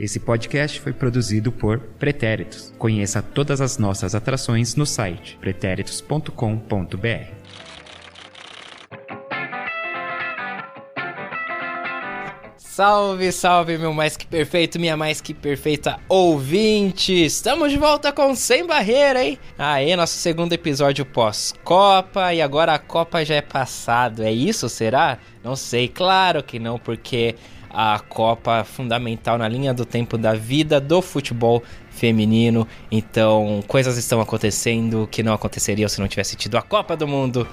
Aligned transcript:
Esse 0.00 0.18
podcast 0.18 0.80
foi 0.80 0.94
produzido 0.94 1.52
por 1.52 1.78
Pretéritos. 1.78 2.72
Conheça 2.78 3.20
todas 3.20 3.60
as 3.60 3.76
nossas 3.76 4.14
atrações 4.14 4.74
no 4.74 4.86
site 4.86 5.36
pretéritos.com.br. 5.38 7.34
Salve, 12.56 13.30
salve, 13.30 13.76
meu 13.76 13.92
mais 13.92 14.16
que 14.16 14.26
perfeito, 14.26 14.80
minha 14.80 14.96
mais 14.96 15.20
que 15.20 15.34
perfeita 15.34 16.00
ouvinte! 16.08 17.12
Estamos 17.12 17.70
de 17.70 17.76
volta 17.76 18.10
com 18.10 18.34
Sem 18.34 18.66
Barreira, 18.66 19.22
hein? 19.22 19.38
Aê, 19.58 19.94
nosso 19.96 20.14
segundo 20.14 20.54
episódio 20.54 21.04
pós-Copa 21.04 22.32
e 22.32 22.40
agora 22.40 22.72
a 22.72 22.78
Copa 22.78 23.22
já 23.22 23.34
é 23.34 23.42
passado. 23.42 24.22
É 24.22 24.32
isso, 24.32 24.66
será? 24.70 25.18
Não 25.44 25.54
sei, 25.54 25.88
claro 25.88 26.42
que 26.42 26.58
não, 26.58 26.78
porque 26.78 27.34
a 27.70 27.98
Copa 27.98 28.64
fundamental 28.64 29.38
na 29.38 29.48
linha 29.48 29.72
do 29.72 29.84
tempo 29.84 30.18
da 30.18 30.34
vida 30.34 30.80
do 30.80 31.00
futebol 31.00 31.62
feminino. 31.90 32.66
Então, 32.90 33.62
coisas 33.66 33.96
estão 33.96 34.20
acontecendo 34.20 35.08
que 35.10 35.22
não 35.22 35.32
aconteceriam 35.32 35.88
se 35.88 36.00
não 36.00 36.08
tivesse 36.08 36.36
tido 36.36 36.56
a 36.56 36.62
Copa 36.62 36.96
do 36.96 37.06
Mundo 37.06 37.46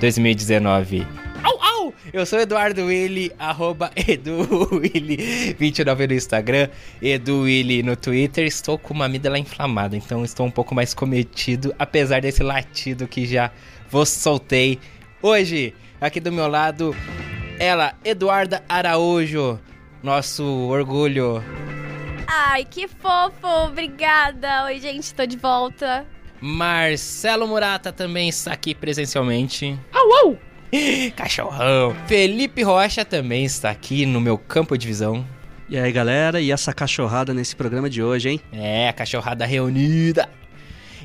2019. 0.00 1.06
Au, 1.42 1.62
au! 1.62 1.94
Eu 2.12 2.24
sou 2.24 2.38
Eduardo 2.38 2.86
Willi, 2.86 3.32
arroba 3.38 3.90
EduWilli29 3.96 6.08
no 6.08 6.14
Instagram, 6.14 6.68
EduWilli 7.02 7.82
no 7.82 7.96
Twitter. 7.96 8.46
Estou 8.46 8.78
com 8.78 8.94
uma 8.94 9.06
amígdala 9.06 9.38
inflamada, 9.38 9.96
então 9.96 10.24
estou 10.24 10.46
um 10.46 10.50
pouco 10.50 10.74
mais 10.74 10.94
cometido, 10.94 11.74
apesar 11.78 12.20
desse 12.20 12.42
latido 12.42 13.08
que 13.08 13.26
já 13.26 13.50
vos 13.90 14.08
soltei. 14.08 14.78
Hoje, 15.20 15.74
aqui 16.00 16.20
do 16.20 16.30
meu 16.30 16.48
lado, 16.48 16.94
ela, 17.58 17.94
Eduarda 18.04 18.62
Araújo, 18.68 19.58
nosso 20.04 20.44
orgulho. 20.44 21.42
Ai, 22.26 22.64
que 22.66 22.86
fofo! 22.86 23.46
Obrigada! 23.66 24.66
Oi, 24.66 24.78
gente, 24.78 25.14
tô 25.14 25.24
de 25.24 25.38
volta. 25.38 26.04
Marcelo 26.40 27.48
Murata 27.48 27.90
também 27.90 28.28
está 28.28 28.52
aqui 28.52 28.74
presencialmente. 28.74 29.78
Au, 29.90 30.26
au! 30.26 30.38
Cachorrão. 31.16 31.96
Felipe 32.06 32.62
Rocha 32.62 33.02
também 33.02 33.46
está 33.46 33.70
aqui 33.70 34.04
no 34.04 34.20
meu 34.20 34.36
campo 34.36 34.76
de 34.76 34.86
visão. 34.86 35.26
E 35.70 35.78
aí, 35.78 35.90
galera, 35.90 36.38
e 36.38 36.52
essa 36.52 36.74
cachorrada 36.74 37.32
nesse 37.32 37.56
programa 37.56 37.88
de 37.88 38.02
hoje, 38.02 38.28
hein? 38.28 38.40
É, 38.52 38.90
a 38.90 38.92
cachorrada 38.92 39.46
reunida. 39.46 40.28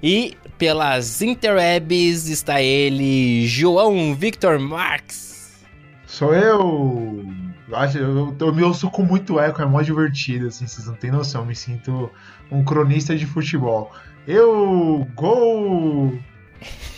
E 0.03 0.35
pelas 0.57 1.21
interwebs 1.21 2.27
está 2.27 2.61
ele, 2.61 3.47
João 3.47 4.13
Victor 4.13 4.59
Marx. 4.59 5.57
Sou 6.05 6.35
eu! 6.35 7.48
Eu, 7.69 7.75
acho, 7.77 7.97
eu, 7.99 8.35
eu 8.39 8.53
me 8.53 8.63
ouço 8.63 8.89
com 8.89 9.03
muito 9.03 9.39
eco, 9.39 9.61
é 9.61 9.65
mó 9.65 9.81
divertido, 9.81 10.47
assim, 10.47 10.65
vocês 10.65 10.87
não 10.87 10.95
têm 10.95 11.11
noção. 11.11 11.41
Eu 11.41 11.47
me 11.47 11.55
sinto 11.55 12.09
um 12.51 12.63
cronista 12.63 13.15
de 13.15 13.27
futebol. 13.27 13.91
Eu, 14.27 15.07
gol! 15.15 16.17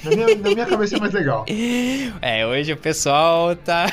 Na 0.04 0.10
minha, 0.12 0.36
na 0.36 0.50
minha 0.50 0.66
cabeça 0.66 0.96
é 0.96 1.00
mais 1.00 1.14
legal. 1.14 1.46
É, 2.22 2.46
hoje 2.46 2.74
o 2.74 2.78
pessoal 2.78 3.56
tá. 3.56 3.88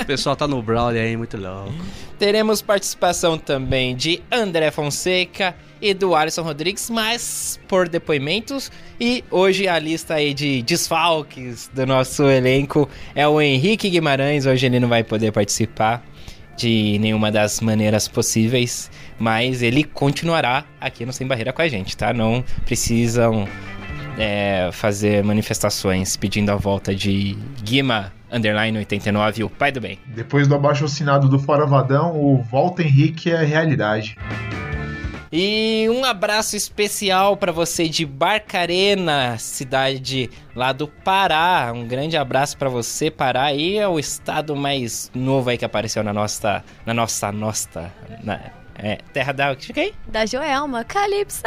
o 0.00 0.04
pessoal 0.04 0.34
tá 0.34 0.46
no 0.48 0.60
Brawl 0.60 0.88
aí, 0.88 1.16
muito 1.16 1.36
louco. 1.36 1.72
Teremos 2.18 2.62
participação 2.62 3.38
também 3.38 3.94
de 3.94 4.22
André 4.30 4.70
Fonseca 4.70 5.54
e 5.80 5.92
do 5.94 6.14
Alisson 6.14 6.42
Rodrigues, 6.42 6.90
mas 6.90 7.58
por 7.68 7.88
depoimentos. 7.88 8.70
E 9.00 9.24
hoje 9.30 9.68
a 9.68 9.78
lista 9.78 10.14
aí 10.14 10.32
de 10.32 10.62
desfalques 10.62 11.70
do 11.72 11.86
nosso 11.86 12.24
elenco 12.24 12.88
é 13.14 13.26
o 13.26 13.40
Henrique 13.40 13.90
Guimarães. 13.90 14.46
Hoje 14.46 14.66
ele 14.66 14.80
não 14.80 14.88
vai 14.88 15.04
poder 15.04 15.32
participar 15.32 16.02
de 16.56 16.98
nenhuma 16.98 17.30
das 17.30 17.60
maneiras 17.60 18.08
possíveis, 18.08 18.90
mas 19.18 19.62
ele 19.62 19.84
continuará 19.84 20.64
aqui 20.80 21.04
no 21.04 21.12
Sem 21.12 21.26
Barreira 21.26 21.52
com 21.52 21.60
a 21.60 21.68
gente, 21.68 21.96
tá? 21.96 22.14
Não 22.14 22.42
precisam 22.64 23.46
é, 24.18 24.70
fazer 24.72 25.22
manifestações 25.22 26.16
pedindo 26.16 26.50
a 26.50 26.56
volta 26.56 26.94
de 26.94 27.36
Guima 27.62 28.12
Underline 28.32 28.78
89, 28.78 29.44
o 29.44 29.50
pai 29.50 29.70
do 29.70 29.80
bem. 29.80 29.98
Depois 30.06 30.48
do 30.48 30.54
abaixo 30.54 30.84
assinado 30.84 31.28
do 31.28 31.38
Fora 31.38 31.66
Vadão, 31.66 32.16
o 32.16 32.42
Volta 32.42 32.82
Henrique 32.82 33.30
é 33.30 33.44
realidade. 33.44 34.16
E 35.32 35.88
um 35.90 36.04
abraço 36.04 36.56
especial 36.56 37.36
para 37.36 37.50
você 37.50 37.88
de 37.88 38.06
Barcarena, 38.06 39.36
cidade 39.38 40.30
lá 40.54 40.72
do 40.72 40.86
Pará. 40.86 41.72
Um 41.74 41.86
grande 41.86 42.16
abraço 42.16 42.56
para 42.56 42.68
você, 42.68 43.10
Pará. 43.10 43.44
Aí 43.44 43.76
é 43.76 43.88
o 43.88 43.98
estado 43.98 44.54
mais 44.54 45.10
novo 45.14 45.50
aí 45.50 45.58
que 45.58 45.64
apareceu 45.64 46.04
na 46.04 46.12
nossa, 46.12 46.64
na 46.84 46.94
nossa, 46.94 47.32
nossa, 47.32 47.92
na, 48.22 48.52
é, 48.78 48.98
terra 49.12 49.32
da, 49.32 49.56
que 49.56 49.94
Da 50.06 50.26
Joelma, 50.26 50.84
Calypso. 50.84 51.42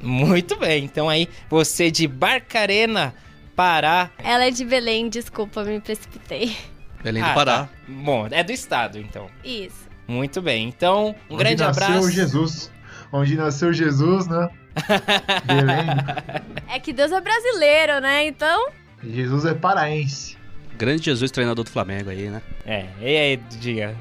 Muito 0.00 0.56
bem, 0.56 0.84
então 0.84 1.08
aí 1.08 1.28
você 1.48 1.90
de 1.90 2.08
Barcarena, 2.08 3.14
Pará. 3.54 4.10
Ela 4.18 4.46
é 4.46 4.50
de 4.50 4.64
Belém, 4.64 5.08
desculpa, 5.08 5.62
me 5.62 5.80
precipitei. 5.80 6.56
Belém 7.02 7.22
do 7.22 7.28
ah, 7.28 7.34
Pará. 7.34 7.58
Tá. 7.64 7.68
Bom, 7.86 8.26
é 8.30 8.42
do 8.42 8.52
estado 8.52 8.98
então. 8.98 9.30
Isso. 9.44 9.91
Muito 10.06 10.42
bem, 10.42 10.68
então 10.68 11.14
um 11.30 11.34
Onde 11.34 11.44
grande 11.44 11.62
nasceu 11.62 11.84
abraço. 11.86 12.10
Jesus. 12.10 12.72
Onde 13.12 13.36
nasceu 13.36 13.72
Jesus, 13.72 14.26
né? 14.26 14.48
É 16.68 16.78
que 16.78 16.92
Deus 16.92 17.12
é 17.12 17.20
brasileiro, 17.20 18.00
né? 18.00 18.26
Então. 18.26 18.70
Jesus 19.04 19.44
é 19.44 19.52
paraense. 19.54 20.36
Grande 20.78 21.04
Jesus, 21.04 21.30
treinador 21.30 21.64
do 21.64 21.70
Flamengo 21.70 22.10
aí, 22.10 22.28
né? 22.28 22.40
É, 22.64 22.86
e 23.00 23.16
aí, 23.16 23.36
diga. 23.36 23.94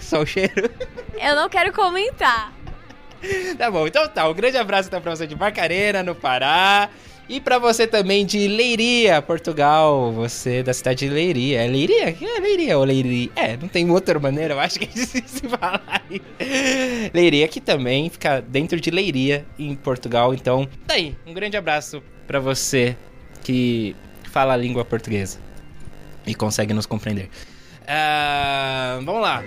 Só 0.00 0.20
o 0.22 0.26
cheiro. 0.26 0.70
Eu 1.18 1.36
não 1.36 1.48
quero 1.48 1.72
comentar. 1.72 2.52
tá 3.56 3.70
bom, 3.70 3.86
então 3.86 4.06
tá. 4.08 4.28
Um 4.28 4.34
grande 4.34 4.56
abraço 4.56 4.88
então 4.88 5.00
pra 5.00 5.14
você 5.16 5.26
de 5.26 5.34
Barcarena, 5.34 6.02
no 6.02 6.14
Pará. 6.14 6.90
E 7.30 7.40
para 7.40 7.60
você 7.60 7.86
também 7.86 8.26
de 8.26 8.48
Leiria, 8.48 9.22
Portugal. 9.22 10.10
Você 10.14 10.64
da 10.64 10.74
cidade 10.74 11.06
de 11.06 11.14
Leiria. 11.14 11.62
É 11.62 11.68
Leiria? 11.68 12.10
É 12.10 12.40
Leiria 12.40 12.76
ou 12.76 12.82
Leiria? 12.82 13.30
É, 13.36 13.56
não 13.56 13.68
tem 13.68 13.88
outra 13.88 14.18
maneira, 14.18 14.54
eu 14.54 14.58
acho 14.58 14.80
que 14.80 14.86
se 14.98 15.22
falar. 15.48 16.02
Leiria 17.14 17.46
que 17.46 17.60
também 17.60 18.10
fica 18.10 18.40
dentro 18.40 18.80
de 18.80 18.90
Leiria, 18.90 19.46
em 19.56 19.76
Portugal. 19.76 20.34
Então, 20.34 20.68
tá 20.88 20.94
aí. 20.94 21.14
Um 21.24 21.32
grande 21.32 21.56
abraço 21.56 22.02
para 22.26 22.40
você 22.40 22.96
que 23.44 23.94
fala 24.24 24.54
a 24.54 24.56
língua 24.56 24.84
portuguesa 24.84 25.38
e 26.26 26.34
consegue 26.34 26.74
nos 26.74 26.84
compreender. 26.84 27.30
Uh, 27.82 29.04
vamos 29.04 29.22
lá. 29.22 29.40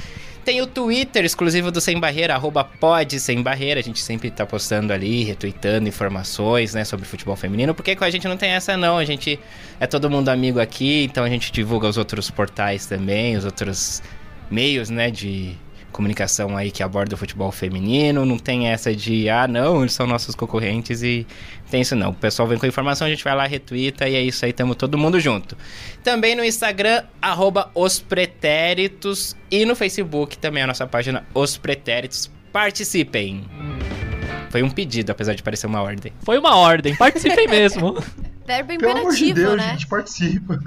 Tem 0.45 0.61
o 0.61 0.67
Twitter 0.67 1.25
exclusivo 1.25 1.71
do 1.71 1.81
Sem 1.81 1.99
Barreira, 1.99 2.35
arroba 2.35 2.63
pod 2.63 3.19
Sem 3.19 3.43
Barreira. 3.43 3.81
A 3.81 3.83
gente 3.83 4.03
sempre 4.03 4.31
tá 4.31 4.45
postando 4.45 4.93
ali, 4.93 5.25
retweetando 5.25 5.89
informações, 5.89 6.75
né, 6.75 6.85
sobre 6.85 7.07
futebol 7.07 7.35
feminino. 7.35 7.75
Porque 7.75 7.97
com 7.97 8.05
a 8.05 8.11
gente 8.11 8.29
não 8.29 8.37
tem 8.37 8.51
essa 8.51 8.77
não, 8.77 8.99
a 8.99 9.07
gente 9.07 9.41
é 9.81 9.87
todo 9.87 10.11
mundo 10.11 10.29
amigo 10.29 10.61
aqui, 10.61 11.05
então 11.05 11.25
a 11.25 11.31
gente 11.31 11.51
divulga 11.51 11.89
os 11.89 11.97
outros 11.97 12.31
portais 12.31 12.85
também, 12.85 13.39
os 13.39 13.47
outros 13.47 14.03
meios, 14.51 14.91
né, 14.91 15.11
de 15.11 15.57
comunicação 15.97 16.57
aí 16.57 16.71
que 16.71 16.83
aborda 16.83 17.15
o 17.15 17.19
futebol 17.19 17.51
feminino, 17.51 18.27
não 18.27 18.39
tem 18.39 18.69
essa 18.69 18.95
de, 18.95 19.29
ah, 19.31 19.49
não, 19.49 19.81
eles 19.81 19.95
são 19.95 20.07
nossos 20.07 20.35
concorrentes 20.35 21.03
e 21.03 21.27
tem 21.71 21.81
isso 21.81 21.97
não. 21.97 22.11
O 22.11 22.15
pessoal 22.15 22.47
vem 22.47 22.59
com 22.59 22.67
informação, 22.67 23.07
a 23.07 23.11
gente 23.11 23.25
vai 23.25 23.35
lá, 23.35 23.47
retuita 23.47 24.07
e 24.07 24.15
é 24.15 24.21
isso 24.21 24.45
aí, 24.45 24.53
tamo 24.53 24.75
todo 24.75 24.99
mundo 24.99 25.19
junto. 25.19 25.57
Também 26.05 26.37
no 26.37 26.45
Instagram, 26.45 27.03
arroba 27.21 27.71
Os 27.75 27.99
Pretéritos 27.99 29.35
e 29.51 29.65
no 29.65 29.75
Facebook 29.75 30.37
também 30.37 30.63
a 30.63 30.67
nossa 30.67 30.87
página 30.87 31.27
Os 31.35 31.57
Pretéritos. 31.57 32.31
Participem! 32.53 33.45
Foi 34.51 34.63
um 34.63 34.71
pedido, 34.71 35.11
apesar 35.11 35.35
de 35.35 35.43
parecer 35.43 35.67
uma 35.67 35.83
ordem. 35.83 36.13
Foi 36.23 36.39
uma 36.39 36.57
ordem, 36.57 36.95
participem 36.95 37.49
mesmo. 37.49 37.95
Verbo 38.47 38.73
imperativo, 38.73 38.79
Pelo 38.79 38.99
amor 38.99 39.15
de 39.15 39.33
Deus, 39.33 39.57
né? 39.57 39.71
gente, 39.71 39.87
participa. 39.89 40.61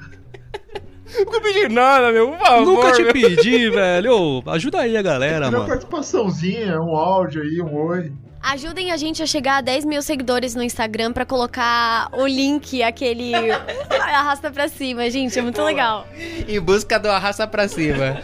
Nunca 1.18 1.42
pedi 1.42 1.68
nada, 1.70 2.12
meu, 2.12 2.30
por 2.32 2.40
favor. 2.40 2.66
Nunca 2.66 2.92
te 2.94 3.04
meu. 3.04 3.14
pedi, 3.14 3.70
velho. 3.70 4.14
Ô, 4.14 4.44
ajuda 4.52 4.82
aí 4.82 4.96
a 4.96 5.02
galera, 5.02 5.48
Uma 5.48 5.58
mano. 5.60 5.68
participaçãozinha, 5.68 6.80
um 6.80 6.96
áudio 6.96 7.42
aí, 7.42 7.62
um 7.62 7.76
oi. 7.76 8.12
Ajudem 8.42 8.92
a 8.92 8.98
gente 8.98 9.22
a 9.22 9.26
chegar 9.26 9.58
a 9.58 9.62
10 9.62 9.84
mil 9.86 10.02
seguidores 10.02 10.56
no 10.56 10.64
Instagram 10.64 11.12
pra 11.12 11.26
colocar 11.26 12.10
o 12.14 12.26
link, 12.26 12.82
aquele. 12.82 13.34
arrasta 13.92 14.50
pra 14.50 14.70
cima, 14.70 15.10
gente. 15.10 15.38
É 15.38 15.42
muito 15.42 15.62
legal. 15.62 16.08
Em 16.48 16.60
busca 16.60 16.98
do 16.98 17.10
arrasta 17.10 17.46
pra 17.46 17.68
cima. 17.68 18.22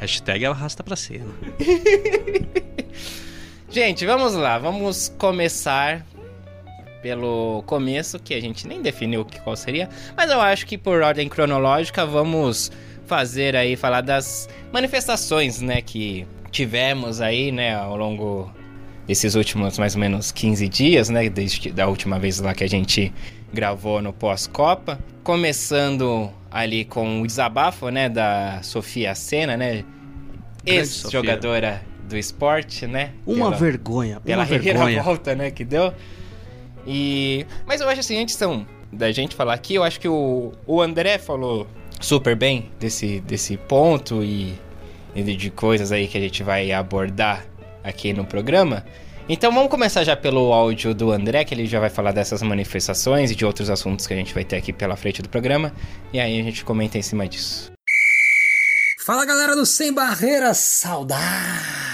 Hashtag 0.00 0.46
arrasta 0.46 0.82
pra 0.82 0.96
cima. 0.96 1.26
Gente, 3.68 4.04
vamos 4.04 4.34
lá, 4.34 4.58
vamos 4.58 5.12
começar 5.16 6.04
pelo 7.02 7.62
começo, 7.66 8.18
que 8.18 8.34
a 8.34 8.40
gente 8.40 8.66
nem 8.66 8.82
definiu 8.82 9.24
que 9.24 9.40
qual 9.40 9.56
seria, 9.56 9.88
mas 10.16 10.30
eu 10.30 10.40
acho 10.40 10.66
que 10.66 10.76
por 10.76 11.00
ordem 11.02 11.28
cronológica 11.28 12.04
vamos 12.06 12.70
fazer 13.06 13.56
aí 13.56 13.74
falar 13.76 14.00
das 14.02 14.48
manifestações, 14.72 15.60
né, 15.60 15.80
que 15.80 16.26
tivemos 16.50 17.20
aí, 17.20 17.50
né, 17.50 17.74
ao 17.74 17.96
longo 17.96 18.50
esses 19.08 19.34
últimos 19.34 19.78
mais 19.78 19.94
ou 19.94 20.00
menos 20.00 20.30
15 20.30 20.68
dias, 20.68 21.08
né? 21.08 21.28
Desde 21.28 21.72
da 21.72 21.88
última 21.88 22.16
vez 22.20 22.38
lá 22.38 22.54
que 22.54 22.62
a 22.62 22.68
gente 22.68 23.12
gravou 23.52 24.00
no 24.00 24.12
pós-Copa. 24.12 25.00
Começando 25.24 26.30
ali 26.48 26.84
com 26.84 27.20
o 27.20 27.26
desabafo, 27.26 27.88
né? 27.88 28.08
Da 28.08 28.60
Sofia 28.62 29.12
Sena, 29.16 29.56
né? 29.56 29.84
Ex-jogadora 30.64 31.82
do 32.08 32.16
esporte, 32.16 32.86
né? 32.86 33.10
Uma 33.26 33.46
Pela- 33.46 33.56
vergonha, 33.56 34.20
pela 34.20 34.38
uma 34.42 34.44
vergonha. 34.44 34.74
reviravolta, 34.84 35.34
né, 35.34 35.50
que 35.50 35.64
deu. 35.64 35.92
E 36.86 37.46
mas 37.66 37.80
eu 37.80 37.88
acho 37.88 38.00
assim, 38.00 38.20
antes 38.20 38.34
então, 38.34 38.66
da 38.92 39.10
gente 39.12 39.34
falar 39.34 39.54
aqui, 39.54 39.74
eu 39.74 39.82
acho 39.84 40.00
que 40.00 40.08
o, 40.08 40.52
o 40.66 40.80
André 40.80 41.18
falou 41.18 41.66
super 42.00 42.34
bem 42.34 42.70
desse, 42.80 43.20
desse 43.20 43.56
ponto 43.56 44.22
e, 44.24 44.58
e 45.14 45.22
de- 45.22 45.50
coisas 45.50 45.92
aí 45.92 46.08
que 46.08 46.16
a 46.16 46.20
gente 46.20 46.42
vai 46.42 46.72
abordar 46.72 47.44
aqui 47.84 48.12
no 48.12 48.24
programa. 48.24 48.84
Então 49.28 49.52
vamos 49.52 49.70
começar 49.70 50.02
já 50.02 50.16
pelo 50.16 50.52
áudio 50.52 50.92
do 50.92 51.12
André, 51.12 51.44
que 51.44 51.54
ele 51.54 51.66
já 51.66 51.78
vai 51.78 51.88
falar 51.90 52.10
dessas 52.10 52.42
manifestações 52.42 53.30
e 53.30 53.34
de 53.36 53.44
outros 53.44 53.70
assuntos 53.70 54.06
que 54.06 54.12
a 54.12 54.16
gente 54.16 54.34
vai 54.34 54.44
ter 54.44 54.56
aqui 54.56 54.72
pela 54.72 54.96
frente 54.96 55.22
do 55.22 55.28
programa. 55.28 55.72
E 56.12 56.18
aí 56.18 56.40
a 56.40 56.42
gente 56.42 56.64
comenta 56.64 56.98
em 56.98 57.02
cima 57.02 57.28
disso. 57.28 57.70
Fala 59.06 59.24
galera 59.24 59.54
do 59.54 59.64
Sem 59.64 59.92
Barreiras, 59.92 60.58
saudades! 60.58 61.89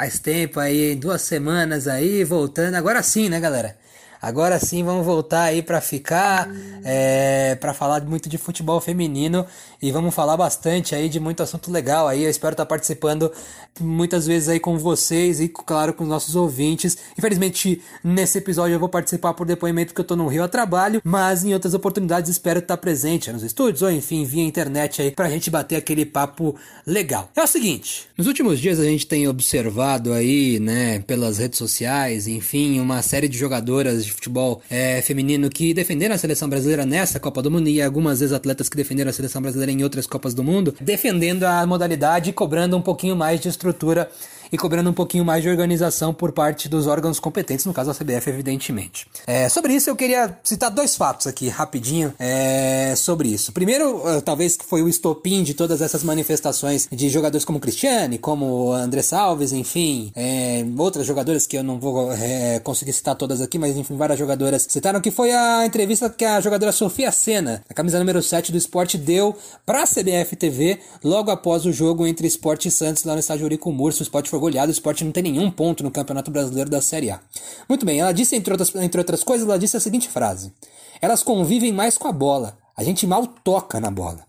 Faz 0.00 0.18
tempo 0.18 0.58
aí, 0.58 0.96
duas 0.96 1.20
semanas 1.20 1.86
aí, 1.86 2.24
voltando. 2.24 2.74
Agora 2.74 3.02
sim, 3.02 3.28
né, 3.28 3.38
galera? 3.38 3.76
Agora 4.20 4.58
sim 4.58 4.84
vamos 4.84 5.06
voltar 5.06 5.44
aí 5.44 5.62
pra 5.62 5.80
ficar, 5.80 6.48
é, 6.84 7.54
para 7.54 7.72
falar 7.72 8.02
muito 8.02 8.28
de 8.28 8.36
futebol 8.36 8.80
feminino 8.80 9.46
e 9.80 9.90
vamos 9.90 10.14
falar 10.14 10.36
bastante 10.36 10.94
aí 10.94 11.08
de 11.08 11.18
muito 11.18 11.42
assunto 11.42 11.70
legal 11.70 12.06
aí. 12.06 12.24
Eu 12.24 12.30
espero 12.30 12.52
estar 12.52 12.66
participando 12.66 13.32
muitas 13.80 14.26
vezes 14.26 14.50
aí 14.50 14.60
com 14.60 14.76
vocês 14.76 15.40
e, 15.40 15.48
claro, 15.48 15.94
com 15.94 16.04
os 16.04 16.10
nossos 16.10 16.36
ouvintes. 16.36 16.98
Infelizmente, 17.16 17.80
nesse 18.04 18.36
episódio 18.38 18.74
eu 18.74 18.80
vou 18.80 18.90
participar 18.90 19.32
por 19.32 19.46
depoimento 19.46 19.88
porque 19.88 20.02
eu 20.02 20.06
tô 20.06 20.16
no 20.16 20.28
Rio 20.28 20.44
a 20.44 20.48
trabalho, 20.48 21.00
mas 21.02 21.42
em 21.42 21.54
outras 21.54 21.72
oportunidades 21.72 22.30
espero 22.30 22.58
estar 22.58 22.76
presente 22.76 23.32
nos 23.32 23.42
estúdios 23.42 23.80
ou 23.80 23.90
enfim, 23.90 24.24
via 24.24 24.44
internet 24.44 25.00
aí 25.00 25.10
pra 25.10 25.30
gente 25.30 25.50
bater 25.50 25.76
aquele 25.76 26.04
papo 26.04 26.54
legal. 26.86 27.30
É 27.34 27.42
o 27.42 27.46
seguinte, 27.46 28.06
nos 28.18 28.26
últimos 28.26 28.60
dias 28.60 28.78
a 28.78 28.84
gente 28.84 29.06
tem 29.06 29.26
observado 29.26 30.12
aí, 30.12 30.60
né, 30.60 30.98
pelas 31.00 31.38
redes 31.38 31.58
sociais, 31.58 32.26
enfim, 32.26 32.80
uma 32.80 33.00
série 33.00 33.28
de 33.28 33.38
jogadoras 33.38 34.09
de 34.10 34.14
futebol 34.14 34.60
é, 34.70 35.00
feminino 35.02 35.48
que 35.48 35.72
defenderam 35.72 36.14
a 36.14 36.18
seleção 36.18 36.48
brasileira 36.48 36.84
nessa 36.84 37.18
Copa 37.18 37.40
do 37.40 37.50
Mundo 37.50 37.68
e 37.68 37.80
algumas 37.80 38.20
ex-atletas 38.20 38.68
que 38.68 38.76
defenderam 38.76 39.10
a 39.10 39.12
seleção 39.12 39.40
brasileira 39.40 39.72
em 39.72 39.82
outras 39.82 40.06
Copas 40.06 40.34
do 40.34 40.44
Mundo, 40.44 40.74
defendendo 40.80 41.44
a 41.44 41.64
modalidade 41.66 42.30
e 42.30 42.32
cobrando 42.32 42.76
um 42.76 42.82
pouquinho 42.82 43.16
mais 43.16 43.40
de 43.40 43.48
estrutura 43.48 44.10
e 44.52 44.58
cobrando 44.58 44.90
um 44.90 44.92
pouquinho 44.92 45.24
mais 45.24 45.42
de 45.42 45.48
organização 45.48 46.12
por 46.12 46.32
parte 46.32 46.68
dos 46.68 46.86
órgãos 46.86 47.20
competentes, 47.20 47.66
no 47.66 47.72
caso 47.72 47.90
a 47.90 47.94
CBF, 47.94 48.30
evidentemente. 48.30 49.06
É, 49.26 49.48
sobre 49.48 49.74
isso, 49.74 49.90
eu 49.90 49.96
queria 49.96 50.38
citar 50.42 50.70
dois 50.70 50.96
fatos 50.96 51.26
aqui, 51.26 51.48
rapidinho, 51.48 52.12
é, 52.18 52.94
sobre 52.96 53.28
isso. 53.28 53.52
Primeiro, 53.52 54.02
eh, 54.08 54.20
talvez 54.20 54.56
que 54.56 54.64
foi 54.64 54.82
o 54.82 54.88
estopim 54.88 55.42
de 55.42 55.54
todas 55.54 55.80
essas 55.80 56.02
manifestações 56.02 56.88
de 56.90 57.08
jogadores 57.08 57.44
como 57.44 57.60
Cristiane, 57.60 58.18
como 58.18 58.72
André 58.72 59.02
Salves, 59.02 59.52
enfim, 59.52 60.10
é, 60.14 60.64
outras 60.78 61.06
jogadoras 61.06 61.46
que 61.46 61.56
eu 61.56 61.62
não 61.62 61.78
vou 61.78 62.12
é, 62.12 62.58
conseguir 62.60 62.92
citar 62.92 63.14
todas 63.14 63.40
aqui, 63.40 63.58
mas 63.58 63.76
enfim, 63.76 63.96
várias 63.96 64.18
jogadoras 64.18 64.66
citaram, 64.68 65.00
que 65.00 65.10
foi 65.10 65.32
a 65.32 65.64
entrevista 65.64 66.10
que 66.10 66.24
a 66.24 66.40
jogadora 66.40 66.72
Sofia 66.72 67.12
Sena, 67.12 67.62
a 67.68 67.74
camisa 67.74 67.98
número 67.98 68.22
7 68.22 68.50
do 68.50 68.58
esporte, 68.58 68.98
deu 68.98 69.36
pra 69.64 69.84
CBF 69.84 70.36
TV 70.36 70.78
logo 71.04 71.30
após 71.30 71.64
o 71.66 71.72
jogo 71.72 72.06
entre 72.06 72.26
Esporte 72.26 72.68
e 72.68 72.70
Santos 72.70 73.04
lá 73.04 73.14
no 73.14 73.20
estádio 73.20 73.44
Eurico 73.44 73.70
Murcio. 73.72 74.00
O 74.00 74.04
esporte 74.04 74.30
foi 74.30 74.39
goleado, 74.40 74.68
o 74.68 74.72
esporte 74.72 75.04
não 75.04 75.12
tem 75.12 75.22
nenhum 75.22 75.50
ponto 75.50 75.82
no 75.82 75.90
Campeonato 75.90 76.30
Brasileiro 76.30 76.70
da 76.70 76.80
Série 76.80 77.10
A. 77.10 77.20
Muito 77.68 77.86
bem, 77.86 78.00
ela 78.00 78.12
disse, 78.12 78.34
entre 78.34 78.52
outras, 78.52 78.74
entre 78.74 79.00
outras 79.00 79.22
coisas, 79.22 79.46
ela 79.46 79.58
disse 79.58 79.76
a 79.76 79.80
seguinte 79.80 80.08
frase: 80.08 80.52
Elas 81.00 81.22
convivem 81.22 81.72
mais 81.72 81.96
com 81.96 82.08
a 82.08 82.12
bola, 82.12 82.58
a 82.76 82.82
gente 82.82 83.06
mal 83.06 83.26
toca 83.26 83.78
na 83.78 83.90
bola. 83.90 84.24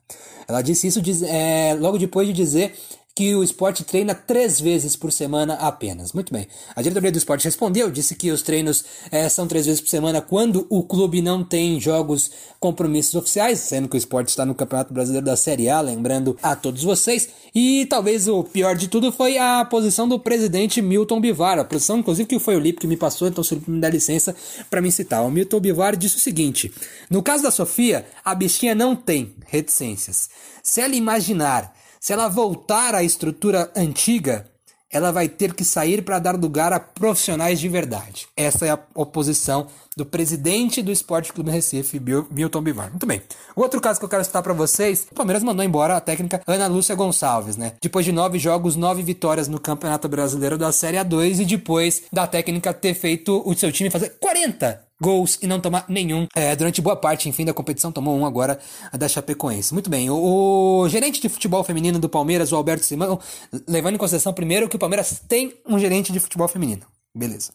Ela 0.47 0.61
disse 0.61 0.87
isso 0.87 1.01
é, 1.25 1.75
logo 1.79 1.97
depois 1.97 2.27
de 2.27 2.33
dizer 2.33 2.75
que 3.13 3.35
o 3.35 3.43
esporte 3.43 3.83
treina 3.83 4.15
três 4.15 4.59
vezes 4.59 4.95
por 4.95 5.11
semana 5.11 5.55
apenas. 5.55 6.13
Muito 6.13 6.31
bem. 6.31 6.47
A 6.75 6.81
diretoria 6.81 7.11
do 7.11 7.17
esporte 7.17 7.45
respondeu, 7.45 7.91
disse 7.91 8.15
que 8.15 8.31
os 8.31 8.41
treinos 8.41 8.85
eh, 9.11 9.27
são 9.27 9.47
três 9.47 9.65
vezes 9.65 9.81
por 9.81 9.89
semana 9.89 10.21
quando 10.21 10.65
o 10.69 10.83
clube 10.83 11.21
não 11.21 11.43
tem 11.43 11.79
jogos, 11.79 12.31
compromissos 12.59 13.15
oficiais, 13.15 13.59
sendo 13.59 13.89
que 13.89 13.95
o 13.95 13.97
esporte 13.97 14.29
está 14.29 14.45
no 14.45 14.55
Campeonato 14.55 14.93
Brasileiro 14.93 15.25
da 15.25 15.35
Série 15.35 15.67
A, 15.67 15.81
lembrando 15.81 16.37
a 16.41 16.55
todos 16.55 16.83
vocês. 16.83 17.29
E 17.53 17.85
talvez 17.87 18.27
o 18.27 18.43
pior 18.43 18.75
de 18.75 18.87
tudo 18.87 19.11
foi 19.11 19.37
a 19.37 19.65
posição 19.65 20.07
do 20.07 20.17
presidente 20.17 20.81
Milton 20.81 21.19
Bivar, 21.19 21.59
a 21.59 21.65
posição 21.65 21.99
inclusive 21.99 22.27
que 22.27 22.39
foi 22.39 22.55
o 22.55 22.59
Lipe 22.59 22.79
que 22.79 22.87
me 22.87 22.95
passou, 22.95 23.27
então 23.27 23.43
se 23.43 23.53
o 23.53 23.61
me 23.67 23.81
dá 23.81 23.89
licença 23.89 24.33
para 24.69 24.81
me 24.81 24.91
citar. 24.91 25.23
O 25.23 25.29
Milton 25.29 25.59
Bivar 25.59 25.97
disse 25.97 26.15
o 26.15 26.19
seguinte: 26.19 26.71
no 27.09 27.21
caso 27.21 27.43
da 27.43 27.51
Sofia, 27.51 28.05
a 28.23 28.33
bichinha 28.33 28.73
não 28.73 28.95
tem 28.95 29.35
reticências. 29.47 30.29
Se 30.63 30.79
ela 30.79 30.95
imaginar 30.95 31.73
se 32.01 32.11
ela 32.11 32.27
voltar 32.27 32.95
à 32.95 33.03
estrutura 33.03 33.71
antiga, 33.75 34.47
ela 34.89 35.11
vai 35.11 35.29
ter 35.29 35.53
que 35.53 35.63
sair 35.63 36.01
para 36.01 36.17
dar 36.17 36.35
lugar 36.35 36.73
a 36.73 36.79
profissionais 36.79 37.59
de 37.59 37.69
verdade. 37.69 38.27
Essa 38.35 38.65
é 38.65 38.71
a 38.71 38.79
oposição 38.95 39.67
do 39.95 40.03
presidente 40.03 40.81
do 40.81 40.91
Esporte 40.91 41.31
Clube 41.31 41.51
Recife, 41.51 42.01
Milton 42.31 42.61
Bivar. 42.63 42.89
Muito 42.89 43.05
bem. 43.05 43.21
Outro 43.55 43.79
caso 43.79 43.99
que 43.99 44.05
eu 44.05 44.09
quero 44.09 44.23
citar 44.23 44.41
para 44.41 44.51
vocês, 44.51 45.07
o 45.11 45.15
Palmeiras 45.15 45.43
mandou 45.43 45.63
embora 45.63 45.95
a 45.95 46.01
técnica 46.01 46.41
Ana 46.47 46.65
Lúcia 46.65 46.95
Gonçalves, 46.95 47.55
né? 47.55 47.73
Depois 47.79 48.03
de 48.03 48.11
nove 48.11 48.39
jogos, 48.39 48.75
nove 48.75 49.03
vitórias 49.03 49.47
no 49.47 49.59
Campeonato 49.59 50.09
Brasileiro 50.09 50.57
da 50.57 50.71
Série 50.71 50.97
A2 50.97 51.41
e 51.41 51.45
depois 51.45 52.03
da 52.11 52.25
técnica 52.25 52.73
ter 52.73 52.95
feito 52.95 53.43
o 53.45 53.53
seu 53.53 53.71
time 53.71 53.91
fazer 53.91 54.17
40 54.19 54.90
gols 55.01 55.39
e 55.41 55.47
não 55.47 55.59
tomar 55.59 55.85
nenhum. 55.89 56.27
É, 56.35 56.55
durante 56.55 56.81
boa 56.81 56.95
parte, 56.95 57.27
enfim, 57.27 57.43
da 57.43 57.53
competição, 57.53 57.91
tomou 57.91 58.15
um 58.15 58.25
agora 58.25 58.59
da 58.97 59.07
Chapecoense. 59.07 59.73
Muito 59.73 59.89
bem, 59.89 60.09
o, 60.09 60.81
o 60.83 60.89
gerente 60.89 61.19
de 61.19 61.27
futebol 61.27 61.63
feminino 61.63 61.99
do 61.99 62.07
Palmeiras, 62.07 62.51
o 62.51 62.55
Alberto 62.55 62.85
Simão, 62.85 63.19
levando 63.67 63.95
em 63.95 63.97
consideração 63.97 64.33
primeiro 64.33 64.69
que 64.69 64.75
o 64.75 64.79
Palmeiras 64.79 65.21
tem 65.27 65.53
um 65.67 65.79
gerente 65.79 66.11
de 66.11 66.19
futebol 66.19 66.47
feminino. 66.47 66.85
Beleza. 67.13 67.51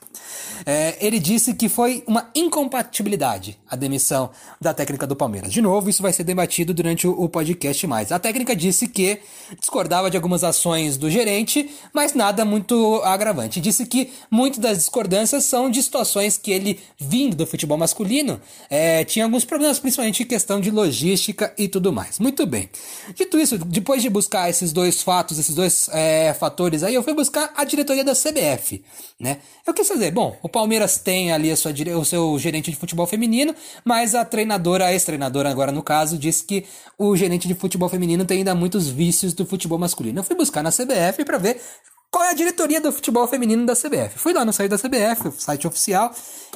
É, 0.67 0.99
ele 1.01 1.19
disse 1.19 1.55
que 1.55 1.67
foi 1.67 2.05
uma 2.07 2.31
incompatibilidade 2.35 3.59
a 3.67 3.75
demissão 3.75 4.31
da 4.61 4.75
técnica 4.75 5.07
do 5.07 5.17
Palmeiras. 5.17 5.51
De 5.51 5.63
novo, 5.63 5.89
isso 5.89 6.03
vai 6.03 6.13
ser 6.13 6.25
debatido 6.25 6.75
durante 6.75 7.09
o, 7.09 7.13
o 7.13 7.27
podcast 7.27 7.87
mais. 7.87 8.13
A 8.13 8.19
técnica 8.19 8.55
disse 8.55 8.87
que 8.87 9.19
discordava 9.59 10.11
de 10.11 10.17
algumas 10.19 10.45
ações 10.45 10.99
do 10.99 11.11
gerente, 11.11 11.71
mas 11.91 12.13
nada 12.13 12.45
muito 12.45 13.01
agravante. 13.03 13.59
Disse 13.59 13.87
que 13.87 14.13
muitas 14.31 14.59
das 14.59 14.77
discordâncias 14.77 15.45
são 15.45 15.71
de 15.71 15.83
situações 15.83 16.37
que 16.37 16.51
ele, 16.51 16.79
vindo 16.99 17.35
do 17.35 17.47
futebol 17.47 17.79
masculino, 17.79 18.39
é, 18.69 19.05
tinha 19.05 19.25
alguns 19.25 19.47
problemas, 19.47 19.79
principalmente 19.79 20.23
em 20.23 20.27
questão 20.27 20.61
de 20.61 20.71
logística 20.71 21.55
e 21.57 21.67
tudo 21.67 21.91
mais. 21.95 22.19
Muito 22.19 22.45
bem. 22.45 22.69
Dito 23.15 23.39
isso, 23.39 23.57
depois 23.57 24.03
de 24.03 24.11
buscar 24.11 24.51
esses 24.51 24.71
dois 24.71 25.03
fatos, 25.03 25.39
esses 25.39 25.55
dois 25.55 25.89
é, 25.95 26.35
fatores 26.35 26.83
aí, 26.83 26.95
eu 26.95 27.03
fui 27.03 27.15
buscar 27.15 27.55
a 27.57 27.65
diretoria 27.65 28.05
da 28.05 28.13
CBF, 28.13 28.85
né? 29.19 29.39
Eu 29.67 29.75
quis 29.75 29.89
dizer, 29.89 30.13
bom, 30.13 30.37
o 30.43 30.49
Palmeiras 30.49 30.97
tem 30.97 31.33
ali 31.33 31.51
a 31.51 31.57
sua, 31.57 31.73
o 31.99 32.05
seu 32.05 32.39
gerente 32.39 32.71
de 32.71 32.77
futebol 32.77 33.07
feminino, 33.07 33.55
mas 33.85 34.15
a 34.15 34.25
treinadora, 34.25 34.87
a 34.87 34.93
ex-treinadora 34.93 35.51
agora 35.51 35.73
no 35.73 35.83
caso, 35.83 36.17
disse 36.17 36.45
que 36.45 36.65
o 36.97 37.17
gerente 37.17 37.49
de 37.49 37.55
futebol 37.55 37.89
feminino 37.89 38.25
tem 38.25 38.39
ainda 38.39 38.55
muitos 38.55 38.89
vícios 38.89 39.33
do 39.33 39.45
futebol 39.45 39.79
masculino. 39.79 40.21
Eu 40.21 40.25
fui 40.25 40.37
buscar 40.37 40.63
na 40.63 40.71
CBF 40.71 41.25
para 41.25 41.39
ver 41.39 41.61
qual 42.11 42.25
é 42.25 42.31
a 42.31 42.35
diretoria 42.35 42.81
do 42.81 42.93
futebol 42.93 43.27
feminino 43.27 43.67
da 43.67 43.75
CBF. 43.75 44.19
Fui 44.19 44.33
lá 44.33 44.45
no 44.45 44.53
site 44.53 44.71
da 44.71 44.79
CBF, 44.79 45.33
site 45.37 45.67
oficial, 45.67 46.15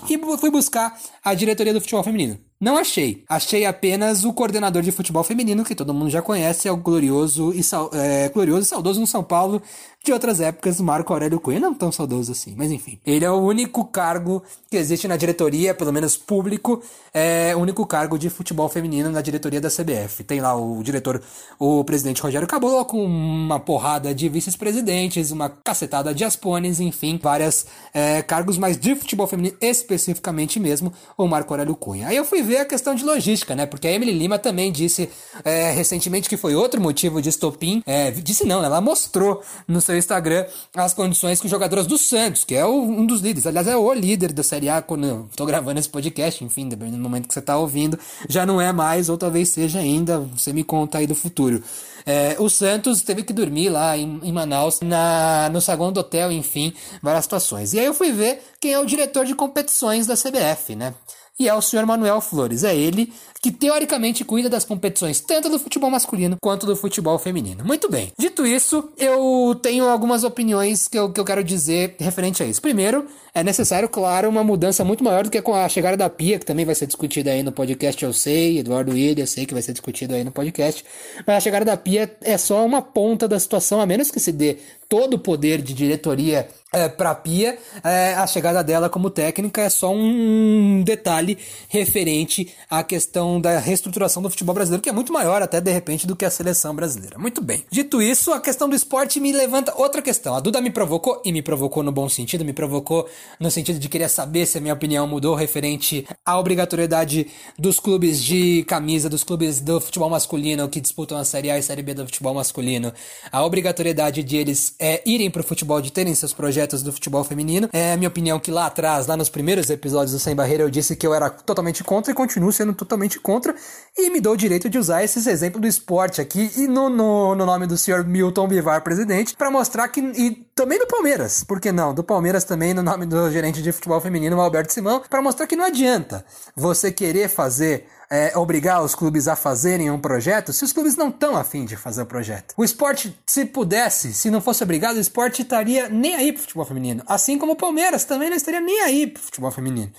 e 0.08 0.18
fui 0.38 0.50
buscar 0.50 0.98
a 1.22 1.34
diretoria 1.34 1.74
do 1.74 1.80
futebol 1.80 2.02
feminino. 2.02 2.38
Não 2.60 2.76
achei. 2.76 3.24
Achei 3.28 3.64
apenas 3.64 4.24
o 4.24 4.32
coordenador 4.32 4.82
de 4.82 4.92
futebol 4.92 5.24
feminino, 5.24 5.64
que 5.64 5.74
todo 5.74 5.94
mundo 5.94 6.10
já 6.10 6.22
conhece, 6.22 6.68
é 6.68 6.72
o 6.72 6.76
glorioso 6.76 7.52
e, 7.54 7.60
é, 7.94 8.28
glorioso 8.28 8.62
e 8.62 8.66
saudoso 8.66 9.00
no 9.00 9.06
São 9.06 9.24
Paulo 9.24 9.62
de 10.04 10.12
outras 10.12 10.40
épocas, 10.40 10.80
Marco 10.80 11.12
Aurélio 11.12 11.40
Cunha. 11.40 11.58
Não 11.58 11.72
tão 11.72 11.90
saudoso 11.90 12.32
assim, 12.32 12.54
mas 12.56 12.70
enfim. 12.70 13.00
Ele 13.06 13.24
é 13.24 13.30
o 13.30 13.38
único 13.38 13.84
cargo 13.84 14.42
que 14.70 14.76
existe 14.76 15.08
na 15.08 15.16
diretoria, 15.16 15.74
pelo 15.74 15.92
menos 15.92 16.16
público, 16.16 16.82
é 17.12 17.54
o 17.56 17.60
único 17.60 17.86
cargo 17.86 18.18
de 18.18 18.28
futebol 18.28 18.68
feminino 18.68 19.10
na 19.10 19.22
diretoria 19.22 19.60
da 19.60 19.68
CBF. 19.70 20.22
Tem 20.24 20.40
lá 20.40 20.54
o 20.54 20.82
diretor, 20.82 21.22
o 21.58 21.82
presidente 21.82 22.20
Rogério 22.20 22.46
Caboclo, 22.46 22.84
com 22.84 23.04
uma 23.04 23.58
porrada 23.58 24.14
de 24.14 24.28
vice-presidentes, 24.28 25.30
uma 25.30 25.48
cacetada 25.48 26.12
de 26.14 26.24
aspones, 26.24 26.78
enfim, 26.78 27.18
várias 27.20 27.66
é, 27.94 28.22
cargos, 28.22 28.58
mas 28.58 28.78
de 28.78 28.94
futebol 28.94 29.26
feminino 29.26 29.56
especificamente 29.60 30.60
mesmo, 30.60 30.92
o 31.16 31.26
Marco 31.26 31.52
Aurélio 31.52 31.74
Cunha. 31.74 32.08
Aí 32.08 32.16
eu 32.16 32.24
fui 32.24 32.42
ver 32.42 32.50
ver 32.50 32.58
a 32.58 32.64
questão 32.64 32.94
de 32.96 33.04
logística, 33.04 33.54
né? 33.54 33.64
Porque 33.64 33.86
a 33.86 33.92
Emily 33.92 34.12
Lima 34.12 34.38
também 34.38 34.72
disse 34.72 35.08
é, 35.44 35.70
recentemente 35.70 36.28
que 36.28 36.36
foi 36.36 36.54
outro 36.56 36.80
motivo 36.80 37.22
de 37.22 37.28
estopim. 37.28 37.80
É, 37.86 38.10
disse 38.10 38.44
não, 38.44 38.64
ela 38.64 38.80
mostrou 38.80 39.40
no 39.68 39.80
seu 39.90 39.98
Instagram 39.98 40.46
as 40.74 40.94
condições 40.94 41.40
que 41.40 41.46
os 41.46 41.50
jogadores 41.50 41.86
do 41.86 41.98
Santos, 41.98 42.44
que 42.44 42.54
é 42.54 42.64
o, 42.64 42.82
um 42.82 43.04
dos 43.04 43.20
líderes, 43.20 43.46
aliás, 43.46 43.66
é 43.66 43.76
o 43.76 43.92
líder 43.92 44.32
da 44.32 44.42
Série 44.42 44.68
A 44.68 44.80
quando 44.80 45.06
eu 45.06 45.28
tô 45.36 45.44
gravando 45.44 45.80
esse 45.80 45.88
podcast, 45.88 46.44
enfim, 46.44 46.68
dependendo 46.68 46.96
do 46.96 47.02
momento 47.02 47.28
que 47.28 47.34
você 47.34 47.42
tá 47.42 47.56
ouvindo, 47.56 47.98
já 48.28 48.46
não 48.46 48.60
é 48.60 48.72
mais, 48.72 49.08
ou 49.08 49.18
talvez 49.18 49.48
seja 49.48 49.80
ainda, 49.80 50.20
você 50.20 50.52
me 50.52 50.62
conta 50.62 50.98
aí 50.98 51.06
do 51.06 51.14
futuro. 51.14 51.62
É, 52.06 52.36
o 52.38 52.48
Santos 52.48 53.02
teve 53.02 53.22
que 53.22 53.32
dormir 53.32 53.68
lá 53.68 53.96
em, 53.96 54.20
em, 54.22 54.32
Manaus, 54.32 54.80
na, 54.80 55.50
no 55.52 55.60
saguão 55.60 55.92
do 55.92 56.00
hotel, 56.00 56.32
enfim, 56.32 56.72
várias 57.02 57.24
situações. 57.24 57.74
E 57.74 57.78
aí 57.78 57.86
eu 57.86 57.94
fui 57.94 58.12
ver 58.12 58.42
quem 58.60 58.72
é 58.72 58.78
o 58.78 58.86
diretor 58.86 59.26
de 59.26 59.34
competições 59.34 60.06
da 60.06 60.14
CBF, 60.14 60.74
né? 60.74 60.94
E 61.40 61.48
é 61.48 61.54
o 61.54 61.62
senhor 61.62 61.86
Manuel 61.86 62.20
Flores. 62.20 62.64
É 62.64 62.76
ele 62.76 63.10
que 63.40 63.50
teoricamente 63.50 64.22
cuida 64.22 64.50
das 64.50 64.66
competições 64.66 65.20
tanto 65.20 65.48
do 65.48 65.58
futebol 65.58 65.90
masculino 65.90 66.36
quanto 66.38 66.66
do 66.66 66.76
futebol 66.76 67.18
feminino. 67.18 67.64
Muito 67.64 67.90
bem. 67.90 68.12
Dito 68.18 68.46
isso, 68.46 68.90
eu 68.98 69.58
tenho 69.62 69.88
algumas 69.88 70.22
opiniões 70.22 70.86
que 70.86 70.98
eu, 70.98 71.10
que 71.10 71.18
eu 71.18 71.24
quero 71.24 71.42
dizer 71.42 71.96
referente 71.98 72.42
a 72.42 72.46
isso. 72.46 72.60
Primeiro, 72.60 73.06
é 73.34 73.42
necessário, 73.42 73.88
claro, 73.88 74.28
uma 74.28 74.44
mudança 74.44 74.84
muito 74.84 75.02
maior 75.02 75.24
do 75.24 75.30
que 75.30 75.40
com 75.40 75.54
a 75.54 75.66
chegada 75.70 75.96
da 75.96 76.10
Pia, 76.10 76.38
que 76.38 76.44
também 76.44 76.66
vai 76.66 76.74
ser 76.74 76.86
discutida 76.86 77.30
aí 77.30 77.42
no 77.42 77.52
podcast, 77.52 78.04
eu 78.04 78.12
sei, 78.12 78.58
Eduardo 78.58 78.92
William, 78.92 79.22
eu 79.22 79.26
sei 79.26 79.46
que 79.46 79.54
vai 79.54 79.62
ser 79.62 79.72
discutido 79.72 80.14
aí 80.14 80.22
no 80.22 80.30
podcast, 80.30 80.84
mas 81.26 81.36
a 81.36 81.40
chegada 81.40 81.64
da 81.64 81.76
Pia 81.78 82.14
é 82.20 82.36
só 82.36 82.66
uma 82.66 82.82
ponta 82.82 83.26
da 83.26 83.40
situação, 83.40 83.80
a 83.80 83.86
menos 83.86 84.10
que 84.10 84.20
se 84.20 84.32
dê 84.32 84.58
todo 84.90 85.14
o 85.14 85.18
poder 85.20 85.62
de 85.62 85.72
diretoria 85.72 86.48
é, 86.72 86.88
para 86.88 87.10
a 87.10 87.14
Pia, 87.14 87.58
é, 87.82 88.14
a 88.14 88.26
chegada 88.26 88.62
dela 88.62 88.88
como 88.88 89.08
técnica 89.08 89.62
é 89.62 89.68
só 89.68 89.92
um 89.92 90.82
detalhe 90.84 91.38
referente 91.68 92.52
à 92.68 92.82
questão 92.82 93.40
da 93.40 93.58
reestruturação 93.58 94.22
do 94.22 94.30
futebol 94.30 94.54
brasileiro, 94.54 94.82
que 94.82 94.88
é 94.88 94.92
muito 94.92 95.12
maior 95.12 95.42
até 95.42 95.60
de 95.60 95.70
repente 95.70 96.06
do 96.06 96.14
que 96.14 96.24
a 96.24 96.30
seleção 96.30 96.74
brasileira. 96.74 97.18
Muito 97.18 97.40
bem. 97.40 97.64
Dito 97.70 98.02
isso, 98.02 98.32
a 98.32 98.40
questão 98.40 98.68
do 98.68 98.74
esporte 98.74 99.20
me 99.20 99.32
levanta 99.32 99.74
outra 99.76 100.02
questão. 100.02 100.34
A 100.34 100.40
Duda 100.40 100.60
me 100.60 100.70
provocou, 100.70 101.22
e 101.24 101.32
me 101.32 101.42
provocou 101.42 101.82
no 101.82 101.92
bom 101.92 102.08
sentido, 102.08 102.44
me 102.44 102.52
provocou 102.52 103.08
no 103.38 103.50
sentido 103.50 103.78
de 103.78 103.88
querer 103.88 104.08
saber 104.08 104.46
se 104.46 104.58
a 104.58 104.60
minha 104.60 104.74
opinião 104.74 105.06
mudou 105.06 105.34
referente 105.36 106.06
à 106.24 106.38
obrigatoriedade 106.38 107.28
dos 107.56 107.78
clubes 107.78 108.22
de 108.22 108.64
camisa, 108.64 109.08
dos 109.08 109.22
clubes 109.22 109.60
do 109.60 109.80
futebol 109.80 110.10
masculino 110.10 110.68
que 110.68 110.80
disputam 110.80 111.16
a 111.18 111.24
Série 111.24 111.50
A 111.50 111.58
e 111.58 111.62
Série 111.62 111.82
B 111.82 111.94
do 111.94 112.04
futebol 112.06 112.34
masculino, 112.34 112.92
a 113.30 113.44
obrigatoriedade 113.44 114.22
de 114.22 114.36
eles 114.36 114.74
é, 114.80 115.02
irem 115.04 115.30
para 115.30 115.40
o 115.40 115.44
futebol, 115.44 115.80
de 115.80 115.92
terem 115.92 116.14
seus 116.14 116.32
projetos 116.32 116.82
do 116.82 116.92
futebol 116.92 117.22
feminino. 117.22 117.68
É 117.72 117.92
a 117.92 117.96
minha 117.96 118.08
opinião 118.08 118.40
que 118.40 118.50
lá 118.50 118.66
atrás, 118.66 119.06
lá 119.06 119.16
nos 119.16 119.28
primeiros 119.28 119.68
episódios 119.68 120.12
do 120.12 120.18
Sem 120.18 120.34
Barreira, 120.34 120.62
eu 120.62 120.70
disse 120.70 120.96
que 120.96 121.06
eu 121.06 121.12
era 121.14 121.28
totalmente 121.28 121.84
contra 121.84 122.10
e 122.10 122.14
continuo 122.14 122.50
sendo 122.50 122.72
totalmente 122.72 123.20
contra 123.20 123.54
e 123.96 124.08
me 124.10 124.20
dou 124.20 124.32
o 124.32 124.36
direito 124.36 124.70
de 124.70 124.78
usar 124.78 125.04
esses 125.04 125.26
exemplos 125.26 125.60
do 125.60 125.68
esporte 125.68 126.20
aqui 126.20 126.50
e 126.56 126.66
no, 126.66 126.88
no, 126.88 127.34
no 127.34 127.44
nome 127.44 127.66
do 127.66 127.76
senhor 127.76 128.04
Milton 128.04 128.48
Bivar, 128.48 128.82
presidente, 128.82 129.36
para 129.36 129.50
mostrar 129.50 129.86
que. 129.88 130.00
E 130.00 130.46
também 130.54 130.78
do 130.78 130.86
Palmeiras, 130.86 131.44
por 131.44 131.60
que 131.60 131.70
não? 131.70 131.92
Do 131.94 132.02
Palmeiras 132.02 132.44
também, 132.44 132.72
no 132.72 132.82
nome 132.82 133.04
do 133.06 133.30
gerente 133.30 133.62
de 133.62 133.72
futebol 133.72 134.00
feminino, 134.00 134.40
Alberto 134.40 134.72
Simão, 134.72 135.02
para 135.08 135.20
mostrar 135.20 135.46
que 135.46 135.56
não 135.56 135.64
adianta 135.64 136.24
você 136.56 136.90
querer 136.90 137.28
fazer 137.28 137.86
é, 138.10 138.36
obrigar 138.36 138.82
os 138.82 138.94
clubes 138.94 139.28
a 139.28 139.36
fazerem 139.36 139.90
um 139.90 139.98
projeto 139.98 140.52
se 140.52 140.64
os 140.64 140.72
clubes 140.72 140.96
não 140.96 141.10
estão 141.10 141.36
afim 141.36 141.64
de 141.64 141.76
fazer 141.76 142.02
o 142.02 142.06
projeto. 142.06 142.54
O 142.56 142.64
esporte, 142.64 143.16
se 143.24 143.44
pudesse, 143.44 144.12
se 144.12 144.30
não 144.30 144.40
fosse 144.40 144.64
obrigado, 144.64 144.96
o 144.96 145.00
esporte 145.00 145.42
estaria 145.42 145.88
nem 145.88 146.16
aí 146.16 146.32
pro 146.32 146.42
futebol 146.42 146.64
feminino. 146.64 147.04
Assim 147.06 147.38
como 147.38 147.52
o 147.52 147.56
Palmeiras 147.56 148.04
também 148.04 148.28
não 148.28 148.36
estaria 148.36 148.60
nem 148.60 148.80
aí 148.82 149.06
pro 149.06 149.22
futebol 149.22 149.50
feminino. 149.52 149.92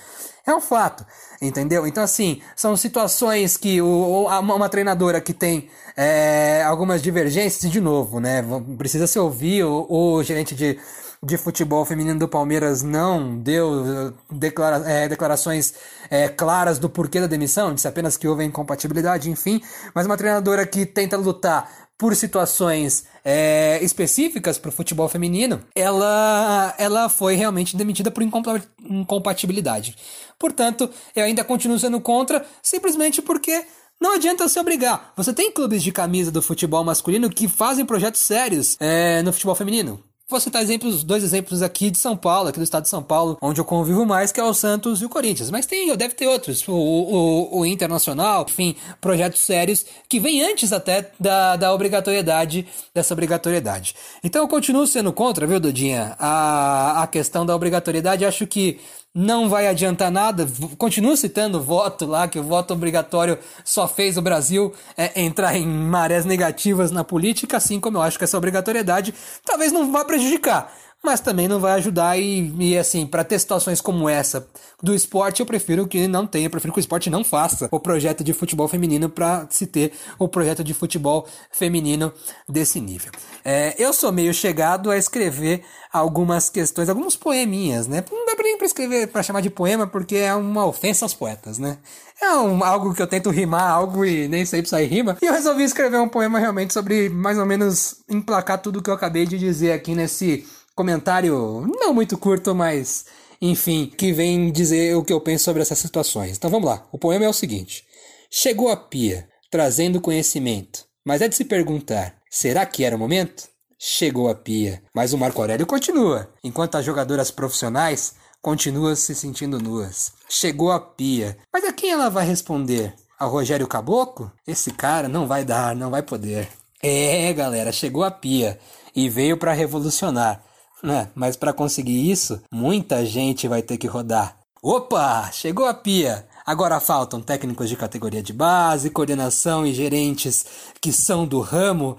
É 0.46 0.54
um 0.54 0.60
fato, 0.60 1.06
entendeu? 1.42 1.86
Então, 1.86 2.04
assim, 2.04 2.42
são 2.56 2.76
situações 2.76 3.56
que 3.56 3.80
o, 3.80 4.28
uma 4.28 4.68
treinadora 4.68 5.22
que 5.22 5.34
tem 5.34 5.70
é, 5.96 6.64
algumas 6.64 7.02
divergências, 7.02 7.64
e 7.64 7.70
de 7.70 7.80
novo, 7.80 8.20
né? 8.20 8.44
Precisa 8.78 9.06
se 9.06 9.20
ouvir 9.20 9.64
o, 9.64 9.86
o 9.88 10.24
gerente 10.24 10.56
de 10.56 10.80
de 11.24 11.38
futebol 11.38 11.86
feminino 11.86 12.18
do 12.18 12.28
Palmeiras 12.28 12.82
não 12.82 13.38
deu 13.38 13.86
eh, 13.86 14.14
declara 14.32 14.78
é, 14.90 15.08
declarações 15.08 15.76
é, 16.10 16.28
claras 16.28 16.80
do 16.80 16.90
porquê 16.90 17.20
da 17.20 17.28
demissão, 17.28 17.76
disse 17.76 17.88
apenas 17.88 18.18
que 18.18 18.28
houve 18.28 18.44
incompatibilidade, 18.44 19.30
enfim, 19.30 19.62
mas 19.94 20.08
uma 20.08 20.18
treinadora 20.18 20.66
que 20.66 20.84
tenta 20.84 21.16
lutar 21.18 21.70
por 21.96 22.16
situações 22.16 23.06
é, 23.24 23.78
específicas 23.84 24.58
para 24.58 24.70
o 24.70 24.72
futebol 24.72 25.08
feminino, 25.08 25.62
ela, 25.76 26.74
ela 26.80 27.08
foi 27.08 27.36
realmente 27.36 27.78
demitida 27.78 28.10
por 28.10 28.24
incompatibilidade. 28.24 29.96
Portanto, 30.40 30.90
eu 31.16 31.24
ainda 31.24 31.44
continuo 31.44 31.78
sendo 31.78 32.02
contra, 32.02 32.44
simplesmente 32.64 33.22
porque 33.22 33.64
não 34.02 34.16
adianta 34.16 34.50
se 34.50 34.60
obrigar. 34.60 35.14
Você 35.16 35.32
tem 35.32 35.52
clubes 35.52 35.84
de 35.84 35.92
camisa 35.92 36.32
do 36.32 36.42
futebol 36.42 36.84
masculino 36.84 37.30
que 37.30 37.48
fazem 37.48 37.86
projetos 37.86 38.22
sérios 38.22 38.76
é, 38.80 39.22
no 39.22 39.32
futebol 39.32 39.54
feminino. 39.54 40.04
Vou 40.32 40.40
citar 40.40 40.62
exemplos, 40.62 41.04
dois 41.04 41.26
exemplos 41.26 41.62
aqui 41.62 41.92
de 41.92 41.98
São 41.98 42.16
Paulo, 42.16 42.48
aqui 42.48 42.58
do 42.58 42.64
estado 42.64 42.84
de 42.84 42.90
São 42.90 43.04
Paulo, 43.04 43.38
onde 43.42 43.60
eu 43.60 43.66
convivo 43.66 44.06
mais, 44.06 44.32
que 44.32 44.40
é 44.40 44.44
o 44.44 44.54
Santos 44.54 45.02
e 45.02 45.06
o 45.06 45.10
Corinthians. 45.10 45.52
Mas 45.52 45.66
tem, 45.66 45.94
deve 45.98 46.16
ter 46.16 46.26
outros, 46.26 46.66
o, 46.70 46.72
o, 46.74 47.60
o 47.60 47.66
Internacional, 47.66 48.46
enfim, 48.48 48.74
projetos 49.02 49.42
sérios 49.42 49.86
que 50.08 50.22
vêm 50.22 50.42
antes 50.42 50.72
até 50.72 51.12
da, 51.20 51.58
da 51.58 51.74
obrigatoriedade, 51.74 52.66
dessa 52.96 53.14
obrigatoriedade. 53.14 53.94
Então 54.24 54.44
eu 54.44 54.48
continuo 54.48 54.88
sendo 54.88 55.12
contra, 55.12 55.46
viu, 55.46 55.60
Dudinha, 55.60 56.16
a, 56.18 57.04
a 57.04 57.08
questão 57.08 57.46
da 57.46 57.54
obrigatoriedade. 57.54 58.24
Acho 58.24 58.48
que 58.48 58.80
não 59.14 59.50
vai 59.50 59.68
adiantar 59.68 60.12
nada. 60.12 60.48
Continuo 60.78 61.18
citando 61.18 61.58
o 61.58 61.62
voto 61.62 62.06
lá, 62.06 62.28
que 62.28 62.40
o 62.40 62.44
voto 62.44 62.74
obrigatório 62.74 63.38
só 63.64 63.88
fez 63.88 64.18
o 64.18 64.22
Brasil 64.22 64.74
é, 64.98 65.22
entrar 65.22 65.56
em 65.56 65.68
marés 65.68 66.26
negativas 66.26 66.92
na 66.92 67.04
política, 67.04 67.58
assim 67.58 67.80
como 67.80 67.98
eu 67.98 68.02
acho 68.02 68.18
que 68.18 68.24
essa 68.24 68.38
obrigatoriedade 68.38 69.14
talvez 69.46 69.72
não 69.72 69.92
vá 69.92 70.06
prejudicar 70.06 70.74
mas 71.04 71.20
também 71.20 71.48
não 71.48 71.60
vai 71.60 71.74
ajudar 71.74 72.18
e, 72.18 72.54
e 72.60 72.78
assim, 72.78 73.06
para 73.06 73.24
ter 73.24 73.40
situações 73.40 73.82
como 73.82 74.08
essa 74.08 74.48
do 74.82 74.94
esporte, 74.94 75.40
eu 75.40 75.46
prefiro 75.46 75.88
que 75.88 76.08
não 76.08 76.28
tenha, 76.28 76.46
eu 76.46 76.50
prefiro 76.50 76.74
que 76.74 76.80
o 76.80 76.82
esporte 76.82 77.10
não 77.10 77.24
faça 77.24 77.68
o 77.72 77.80
projeto 77.80 78.24
de 78.24 78.34
futebol 78.34 78.68
feminino 78.68 79.10
para 79.10 79.48
se 79.50 79.66
ter 79.66 79.94
o 80.20 80.28
projeto 80.28 80.64
de 80.64 80.74
futebol 80.74 81.28
feminino 81.52 82.14
desse 82.48 82.80
nível. 82.80 83.12
É, 83.44 83.76
eu 83.78 83.94
sou 83.94 84.12
meio 84.12 84.34
chegado 84.34 84.92
a 84.92 84.98
escrever 84.98 85.64
algumas 85.92 86.50
questões, 86.50 86.88
alguns 86.88 87.16
poeminhas, 87.16 87.88
né? 87.88 88.04
Não 88.10 88.26
dá 88.26 88.36
nem 88.42 88.58
para 88.58 88.66
escrever, 88.66 89.08
para 89.08 89.24
chamar 89.24 89.42
de 89.42 89.50
poema, 89.50 89.86
porque 89.86 90.16
é 90.16 90.34
uma 90.34 90.66
ofensa 90.66 91.06
aos 91.06 91.14
poetas, 91.14 91.58
né? 91.58 91.78
É 92.22 92.34
um, 92.34 92.64
algo 92.64 92.94
que 92.94 93.02
eu 93.02 93.08
tento 93.08 93.30
rimar 93.32 93.70
algo 93.70 94.06
e 94.06 94.28
nem 94.28 94.46
sempre 94.46 94.70
sai 94.70 94.86
rima. 94.86 95.18
E 95.22 95.26
eu 95.26 95.34
resolvi 95.34 95.64
escrever 95.64 96.00
um 96.00 96.08
poema 96.08 96.38
realmente 96.40 96.72
sobre 96.72 97.10
mais 97.10 97.38
ou 97.38 97.46
menos 97.46 97.96
emplacar 98.08 98.62
tudo 98.62 98.82
que 98.82 98.90
eu 98.90 98.94
acabei 98.94 99.26
de 99.26 99.40
dizer 99.40 99.72
aqui 99.72 99.96
nesse 99.96 100.46
comentário 100.76 101.68
não 101.80 101.94
muito 101.94 102.18
curto, 102.18 102.54
mas 102.56 103.06
enfim, 103.42 103.92
que 103.98 104.14
vem 104.14 104.52
dizer 104.52 104.96
o 104.96 105.04
que 105.04 105.12
eu 105.12 105.20
penso 105.20 105.46
sobre 105.46 105.62
essas 105.62 105.80
situações. 105.80 106.38
Então 106.38 106.50
vamos 106.50 106.70
lá. 106.70 106.88
O 106.92 106.98
poema 106.98 107.26
é 107.26 107.30
o 107.30 107.34
seguinte: 107.34 107.84
Chegou 108.30 108.70
a 108.70 108.78
pia, 108.78 109.28
trazendo 109.50 110.00
conhecimento, 110.00 110.86
mas 111.06 111.22
é 111.22 111.28
de 111.28 111.36
se 111.36 111.46
perguntar: 111.46 112.16
será 112.30 112.66
que 112.66 112.84
era 112.84 112.96
o 112.96 113.00
momento? 113.00 113.50
Chegou 113.78 114.30
a 114.30 114.36
pia, 114.36 114.82
mas 114.96 115.12
o 115.12 115.18
Marco 115.18 115.42
Aurélio 115.42 115.66
continua, 115.66 116.32
enquanto 116.44 116.76
as 116.76 116.86
jogadoras 116.86 117.32
profissionais 117.32 118.14
continuam 118.42 118.96
se 118.96 119.16
sentindo 119.16 119.60
nuas. 119.60 120.14
Chegou 120.30 120.72
a 120.72 120.80
pia, 120.80 121.38
mas 121.52 121.66
a 121.66 121.74
quem 121.74 121.92
ela 121.92 122.10
vai 122.10 122.26
responder? 122.26 122.94
Ao 123.20 123.30
Rogério 123.30 123.68
Caboclo? 123.68 124.32
Esse 124.48 124.72
cara 124.72 125.08
não 125.08 125.28
vai 125.28 125.44
dar, 125.44 125.76
não 125.76 125.90
vai 125.90 126.04
poder. 126.04 126.48
É, 126.82 127.32
galera, 127.34 127.72
chegou 127.72 128.04
a 128.04 128.12
pia 128.12 128.60
e 128.96 129.10
veio 129.10 129.38
para 129.38 129.54
revolucionar. 129.54 130.44
Né? 130.84 131.10
Mas 131.14 131.36
para 131.36 131.54
conseguir 131.54 132.10
isso, 132.10 132.42
muita 132.52 133.06
gente 133.06 133.48
vai 133.48 133.62
ter 133.62 133.78
que 133.78 133.88
rodar. 133.88 134.38
Opa, 134.62 135.32
chegou 135.32 135.66
a 135.66 135.74
pia. 135.74 136.28
Agora 136.46 136.80
faltam 136.80 137.22
técnicos 137.22 137.70
de 137.70 137.76
categoria 137.76 138.22
de 138.22 138.34
base, 138.34 138.90
coordenação 138.90 139.66
e 139.66 139.74
gerentes 139.74 140.46
que 140.82 140.92
são 140.92 141.26
do 141.26 141.40
ramo. 141.40 141.98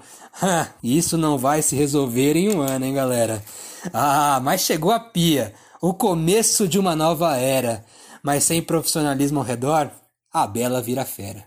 Isso 0.83 1.17
não 1.17 1.37
vai 1.37 1.61
se 1.61 1.75
resolver 1.75 2.35
em 2.35 2.53
um 2.53 2.61
ano, 2.61 2.85
hein, 2.85 2.93
galera? 2.93 3.43
Ah, 3.93 4.39
mas 4.43 4.61
chegou 4.61 4.91
a 4.91 4.99
pia. 4.99 5.53
O 5.81 5.93
começo 5.93 6.67
de 6.67 6.79
uma 6.79 6.95
nova 6.95 7.35
era. 7.37 7.85
Mas 8.21 8.45
sem 8.45 8.61
profissionalismo 8.61 9.39
ao 9.39 9.45
redor, 9.45 9.91
a 10.31 10.47
Bela 10.47 10.81
vira 10.81 11.03
fera. 11.03 11.43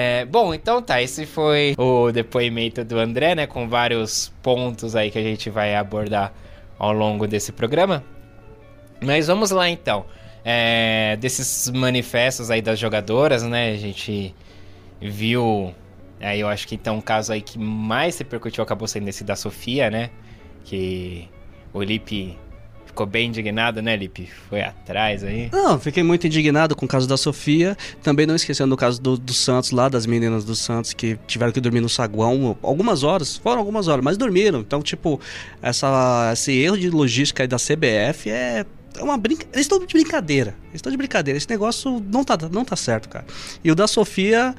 É, 0.00 0.24
bom, 0.24 0.54
então 0.54 0.80
tá, 0.80 1.02
esse 1.02 1.26
foi 1.26 1.74
o 1.76 2.12
depoimento 2.12 2.84
do 2.84 3.00
André, 3.00 3.34
né, 3.34 3.48
com 3.48 3.68
vários 3.68 4.32
pontos 4.40 4.94
aí 4.94 5.10
que 5.10 5.18
a 5.18 5.22
gente 5.22 5.50
vai 5.50 5.74
abordar 5.74 6.32
ao 6.78 6.92
longo 6.92 7.26
desse 7.26 7.50
programa. 7.50 8.04
Mas 9.02 9.26
vamos 9.26 9.50
lá 9.50 9.68
então. 9.68 10.06
É, 10.44 11.16
desses 11.16 11.68
manifestos 11.70 12.48
aí 12.48 12.62
das 12.62 12.78
jogadoras, 12.78 13.42
né, 13.42 13.72
a 13.72 13.76
gente 13.76 14.32
viu, 15.02 15.74
aí 16.20 16.38
eu 16.38 16.48
acho 16.48 16.68
que 16.68 16.76
então 16.76 16.98
o 16.98 17.02
caso 17.02 17.32
aí 17.32 17.42
que 17.42 17.58
mais 17.58 18.16
repercutiu 18.18 18.62
acabou 18.62 18.86
sendo 18.86 19.08
esse 19.08 19.24
da 19.24 19.34
Sofia, 19.34 19.90
né, 19.90 20.10
que 20.62 21.28
o 21.72 21.82
Lipe 21.82 22.38
ficou 22.98 23.06
bem 23.06 23.28
indignado, 23.28 23.80
né, 23.80 23.94
Lipe? 23.96 24.28
Foi 24.48 24.60
atrás 24.60 25.22
aí. 25.22 25.48
Não, 25.52 25.78
fiquei 25.78 26.02
muito 26.02 26.26
indignado 26.26 26.74
com 26.74 26.84
o 26.84 26.88
caso 26.88 27.06
da 27.06 27.16
Sofia. 27.16 27.76
Também 28.02 28.26
não 28.26 28.34
esquecendo 28.34 28.70
do 28.70 28.76
caso 28.76 29.00
do, 29.00 29.16
do 29.16 29.32
Santos 29.32 29.70
lá, 29.70 29.88
das 29.88 30.04
meninas 30.04 30.44
do 30.44 30.56
Santos 30.56 30.92
que 30.92 31.16
tiveram 31.28 31.52
que 31.52 31.60
dormir 31.60 31.80
no 31.80 31.88
saguão 31.88 32.56
algumas 32.60 33.04
horas. 33.04 33.36
Foram 33.36 33.60
algumas 33.60 33.86
horas, 33.86 34.04
mas 34.04 34.16
dormiram. 34.16 34.58
Então, 34.60 34.82
tipo, 34.82 35.20
essa, 35.62 36.30
esse 36.32 36.52
erro 36.52 36.76
de 36.76 36.90
logística 36.90 37.44
aí 37.44 37.46
da 37.46 37.56
CBF 37.56 38.30
é 38.30 38.66
é 38.96 39.02
uma 39.02 39.16
brinca... 39.16 39.46
Eles 39.52 39.66
estão 39.66 39.78
de 39.78 39.86
brincadeira. 39.86 40.56
Eles 40.64 40.76
estão 40.76 40.90
de 40.90 40.98
brincadeira. 40.98 41.38
Esse 41.38 41.48
negócio 41.48 42.04
não 42.10 42.24
tá, 42.24 42.36
não 42.50 42.64
tá 42.64 42.74
certo, 42.74 43.08
cara. 43.08 43.24
E 43.62 43.70
o 43.70 43.74
da 43.76 43.86
Sofia, 43.86 44.56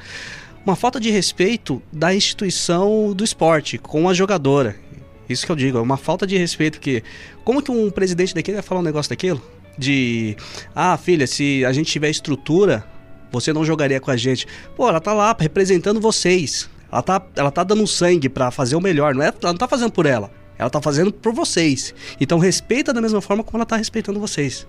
uma 0.66 0.78
falta 0.78 0.98
de 0.98 1.10
respeito 1.10 1.82
da 1.92 2.16
instituição 2.16 3.12
do 3.14 3.22
esporte 3.22 3.78
com 3.78 4.08
a 4.08 4.14
jogadora. 4.14 4.78
Isso 5.30 5.46
que 5.46 5.52
eu 5.52 5.56
digo, 5.56 5.78
é 5.78 5.82
uma 5.82 5.98
falta 5.98 6.26
de 6.26 6.36
respeito 6.36 6.80
que 6.80 7.04
como 7.44 7.62
que 7.62 7.70
um 7.70 7.92
presidente 7.92 8.34
daquele 8.34 8.56
vai 8.56 8.64
falar 8.64 8.82
um 8.82 8.84
negócio 8.84 9.10
daquilo? 9.10 9.42
De 9.78 10.36
ah, 10.76 10.98
filha, 10.98 11.28
se 11.28 11.64
a 11.64 11.72
gente 11.72 11.92
tiver 11.92 12.10
estrutura, 12.10 12.84
você 13.32 13.54
não 13.54 13.64
jogaria 13.64 14.00
com 14.00 14.10
a 14.12 14.18
gente. 14.18 14.48
Pô, 14.76 14.90
ela 14.90 15.00
tá 15.00 15.14
lá 15.14 15.36
representando 15.40 16.02
vocês. 16.02 16.70
Ela 16.92 17.02
tá, 17.04 17.22
ela 17.36 17.52
tá 17.52 17.64
dando 17.64 17.86
sangue 17.86 18.28
para 18.28 18.50
fazer 18.50 18.76
o 18.76 18.82
melhor, 18.82 19.14
não 19.14 19.24
é? 19.24 19.28
Ela 19.28 19.54
não 19.54 19.58
tá 19.58 19.68
fazendo 19.68 19.92
por 19.92 20.06
ela. 20.06 20.32
Ela 20.58 20.70
tá 20.70 20.82
fazendo 20.82 21.14
por 21.14 21.34
vocês. 21.34 21.94
Então 22.20 22.40
respeita 22.40 22.92
da 22.92 23.00
mesma 23.00 23.22
forma 23.22 23.44
como 23.44 23.58
ela 23.58 23.66
tá 23.66 23.78
respeitando 23.78 24.20
vocês. 24.20 24.68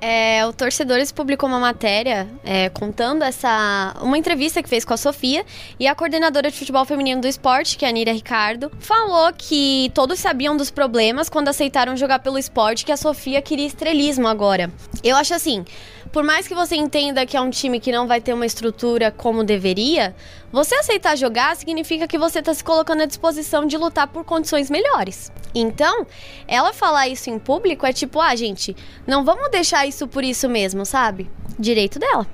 É, 0.00 0.46
o 0.46 0.52
Torcedores 0.52 1.12
publicou 1.12 1.46
uma 1.46 1.60
matéria 1.60 2.26
é, 2.42 2.70
contando 2.70 3.22
essa. 3.22 3.94
uma 4.00 4.16
entrevista 4.16 4.62
que 4.62 4.68
fez 4.68 4.84
com 4.84 4.94
a 4.94 4.96
Sofia 4.96 5.44
e 5.78 5.86
a 5.86 5.94
coordenadora 5.94 6.50
de 6.50 6.56
futebol 6.56 6.84
feminino 6.86 7.20
do 7.20 7.28
esporte, 7.28 7.76
que 7.76 7.84
é 7.84 7.88
a 7.88 7.92
Nira 7.92 8.12
Ricardo, 8.12 8.72
falou 8.78 9.30
que 9.36 9.90
todos 9.94 10.18
sabiam 10.18 10.56
dos 10.56 10.70
problemas 10.70 11.28
quando 11.28 11.48
aceitaram 11.48 11.96
jogar 11.96 12.20
pelo 12.20 12.38
esporte, 12.38 12.84
que 12.84 12.92
a 12.92 12.96
Sofia 12.96 13.42
queria 13.42 13.66
estrelismo 13.66 14.26
agora. 14.26 14.70
Eu 15.04 15.16
acho 15.16 15.34
assim. 15.34 15.64
Por 16.12 16.24
mais 16.24 16.48
que 16.48 16.54
você 16.56 16.74
entenda 16.74 17.24
que 17.24 17.36
é 17.36 17.40
um 17.40 17.50
time 17.50 17.78
que 17.78 17.92
não 17.92 18.08
vai 18.08 18.20
ter 18.20 18.32
uma 18.32 18.44
estrutura 18.44 19.12
como 19.12 19.44
deveria, 19.44 20.14
você 20.50 20.74
aceitar 20.74 21.16
jogar 21.16 21.54
significa 21.54 22.08
que 22.08 22.18
você 22.18 22.40
está 22.40 22.52
se 22.52 22.64
colocando 22.64 23.02
à 23.02 23.06
disposição 23.06 23.64
de 23.64 23.76
lutar 23.76 24.08
por 24.08 24.24
condições 24.24 24.68
melhores. 24.68 25.30
Então, 25.54 26.04
ela 26.48 26.72
falar 26.72 27.06
isso 27.06 27.30
em 27.30 27.38
público 27.38 27.86
é 27.86 27.92
tipo, 27.92 28.20
ah, 28.20 28.34
gente, 28.34 28.76
não 29.06 29.24
vamos 29.24 29.50
deixar 29.52 29.86
isso 29.86 30.08
por 30.08 30.24
isso 30.24 30.48
mesmo, 30.48 30.84
sabe? 30.84 31.30
Direito 31.56 32.00
dela. 32.00 32.26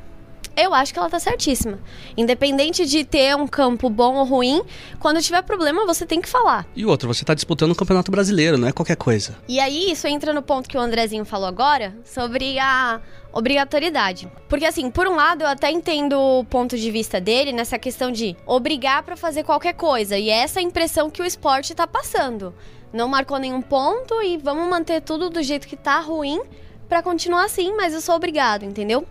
Eu 0.56 0.72
acho 0.72 0.90
que 0.90 0.98
ela 0.98 1.10
tá 1.10 1.20
certíssima. 1.20 1.78
Independente 2.16 2.86
de 2.86 3.04
ter 3.04 3.36
um 3.36 3.46
campo 3.46 3.90
bom 3.90 4.14
ou 4.14 4.24
ruim, 4.24 4.62
quando 4.98 5.20
tiver 5.20 5.42
problema 5.42 5.84
você 5.84 6.06
tem 6.06 6.18
que 6.18 6.28
falar. 6.30 6.66
E 6.74 6.86
outro, 6.86 7.12
você 7.12 7.26
tá 7.26 7.34
disputando 7.34 7.72
o 7.72 7.74
Campeonato 7.74 8.10
Brasileiro, 8.10 8.56
não 8.56 8.66
é 8.66 8.72
qualquer 8.72 8.96
coisa. 8.96 9.36
E 9.46 9.60
aí, 9.60 9.92
isso 9.92 10.06
entra 10.06 10.32
no 10.32 10.40
ponto 10.40 10.66
que 10.66 10.78
o 10.78 10.80
Andrezinho 10.80 11.26
falou 11.26 11.46
agora, 11.46 11.94
sobre 12.06 12.58
a 12.58 13.02
obrigatoriedade. 13.36 14.32
Porque 14.48 14.64
assim, 14.64 14.90
por 14.90 15.06
um 15.06 15.14
lado, 15.14 15.42
eu 15.42 15.48
até 15.48 15.70
entendo 15.70 16.18
o 16.18 16.44
ponto 16.44 16.76
de 16.76 16.90
vista 16.90 17.20
dele 17.20 17.52
nessa 17.52 17.78
questão 17.78 18.10
de 18.10 18.34
obrigar 18.46 19.02
para 19.02 19.14
fazer 19.14 19.44
qualquer 19.44 19.74
coisa. 19.74 20.16
E 20.16 20.30
é 20.30 20.38
essa 20.38 20.60
impressão 20.60 21.10
que 21.10 21.20
o 21.20 21.24
esporte 21.24 21.74
tá 21.74 21.86
passando. 21.86 22.54
Não 22.92 23.08
marcou 23.08 23.38
nenhum 23.38 23.60
ponto 23.60 24.22
e 24.22 24.38
vamos 24.38 24.66
manter 24.70 25.02
tudo 25.02 25.28
do 25.28 25.42
jeito 25.42 25.68
que 25.68 25.76
tá 25.76 26.00
ruim 26.00 26.40
para 26.88 27.02
continuar 27.02 27.44
assim, 27.44 27.76
mas 27.76 27.92
eu 27.92 28.00
sou 28.00 28.14
obrigado, 28.14 28.64
entendeu? 28.64 29.06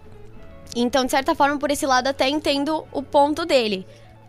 Então, 0.76 1.06
de 1.06 1.12
certa 1.12 1.36
forma, 1.36 1.60
por 1.60 1.70
esse 1.70 1.86
lado, 1.86 2.08
até 2.08 2.28
entendo 2.28 2.84
o 2.92 3.04
ponto 3.04 3.46
dele, 3.46 3.86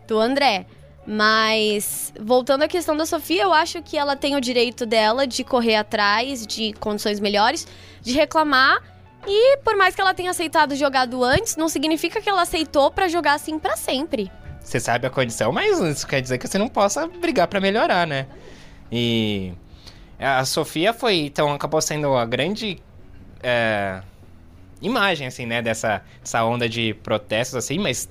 do 0.06 0.18
André. 0.18 0.66
Mas, 1.06 2.12
voltando 2.20 2.64
à 2.64 2.68
questão 2.68 2.96
da 2.96 3.06
Sofia, 3.06 3.44
eu 3.44 3.52
acho 3.52 3.80
que 3.80 3.96
ela 3.96 4.14
tem 4.14 4.36
o 4.36 4.40
direito 4.40 4.84
dela 4.84 5.26
de 5.26 5.42
correr 5.42 5.76
atrás 5.76 6.46
de 6.46 6.72
condições 6.74 7.18
melhores, 7.18 7.66
de 8.02 8.12
reclamar 8.12 8.95
e 9.26 9.58
por 9.58 9.76
mais 9.76 9.94
que 9.94 10.00
ela 10.00 10.14
tenha 10.14 10.30
aceitado 10.30 10.74
jogado 10.76 11.22
antes, 11.24 11.56
não 11.56 11.68
significa 11.68 12.20
que 12.20 12.28
ela 12.28 12.42
aceitou 12.42 12.90
para 12.90 13.08
jogar 13.08 13.34
assim 13.34 13.58
para 13.58 13.76
sempre. 13.76 14.30
Você 14.60 14.80
sabe 14.80 15.06
a 15.06 15.10
condição, 15.10 15.52
mas 15.52 15.78
isso 15.78 16.06
quer 16.06 16.20
dizer 16.20 16.38
que 16.38 16.48
você 16.48 16.58
não 16.58 16.68
possa 16.68 17.06
brigar 17.06 17.46
para 17.46 17.60
melhorar, 17.60 18.06
né? 18.06 18.26
E 18.90 19.52
a 20.18 20.44
Sofia 20.44 20.92
foi, 20.92 21.18
então, 21.18 21.52
acabou 21.52 21.80
sendo 21.80 22.14
a 22.16 22.24
grande 22.24 22.78
é, 23.42 24.00
imagem, 24.80 25.26
assim, 25.26 25.46
né, 25.46 25.62
dessa, 25.62 26.02
dessa 26.20 26.44
onda 26.44 26.68
de 26.68 26.94
protestos, 26.94 27.56
assim, 27.56 27.78
mas 27.78 28.08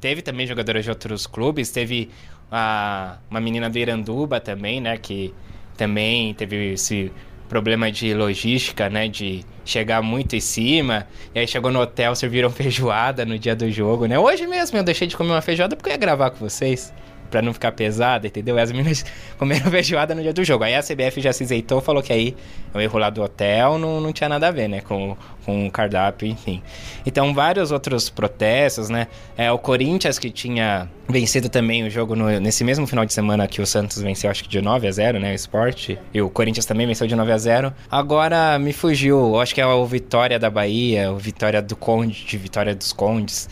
teve 0.00 0.22
também 0.22 0.46
jogadoras 0.46 0.84
de 0.84 0.90
outros 0.90 1.26
clubes, 1.26 1.70
teve 1.70 2.10
a, 2.50 3.18
uma 3.30 3.40
menina 3.40 3.68
do 3.68 3.78
Iranduba 3.78 4.40
também, 4.40 4.80
né, 4.80 4.96
que 4.96 5.34
também 5.76 6.34
teve 6.34 6.72
esse 6.72 7.12
problema 7.48 7.90
de 7.90 8.12
logística, 8.12 8.90
né? 8.90 9.08
De 9.08 9.44
chegar 9.68 10.02
muito 10.02 10.34
em 10.34 10.40
cima. 10.40 11.06
E 11.34 11.38
aí 11.38 11.46
chegou 11.46 11.70
no 11.70 11.80
hotel, 11.80 12.14
serviram 12.14 12.50
feijoada 12.50 13.24
no 13.24 13.38
dia 13.38 13.54
do 13.54 13.70
jogo, 13.70 14.06
né? 14.06 14.18
Hoje 14.18 14.46
mesmo 14.46 14.78
eu 14.78 14.82
deixei 14.82 15.06
de 15.06 15.16
comer 15.16 15.30
uma 15.30 15.42
feijoada 15.42 15.76
porque 15.76 15.90
eu 15.90 15.92
ia 15.94 15.98
gravar 15.98 16.30
com 16.30 16.38
vocês 16.38 16.92
pra 17.30 17.42
não 17.42 17.52
ficar 17.52 17.72
pesada, 17.72 18.26
entendeu? 18.26 18.58
As 18.58 18.70
meninas 18.70 19.04
comeram 19.38 19.68
feijoada 19.70 20.14
no 20.14 20.22
dia 20.22 20.32
do 20.32 20.44
jogo. 20.44 20.64
Aí 20.64 20.74
a 20.74 20.82
CBF 20.82 21.20
já 21.20 21.32
se 21.32 21.44
azeitou, 21.44 21.80
falou 21.80 22.02
que 22.02 22.12
aí 22.12 22.36
o 22.74 22.80
erro 22.80 22.98
lá 22.98 23.10
do 23.10 23.22
hotel 23.22 23.78
não, 23.78 24.00
não 24.00 24.12
tinha 24.12 24.28
nada 24.28 24.48
a 24.48 24.50
ver, 24.50 24.68
né? 24.68 24.80
Com, 24.80 25.16
com 25.44 25.66
o 25.66 25.70
cardápio, 25.70 26.28
enfim. 26.28 26.62
Então, 27.06 27.32
vários 27.32 27.70
outros 27.72 28.10
protestos, 28.10 28.88
né? 28.88 29.08
É, 29.36 29.50
o 29.50 29.58
Corinthians 29.58 30.18
que 30.18 30.30
tinha 30.30 30.88
vencido 31.08 31.48
também 31.48 31.84
o 31.84 31.90
jogo 31.90 32.14
no, 32.14 32.38
nesse 32.38 32.62
mesmo 32.64 32.86
final 32.86 33.04
de 33.04 33.12
semana 33.12 33.46
que 33.46 33.62
o 33.62 33.66
Santos 33.66 34.00
venceu, 34.00 34.30
acho 34.30 34.42
que 34.42 34.48
de 34.48 34.60
9 34.60 34.86
a 34.86 34.92
0, 34.92 35.18
né? 35.18 35.32
O 35.32 35.34
esporte. 35.34 35.98
E 36.12 36.20
o 36.20 36.28
Corinthians 36.28 36.66
também 36.66 36.86
venceu 36.86 37.06
de 37.06 37.16
9 37.16 37.32
a 37.32 37.38
0. 37.38 37.72
Agora 37.90 38.58
me 38.58 38.72
fugiu. 38.72 39.40
Acho 39.40 39.54
que 39.54 39.60
é 39.60 39.66
o 39.66 39.84
Vitória 39.86 40.38
da 40.38 40.50
Bahia, 40.50 41.10
o 41.10 41.16
Vitória 41.16 41.62
do 41.62 41.76
Conde, 41.76 42.24
de 42.24 42.36
Vitória 42.36 42.74
dos 42.74 42.92
Condes. 42.92 43.48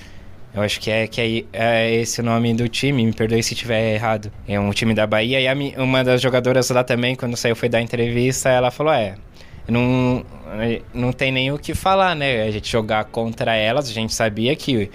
Eu 0.56 0.62
acho 0.62 0.80
que 0.80 0.90
é, 0.90 1.06
que 1.06 1.46
é, 1.52 1.84
é 1.84 1.94
esse 1.96 2.22
o 2.22 2.24
nome 2.24 2.54
do 2.54 2.66
time, 2.66 3.04
me 3.04 3.12
perdoe 3.12 3.42
se 3.42 3.52
estiver 3.52 3.92
errado. 3.94 4.32
É 4.48 4.58
um 4.58 4.70
time 4.70 4.94
da 4.94 5.06
Bahia 5.06 5.38
e 5.38 5.46
a, 5.46 5.82
uma 5.82 6.02
das 6.02 6.22
jogadoras 6.22 6.70
lá 6.70 6.82
também, 6.82 7.14
quando 7.14 7.36
saiu 7.36 7.54
foi 7.54 7.68
dar 7.68 7.82
entrevista, 7.82 8.48
ela 8.48 8.70
falou: 8.70 8.94
é. 8.94 9.16
Não, 9.68 10.24
não 10.94 11.12
tem 11.12 11.30
nem 11.30 11.52
o 11.52 11.58
que 11.58 11.74
falar, 11.74 12.14
né? 12.14 12.44
A 12.44 12.50
gente 12.50 12.70
jogar 12.70 13.04
contra 13.04 13.54
elas, 13.54 13.88
a 13.88 13.92
gente 13.92 14.14
sabia 14.14 14.56
que, 14.56 14.88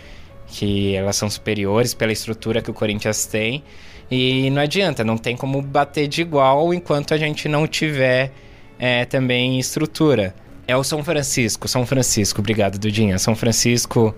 que 0.48 0.96
elas 0.96 1.16
são 1.16 1.30
superiores 1.30 1.94
pela 1.94 2.12
estrutura 2.12 2.62
que 2.62 2.72
o 2.72 2.74
Corinthians 2.74 3.28
tem. 3.28 3.64
E 4.10 4.50
não 4.50 4.62
adianta, 4.62 5.04
não 5.04 5.18
tem 5.18 5.36
como 5.38 5.62
bater 5.62 6.08
de 6.08 6.22
igual 6.22 6.74
enquanto 6.74 7.14
a 7.14 7.18
gente 7.18 7.48
não 7.48 7.68
tiver 7.68 8.32
é, 8.80 9.06
também 9.06 9.60
estrutura. 9.60 10.34
É 10.68 10.76
o 10.76 10.84
São 10.84 11.04
Francisco, 11.04 11.68
São 11.68 11.86
Francisco, 11.86 12.40
obrigado, 12.40 12.80
Dudinha. 12.80 13.20
São 13.20 13.36
Francisco. 13.36 14.16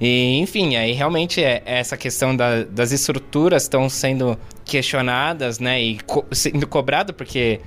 E, 0.00 0.38
enfim, 0.38 0.76
aí 0.76 0.92
realmente 0.92 1.42
é, 1.42 1.62
é 1.64 1.78
essa 1.78 1.96
questão 1.96 2.36
da, 2.36 2.64
das 2.64 2.92
estruturas 2.92 3.62
estão 3.62 3.88
sendo 3.88 4.38
questionadas, 4.64 5.58
né? 5.58 5.80
E 5.80 5.98
co 6.00 6.24
sendo 6.32 6.66
cobrado, 6.66 7.14
porque 7.14 7.60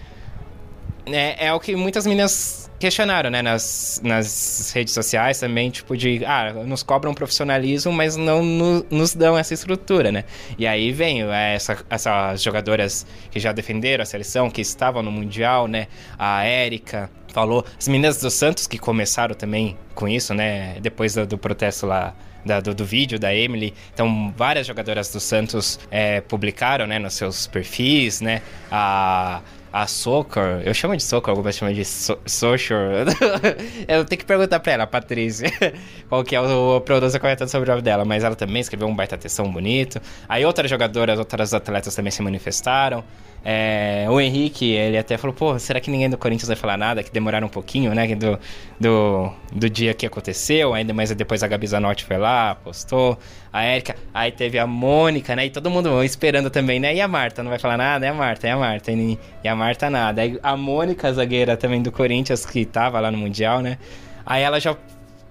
é, 1.06 1.48
é 1.48 1.54
o 1.54 1.60
que 1.60 1.76
muitas 1.76 2.06
meninas 2.06 2.70
questionaram, 2.80 3.30
né, 3.30 3.42
nas, 3.42 4.00
nas 4.04 4.72
redes 4.74 4.94
sociais 4.94 5.38
também, 5.38 5.70
tipo 5.70 5.98
de, 5.98 6.24
ah, 6.26 6.54
nos 6.66 6.82
cobram 6.82 7.14
profissionalismo, 7.14 7.92
mas 7.92 8.16
não 8.16 8.42
no, 8.42 8.86
nos 8.90 9.14
dão 9.14 9.38
essa 9.38 9.54
estrutura, 9.54 10.12
né? 10.12 10.24
E 10.58 10.66
aí 10.66 10.92
vem 10.94 11.24
é, 11.24 11.56
essa, 11.56 11.78
essas 11.90 12.42
jogadoras 12.42 13.06
que 13.30 13.40
já 13.40 13.52
defenderam 13.52 14.02
a 14.02 14.06
seleção, 14.06 14.50
que 14.50 14.62
estavam 14.62 15.04
no 15.04 15.12
Mundial, 15.12 15.68
né? 15.68 15.88
A 16.18 16.46
Érica 16.46 17.10
falou, 17.40 17.66
as 17.78 17.88
meninas 17.88 18.20
do 18.20 18.30
Santos 18.30 18.68
que 18.68 18.78
começaram 18.78 19.34
também 19.34 19.78
com 19.96 20.08
isso, 20.08 20.34
né? 20.34 20.78
Depois 20.82 21.14
do, 21.14 21.26
do 21.26 21.38
protesto 21.38 21.86
lá 21.86 22.14
da, 22.46 22.60
do, 22.60 22.74
do, 22.74 22.86
vídeo 22.86 23.20
da 23.20 23.34
Emily. 23.34 23.74
Então, 23.94 24.34
várias 24.36 24.68
jogadoras 24.68 25.12
do 25.12 25.20
Santos 25.20 25.80
é, 25.90 26.22
publicaram, 26.22 26.86
né, 26.88 27.00
nos 27.00 27.14
seus 27.14 27.48
perfis, 27.48 28.22
né? 28.22 28.42
A 28.72 29.42
a 29.72 29.86
Soccer, 29.86 30.62
eu 30.66 30.74
chamo 30.74 30.98
de 30.98 31.04
Soccer, 31.04 31.30
algumas 31.30 31.56
chamam 31.56 31.74
de 31.74 31.86
so 31.86 32.18
eu 33.88 34.04
tenho 34.04 34.20
que 34.20 34.26
perguntar 34.26 34.60
pra 34.60 34.74
ela, 34.74 34.84
a 34.84 34.88
Patrícia, 34.88 35.52
qual 36.10 36.24
que 36.24 36.36
é 36.36 36.42
o, 36.42 36.78
o 36.78 36.82
pronúncia 36.82 37.20
correta 37.20 37.48
sobre 37.48 37.70
o 37.70 37.74
nome 37.74 37.84
dela, 37.84 38.04
mas 38.04 38.24
ela 38.24 38.36
também 38.36 38.62
escreveu 38.62 38.88
um 38.88 38.96
baita 38.96 39.16
textão 39.16 39.52
bonito. 39.52 40.02
Aí 40.28 40.44
outras 40.44 40.70
jogadoras, 40.70 41.20
outras 41.20 41.54
atletas 41.54 41.94
também 41.94 42.12
se 42.12 42.22
manifestaram. 42.22 43.04
É, 43.44 44.06
o 44.10 44.20
Henrique, 44.20 44.72
ele 44.72 44.98
até 44.98 45.18
falou, 45.18 45.34
pô, 45.34 45.58
será 45.58 45.80
que 45.80 45.90
ninguém 45.90 46.10
do 46.10 46.18
Corinthians 46.18 46.48
vai 46.48 46.58
falar 46.58 46.78
nada? 46.78 47.02
Que 47.02 47.12
demoraram 47.12 47.48
um 47.48 47.50
pouquinho, 47.50 47.94
né? 47.94 48.14
Do, 48.16 48.40
do, 48.80 49.32
do 49.52 49.70
dia 49.70 49.94
que 49.94 50.06
aconteceu, 50.06 50.74
ainda 50.74 50.94
mais 50.94 51.14
depois 51.14 51.42
a 51.42 51.48
Gabi 51.48 51.66
Zanotti 51.68 52.04
foi 52.04 52.18
lá, 52.18 52.56
postou. 52.56 53.18
A 53.52 53.64
Érica, 53.64 53.96
aí 54.14 54.32
teve 54.32 54.60
a 54.60 54.68
Mônica, 54.68 55.36
né? 55.36 55.46
E 55.46 55.50
todo 55.50 55.70
mundo 55.70 56.04
esperando 56.04 56.50
também, 56.50 56.80
né? 56.80 56.94
E 56.94 57.02
a 57.02 57.08
Marta, 57.08 57.42
não 57.42 57.50
vai 57.50 57.60
falar 57.60 57.78
nada? 57.78 58.06
É 58.06 58.10
a 58.10 58.14
Marta, 58.14 58.48
é 58.48 58.52
a 58.52 58.58
Marta. 58.58 58.92
E, 58.92 59.18
e 59.44 59.48
a 59.48 59.56
Marta 59.56 59.90
nada. 59.90 60.22
Aí 60.22 60.40
a 60.44 60.56
Mônica, 60.56 61.12
zagueira 61.12 61.56
também 61.56 61.82
do 61.82 61.92
Corinthians, 61.92 62.46
que 62.46 62.66
tava 62.66 63.00
lá 63.00 63.10
no 63.10 63.18
Mundial, 63.18 63.62
né? 63.62 63.78
Aí 64.26 64.44
ela 64.44 64.60
já 64.60 64.76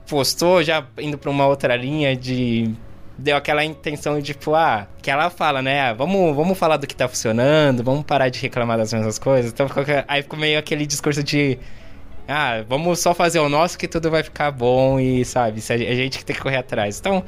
postou, 0.09 0.63
já 0.63 0.85
indo 0.99 1.19
pra 1.19 1.31
uma 1.31 1.47
outra 1.47 1.77
linha 1.77 2.17
de 2.17 2.75
deu 3.19 3.37
aquela 3.37 3.65
intenção 3.65 4.17
de, 4.21 4.33
tipo, 4.33 4.55
ah, 4.55 4.87
que 5.03 5.11
ela 5.11 5.29
fala, 5.29 5.61
né? 5.61 5.81
Ah, 5.81 5.93
vamos, 5.93 6.35
vamos 6.37 6.57
falar 6.57 6.77
do 6.77 6.87
que 6.87 6.95
tá 6.95 7.09
funcionando, 7.09 7.83
vamos 7.83 8.05
parar 8.05 8.29
de 8.29 8.39
reclamar 8.39 8.79
das 8.79 8.93
mesmas 8.93 9.19
coisas. 9.19 9.51
Então 9.51 9.67
ficou, 9.69 9.85
aí 10.07 10.23
ficou 10.23 10.39
meio 10.39 10.59
aquele 10.59 10.87
discurso 10.87 11.23
de. 11.23 11.59
Ah, 12.29 12.63
vamos 12.69 13.01
só 13.01 13.15
fazer 13.15 13.41
o 13.41 13.49
nosso 13.49 13.77
que 13.77 13.89
tudo 13.89 14.11
vai 14.11 14.23
ficar 14.23 14.51
bom 14.51 15.01
e, 15.01 15.25
sabe, 15.25 15.61
a 15.69 15.95
gente 15.95 16.19
que 16.19 16.25
tem 16.25 16.37
que 16.37 16.43
correr 16.43 16.59
atrás. 16.59 16.99
Então, 17.01 17.25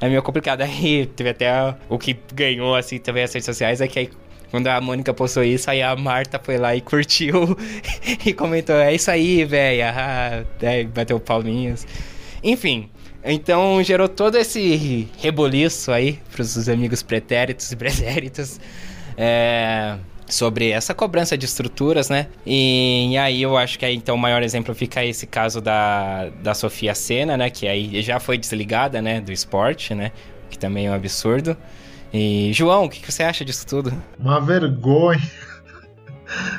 é 0.00 0.08
meio 0.08 0.22
complicado. 0.22 0.62
Aí 0.62 1.06
teve 1.06 1.30
até 1.30 1.74
o 1.88 1.98
que 1.98 2.16
ganhou, 2.32 2.74
assim, 2.74 2.98
também 2.98 3.24
as 3.24 3.32
redes 3.32 3.44
sociais, 3.44 3.80
é 3.80 3.88
que 3.88 3.98
aí 3.98 4.10
quando 4.50 4.68
a 4.68 4.80
Mônica 4.80 5.12
postou 5.12 5.42
isso, 5.42 5.68
aí 5.68 5.82
a 5.82 5.96
Marta 5.96 6.40
foi 6.40 6.56
lá 6.58 6.76
e 6.76 6.80
curtiu 6.80 7.58
e 8.24 8.32
comentou: 8.32 8.76
É 8.76 8.94
isso 8.94 9.10
aí, 9.10 9.44
velho. 9.44 9.82
Ah, 9.86 10.44
é, 10.62 10.84
bateu 10.84 11.18
palminhas. 11.18 11.84
Enfim, 12.40 12.88
então 13.32 13.82
gerou 13.82 14.08
todo 14.08 14.36
esse 14.36 15.08
reboliço 15.18 15.90
aí 15.92 16.18
pros 16.32 16.68
amigos 16.68 17.02
pretéritos 17.02 17.70
e 17.72 17.76
pretéritos. 17.76 18.60
É 19.16 19.96
sobre 20.26 20.70
essa 20.70 20.94
cobrança 20.94 21.36
de 21.36 21.44
estruturas, 21.44 22.08
né? 22.08 22.28
E, 22.46 23.12
e, 23.12 23.18
aí 23.18 23.42
eu 23.42 23.56
acho 23.56 23.78
que 23.78 23.84
aí, 23.84 23.94
então 23.94 24.14
o 24.14 24.18
maior 24.18 24.42
exemplo 24.42 24.74
fica 24.74 25.04
esse 25.04 25.26
caso 25.26 25.60
da, 25.60 26.30
da 26.42 26.54
Sofia 26.54 26.94
Sena, 26.94 27.36
né? 27.36 27.50
Que 27.50 27.68
aí 27.68 28.02
já 28.02 28.18
foi 28.18 28.38
desligada, 28.38 29.00
né? 29.02 29.20
Do 29.20 29.32
esporte, 29.32 29.94
né? 29.94 30.12
Que 30.50 30.58
também 30.58 30.86
é 30.86 30.90
um 30.90 30.94
absurdo. 30.94 31.56
E, 32.12 32.52
João, 32.52 32.84
o 32.84 32.88
que, 32.88 33.00
que 33.00 33.12
você 33.12 33.22
acha 33.22 33.44
disso 33.44 33.66
tudo? 33.66 33.92
Uma 34.18 34.40
vergonha. 34.40 35.20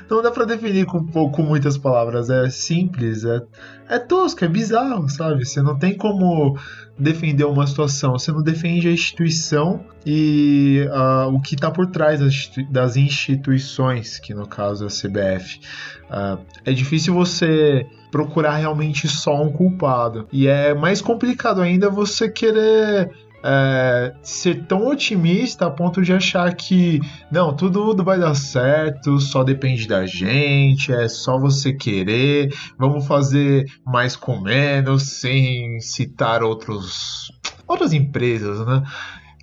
Não 0.10 0.22
dá 0.22 0.32
para 0.32 0.46
definir 0.46 0.86
com, 0.86 1.06
com 1.06 1.42
muitas 1.42 1.78
palavras. 1.78 2.30
É 2.30 2.50
simples, 2.50 3.24
é, 3.24 3.42
é 3.90 4.00
tosco, 4.00 4.44
é 4.46 4.48
bizarro, 4.48 5.10
sabe? 5.10 5.46
Você 5.46 5.62
não 5.62 5.78
tem 5.78 5.96
como 5.96 6.58
defender 6.98 7.44
uma 7.44 7.68
situação, 7.68 8.14
você 8.14 8.32
não 8.32 8.42
defende 8.42 8.88
a 8.88 8.92
instituição 8.92 9.86
e 10.06 10.88
uh, 10.90 11.28
o 11.34 11.42
que 11.42 11.56
está 11.56 11.70
por 11.70 11.88
trás 11.88 12.22
das 12.70 12.96
instituições, 12.96 14.18
que 14.18 14.34
no 14.34 14.48
caso 14.48 14.86
é 14.86 14.88
a 14.88 14.90
CBF. 14.90 15.58
Uh, 15.58 16.10
ah, 16.10 16.38
é 16.64 16.72
difícil 16.72 17.14
você 17.14 17.86
procurar 18.12 18.56
realmente 18.58 19.08
só 19.10 19.42
um 19.42 19.52
culpado. 19.52 20.28
E 20.32 20.48
é 20.48 20.74
mais 20.74 21.02
complicado 21.02 21.62
ainda 21.62 21.90
você 21.90 22.30
querer 22.30 23.12
é, 23.48 24.16
ser 24.24 24.64
tão 24.66 24.88
otimista 24.88 25.68
a 25.68 25.72
ponto 25.72 26.02
de 26.02 26.12
achar 26.12 26.52
que 26.56 27.00
não, 27.32 27.56
tudo, 27.56 27.86
tudo 27.86 28.04
vai 28.04 28.20
dar 28.20 28.34
certo, 28.34 29.20
só 29.20 29.44
depende 29.44 29.88
da 29.88 30.06
gente, 30.08 30.92
é 30.92 31.08
só 31.08 31.38
você 31.38 31.72
querer, 31.72 32.52
vamos 32.78 33.06
fazer 33.06 33.66
mais 33.86 34.16
com 34.16 34.42
menos, 34.42 35.04
sem 35.04 35.80
citar 35.80 36.42
outros, 36.42 37.32
outras 37.68 37.94
empresas, 37.94 38.66
né? 38.66 38.84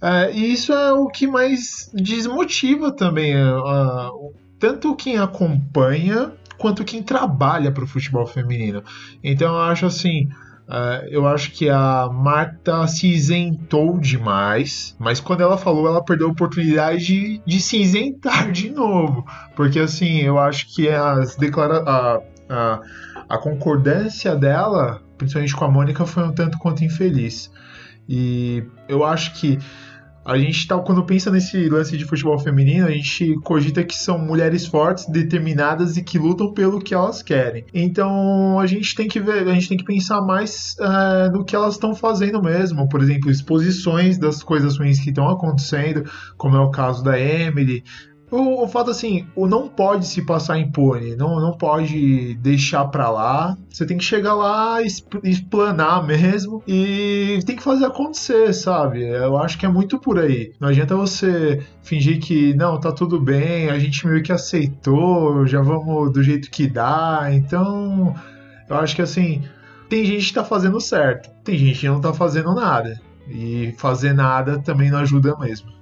É, 0.03 0.33
e 0.33 0.53
isso 0.53 0.73
é 0.73 0.93
o 0.93 1.07
que 1.07 1.29
mais 1.29 1.88
desmotiva 1.95 2.91
também, 2.91 3.37
uh, 3.37 4.35
tanto 4.59 4.97
quem 4.97 5.17
acompanha 5.17 6.33
quanto 6.59 6.85
quem 6.85 7.03
trabalha 7.03 7.71
para 7.71 7.85
o 7.85 7.87
futebol 7.87 8.27
feminino. 8.27 8.83
Então 9.23 9.55
eu 9.55 9.61
acho 9.62 9.87
assim, 9.87 10.29
Uh, 10.68 11.05
eu 11.11 11.27
acho 11.27 11.51
que 11.51 11.68
a 11.68 12.09
Marta 12.11 12.87
se 12.87 13.09
isentou 13.09 13.98
demais, 13.98 14.96
mas 14.98 15.20
quando 15.20 15.42
ela 15.42 15.59
falou, 15.59 15.87
ela 15.87 16.03
perdeu 16.03 16.29
a 16.29 16.31
oportunidade 16.31 17.05
de, 17.05 17.42
de 17.44 17.61
se 17.61 17.79
isentar 17.79 18.51
de 18.51 18.70
novo. 18.70 19.27
Porque 19.55 19.79
assim, 19.79 20.20
eu 20.20 20.38
acho 20.38 20.72
que 20.75 20.88
as 20.88 21.37
declara 21.37 21.83
a, 21.85 22.20
a, 22.48 22.81
a 23.29 23.38
concordância 23.38 24.37
dela, 24.37 25.03
principalmente 25.18 25.55
com 25.55 25.64
a 25.64 25.70
Mônica, 25.70 26.07
foi 26.07 26.22
um 26.22 26.33
tanto 26.33 26.59
quanto 26.59 26.85
infeliz. 26.85 27.51
E 28.09 28.64
eu 28.88 29.05
acho 29.05 29.35
que 29.35 29.59
a 30.24 30.38
gente 30.38 30.66
tá, 30.66 30.78
quando 30.78 31.04
pensa 31.04 31.30
nesse 31.30 31.68
lance 31.68 31.96
de 31.96 32.04
futebol 32.04 32.38
feminino, 32.38 32.87
a 32.87 32.90
gente 32.90 33.35
cogita 33.42 33.82
que 33.82 33.94
são 33.94 34.18
mulheres 34.18 34.66
fortes, 34.66 35.06
determinadas 35.06 35.96
e 35.96 36.02
que 36.02 36.18
lutam 36.18 36.52
pelo 36.52 36.80
que 36.80 36.94
elas 36.94 37.22
querem. 37.22 37.64
Então 37.74 38.58
a 38.58 38.66
gente 38.66 38.94
tem 38.94 39.08
que 39.08 39.18
ver, 39.18 39.48
a 39.48 39.54
gente 39.54 39.68
tem 39.68 39.78
que 39.78 39.85
pensar 39.85 40.20
mais 40.20 40.76
é, 40.78 41.30
no 41.30 41.44
que 41.44 41.56
elas 41.56 41.74
estão 41.74 41.94
fazendo 41.94 42.40
mesmo. 42.42 42.88
Por 42.88 43.02
exemplo, 43.02 43.30
exposições 43.30 44.18
das 44.18 44.42
coisas 44.42 44.78
ruins 44.78 45.00
que 45.00 45.11
estão 45.11 45.28
acontecendo, 45.28 46.04
como 46.37 46.56
é 46.56 46.61
o 46.61 46.70
caso 46.70 47.02
da 47.02 47.18
Emily, 47.18 47.82
o, 48.33 48.64
o 48.64 48.68
fato 48.68 48.90
assim, 48.90 49.27
o 49.37 49.47
não 49.47 49.68
pode 49.68 50.07
se 50.07 50.25
passar 50.25 50.59
impune, 50.59 51.14
não, 51.14 51.38
não 51.38 51.53
pode 51.53 52.35
deixar 52.37 52.87
pra 52.87 53.11
lá. 53.11 53.57
Você 53.68 53.85
tem 53.85 53.99
que 53.99 54.05
chegar 54.05 54.35
lá, 54.35 54.79
explanar 55.23 56.07
mesmo 56.07 56.62
e 56.66 57.40
tem 57.45 57.57
que 57.57 57.62
fazer 57.62 57.85
acontecer, 57.85 58.53
sabe? 58.55 59.07
Eu 59.07 59.37
acho 59.37 59.59
que 59.59 59.66
é 59.66 59.68
muito 59.68 59.99
por 59.99 60.18
aí. 60.18 60.53
Não 60.59 60.68
adianta 60.68 60.97
você 60.97 61.62
fingir 61.83 62.21
que 62.21 62.55
não, 62.55 62.81
tá 62.81 62.90
tudo 62.90 63.21
bem, 63.21 63.68
a 63.68 63.79
gente 63.79 64.07
meio 64.07 64.23
que 64.23 64.33
aceitou, 64.33 65.47
já 65.47 65.61
vamos 65.61 66.11
do 66.12 66.23
jeito 66.23 66.51
que 66.51 66.66
dá. 66.66 67.29
Então, 67.33 68.14
eu 68.68 68.77
acho 68.77 68.97
que 68.97 69.03
assim, 69.03 69.42
tem 69.90 70.07
gente 70.07 70.29
que 70.29 70.35
tá 70.35 70.45
fazendo 70.45 70.81
certo, 70.81 71.31
tem 71.45 71.59
gente 71.59 71.81
que 71.81 71.88
não 71.88 72.01
tá 72.01 72.14
fazendo 72.14 72.55
nada. 72.55 72.99
E 73.29 73.75
fazer 73.79 74.14
nada 74.14 74.59
também 74.59 74.90
não 74.90 74.99
ajuda 74.99 75.37
mesmo. 75.38 75.82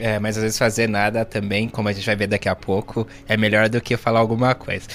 É, 0.00 0.18
mas 0.18 0.36
às 0.36 0.42
vezes 0.42 0.58
fazer 0.58 0.88
nada 0.88 1.24
também, 1.24 1.68
como 1.68 1.88
a 1.88 1.92
gente 1.92 2.06
vai 2.06 2.16
ver 2.16 2.26
daqui 2.26 2.48
a 2.48 2.56
pouco, 2.56 3.06
é 3.28 3.36
melhor 3.36 3.68
do 3.68 3.80
que 3.80 3.96
falar 3.96 4.20
alguma 4.20 4.54
coisa. 4.54 4.86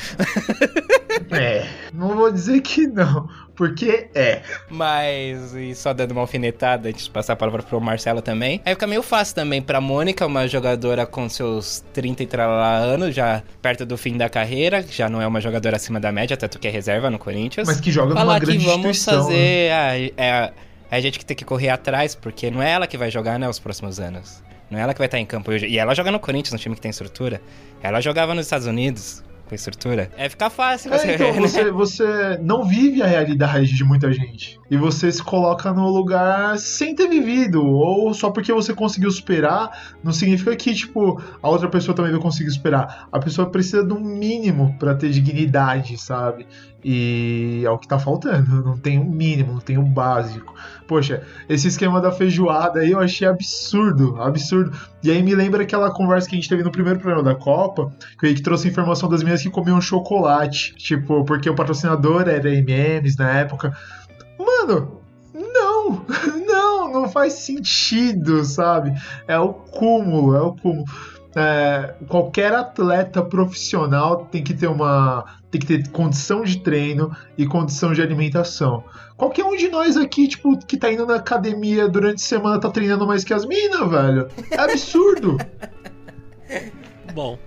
é, 1.31 1.67
não 1.93 2.15
vou 2.15 2.31
dizer 2.31 2.59
que 2.61 2.87
não, 2.87 3.29
porque 3.55 4.09
é. 4.15 4.41
Mas, 4.69 5.53
e 5.53 5.75
só 5.75 5.93
dando 5.93 6.11
uma 6.11 6.21
alfinetada 6.21 6.89
antes 6.89 7.05
de 7.05 7.11
passar 7.11 7.33
a 7.33 7.35
palavra 7.35 7.61
pro 7.61 7.79
Marcelo 7.79 8.21
também. 8.21 8.61
Aí 8.65 8.73
fica 8.73 8.87
meio 8.87 9.03
fácil 9.03 9.35
também 9.35 9.61
pra 9.61 9.79
Mônica, 9.79 10.25
uma 10.25 10.47
jogadora 10.47 11.05
com 11.05 11.29
seus 11.29 11.85
30 11.93 12.23
e 12.23 12.25
tralá 12.25 12.77
anos, 12.77 13.13
já 13.13 13.43
perto 13.61 13.85
do 13.85 13.97
fim 13.97 14.17
da 14.17 14.27
carreira, 14.27 14.83
já 14.89 15.07
não 15.07 15.21
é 15.21 15.27
uma 15.27 15.39
jogadora 15.39 15.75
acima 15.75 15.99
da 15.99 16.11
média, 16.11 16.35
tanto 16.35 16.57
que 16.57 16.67
é 16.67 16.71
reserva 16.71 17.11
no 17.11 17.19
Corinthians. 17.19 17.67
Mas 17.67 17.79
que 17.79 17.91
joga 17.91 18.15
numa 18.15 18.39
grande 18.39 18.57
que 18.57 18.65
vamos 18.65 19.03
fazer. 19.03 19.69
Né? 19.69 19.71
Ah, 19.71 19.99
é, 19.99 20.11
é 20.17 20.53
a 20.89 20.99
gente 20.99 21.19
que 21.19 21.25
tem 21.25 21.35
que 21.35 21.45
correr 21.45 21.69
atrás, 21.69 22.15
porque 22.15 22.49
não 22.49 22.61
é 22.61 22.71
ela 22.71 22.87
que 22.87 22.97
vai 22.97 23.11
jogar, 23.11 23.39
né, 23.39 23.47
os 23.49 23.59
próximos 23.59 23.99
anos. 23.99 24.43
Não 24.69 24.79
é 24.79 24.81
ela 24.81 24.93
que 24.93 24.99
vai 24.99 25.07
estar 25.07 25.19
em 25.19 25.25
campo 25.25 25.51
hoje. 25.51 25.67
E 25.67 25.77
ela 25.77 25.93
joga 25.93 26.11
no 26.11 26.19
Corinthians, 26.19 26.53
no 26.53 26.59
time 26.59 26.75
que 26.75 26.81
tem 26.81 26.89
estrutura. 26.89 27.41
Ela 27.81 28.01
jogava 28.01 28.33
nos 28.33 28.45
Estados 28.45 28.67
Unidos 28.67 29.23
com 29.47 29.55
estrutura. 29.55 30.09
É 30.17 30.27
ficar 30.27 30.49
fácil 30.49 30.91
você 30.91 31.07
é, 31.07 31.15
então, 31.15 31.31
ver, 31.31 31.39
né? 31.41 31.47
você, 31.47 31.71
você 31.71 32.37
não 32.41 32.63
vive 32.63 33.01
a 33.01 33.05
realidade 33.05 33.73
de 33.73 33.83
muita 33.83 34.11
gente. 34.11 34.59
E 34.69 34.77
você 34.77 35.11
se 35.11 35.23
coloca 35.23 35.71
no 35.71 35.87
lugar 35.89 36.57
sem 36.57 36.95
ter 36.95 37.07
vivido. 37.07 37.63
Ou 37.63 38.13
só 38.13 38.31
porque 38.31 38.51
você 38.51 38.73
conseguiu 38.73 39.11
superar, 39.11 39.95
não 40.03 40.11
significa 40.11 40.55
que, 40.55 40.73
tipo, 40.73 41.21
a 41.41 41.49
outra 41.49 41.69
pessoa 41.69 41.95
também 41.95 42.11
vai 42.11 42.21
conseguir 42.21 42.51
superar. 42.51 43.07
A 43.11 43.19
pessoa 43.19 43.49
precisa 43.49 43.83
de 43.83 43.93
um 43.93 43.99
mínimo 43.99 44.75
para 44.79 44.95
ter 44.95 45.09
dignidade, 45.09 45.97
sabe? 45.97 46.47
E 46.87 47.63
é 47.65 47.69
o 47.71 47.79
que 47.79 47.87
tá 47.87 47.97
faltando. 47.97 48.63
Não 48.63 48.77
tem 48.77 48.99
o 48.99 49.01
um 49.01 49.09
mínimo, 49.09 49.53
não 49.53 49.59
tem 49.59 49.75
o 49.75 49.81
um 49.81 49.91
básico. 49.91 50.53
Poxa, 50.87 51.23
esse 51.49 51.67
esquema 51.67 51.99
da 51.99 52.11
feijoada 52.11 52.81
aí 52.81 52.91
eu 52.91 52.99
achei 52.99 53.27
absurdo, 53.27 54.21
absurdo. 54.21 54.71
E 55.01 55.09
aí 55.09 55.23
me 55.23 55.33
lembra 55.33 55.63
aquela 55.63 55.89
conversa 55.89 56.29
que 56.29 56.35
a 56.35 56.39
gente 56.39 56.47
teve 56.47 56.61
no 56.61 56.69
primeiro 56.69 56.99
programa 56.99 57.23
da 57.23 57.33
Copa, 57.33 57.91
que 58.19 58.23
o 58.23 58.27
Henrique 58.27 58.43
trouxe 58.43 58.67
informação 58.67 59.09
das 59.09 59.21
meninas 59.21 59.41
que 59.41 59.49
comiam 59.49 59.81
chocolate. 59.81 60.75
Tipo, 60.75 61.25
porque 61.25 61.49
o 61.49 61.55
patrocinador 61.55 62.29
era 62.29 62.53
MMs 62.53 63.17
na 63.17 63.31
época. 63.31 63.75
Mano, 64.37 65.01
não, 65.33 66.05
não, 66.45 66.93
não 66.93 67.09
faz 67.09 67.33
sentido, 67.33 68.45
sabe? 68.45 68.93
É 69.27 69.39
o 69.39 69.53
cúmulo, 69.53 70.35
é 70.35 70.41
o 70.43 70.53
cúmulo 70.53 70.85
é, 71.35 71.93
qualquer 72.07 72.53
atleta 72.53 73.21
profissional 73.21 74.25
tem 74.31 74.41
que 74.41 74.53
ter 74.53 74.67
uma 74.67 75.25
tem 75.51 75.59
que 75.59 75.67
ter 75.67 75.89
condição 75.89 76.43
de 76.43 76.59
treino 76.59 77.15
e 77.37 77.45
condição 77.45 77.93
de 77.93 78.01
alimentação. 78.01 78.83
Qualquer 79.17 79.45
um 79.45 79.55
de 79.55 79.69
nós 79.69 79.95
aqui, 79.95 80.27
tipo, 80.27 80.57
que 80.65 80.77
tá 80.77 80.91
indo 80.91 81.05
na 81.05 81.15
academia 81.15 81.87
durante 81.87 82.17
a 82.17 82.25
semana 82.25 82.59
tá 82.59 82.69
treinando 82.69 83.05
mais 83.07 83.23
que 83.23 83.33
as 83.33 83.45
minas, 83.45 83.89
velho. 83.89 84.27
É 84.51 84.59
absurdo. 84.59 85.37
Bom, 87.13 87.37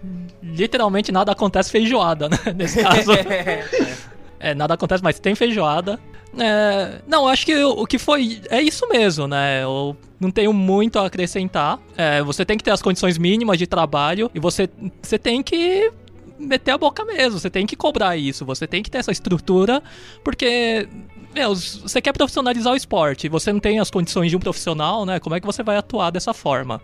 literalmente 0.42 1.12
nada 1.12 1.32
acontece 1.32 1.70
feijoada, 1.70 2.28
né? 2.28 2.38
Nesse 2.56 2.82
caso. 2.82 3.12
é, 4.40 4.54
nada 4.54 4.74
acontece, 4.74 5.02
mas 5.02 5.18
tem 5.18 5.34
feijoada. 5.34 5.98
É, 6.40 7.00
não, 7.06 7.26
acho 7.26 7.44
que 7.44 7.54
o, 7.62 7.86
que 7.86 7.98
foi. 7.98 8.40
É 8.50 8.60
isso 8.62 8.88
mesmo, 8.88 9.26
né? 9.26 9.62
Eu 9.62 9.96
não 10.20 10.30
tenho 10.30 10.52
muito 10.52 10.98
a 10.98 11.06
acrescentar. 11.06 11.78
É, 11.96 12.22
você 12.22 12.44
tem 12.44 12.56
que 12.56 12.64
ter 12.64 12.70
as 12.70 12.82
condições 12.82 13.18
mínimas 13.18 13.58
de 13.58 13.66
trabalho 13.66 14.30
e 14.34 14.40
você, 14.40 14.68
você 15.02 15.18
tem 15.18 15.42
que 15.42 15.92
meter 16.38 16.72
a 16.72 16.78
boca 16.78 17.04
mesmo. 17.04 17.38
Você 17.38 17.50
tem 17.50 17.66
que 17.66 17.76
cobrar 17.76 18.16
isso. 18.16 18.44
Você 18.44 18.66
tem 18.66 18.82
que 18.82 18.90
ter 18.90 18.98
essa 18.98 19.12
estrutura, 19.12 19.82
porque. 20.22 20.88
Meu, 21.34 21.54
você 21.54 22.00
quer 22.00 22.12
profissionalizar 22.12 22.72
o 22.72 22.76
esporte, 22.76 23.28
você 23.28 23.52
não 23.52 23.60
tem 23.60 23.78
as 23.78 23.90
condições 23.90 24.30
de 24.30 24.36
um 24.36 24.40
profissional, 24.40 25.04
né? 25.04 25.20
Como 25.20 25.36
é 25.36 25.40
que 25.40 25.46
você 25.46 25.62
vai 25.62 25.76
atuar 25.76 26.10
dessa 26.10 26.32
forma? 26.32 26.80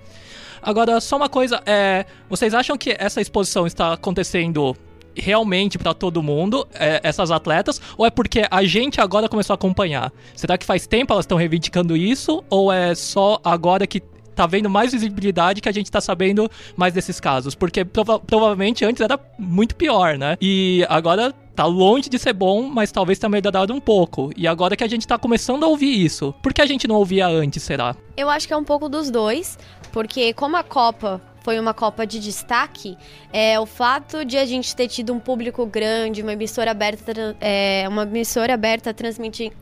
Agora, 0.62 1.00
só 1.00 1.16
uma 1.16 1.30
coisa, 1.30 1.62
é, 1.66 2.04
vocês 2.28 2.54
acham 2.54 2.76
que 2.76 2.94
essa 2.98 3.20
exposição 3.20 3.66
está 3.66 3.94
acontecendo 3.94 4.76
realmente 5.16 5.78
para 5.78 5.94
todo 5.94 6.22
mundo, 6.22 6.66
é, 6.74 7.00
essas 7.02 7.30
atletas, 7.30 7.80
ou 7.96 8.06
é 8.06 8.10
porque 8.10 8.44
a 8.50 8.64
gente 8.64 9.00
agora 9.00 9.28
começou 9.28 9.54
a 9.54 9.56
acompanhar? 9.56 10.12
Será 10.34 10.58
que 10.58 10.66
faz 10.66 10.86
tempo 10.86 11.12
elas 11.12 11.24
estão 11.24 11.38
reivindicando 11.38 11.96
isso, 11.96 12.42
ou 12.50 12.72
é 12.72 12.94
só 12.94 13.40
agora 13.44 13.86
que 13.86 14.02
tá 14.34 14.46
vendo 14.46 14.68
mais 14.68 14.92
visibilidade, 14.92 15.60
que 15.60 15.68
a 15.68 15.72
gente 15.72 15.90
tá 15.90 16.00
sabendo 16.00 16.50
mais 16.76 16.92
desses 16.92 17.20
casos. 17.20 17.54
Porque 17.54 17.84
prova 17.84 18.18
provavelmente 18.18 18.84
antes 18.84 19.00
era 19.00 19.18
muito 19.38 19.76
pior, 19.76 20.18
né? 20.18 20.36
E 20.40 20.84
agora 20.88 21.32
tá 21.54 21.64
longe 21.64 22.10
de 22.10 22.18
ser 22.18 22.32
bom, 22.32 22.68
mas 22.68 22.90
talvez 22.90 23.18
tenha 23.18 23.30
melhorado 23.30 23.72
um 23.72 23.80
pouco. 23.80 24.30
E 24.36 24.46
agora 24.46 24.76
que 24.76 24.82
a 24.82 24.88
gente 24.88 25.06
tá 25.06 25.16
começando 25.16 25.62
a 25.62 25.68
ouvir 25.68 26.04
isso, 26.04 26.34
por 26.42 26.52
que 26.52 26.60
a 26.60 26.66
gente 26.66 26.88
não 26.88 26.96
ouvia 26.96 27.28
antes, 27.28 27.62
será? 27.62 27.94
Eu 28.16 28.28
acho 28.28 28.46
que 28.46 28.52
é 28.52 28.56
um 28.56 28.64
pouco 28.64 28.88
dos 28.88 29.10
dois, 29.10 29.56
porque 29.92 30.34
como 30.34 30.56
a 30.56 30.64
Copa 30.64 31.22
foi 31.44 31.60
uma 31.60 31.74
Copa 31.74 32.06
de 32.06 32.18
destaque, 32.18 32.96
é, 33.30 33.60
o 33.60 33.66
fato 33.66 34.24
de 34.24 34.38
a 34.38 34.46
gente 34.46 34.74
ter 34.74 34.88
tido 34.88 35.12
um 35.12 35.20
público 35.20 35.66
grande, 35.66 36.22
uma 36.22 36.32
emissora 36.32 36.70
aberta, 36.70 37.36
é, 37.38 37.84
uma 37.86 38.04
emissora 38.04 38.54
aberta 38.54 38.94
transmitindo. 38.94 39.54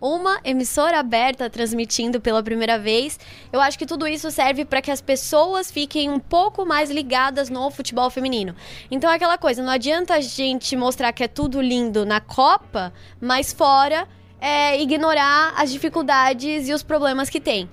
Uma 0.00 0.38
emissora 0.44 1.00
aberta 1.00 1.48
transmitindo 1.48 2.20
pela 2.20 2.42
primeira 2.42 2.78
vez. 2.78 3.18
Eu 3.50 3.60
acho 3.60 3.78
que 3.78 3.86
tudo 3.86 4.06
isso 4.06 4.30
serve 4.30 4.64
para 4.64 4.82
que 4.82 4.90
as 4.90 5.00
pessoas 5.00 5.70
fiquem 5.70 6.10
um 6.10 6.20
pouco 6.20 6.64
mais 6.64 6.90
ligadas 6.90 7.48
no 7.48 7.70
futebol 7.70 8.10
feminino. 8.10 8.54
Então 8.90 9.10
é 9.10 9.16
aquela 9.16 9.38
coisa, 9.38 9.62
não 9.62 9.72
adianta 9.72 10.14
a 10.14 10.20
gente 10.20 10.76
mostrar 10.76 11.10
que 11.12 11.24
é 11.24 11.28
tudo 11.28 11.60
lindo 11.60 12.04
na 12.04 12.20
Copa, 12.20 12.92
mas 13.18 13.52
fora 13.52 14.06
é, 14.40 14.80
ignorar 14.80 15.54
as 15.56 15.72
dificuldades 15.72 16.68
e 16.68 16.74
os 16.74 16.82
problemas 16.82 17.30
que 17.30 17.40
tem. 17.40 17.68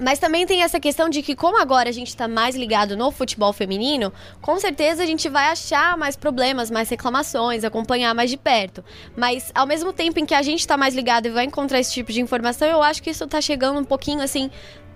Mas 0.00 0.18
também 0.18 0.46
tem 0.46 0.62
essa 0.62 0.78
questão 0.78 1.08
de 1.08 1.22
que, 1.22 1.34
como 1.34 1.60
agora 1.60 1.88
a 1.88 1.92
gente 1.92 2.08
está 2.08 2.28
mais 2.28 2.54
ligado 2.54 2.96
no 2.96 3.10
futebol 3.10 3.52
feminino, 3.52 4.12
com 4.40 4.58
certeza 4.58 5.02
a 5.02 5.06
gente 5.06 5.28
vai 5.28 5.48
achar 5.48 5.96
mais 5.96 6.14
problemas, 6.14 6.70
mais 6.70 6.88
reclamações, 6.88 7.64
acompanhar 7.64 8.14
mais 8.14 8.30
de 8.30 8.36
perto. 8.36 8.84
Mas 9.16 9.50
ao 9.54 9.66
mesmo 9.66 9.92
tempo 9.92 10.18
em 10.18 10.26
que 10.26 10.34
a 10.34 10.42
gente 10.42 10.60
está 10.60 10.76
mais 10.76 10.94
ligado 10.94 11.26
e 11.26 11.30
vai 11.30 11.44
encontrar 11.44 11.80
esse 11.80 11.92
tipo 11.92 12.12
de 12.12 12.20
informação, 12.20 12.68
eu 12.68 12.82
acho 12.82 13.02
que 13.02 13.10
isso 13.10 13.24
está 13.24 13.40
chegando 13.40 13.80
um 13.80 13.84
pouquinho 13.84 14.20
assim, 14.20 14.50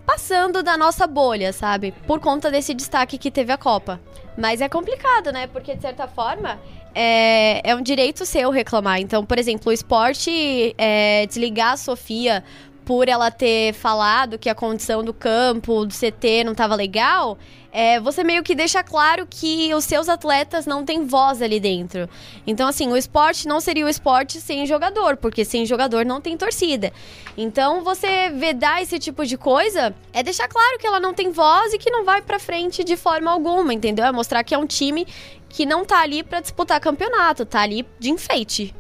passando 0.06 0.62
da 0.62 0.76
nossa 0.76 1.06
bolha, 1.06 1.52
sabe? 1.52 1.92
Por 2.06 2.20
conta 2.20 2.50
desse 2.50 2.74
destaque 2.74 3.18
que 3.18 3.30
teve 3.30 3.52
a 3.52 3.56
Copa. 3.56 4.00
Mas 4.36 4.60
é 4.60 4.68
complicado, 4.68 5.32
né? 5.32 5.46
Porque 5.46 5.74
de 5.74 5.82
certa 5.82 6.06
forma 6.06 6.60
é, 6.94 7.60
é 7.68 7.74
um 7.74 7.82
direito 7.82 8.24
seu 8.24 8.50
reclamar. 8.50 9.00
Então, 9.00 9.24
por 9.24 9.38
exemplo, 9.38 9.70
o 9.70 9.72
esporte 9.72 10.74
é, 10.78 11.26
desligar 11.26 11.72
a 11.72 11.76
Sofia 11.76 12.44
por 12.84 13.08
ela 13.08 13.30
ter 13.30 13.72
falado 13.74 14.38
que 14.38 14.48
a 14.48 14.54
condição 14.54 15.04
do 15.04 15.14
campo, 15.14 15.86
do 15.86 15.94
CT 15.94 16.44
não 16.44 16.52
estava 16.52 16.74
legal, 16.74 17.38
é, 17.70 17.98
você 18.00 18.22
meio 18.22 18.42
que 18.42 18.54
deixa 18.54 18.82
claro 18.82 19.26
que 19.28 19.74
os 19.74 19.84
seus 19.84 20.08
atletas 20.08 20.66
não 20.66 20.84
têm 20.84 21.06
voz 21.06 21.40
ali 21.40 21.58
dentro. 21.58 22.08
Então, 22.46 22.68
assim, 22.68 22.88
o 22.88 22.96
esporte 22.96 23.48
não 23.48 23.60
seria 23.60 23.86
o 23.86 23.88
esporte 23.88 24.40
sem 24.40 24.66
jogador, 24.66 25.16
porque 25.16 25.44
sem 25.44 25.64
jogador 25.64 26.04
não 26.04 26.20
tem 26.20 26.36
torcida. 26.36 26.92
Então, 27.36 27.82
você 27.82 28.28
vedar 28.30 28.82
esse 28.82 28.98
tipo 28.98 29.24
de 29.24 29.38
coisa 29.38 29.94
é 30.12 30.22
deixar 30.22 30.48
claro 30.48 30.78
que 30.78 30.86
ela 30.86 31.00
não 31.00 31.14
tem 31.14 31.30
voz 31.30 31.72
e 31.72 31.78
que 31.78 31.90
não 31.90 32.04
vai 32.04 32.20
pra 32.20 32.38
frente 32.38 32.84
de 32.84 32.96
forma 32.96 33.30
alguma, 33.30 33.72
entendeu? 33.72 34.04
É 34.04 34.12
mostrar 34.12 34.44
que 34.44 34.54
é 34.54 34.58
um 34.58 34.66
time 34.66 35.06
que 35.48 35.64
não 35.64 35.84
tá 35.84 36.00
ali 36.00 36.22
para 36.22 36.40
disputar 36.40 36.80
campeonato, 36.80 37.46
tá 37.46 37.60
ali 37.62 37.86
de 37.98 38.10
enfeite 38.10 38.74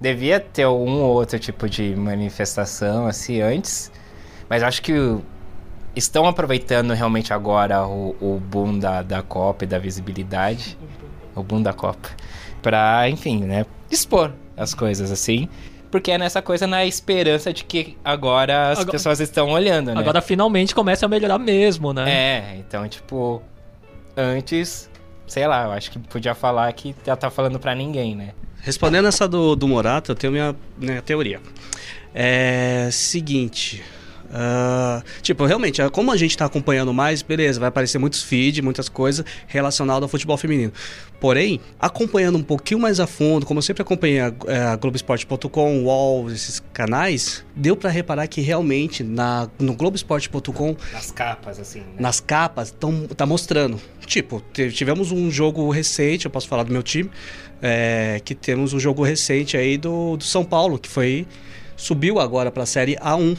devia 0.00 0.40
ter 0.40 0.66
um 0.66 1.02
ou 1.02 1.14
outro 1.14 1.38
tipo 1.38 1.68
de 1.68 1.94
manifestação 1.94 3.06
assim 3.06 3.40
antes, 3.40 3.92
mas 4.48 4.62
acho 4.62 4.80
que 4.82 4.92
estão 5.94 6.26
aproveitando 6.26 6.92
realmente 6.92 7.32
agora 7.32 7.86
o, 7.86 8.16
o 8.20 8.40
boom 8.40 8.78
da, 8.78 9.02
da 9.02 9.22
Copa 9.22 9.64
e 9.64 9.66
da 9.66 9.78
visibilidade, 9.78 10.78
o 11.34 11.42
boom 11.42 11.62
da 11.62 11.72
Copa, 11.72 12.08
pra, 12.62 13.08
enfim, 13.08 13.40
né, 13.44 13.66
expor 13.90 14.32
as 14.56 14.74
coisas 14.74 15.10
assim. 15.10 15.48
Porque 15.90 16.12
é 16.12 16.18
nessa 16.18 16.40
coisa 16.40 16.68
na 16.68 16.86
esperança 16.86 17.52
de 17.52 17.64
que 17.64 17.98
agora 18.04 18.70
as 18.70 18.78
agora, 18.78 18.92
pessoas 18.92 19.18
estão 19.18 19.50
olhando, 19.50 19.92
né? 19.92 20.00
Agora 20.00 20.20
finalmente 20.22 20.72
começa 20.72 21.04
a 21.04 21.08
melhorar 21.08 21.36
mesmo, 21.36 21.92
né? 21.92 22.08
É, 22.08 22.56
então, 22.58 22.88
tipo, 22.88 23.42
antes, 24.16 24.88
sei 25.26 25.48
lá, 25.48 25.64
eu 25.64 25.72
acho 25.72 25.90
que 25.90 25.98
podia 25.98 26.32
falar 26.32 26.72
que 26.74 26.94
já 27.04 27.16
tá 27.16 27.28
falando 27.28 27.58
pra 27.58 27.74
ninguém, 27.74 28.14
né? 28.14 28.34
Respondendo 28.62 29.08
essa 29.08 29.26
do, 29.26 29.56
do 29.56 29.66
Morata, 29.66 30.12
eu 30.12 30.16
tenho 30.16 30.32
minha, 30.32 30.54
minha 30.78 31.02
teoria. 31.02 31.40
É 32.14 32.88
seguinte. 32.92 33.82
Uh, 34.30 35.02
tipo, 35.22 35.44
realmente, 35.44 35.82
como 35.90 36.12
a 36.12 36.16
gente 36.16 36.30
está 36.30 36.44
acompanhando 36.44 36.94
mais, 36.94 37.20
beleza, 37.20 37.58
vai 37.58 37.68
aparecer 37.68 37.98
muitos 37.98 38.22
feeds, 38.22 38.62
muitas 38.62 38.88
coisas 38.88 39.24
relacionadas 39.48 40.04
ao 40.04 40.08
futebol 40.08 40.36
feminino. 40.36 40.72
Porém, 41.18 41.60
acompanhando 41.78 42.38
um 42.38 42.42
pouquinho 42.42 42.80
mais 42.80 43.00
a 43.00 43.06
fundo, 43.06 43.44
como 43.44 43.58
eu 43.58 43.62
sempre 43.62 43.82
acompanhei 43.82 44.20
a, 44.20 44.32
é, 44.46 44.58
a 44.58 44.76
Globoesporte.com, 44.76 45.84
UOL, 45.84 46.30
esses 46.30 46.62
canais, 46.72 47.44
deu 47.54 47.76
para 47.76 47.90
reparar 47.90 48.26
que 48.28 48.40
realmente 48.40 49.02
na, 49.02 49.48
no 49.58 49.74
Globoesporte.com. 49.74 50.76
Nas 50.92 51.10
capas, 51.10 51.58
assim. 51.58 51.80
Né? 51.80 51.86
Nas 51.98 52.20
capas, 52.20 52.70
tão, 52.70 53.06
tá 53.08 53.26
mostrando. 53.26 53.78
Tipo, 54.06 54.42
tivemos 54.72 55.12
um 55.12 55.30
jogo 55.30 55.68
recente, 55.70 56.24
eu 56.24 56.30
posso 56.30 56.48
falar 56.48 56.62
do 56.62 56.72
meu 56.72 56.82
time, 56.82 57.10
é, 57.60 58.20
que 58.24 58.34
temos 58.34 58.72
um 58.72 58.80
jogo 58.80 59.02
recente 59.02 59.56
aí 59.56 59.76
do, 59.76 60.16
do 60.16 60.24
São 60.24 60.44
Paulo, 60.44 60.78
que 60.78 60.88
foi. 60.88 61.26
subiu 61.76 62.18
agora 62.18 62.50
para 62.50 62.62
a 62.62 62.66
Série 62.66 62.96
A1. 62.96 63.36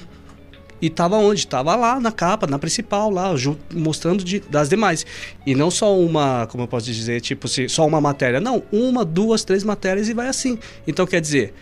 E 0.81 0.89
tava 0.89 1.17
onde? 1.17 1.45
Tava 1.45 1.75
lá 1.75 1.99
na 1.99 2.11
capa, 2.11 2.47
na 2.47 2.57
principal, 2.57 3.11
lá, 3.11 3.33
mostrando 3.73 4.23
de, 4.23 4.39
das 4.39 4.67
demais. 4.67 5.05
E 5.45 5.53
não 5.53 5.69
só 5.69 5.97
uma, 5.97 6.47
como 6.47 6.63
eu 6.63 6.67
posso 6.67 6.87
dizer, 6.87 7.21
tipo, 7.21 7.47
se, 7.47 7.69
só 7.69 7.85
uma 7.85 8.01
matéria. 8.01 8.39
Não, 8.39 8.63
uma, 8.71 9.05
duas, 9.05 9.43
três 9.43 9.63
matérias 9.63 10.09
e 10.09 10.13
vai 10.13 10.27
assim. 10.27 10.57
Então, 10.87 11.05
quer 11.05 11.21
dizer, 11.21 11.53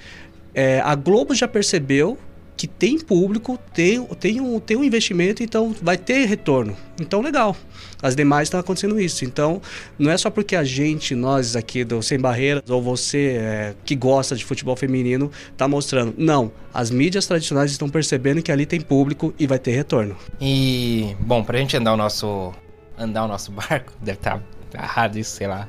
é, 0.54 0.80
a 0.80 0.96
Globo 0.96 1.36
já 1.36 1.48
percebeu 1.48 2.18
que 2.60 2.68
tem 2.68 3.00
público, 3.00 3.58
tem, 3.74 4.04
tem, 4.20 4.42
um, 4.42 4.60
tem 4.60 4.76
um 4.76 4.84
investimento, 4.84 5.42
então 5.42 5.74
vai 5.82 5.98
ter 5.98 6.26
retorno. 6.26 6.76
Então, 7.00 7.22
legal. 7.22 7.56
As 8.02 8.18
demais 8.18 8.48
estão 8.48 8.60
acontecendo 8.60 9.00
isso. 9.00 9.24
Então, 9.24 9.62
não 9.98 10.12
é 10.12 10.18
só 10.18 10.30
porque 10.30 10.58
a 10.58 10.64
gente, 10.66 11.16
nós 11.16 11.56
aqui 11.56 11.86
do 11.86 12.04
Sem 12.04 12.20
Barreiras, 12.20 12.70
ou 12.70 12.82
você 12.82 13.38
é, 13.40 13.76
que 13.86 13.96
gosta 13.96 14.36
de 14.36 14.44
futebol 14.44 14.76
feminino, 14.76 15.32
está 15.50 15.70
mostrando. 15.70 16.14
Não. 16.18 16.52
As 16.74 16.92
mídias 16.92 17.26
tradicionais 17.26 17.72
estão 17.72 17.88
percebendo 17.88 18.42
que 18.42 18.52
ali 18.52 18.66
tem 18.66 18.82
público 18.82 19.34
e 19.40 19.48
vai 19.48 19.58
ter 19.58 19.72
retorno. 19.72 20.18
E, 20.42 21.16
bom, 21.22 21.42
pra 21.42 21.60
gente 21.60 21.78
andar 21.78 21.94
o 21.94 21.98
nosso. 21.98 22.52
andar 22.98 23.24
o 23.24 23.28
nosso 23.30 23.54
barco, 23.56 23.94
deve 24.02 24.18
estar 24.18 24.44
tá 24.70 24.84
errado 24.84 25.18
isso, 25.18 25.38
sei 25.38 25.48
lá. 25.48 25.66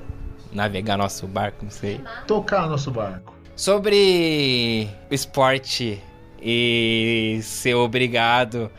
Navegar 0.53 0.97
nosso 0.97 1.25
barco, 1.29 1.59
não 1.63 1.71
sei. 1.71 2.01
Tocar 2.27 2.69
nosso 2.69 2.91
barco. 2.91 3.33
Sobre 3.55 4.89
o 5.09 5.15
esporte 5.15 6.03
e 6.43 7.41
ser 7.43 7.75
obrigado 7.75 8.71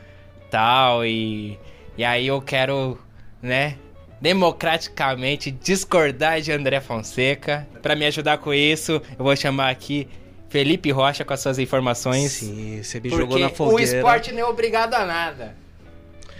tal 0.50 1.06
e 1.06 1.58
e 1.98 2.04
aí 2.04 2.28
eu 2.28 2.42
quero, 2.42 2.98
né, 3.42 3.78
democraticamente 4.20 5.52
discordar 5.52 6.42
de 6.42 6.52
André 6.52 6.80
Fonseca. 6.80 7.68
Para 7.82 7.96
me 7.96 8.06
ajudar 8.06 8.38
com 8.38 8.54
isso, 8.54 8.94
eu 9.18 9.24
vou 9.24 9.36
chamar 9.36 9.70
aqui 9.70 10.08
Felipe 10.50 10.90
Rocha 10.92 11.26
com 11.26 11.34
as 11.34 11.42
suas 11.42 11.60
informações. 11.60 12.32
Sim, 12.32 12.82
você 12.82 13.00
me 13.00 13.10
jogou 13.10 13.38
na 13.38 13.50
fogueira. 13.50 13.94
O 13.94 13.96
esporte 13.98 14.32
não 14.32 14.40
é 14.40 14.46
obrigado 14.46 14.94
a 14.94 15.06
nada. 15.06 15.56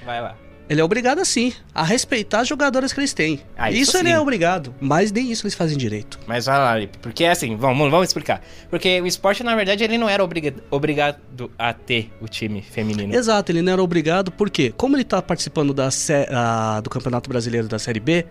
Vai 0.04 0.22
lá 0.22 0.36
ele 0.72 0.80
é 0.80 0.84
obrigado 0.86 1.24
sim 1.26 1.52
a 1.76 1.84
respeitar 1.84 2.40
as 2.40 2.48
jogadoras 2.48 2.94
que 2.94 3.00
eles 3.02 3.12
têm. 3.12 3.42
Ah, 3.58 3.70
isso, 3.70 3.82
isso 3.82 3.98
ele 3.98 4.10
é 4.10 4.18
obrigado, 4.18 4.74
mas 4.80 5.12
nem 5.12 5.30
isso 5.30 5.46
eles 5.46 5.54
fazem 5.54 5.78
direito. 5.78 6.18
Mas 6.26 6.48
olha 6.48 6.60
lá, 6.60 6.76
porque 7.02 7.26
assim, 7.26 7.58
vamos, 7.58 7.92
vamos 7.92 8.08
explicar. 8.08 8.42
Porque 8.70 9.02
o 9.02 9.06
esporte, 9.06 9.44
na 9.44 9.54
verdade, 9.54 9.84
ele 9.84 9.98
não 9.98 10.08
era 10.08 10.24
obriga 10.24 10.54
obrigado 10.70 11.20
a 11.60 11.74
ter 11.74 12.10
o 12.22 12.28
time 12.30 12.62
feminino. 12.62 13.14
Exato, 13.14 13.52
ele 13.52 13.62
não 13.62 13.74
era 13.74 13.84
obrigado, 13.84 14.32
porque 14.32 14.74
como 14.78 14.96
ele 14.96 15.02
está 15.02 15.22
participando 15.22 15.74
da, 15.74 15.90
a, 16.30 16.80
do 16.80 16.90
Campeonato 16.90 17.30
Brasileiro 17.30 17.68
da 17.68 17.78
Série 17.78 18.00
B, 18.00 18.26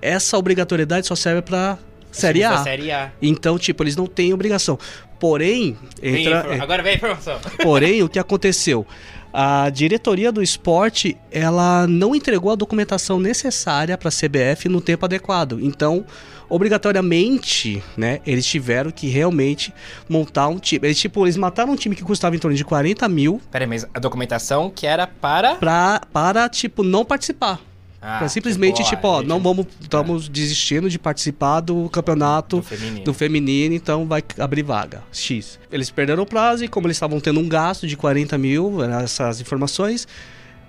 essa 0.00 0.38
obrigatoriedade 0.38 1.06
só 1.06 1.14
serve 1.14 1.42
para 1.42 1.78
Série 2.10 2.42
A. 2.42 2.56
Série 2.62 2.90
A. 2.90 3.12
Então, 3.20 3.58
tipo, 3.58 3.82
eles 3.82 3.96
não 3.96 4.06
têm 4.06 4.32
obrigação. 4.32 4.78
Porém, 5.20 5.76
entra, 6.02 6.42
vem, 6.42 6.60
agora 6.60 6.82
vem 6.82 6.92
a 6.92 6.96
informação. 6.96 7.38
Porém, 7.62 8.02
o 8.02 8.08
que 8.08 8.18
aconteceu? 8.18 8.86
A 9.32 9.70
diretoria 9.70 10.30
do 10.30 10.42
esporte, 10.42 11.16
ela 11.30 11.86
não 11.86 12.14
entregou 12.14 12.52
a 12.52 12.54
documentação 12.54 13.18
necessária 13.18 13.96
para 13.96 14.08
a 14.08 14.12
CBF 14.12 14.68
no 14.68 14.80
tempo 14.80 15.06
adequado. 15.06 15.58
Então, 15.60 16.04
obrigatoriamente, 16.48 17.82
né, 17.96 18.20
eles 18.26 18.44
tiveram 18.44 18.90
que 18.90 19.08
realmente 19.08 19.72
montar 20.06 20.48
um 20.48 20.58
time. 20.58 20.86
Eles, 20.86 21.00
tipo, 21.00 21.24
eles 21.24 21.38
mataram 21.38 21.72
um 21.72 21.76
time 21.76 21.96
que 21.96 22.02
custava 22.02 22.36
em 22.36 22.38
torno 22.38 22.56
de 22.56 22.64
40 22.64 23.08
mil. 23.08 23.40
Peraí, 23.50 23.66
mas 23.66 23.86
a 23.94 23.98
documentação 23.98 24.68
que 24.68 24.86
era 24.86 25.06
para... 25.06 25.54
Pra, 25.54 26.02
para, 26.12 26.48
tipo, 26.50 26.82
não 26.82 27.04
participar. 27.04 27.58
Ah, 28.04 28.18
pra 28.18 28.28
simplesmente, 28.28 28.82
tipo, 28.82 28.96
tipo 28.96 29.06
ó, 29.06 29.18
gente... 29.20 29.28
não 29.28 29.38
vamos, 29.38 29.64
estamos 29.80 30.26
é. 30.26 30.28
desistindo 30.28 30.90
de 30.90 30.98
participar 30.98 31.60
do 31.60 31.88
campeonato 31.88 32.56
do 32.56 32.62
feminino. 32.62 33.04
do 33.04 33.14
feminino. 33.14 33.74
então 33.74 34.06
vai 34.06 34.24
abrir 34.38 34.64
vaga. 34.64 35.04
X. 35.12 35.58
Eles 35.70 35.88
perderam 35.88 36.24
o 36.24 36.26
prazo 36.26 36.64
e 36.64 36.68
como 36.68 36.88
eles 36.88 36.96
estavam 36.96 37.20
tendo 37.20 37.38
um 37.38 37.48
gasto 37.48 37.86
de 37.86 37.96
40 37.96 38.36
mil, 38.36 38.82
essas 38.82 39.40
informações, 39.40 40.08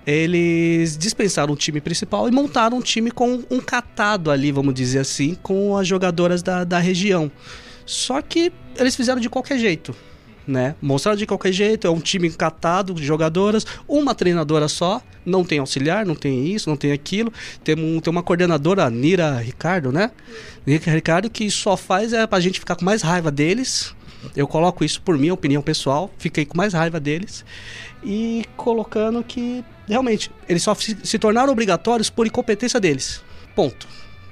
eles 0.06 0.96
dispensaram 0.96 1.52
o 1.52 1.56
time 1.56 1.80
principal 1.80 2.28
e 2.28 2.30
montaram 2.30 2.78
um 2.78 2.80
time 2.80 3.10
com 3.10 3.42
um 3.50 3.60
catado 3.60 4.30
ali, 4.30 4.52
vamos 4.52 4.72
dizer 4.72 5.00
assim, 5.00 5.34
com 5.42 5.76
as 5.76 5.88
jogadoras 5.88 6.40
da, 6.40 6.62
da 6.62 6.78
região. 6.78 7.32
Só 7.84 8.22
que 8.22 8.52
eles 8.78 8.94
fizeram 8.94 9.20
de 9.20 9.28
qualquer 9.28 9.58
jeito. 9.58 9.94
Né? 10.46 10.74
Mostraram 10.80 11.18
de 11.18 11.26
qualquer 11.26 11.52
jeito, 11.52 11.86
é 11.86 11.90
um 11.90 12.00
time 12.00 12.28
encatado 12.28 12.94
de 12.94 13.04
jogadoras, 13.04 13.66
uma 13.88 14.14
treinadora 14.14 14.68
só, 14.68 15.02
não 15.24 15.44
tem 15.44 15.58
auxiliar, 15.58 16.04
não 16.04 16.14
tem 16.14 16.46
isso, 16.46 16.68
não 16.68 16.76
tem 16.76 16.92
aquilo. 16.92 17.32
Tem, 17.62 17.74
um, 17.74 18.00
tem 18.00 18.10
uma 18.10 18.22
coordenadora, 18.22 18.88
Nira 18.90 19.38
Ricardo, 19.38 19.90
né? 19.90 20.10
Nira 20.66 20.90
Ricardo, 20.90 21.30
que 21.30 21.50
só 21.50 21.76
faz 21.76 22.12
é 22.12 22.26
pra 22.26 22.40
gente 22.40 22.60
ficar 22.60 22.76
com 22.76 22.84
mais 22.84 23.02
raiva 23.02 23.30
deles. 23.30 23.94
Eu 24.34 24.46
coloco 24.46 24.84
isso 24.84 25.02
por 25.02 25.18
minha 25.18 25.34
opinião 25.34 25.60
pessoal, 25.62 26.10
fiquei 26.18 26.44
com 26.44 26.56
mais 26.56 26.72
raiva 26.72 26.98
deles. 26.98 27.44
E 28.02 28.44
colocando 28.56 29.22
que, 29.22 29.64
realmente, 29.88 30.30
eles 30.48 30.62
só 30.62 30.74
se, 30.74 30.96
se 31.02 31.18
tornaram 31.18 31.52
obrigatórios 31.52 32.10
por 32.10 32.26
incompetência 32.26 32.80
deles. 32.80 33.22
Ponto. 33.54 33.86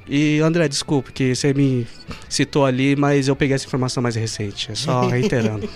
E 0.09 0.41
André, 0.41 0.69
desculpe 0.69 1.13
que 1.13 1.35
você 1.35 1.55
me 1.55 1.87
citou 2.29 2.67
ali, 2.67 2.97
mas 2.97 3.29
eu 3.29 3.37
peguei 3.37 3.55
essa 3.55 3.67
informação 3.67 4.03
mais 4.03 4.17
recente. 4.17 4.73
É 4.73 4.75
só 4.75 5.07
reiterando. 5.09 5.69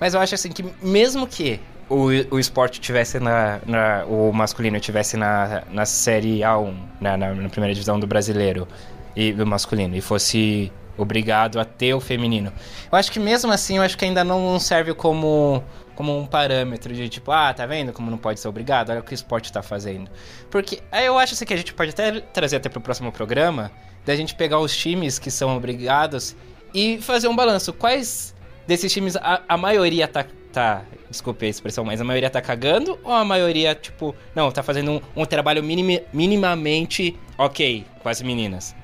Mas 0.00 0.14
eu 0.14 0.20
acho 0.20 0.34
assim 0.34 0.50
que 0.50 0.64
mesmo 0.82 1.26
que 1.26 1.60
o, 1.88 2.08
o 2.30 2.38
esporte 2.38 2.80
tivesse 2.80 3.20
na, 3.20 3.60
na 3.64 4.04
O 4.06 4.32
masculino 4.32 4.78
tivesse 4.80 5.16
na, 5.16 5.62
na 5.70 5.86
série 5.86 6.40
A1, 6.40 6.74
na, 7.00 7.16
na, 7.16 7.34
na 7.34 7.48
primeira 7.48 7.72
divisão 7.72 7.98
do 7.98 8.06
brasileiro 8.06 8.66
e 9.14 9.32
do 9.32 9.46
masculino, 9.46 9.96
e 9.96 10.00
fosse 10.00 10.70
obrigado 10.98 11.60
a 11.60 11.64
ter 11.64 11.94
o 11.94 12.00
feminino. 12.00 12.52
Eu 12.90 12.98
acho 12.98 13.10
que 13.10 13.18
mesmo 13.18 13.52
assim, 13.52 13.76
eu 13.76 13.82
acho 13.82 13.96
que 13.96 14.04
ainda 14.04 14.24
não 14.24 14.58
serve 14.58 14.94
como 14.94 15.62
como 15.96 16.16
um 16.16 16.26
parâmetro 16.26 16.94
de 16.94 17.08
tipo, 17.08 17.32
ah, 17.32 17.52
tá 17.52 17.66
vendo 17.66 17.92
como 17.92 18.10
não 18.10 18.18
pode 18.18 18.38
ser 18.38 18.46
obrigado? 18.46 18.90
Olha 18.90 19.00
o 19.00 19.02
que 19.02 19.12
o 19.12 19.14
esporte 19.14 19.50
tá 19.50 19.62
fazendo. 19.62 20.10
Porque 20.50 20.80
eu 20.92 21.18
acho 21.18 21.34
assim, 21.34 21.46
que 21.46 21.54
a 21.54 21.56
gente 21.56 21.72
pode 21.74 21.90
até 21.90 22.20
trazer 22.20 22.56
até 22.56 22.68
pro 22.68 22.80
próximo 22.80 23.10
programa, 23.10 23.72
da 24.04 24.14
gente 24.14 24.34
pegar 24.34 24.60
os 24.60 24.76
times 24.76 25.18
que 25.18 25.30
são 25.30 25.56
obrigados 25.56 26.36
e 26.72 27.00
fazer 27.00 27.26
um 27.28 27.34
balanço. 27.34 27.72
Quais 27.72 28.34
desses 28.66 28.92
times 28.92 29.16
a, 29.16 29.42
a 29.48 29.56
maioria 29.56 30.06
tá, 30.06 30.24
tá. 30.52 30.82
Desculpe 31.08 31.46
a 31.46 31.48
expressão, 31.48 31.84
mas 31.84 32.00
a 32.00 32.04
maioria 32.04 32.28
tá 32.28 32.42
cagando 32.42 32.98
ou 33.02 33.12
a 33.12 33.24
maioria, 33.24 33.74
tipo, 33.74 34.14
não, 34.34 34.50
tá 34.52 34.62
fazendo 34.62 34.90
um, 34.92 35.22
um 35.22 35.24
trabalho 35.24 35.62
minim, 35.62 36.00
minimamente 36.12 37.16
ok 37.38 37.84
com 38.02 38.08
as 38.08 38.20
meninas? 38.20 38.76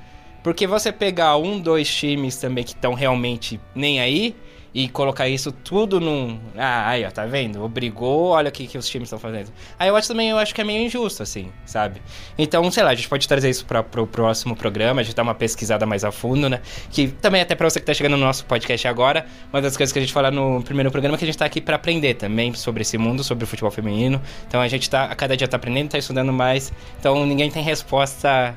Porque 0.42 0.66
você 0.66 0.90
pegar 0.90 1.36
um, 1.36 1.60
dois 1.60 1.92
times 1.92 2.36
também 2.36 2.64
que 2.64 2.70
estão 2.70 2.94
realmente 2.94 3.60
nem 3.74 4.00
aí 4.00 4.34
e 4.74 4.88
colocar 4.88 5.28
isso 5.28 5.52
tudo 5.52 6.00
num. 6.00 6.40
Ah, 6.56 6.88
aí, 6.88 7.04
ó, 7.04 7.10
tá 7.10 7.26
vendo? 7.26 7.62
Obrigou, 7.62 8.28
olha 8.28 8.48
o 8.48 8.52
que, 8.52 8.66
que 8.66 8.78
os 8.78 8.88
times 8.88 9.06
estão 9.06 9.18
fazendo. 9.18 9.52
Aí 9.78 9.88
eu 9.88 9.96
acho 9.96 10.08
também, 10.08 10.30
eu 10.30 10.38
acho 10.38 10.54
que 10.54 10.60
é 10.60 10.64
meio 10.64 10.84
injusto, 10.84 11.22
assim, 11.22 11.52
sabe? 11.66 12.00
Então, 12.38 12.70
sei 12.70 12.82
lá, 12.82 12.90
a 12.90 12.94
gente 12.94 13.08
pode 13.08 13.28
trazer 13.28 13.50
isso 13.50 13.66
para 13.66 13.82
pro 13.82 14.06
próximo 14.06 14.56
programa, 14.56 15.00
a 15.00 15.04
gente 15.04 15.14
dar 15.14 15.22
uma 15.22 15.34
pesquisada 15.34 15.84
mais 15.84 16.04
a 16.04 16.10
fundo, 16.10 16.48
né? 16.48 16.60
Que 16.90 17.08
também, 17.08 17.42
até 17.42 17.54
pra 17.54 17.68
você 17.68 17.80
que 17.80 17.86
tá 17.86 17.92
chegando 17.92 18.16
no 18.16 18.24
nosso 18.24 18.46
podcast 18.46 18.88
agora, 18.88 19.26
uma 19.52 19.60
das 19.60 19.76
coisas 19.76 19.92
que 19.92 19.98
a 19.98 20.02
gente 20.02 20.12
fala 20.12 20.30
no 20.30 20.62
primeiro 20.62 20.90
programa 20.90 21.16
é 21.16 21.18
que 21.18 21.24
a 21.24 21.26
gente 21.26 21.38
tá 21.38 21.44
aqui 21.44 21.60
para 21.60 21.76
aprender 21.76 22.14
também 22.14 22.54
sobre 22.54 22.82
esse 22.82 22.96
mundo, 22.96 23.22
sobre 23.22 23.44
o 23.44 23.46
futebol 23.46 23.70
feminino. 23.70 24.20
Então 24.48 24.60
a 24.60 24.68
gente 24.68 24.88
tá, 24.88 25.04
a 25.04 25.14
cada 25.14 25.36
dia 25.36 25.46
tá 25.46 25.56
aprendendo, 25.58 25.90
tá 25.90 25.98
estudando 25.98 26.32
mais. 26.32 26.72
Então 26.98 27.26
ninguém 27.26 27.50
tem 27.50 27.62
resposta 27.62 28.56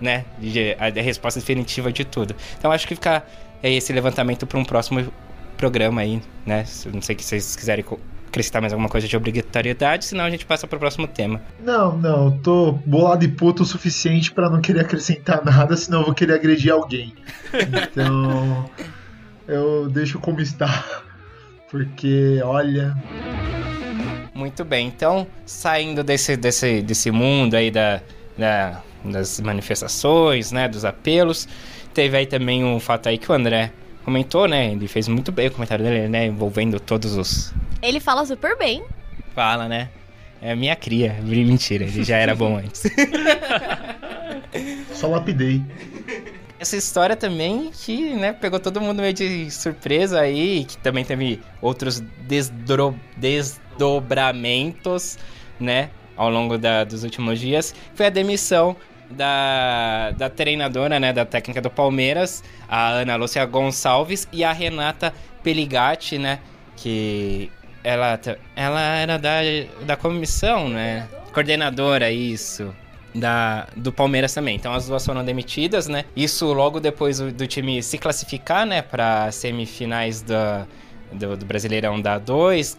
né? 0.00 0.24
A 0.78 1.00
resposta 1.00 1.38
definitiva 1.38 1.92
de 1.92 2.04
tudo. 2.04 2.34
Então 2.58 2.72
acho 2.72 2.86
que 2.88 2.94
ficar 2.96 3.24
é 3.62 3.72
esse 3.72 3.92
levantamento 3.92 4.46
para 4.46 4.58
um 4.58 4.64
próximo 4.64 5.12
programa 5.62 6.00
aí, 6.00 6.20
né? 6.44 6.64
Não 6.92 7.00
sei 7.00 7.16
se 7.16 7.24
vocês 7.24 7.54
quiserem 7.54 7.84
acrescentar 8.26 8.60
mais 8.60 8.72
alguma 8.72 8.88
coisa 8.88 9.06
de 9.06 9.16
obrigatoriedade, 9.16 10.06
senão 10.06 10.24
a 10.24 10.30
gente 10.30 10.44
passa 10.44 10.66
para 10.66 10.76
o 10.76 10.80
próximo 10.80 11.06
tema. 11.06 11.40
Não, 11.62 11.96
não, 11.96 12.24
eu 12.24 12.30
tô 12.42 12.72
bolado 12.84 13.24
e 13.24 13.28
puto 13.28 13.62
o 13.62 13.66
suficiente 13.66 14.32
para 14.32 14.50
não 14.50 14.60
querer 14.60 14.80
acrescentar 14.82 15.44
nada, 15.44 15.76
senão 15.76 16.00
eu 16.00 16.06
vou 16.06 16.14
querer 16.14 16.34
agredir 16.34 16.72
alguém. 16.72 17.14
Então, 17.54 18.68
eu 19.46 19.88
deixo 19.88 20.18
como 20.18 20.40
está, 20.40 20.84
porque 21.70 22.40
olha. 22.42 22.96
Muito 24.34 24.64
bem, 24.64 24.88
então 24.88 25.28
saindo 25.46 26.02
desse, 26.02 26.36
desse, 26.36 26.82
desse 26.82 27.12
mundo 27.12 27.54
aí 27.54 27.70
da, 27.70 28.00
da, 28.36 28.82
das 29.04 29.38
manifestações, 29.38 30.50
né, 30.50 30.68
dos 30.68 30.84
apelos, 30.84 31.46
Teve 31.94 32.16
aí 32.16 32.26
também 32.26 32.64
um 32.64 32.80
fato 32.80 33.08
aí 33.08 33.18
que 33.18 33.30
o 33.30 33.34
André 33.34 33.70
comentou, 34.02 34.46
né? 34.46 34.72
Ele 34.72 34.88
fez 34.88 35.08
muito 35.08 35.32
bem 35.32 35.48
o 35.48 35.50
comentário 35.50 35.84
dele, 35.84 36.08
né? 36.08 36.26
Envolvendo 36.26 36.78
todos 36.78 37.16
os. 37.16 37.52
Ele 37.80 38.00
fala 38.00 38.24
super 38.26 38.56
bem. 38.56 38.82
Fala, 39.34 39.68
né? 39.68 39.88
É 40.40 40.54
minha 40.54 40.74
cria. 40.74 41.18
Mentira, 41.22 41.84
ele 41.84 42.02
já 42.02 42.16
era 42.16 42.34
bom 42.34 42.56
antes. 42.56 42.82
Só 44.92 45.08
lapidei. 45.08 45.62
Essa 46.58 46.76
história 46.76 47.16
também 47.16 47.70
que, 47.72 48.14
né, 48.14 48.32
pegou 48.32 48.60
todo 48.60 48.80
mundo 48.80 49.02
meio 49.02 49.12
de 49.12 49.50
surpresa 49.50 50.20
aí, 50.20 50.64
que 50.64 50.78
também 50.78 51.04
teve 51.04 51.40
outros 51.60 52.00
desdro... 52.20 52.94
desdobramentos, 53.16 55.18
né, 55.58 55.90
ao 56.16 56.30
longo 56.30 56.56
da, 56.56 56.84
dos 56.84 57.02
últimos 57.02 57.40
dias, 57.40 57.74
foi 57.94 58.06
a 58.06 58.10
demissão 58.10 58.76
da, 59.12 60.10
da 60.12 60.28
treinadora, 60.28 60.98
né, 60.98 61.12
da 61.12 61.24
técnica 61.24 61.60
do 61.60 61.70
Palmeiras, 61.70 62.42
a 62.68 62.88
Ana 62.88 63.16
Lúcia 63.16 63.44
Gonçalves 63.44 64.26
e 64.32 64.42
a 64.44 64.52
Renata 64.52 65.12
Peligatti, 65.42 66.18
né, 66.18 66.38
que 66.76 67.50
ela, 67.84 68.18
ela 68.56 68.80
era 68.80 69.18
da, 69.18 69.40
da 69.84 69.96
comissão, 69.96 70.68
né, 70.68 71.06
coordenadora, 71.32 72.10
isso, 72.10 72.74
da, 73.14 73.66
do 73.76 73.92
Palmeiras 73.92 74.32
também. 74.32 74.56
Então 74.56 74.72
as 74.72 74.86
duas 74.86 75.04
foram 75.04 75.24
demitidas, 75.24 75.86
né, 75.88 76.04
isso 76.16 76.52
logo 76.52 76.80
depois 76.80 77.18
do, 77.18 77.32
do 77.32 77.46
time 77.46 77.82
se 77.82 77.98
classificar, 77.98 78.66
né, 78.66 78.82
para 78.82 79.30
semifinais 79.30 80.22
da, 80.22 80.66
do, 81.12 81.36
do 81.36 81.46
Brasileirão 81.46 82.00
da 82.00 82.18
2, 82.18 82.76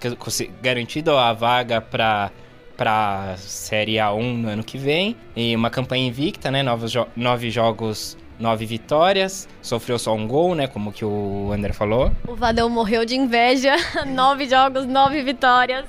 garantido 0.62 1.18
a 1.18 1.34
vaga 1.34 1.80
para 1.82 2.32
para 2.78 3.36
Série 3.38 3.96
A1 3.96 4.38
no 4.38 4.50
ano 4.50 4.64
que 4.64 4.78
vem. 4.78 5.16
E 5.36 5.56
uma 5.56 5.70
campanha 5.70 6.08
invicta, 6.08 6.52
né? 6.52 6.64
Novos 6.64 6.92
jo 6.92 7.06
nove 7.16 7.50
jogos, 7.50 8.18
nove 8.40 8.66
vitórias. 8.66 9.48
Sofreu 9.62 9.98
só 10.00 10.14
um 10.14 10.28
gol, 10.28 10.56
né? 10.56 10.68
Como 10.68 10.92
que 10.92 11.06
o 11.06 11.52
André 11.54 11.74
falou. 11.74 12.12
O 12.28 12.36
Vadão 12.36 12.70
morreu 12.70 13.06
de 13.06 13.16
inveja. 13.16 13.76
nove 14.08 14.48
jogos, 14.48 14.86
nove 14.86 15.22
vitórias. 15.24 15.86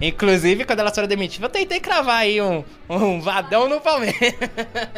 Inclusive, 0.00 0.64
quando 0.64 0.80
ela 0.80 0.92
foi 0.92 1.06
demitida, 1.06 1.46
eu 1.46 1.50
tentei 1.50 1.80
cravar 1.80 2.18
aí 2.18 2.40
um, 2.40 2.62
um 2.88 3.18
vadão 3.20 3.66
no 3.66 3.80
Palmeiras. 3.80 4.34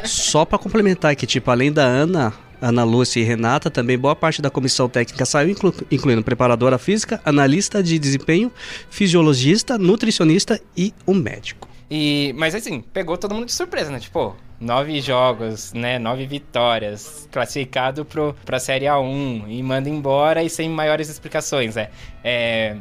Só 0.05 0.44
para 0.44 0.59
complementar 0.59 1.14
que, 1.14 1.24
tipo, 1.24 1.51
além 1.51 1.72
da 1.72 1.85
Ana, 1.85 2.33
Ana 2.61 2.85
Lúcia 2.85 3.21
e 3.21 3.25
Renata, 3.25 3.71
também 3.71 3.99
boa 3.99 4.16
parte 4.16 4.42
da 4.42 4.51
comissão 4.51 4.88
técnica 4.88 5.25
saiu, 5.25 5.51
inclu 5.51 5.75
incluindo 5.90 6.23
preparadora 6.23 6.79
física, 6.79 7.21
analista 7.25 7.83
de 7.83 7.99
desempenho, 7.99 8.51
fisiologista, 8.90 9.79
nutricionista 9.79 10.61
e 10.77 10.92
um 11.07 11.14
médico. 11.14 11.68
E, 11.90 12.35
mas 12.37 12.55
assim, 12.55 12.81
pegou 12.81 13.16
todo 13.16 13.35
mundo 13.35 13.47
de 13.47 13.53
surpresa, 13.53 13.90
né? 13.90 13.99
Tipo, 13.99 14.37
nove 14.61 15.01
jogos, 15.01 15.73
né? 15.73 15.99
Nove 15.99 16.27
vitórias, 16.27 17.29
classificado 17.33 18.05
pro, 18.05 18.35
pra 18.44 18.59
Série 18.59 18.87
A1 18.87 19.44
e 19.49 19.62
manda 19.62 19.88
embora 19.88 20.42
e 20.42 20.51
sem 20.51 20.68
maiores 20.68 21.09
explicações, 21.09 21.77
né? 21.77 21.88
É, 22.23 22.77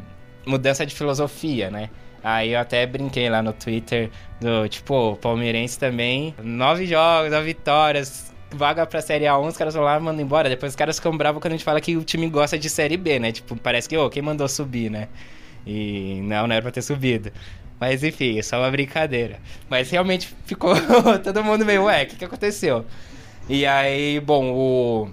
mudança 0.46 0.86
de 0.86 0.94
filosofia, 0.94 1.70
né? 1.70 1.90
Aí 2.24 2.52
eu 2.52 2.60
até 2.60 2.86
brinquei 2.86 3.30
lá 3.30 3.42
no 3.42 3.54
Twitter 3.54 4.10
do 4.42 4.68
tipo, 4.68 5.16
palmeirense 5.22 5.80
também, 5.80 6.36
nove 6.44 6.86
jogos, 6.86 7.32
nove 7.32 7.46
vitórias, 7.46 8.34
vaga 8.52 8.86
pra 8.86 9.02
Série 9.02 9.26
A1, 9.26 9.48
os 9.48 9.58
caras 9.58 9.74
vão 9.74 9.84
lá 9.84 9.98
e 9.98 10.00
mandam 10.00 10.22
embora. 10.24 10.50
Depois 10.50 10.72
os 10.72 10.76
caras 10.76 10.98
ficam 10.98 11.16
bravos 11.16 11.42
quando 11.42 11.54
a 11.54 11.56
gente 11.56 11.66
fala 11.66 11.82
que 11.82 11.96
o 11.98 12.04
time 12.04 12.30
gosta 12.30 12.58
de 12.58 12.70
Série 12.70 12.98
B, 12.98 13.20
né? 13.20 13.32
Tipo, 13.32 13.56
parece 13.56 13.88
que, 13.88 13.98
ô, 13.98 14.06
oh, 14.06 14.10
quem 14.10 14.22
mandou 14.22 14.48
subir, 14.48 14.90
né? 14.90 15.08
E 15.66 16.22
não, 16.24 16.48
não 16.48 16.54
era 16.54 16.62
pra 16.62 16.72
ter 16.72 16.82
subido. 16.82 17.32
Mas 17.80 18.04
enfim, 18.04 18.40
é 18.40 18.42
só 18.42 18.60
uma 18.60 18.72
brincadeira. 18.72 19.40
Mas 19.70 19.90
realmente 19.90 20.34
ficou 20.46 20.74
todo 21.24 21.44
mundo 21.44 21.66
meio, 21.66 21.84
ué, 21.84 22.04
o 22.04 22.08
que, 22.08 22.16
que 22.16 22.26
aconteceu? 22.26 22.86
E 23.50 23.66
aí, 23.66 24.20
bom, 24.20 24.52
o, 24.52 25.10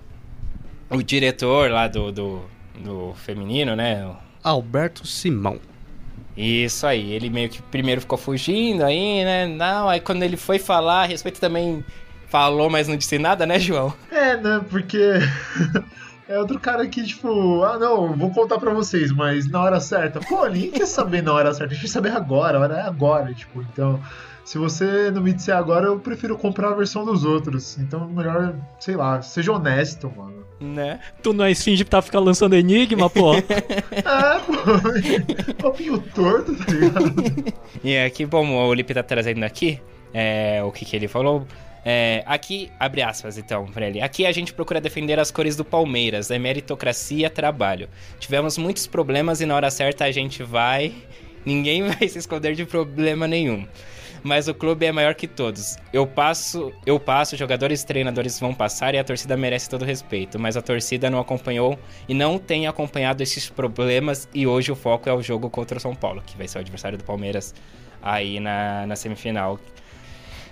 o 0.90 1.02
diretor 1.02 1.70
lá 1.70 1.88
do, 1.88 2.10
do, 2.10 2.42
do 2.78 3.14
feminino, 3.14 3.76
né? 3.76 4.10
Alberto 4.42 5.06
Simão. 5.06 5.60
Isso 6.36 6.84
aí, 6.86 7.12
ele 7.12 7.30
meio 7.30 7.48
que 7.48 7.62
primeiro 7.62 8.00
ficou 8.00 8.18
fugindo 8.18 8.84
aí, 8.84 9.24
né? 9.24 9.46
Não, 9.46 9.88
aí 9.88 10.00
quando 10.00 10.24
ele 10.24 10.36
foi 10.36 10.58
falar 10.58 11.02
a 11.02 11.06
respeito 11.06 11.38
também 11.38 11.84
falou, 12.34 12.68
mas 12.68 12.88
não 12.88 12.96
disse 12.96 13.16
nada, 13.16 13.46
né, 13.46 13.60
João? 13.60 13.94
É, 14.10 14.36
né? 14.36 14.60
Porque. 14.68 14.98
É 16.26 16.38
outro 16.38 16.58
cara 16.58 16.88
que, 16.88 17.04
tipo, 17.04 17.62
ah, 17.64 17.78
não, 17.78 18.16
vou 18.16 18.30
contar 18.30 18.58
pra 18.58 18.72
vocês, 18.72 19.12
mas 19.12 19.46
na 19.46 19.62
hora 19.62 19.78
certa. 19.78 20.20
Pô, 20.20 20.46
ninguém 20.46 20.70
quer 20.70 20.86
saber 20.86 21.22
na 21.22 21.34
hora 21.34 21.52
certa, 21.52 21.74
a 21.74 21.76
gente 21.76 21.82
quer 21.82 21.92
saber 21.92 22.12
agora, 22.12 22.56
a 22.56 22.60
hora 22.62 22.74
é 22.76 22.80
agora, 22.80 23.34
tipo, 23.34 23.60
então. 23.60 24.00
Se 24.42 24.56
você 24.56 25.10
não 25.10 25.20
me 25.20 25.34
disser 25.34 25.54
agora, 25.54 25.84
eu 25.84 26.00
prefiro 26.00 26.38
comprar 26.38 26.68
a 26.68 26.74
versão 26.74 27.04
dos 27.04 27.26
outros. 27.26 27.76
Então, 27.76 28.08
melhor, 28.08 28.54
sei 28.80 28.96
lá, 28.96 29.20
seja 29.20 29.52
honesto, 29.52 30.10
mano. 30.16 30.46
Né? 30.58 30.98
Tu 31.22 31.34
não 31.34 31.44
é 31.44 31.50
esfinge 31.50 31.84
pra 31.84 32.00
ficar 32.00 32.20
lançando 32.20 32.56
enigma, 32.56 33.10
pô? 33.10 33.34
é, 33.36 33.42
pô. 34.46 35.52
Papinho 35.62 36.02
torto, 36.14 36.56
tá 36.56 36.72
ligado? 36.72 37.54
E 37.84 37.92
é 37.92 38.08
que, 38.08 38.24
bom, 38.24 38.66
o 38.66 38.72
Lipe 38.72 38.94
tá 38.94 39.02
trazendo 39.02 39.44
aqui, 39.44 39.78
é, 40.14 40.62
o 40.64 40.72
que 40.72 40.86
que 40.86 40.96
ele 40.96 41.06
falou 41.06 41.46
É, 41.84 42.22
aqui, 42.26 42.70
abre 42.80 43.02
aspas 43.02 43.36
então 43.36 43.66
pra 43.66 43.86
ele. 43.86 44.00
Aqui 44.00 44.24
a 44.24 44.32
gente 44.32 44.54
procura 44.54 44.80
defender 44.80 45.18
as 45.20 45.30
cores 45.30 45.54
do 45.54 45.64
Palmeiras, 45.64 46.30
é 46.30 46.38
meritocracia, 46.38 47.28
trabalho. 47.28 47.88
Tivemos 48.18 48.56
muitos 48.56 48.86
problemas 48.86 49.40
e 49.40 49.46
na 49.46 49.54
hora 49.54 49.70
certa 49.70 50.04
a 50.04 50.10
gente 50.10 50.42
vai. 50.42 50.94
Ninguém 51.44 51.82
vai 51.86 52.08
se 52.08 52.18
esconder 52.18 52.54
de 52.54 52.64
problema 52.64 53.28
nenhum. 53.28 53.66
Mas 54.22 54.48
o 54.48 54.54
clube 54.54 54.86
é 54.86 54.90
maior 54.90 55.14
que 55.14 55.28
todos. 55.28 55.76
Eu 55.92 56.06
passo, 56.06 56.72
eu 56.86 56.98
passo, 56.98 57.36
jogadores 57.36 57.82
e 57.82 57.86
treinadores 57.86 58.40
vão 58.40 58.54
passar 58.54 58.94
e 58.94 58.98
a 58.98 59.04
torcida 59.04 59.36
merece 59.36 59.68
todo 59.68 59.84
respeito. 59.84 60.38
Mas 60.38 60.56
a 60.56 60.62
torcida 60.62 61.10
não 61.10 61.20
acompanhou 61.20 61.78
e 62.08 62.14
não 62.14 62.38
tem 62.38 62.66
acompanhado 62.66 63.22
esses 63.22 63.50
problemas. 63.50 64.26
E 64.32 64.46
hoje 64.46 64.72
o 64.72 64.74
foco 64.74 65.10
é 65.10 65.12
o 65.12 65.20
jogo 65.20 65.50
contra 65.50 65.76
o 65.76 65.80
São 65.80 65.94
Paulo, 65.94 66.22
que 66.24 66.38
vai 66.38 66.48
ser 66.48 66.56
o 66.56 66.60
adversário 66.62 66.96
do 66.96 67.04
Palmeiras 67.04 67.54
aí 68.02 68.40
na, 68.40 68.86
na 68.86 68.96
semifinal. 68.96 69.60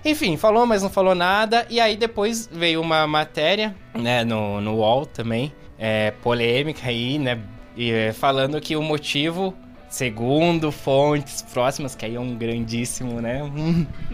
Enfim, 0.04 0.36
falou, 0.36 0.66
mas 0.66 0.82
não 0.82 0.90
falou 0.90 1.14
nada. 1.14 1.66
E 1.70 1.80
aí 1.80 1.96
depois 1.96 2.48
veio 2.50 2.80
uma 2.80 3.06
matéria, 3.06 3.74
né, 3.94 4.24
no, 4.24 4.60
no 4.60 4.76
UOL 4.76 5.06
também, 5.06 5.52
é, 5.78 6.10
polêmica 6.22 6.88
aí, 6.88 7.18
né, 7.18 7.40
e, 7.76 7.90
é, 7.90 8.12
falando 8.12 8.60
que 8.60 8.74
o 8.74 8.82
motivo, 8.82 9.54
segundo 9.88 10.72
fontes 10.72 11.42
próximas, 11.42 11.94
que 11.94 12.04
aí 12.04 12.16
é 12.16 12.20
um 12.20 12.34
grandíssimo, 12.34 13.20
né, 13.20 13.42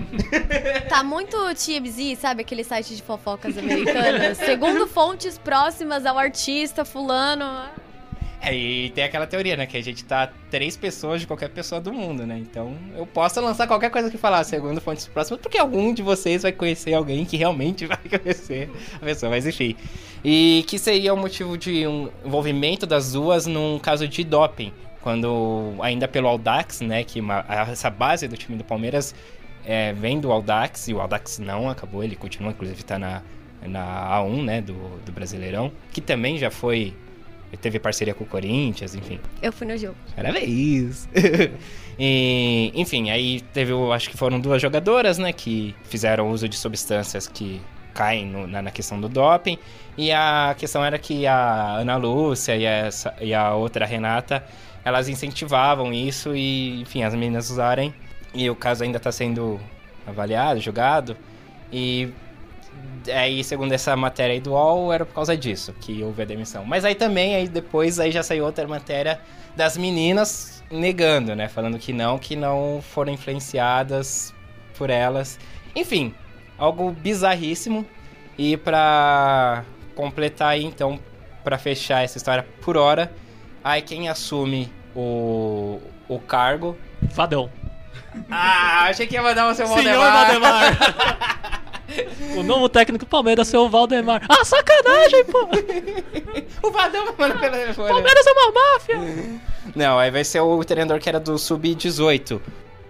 Tá 0.88 1.02
muito 1.02 1.36
TMZ, 1.54 2.18
sabe? 2.18 2.42
Aquele 2.42 2.64
site 2.64 2.94
de 2.94 3.02
fofocas 3.02 3.56
americanas. 3.56 4.36
Segundo 4.38 4.86
fontes 4.86 5.38
próximas 5.38 6.04
ao 6.04 6.18
artista 6.18 6.84
fulano. 6.84 7.44
É, 8.48 8.54
e 8.54 8.90
tem 8.90 9.04
aquela 9.04 9.26
teoria, 9.26 9.56
né? 9.56 9.66
Que 9.66 9.76
a 9.76 9.82
gente 9.82 10.04
tá 10.04 10.30
três 10.50 10.76
pessoas 10.76 11.20
de 11.20 11.26
qualquer 11.26 11.50
pessoa 11.50 11.80
do 11.80 11.92
mundo, 11.92 12.26
né? 12.26 12.38
Então 12.38 12.74
eu 12.96 13.06
posso 13.06 13.38
lançar 13.40 13.66
qualquer 13.66 13.90
coisa 13.90 14.10
que 14.10 14.16
falar, 14.16 14.42
segundo 14.44 14.80
fontes 14.80 15.06
próximas, 15.06 15.40
porque 15.40 15.58
algum 15.58 15.92
de 15.92 16.02
vocês 16.02 16.42
vai 16.42 16.52
conhecer 16.52 16.94
alguém 16.94 17.26
que 17.26 17.36
realmente 17.36 17.84
vai 17.86 17.98
conhecer 17.98 18.70
a 18.96 19.04
pessoa, 19.04 19.30
mas 19.30 19.46
enfim. 19.46 19.76
E 20.24 20.64
que 20.66 20.78
seria 20.78 21.12
o 21.12 21.16
motivo 21.16 21.58
de 21.58 21.86
um 21.86 22.08
envolvimento 22.24 22.86
das 22.86 23.12
duas 23.12 23.46
num 23.46 23.78
caso 23.78 24.08
de 24.08 24.24
doping. 24.24 24.72
Quando, 25.02 25.74
ainda 25.80 26.08
pelo 26.08 26.26
Audax, 26.26 26.80
né? 26.80 27.04
Que 27.04 27.20
uma, 27.20 27.44
essa 27.70 27.90
base 27.90 28.26
do 28.26 28.36
time 28.36 28.56
do 28.56 28.64
Palmeiras 28.64 29.14
é, 29.64 29.92
vem 29.92 30.18
do 30.18 30.32
Audax, 30.32 30.88
e 30.88 30.94
o 30.94 31.00
Audax 31.00 31.38
não 31.38 31.68
acabou, 31.68 32.02
ele 32.02 32.16
continua, 32.16 32.50
inclusive 32.50 32.82
tá 32.82 32.98
na, 32.98 33.22
na 33.60 34.18
A1, 34.18 34.42
né? 34.42 34.60
Do, 34.62 34.74
do 35.04 35.12
Brasileirão, 35.12 35.70
que 35.92 36.00
também 36.00 36.38
já 36.38 36.50
foi 36.50 36.94
teve 37.56 37.78
parceria 37.78 38.14
com 38.14 38.24
o 38.24 38.26
Corinthians, 38.26 38.94
enfim. 38.94 39.18
Eu 39.40 39.52
fui 39.52 39.66
no 39.66 39.76
jogo. 39.76 39.96
Parabéns! 40.14 41.08
e, 41.98 42.70
enfim, 42.74 43.10
aí 43.10 43.40
teve, 43.52 43.72
acho 43.92 44.10
que 44.10 44.16
foram 44.16 44.38
duas 44.38 44.60
jogadoras, 44.60 45.18
né, 45.18 45.32
que 45.32 45.74
fizeram 45.84 46.30
uso 46.30 46.48
de 46.48 46.56
substâncias 46.56 47.26
que 47.26 47.60
caem 47.94 48.26
no, 48.26 48.46
na, 48.46 48.62
na, 48.62 48.70
questão 48.70 49.00
do 49.00 49.08
doping. 49.08 49.58
E 49.96 50.12
a 50.12 50.54
questão 50.56 50.84
era 50.84 50.98
que 50.98 51.26
a 51.26 51.78
Ana 51.78 51.96
Lúcia 51.96 52.54
e, 52.56 52.64
essa, 52.64 53.14
e 53.20 53.34
a 53.34 53.54
outra 53.54 53.84
Renata, 53.86 54.44
elas 54.84 55.08
incentivavam 55.08 55.92
isso 55.92 56.36
e, 56.36 56.80
enfim, 56.82 57.02
as 57.02 57.14
meninas 57.14 57.50
usarem. 57.50 57.92
E 58.32 58.48
o 58.48 58.54
caso 58.54 58.84
ainda 58.84 58.98
está 58.98 59.10
sendo 59.10 59.58
avaliado, 60.06 60.60
julgado. 60.60 61.16
E 61.72 62.10
aí, 63.14 63.42
segundo 63.44 63.72
essa 63.72 63.96
matéria 63.96 64.34
aí 64.34 64.40
do 64.40 64.52
UOL, 64.52 64.92
era 64.92 65.04
por 65.04 65.14
causa 65.14 65.36
disso 65.36 65.72
que 65.80 66.02
houve 66.02 66.22
a 66.22 66.24
demissão. 66.24 66.64
Mas 66.64 66.84
aí 66.84 66.94
também, 66.94 67.34
aí 67.34 67.48
depois 67.48 67.98
aí 67.98 68.10
já 68.10 68.22
saiu 68.22 68.44
outra 68.44 68.66
matéria 68.66 69.20
das 69.56 69.76
meninas 69.76 70.62
negando, 70.70 71.34
né? 71.34 71.48
Falando 71.48 71.78
que 71.78 71.92
não, 71.92 72.18
que 72.18 72.36
não 72.36 72.82
foram 72.82 73.12
influenciadas 73.12 74.34
por 74.76 74.90
elas. 74.90 75.38
Enfim, 75.74 76.14
algo 76.56 76.90
bizarríssimo. 76.90 77.86
E 78.36 78.56
pra 78.56 79.64
completar 79.96 80.50
aí, 80.50 80.64
então, 80.64 81.00
para 81.42 81.58
fechar 81.58 82.04
essa 82.04 82.18
história 82.18 82.46
por 82.62 82.76
hora, 82.76 83.12
aí 83.64 83.82
quem 83.82 84.08
assume 84.08 84.72
o, 84.94 85.80
o 86.08 86.18
cargo... 86.20 86.76
Vadão. 87.14 87.50
Ah, 88.30 88.84
achei 88.88 89.06
que 89.06 89.14
ia 89.14 89.22
mandar 89.22 89.48
o 89.48 89.54
seu 89.54 89.66
Senhor 89.66 89.98
Valdemar. 89.98 90.40
Valdemar. 90.40 91.62
O 92.36 92.42
novo 92.42 92.68
técnico 92.68 93.04
do 93.04 93.08
Palmeiras, 93.08 93.48
seu 93.48 93.68
Valdemar. 93.68 94.22
Ah, 94.28 94.44
sacanagem, 94.44 95.24
pô! 95.24 95.48
o 96.66 96.70
Vadão 96.70 97.06
manda 97.18 97.36
pela 97.36 97.50
telefone. 97.58 97.88
Palmeiras 97.88 98.26
é 98.26 98.32
uma 98.32 98.52
máfia! 98.52 99.40
Não, 99.74 99.98
aí 99.98 100.10
vai 100.10 100.24
ser 100.24 100.40
o 100.40 100.62
treinador 100.64 100.98
que 101.00 101.08
era 101.08 101.18
do 101.20 101.38
Sub-18. 101.38 102.40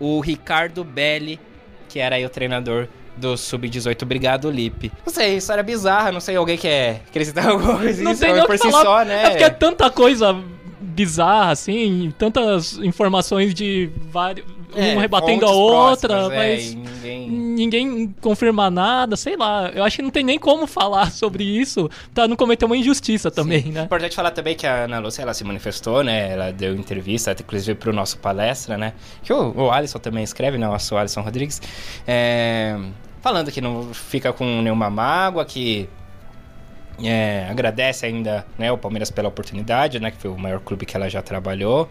O 0.01 0.21
Ricardo 0.21 0.85
Belli, 0.85 1.41
que 1.89 1.99
era 1.99 2.17
aí 2.17 2.25
o 2.25 2.31
treinador 2.31 2.89
do 3.17 3.37
Sub-18. 3.37 4.03
Obrigado, 4.03 4.51
Lipe. 4.51 4.93
Não 5.05 5.13
sei, 5.13 5.37
história 5.37 5.63
bizarra, 5.63 6.13
não 6.13 6.21
sei, 6.21 6.37
alguém 6.37 6.57
quer 6.57 7.03
acrescentar 7.09 7.49
alguma 7.51 7.79
coisa 7.79 8.03
Não 8.03 8.13
isso, 8.13 8.21
tem 8.21 8.33
nem 8.33 8.43
o 8.43 8.47
por 8.47 8.57
que 8.57 8.63
si 8.63 8.71
falar. 8.71 8.85
só, 8.85 9.05
né? 9.05 9.25
É 9.25 9.31
porque 9.31 9.45
é 9.45 9.51
tanta 9.51 9.91
coisa 9.91 10.37
bizarra, 10.81 11.53
assim, 11.53 12.13
tantas 12.19 12.75
informações 12.79 13.55
de 13.55 13.91
vários. 14.11 14.45
É, 14.75 14.95
um 14.95 14.99
rebatendo 14.99 15.47
a 15.47 15.51
outra, 15.51 16.09
próximas, 16.09 16.33
é, 16.33 16.37
mas 16.37 16.75
ninguém... 16.75 17.31
ninguém 17.31 18.15
confirma 18.21 18.71
nada, 18.71 19.17
sei 19.17 19.37
lá. 19.37 19.71
Eu 19.75 19.83
acho 19.83 19.97
que 19.97 20.03
não 20.03 20.11
tem 20.11 20.23
nem 20.23 20.39
como 20.39 20.67
falar 20.67 21.11
sobre 21.13 21.45
isso 21.45 21.91
pra 22.13 22.29
não 22.29 22.37
cometer 22.37 22.65
uma 22.65 22.77
injustiça 22.77 23.31
também, 23.31 23.65
né? 23.65 23.83
Importante 23.83 24.15
falar 24.15 24.31
também 24.31 24.55
que 24.55 24.67
a 24.67 24.85
Ana 24.85 24.99
Lúcia, 24.99 25.23
ela 25.23 25.35
se 25.35 25.45
manifestou, 25.45 26.03
né? 26.03 26.33
Ela 26.33 26.53
deu 26.53 26.75
entrevista, 26.75 27.35
inclusive 27.39 27.75
pro 27.75 27.93
nosso 27.93 28.19
palestra, 28.19 28.77
né? 28.77 28.93
Que 29.23 29.33
o, 29.33 29.55
o 29.57 29.71
Alisson 29.71 29.99
também 29.99 30.23
escreve, 30.23 30.59
né? 30.59 30.69
O 30.69 30.73
nosso 30.73 30.97
Alisson 30.97 31.23
Rodrigues. 31.23 31.61
É, 32.07 32.79
falando 33.21 33.51
que 33.51 33.61
não 33.61 33.93
fica 33.95 34.33
com 34.33 34.45
nenhuma 34.63 34.91
mágoa, 34.91 35.45
que 35.45 35.89
é, 37.03 37.47
agradece 37.49 38.07
ainda 38.07 38.45
né, 38.59 38.71
o 38.73 38.79
Palmeiras 38.79 39.11
pela 39.11 39.29
oportunidade, 39.29 40.01
né? 40.01 40.11
Que 40.11 40.19
foi 40.19 40.31
o 40.31 40.39
maior 40.39 40.61
clube 40.61 40.85
que 40.85 40.97
ela 40.97 41.09
já 41.09 41.23
trabalhou. 41.23 41.89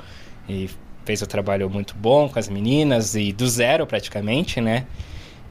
E 0.48 0.70
fez 1.08 1.24
um 1.24 1.26
trabalho 1.26 1.70
muito 1.70 1.96
bom 1.96 2.28
com 2.28 2.38
as 2.38 2.50
meninas, 2.50 3.16
e 3.16 3.32
do 3.32 3.48
zero 3.48 3.88
praticamente, 3.88 4.60
né? 4.60 4.86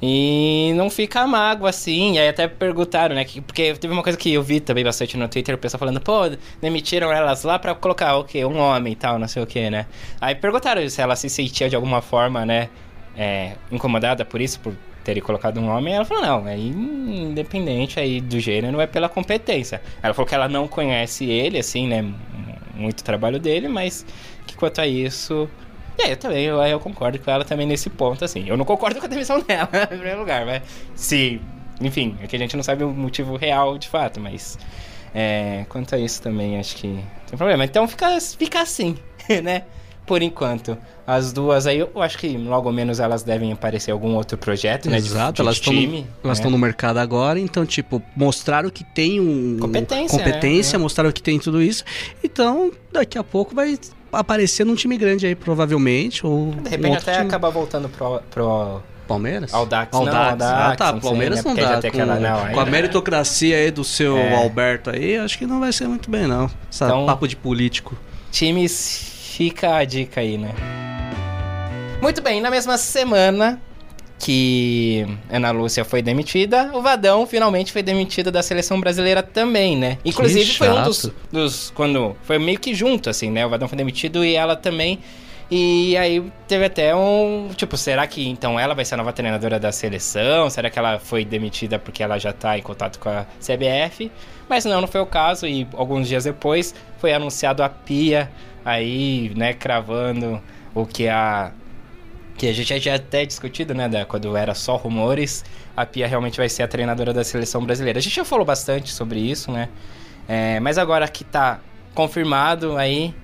E 0.02 0.74
não 0.76 0.90
fica 0.90 1.26
mágoa, 1.26 1.70
assim. 1.70 2.16
E 2.16 2.18
aí 2.18 2.28
até 2.28 2.46
perguntaram, 2.46 3.14
né? 3.14 3.24
Que, 3.24 3.40
porque 3.40 3.72
teve 3.74 3.92
uma 3.94 4.02
coisa 4.02 4.18
que 4.18 4.30
eu 4.30 4.42
vi 4.42 4.60
também 4.60 4.84
bastante 4.84 5.16
no 5.16 5.26
Twitter, 5.26 5.54
o 5.54 5.58
pessoal 5.58 5.78
falando, 5.78 6.00
pô, 6.00 6.30
demitiram 6.60 7.10
elas 7.10 7.42
lá 7.44 7.58
pra 7.58 7.74
colocar 7.74 8.16
o 8.18 8.24
quê? 8.24 8.44
Um 8.44 8.58
homem 8.58 8.92
e 8.92 8.96
tal, 8.96 9.18
não 9.18 9.26
sei 9.26 9.42
o 9.42 9.46
quê, 9.46 9.70
né? 9.70 9.86
Aí 10.20 10.34
perguntaram 10.34 10.86
se 10.88 11.00
ela 11.00 11.16
se 11.16 11.30
sentia 11.30 11.70
de 11.70 11.74
alguma 11.74 12.02
forma, 12.02 12.44
né? 12.44 12.68
É, 13.16 13.52
incomodada 13.72 14.26
por 14.26 14.42
isso, 14.42 14.60
por 14.60 14.74
terem 15.02 15.22
colocado 15.22 15.58
um 15.58 15.68
homem. 15.70 15.94
Ela 15.94 16.04
falou, 16.04 16.22
não, 16.22 16.46
é 16.46 16.58
independente 16.58 17.98
aí 17.98 18.20
do 18.20 18.38
gênero, 18.38 18.78
é 18.78 18.86
pela 18.86 19.08
competência. 19.08 19.80
Ela 20.02 20.12
falou 20.12 20.28
que 20.28 20.34
ela 20.34 20.48
não 20.48 20.68
conhece 20.68 21.24
ele, 21.24 21.58
assim, 21.58 21.88
né? 21.88 22.04
Muito 22.74 23.02
trabalho 23.02 23.38
dele, 23.40 23.68
mas 23.68 24.04
que 24.46 24.56
quanto 24.56 24.80
a 24.80 24.86
isso. 24.86 25.48
Aí, 26.02 26.10
eu 26.10 26.16
também, 26.16 26.44
eu, 26.44 26.60
eu 26.62 26.78
concordo 26.78 27.18
com 27.18 27.30
ela 27.30 27.44
também 27.44 27.66
nesse 27.66 27.88
ponto, 27.88 28.24
assim. 28.24 28.44
Eu 28.46 28.56
não 28.56 28.64
concordo 28.64 28.98
com 29.00 29.06
a 29.06 29.08
demissão 29.08 29.40
dela, 29.46 29.68
em 29.72 29.86
primeiro 29.86 30.20
lugar, 30.20 30.44
mas 30.44 30.62
se. 30.94 31.40
Enfim, 31.80 32.16
é 32.22 32.26
que 32.26 32.36
a 32.36 32.38
gente 32.38 32.56
não 32.56 32.62
sabe 32.62 32.84
o 32.84 32.90
motivo 32.90 33.36
real 33.36 33.76
de 33.78 33.88
fato, 33.88 34.20
mas. 34.20 34.58
É, 35.14 35.64
quanto 35.70 35.94
a 35.94 35.98
isso 35.98 36.20
também, 36.20 36.58
acho 36.58 36.76
que 36.76 36.88
tem 37.26 37.36
problema. 37.38 37.64
Então 37.64 37.88
fica, 37.88 38.20
fica 38.20 38.60
assim, 38.60 38.96
né? 39.42 39.62
Por 40.04 40.22
enquanto. 40.22 40.76
As 41.06 41.32
duas 41.32 41.66
aí, 41.66 41.78
eu 41.78 42.02
acho 42.02 42.18
que 42.18 42.36
logo 42.36 42.70
menos 42.70 43.00
elas 43.00 43.22
devem 43.22 43.52
aparecer 43.52 43.90
em 43.90 43.92
algum 43.92 44.14
outro 44.14 44.36
projeto, 44.36 44.90
né? 44.90 45.00
de- 45.00 45.06
Exato, 45.06 45.34
de, 45.34 45.40
elas 45.40 45.54
estão 45.56 45.72
no, 45.72 45.80
time. 45.80 45.96
elas 46.22 46.24
né? 46.24 46.32
estão 46.32 46.50
no 46.50 46.58
mercado 46.58 46.98
agora, 46.98 47.38
então, 47.40 47.64
tipo, 47.64 48.02
mostraram 48.14 48.68
que 48.70 48.84
tem 48.84 49.20
um. 49.20 49.56
Competência, 49.58 50.18
competência 50.18 50.78
né? 50.78 50.82
mostraram 50.82 51.10
que 51.10 51.22
tem 51.22 51.38
tudo 51.38 51.62
isso. 51.62 51.84
Então, 52.22 52.70
daqui 52.92 53.16
a 53.18 53.24
pouco 53.24 53.54
vai 53.54 53.78
aparecer 54.20 54.64
num 54.64 54.74
time 54.74 54.96
grande 54.96 55.26
aí, 55.26 55.34
provavelmente. 55.34 56.26
Ou 56.26 56.50
De 56.50 56.58
um 56.58 56.62
repente 56.70 56.86
outro 56.90 57.02
até 57.10 57.12
time. 57.14 57.26
acabar 57.26 57.50
voltando 57.50 57.88
pro, 57.88 58.20
pro 58.30 58.80
Palmeiras? 59.06 59.52
Audax. 59.54 59.92
Não, 59.92 60.00
Audax. 60.00 60.18
Audax, 60.42 60.42
ah, 60.72 60.76
tá. 60.76 60.92
não 60.92 61.00
Palmeiras 61.00 61.44
né? 61.44 61.50
não 61.50 61.54
dá. 61.54 61.80
Com, 61.80 61.86
aquela- 61.88 62.16
não, 62.20 62.52
com 62.52 62.60
a 62.60 62.66
meritocracia 62.66 63.56
aí 63.56 63.70
do 63.70 63.84
seu 63.84 64.16
É. 64.18 64.34
Alberto 64.36 64.90
aí, 64.90 65.16
acho 65.16 65.38
que 65.38 65.46
não 65.46 65.60
vai 65.60 65.72
ser 65.72 65.86
muito 65.88 66.10
bem, 66.10 66.26
não. 66.26 66.50
Essa 66.70 66.86
Então- 66.86 67.06
papo 67.06 67.26
de 67.28 67.36
político. 67.36 67.96
times, 68.32 69.12
fica 69.36 69.76
a 69.76 69.84
dica 69.84 70.20
aí, 70.20 70.36
né? 70.38 70.50
Muito 72.02 72.20
bem, 72.22 72.40
na 72.40 72.50
mesma 72.50 72.76
semana 72.76 73.60
que 74.18 75.06
Ana 75.30 75.50
Lúcia 75.50 75.84
foi 75.84 76.00
demitida, 76.00 76.70
o 76.72 76.80
Vadão 76.80 77.26
finalmente 77.26 77.72
foi 77.72 77.82
demitido 77.82 78.30
da 78.30 78.42
seleção 78.42 78.80
brasileira 78.80 79.22
também, 79.22 79.76
né? 79.76 79.98
Inclusive 80.04 80.54
foi 80.54 80.68
um 80.70 80.82
dos, 80.82 81.10
dos. 81.30 81.70
Quando. 81.74 82.16
Foi 82.22 82.38
meio 82.38 82.58
que 82.58 82.74
junto, 82.74 83.10
assim, 83.10 83.30
né? 83.30 83.44
O 83.44 83.50
Vadão 83.50 83.68
foi 83.68 83.76
demitido 83.76 84.24
e 84.24 84.34
ela 84.34 84.56
também. 84.56 84.98
E 85.50 85.96
aí 85.96 86.24
teve 86.48 86.64
até 86.64 86.94
um. 86.94 87.50
Tipo, 87.54 87.76
será 87.76 88.06
que 88.06 88.26
então 88.26 88.58
ela 88.58 88.74
vai 88.74 88.84
ser 88.84 88.94
a 88.94 88.98
nova 88.98 89.12
treinadora 89.12 89.60
da 89.60 89.70
seleção? 89.70 90.50
Será 90.50 90.70
que 90.70 90.78
ela 90.78 90.98
foi 90.98 91.24
demitida 91.24 91.78
porque 91.78 92.02
ela 92.02 92.18
já 92.18 92.32
tá 92.32 92.58
em 92.58 92.62
contato 92.62 92.98
com 92.98 93.08
a 93.08 93.26
CBF? 93.40 94.10
Mas 94.48 94.64
não, 94.64 94.80
não 94.80 94.88
foi 94.88 95.00
o 95.00 95.06
caso. 95.06 95.46
E 95.46 95.66
alguns 95.74 96.08
dias 96.08 96.24
depois 96.24 96.74
foi 96.98 97.12
anunciado 97.12 97.62
a 97.62 97.68
Pia 97.68 98.30
aí, 98.64 99.30
né, 99.36 99.52
cravando 99.52 100.42
o 100.74 100.84
que 100.84 101.06
a 101.06 101.52
que 102.36 102.48
a 102.48 102.52
gente 102.52 102.68
já 102.68 102.78
tinha 102.78 102.94
até 102.94 103.24
discutido, 103.24 103.74
né, 103.74 103.88
da, 103.88 104.04
quando 104.04 104.36
era 104.36 104.54
só 104.54 104.76
rumores, 104.76 105.44
a 105.76 105.86
Pia 105.86 106.06
realmente 106.06 106.36
vai 106.36 106.48
ser 106.48 106.62
a 106.62 106.68
treinadora 106.68 107.12
da 107.12 107.24
seleção 107.24 107.64
brasileira. 107.64 107.98
A 107.98 108.02
gente 108.02 108.14
já 108.14 108.24
falou 108.24 108.44
bastante 108.44 108.92
sobre 108.92 109.18
isso, 109.18 109.50
né? 109.50 109.68
É, 110.28 110.60
mas 110.60 110.76
agora 110.76 111.06
que 111.08 111.24
tá 111.24 111.60
confirmado 111.94 112.76
aí, 112.76 113.14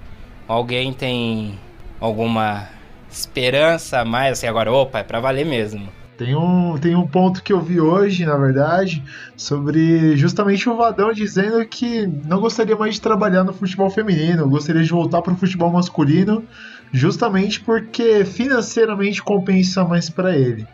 alguém 0.48 0.92
tem 0.92 1.58
alguma 2.00 2.68
esperança 3.10 4.00
a 4.00 4.04
mais, 4.04 4.32
assim, 4.32 4.46
agora, 4.46 4.72
opa, 4.72 5.00
é 5.00 5.02
pra 5.02 5.20
valer 5.20 5.44
mesmo. 5.44 5.88
Tem 6.16 6.34
um, 6.34 6.78
tem 6.78 6.94
um 6.94 7.06
ponto 7.06 7.42
que 7.42 7.52
eu 7.52 7.60
vi 7.60 7.80
hoje, 7.80 8.24
na 8.24 8.36
verdade, 8.36 9.02
sobre 9.36 10.16
justamente 10.16 10.68
o 10.68 10.76
Vadão 10.76 11.12
dizendo 11.12 11.64
que 11.66 12.06
não 12.06 12.38
gostaria 12.38 12.76
mais 12.76 12.94
de 12.94 13.00
trabalhar 13.00 13.42
no 13.44 13.52
futebol 13.52 13.90
feminino, 13.90 14.48
gostaria 14.48 14.82
de 14.82 14.90
voltar 14.90 15.20
para 15.20 15.32
o 15.32 15.36
futebol 15.36 15.70
masculino, 15.70 16.44
justamente 16.92 17.60
porque 17.60 18.24
financeiramente 18.24 19.22
compensa 19.22 19.84
mais 19.84 20.10
para 20.10 20.36
ele. 20.36 20.66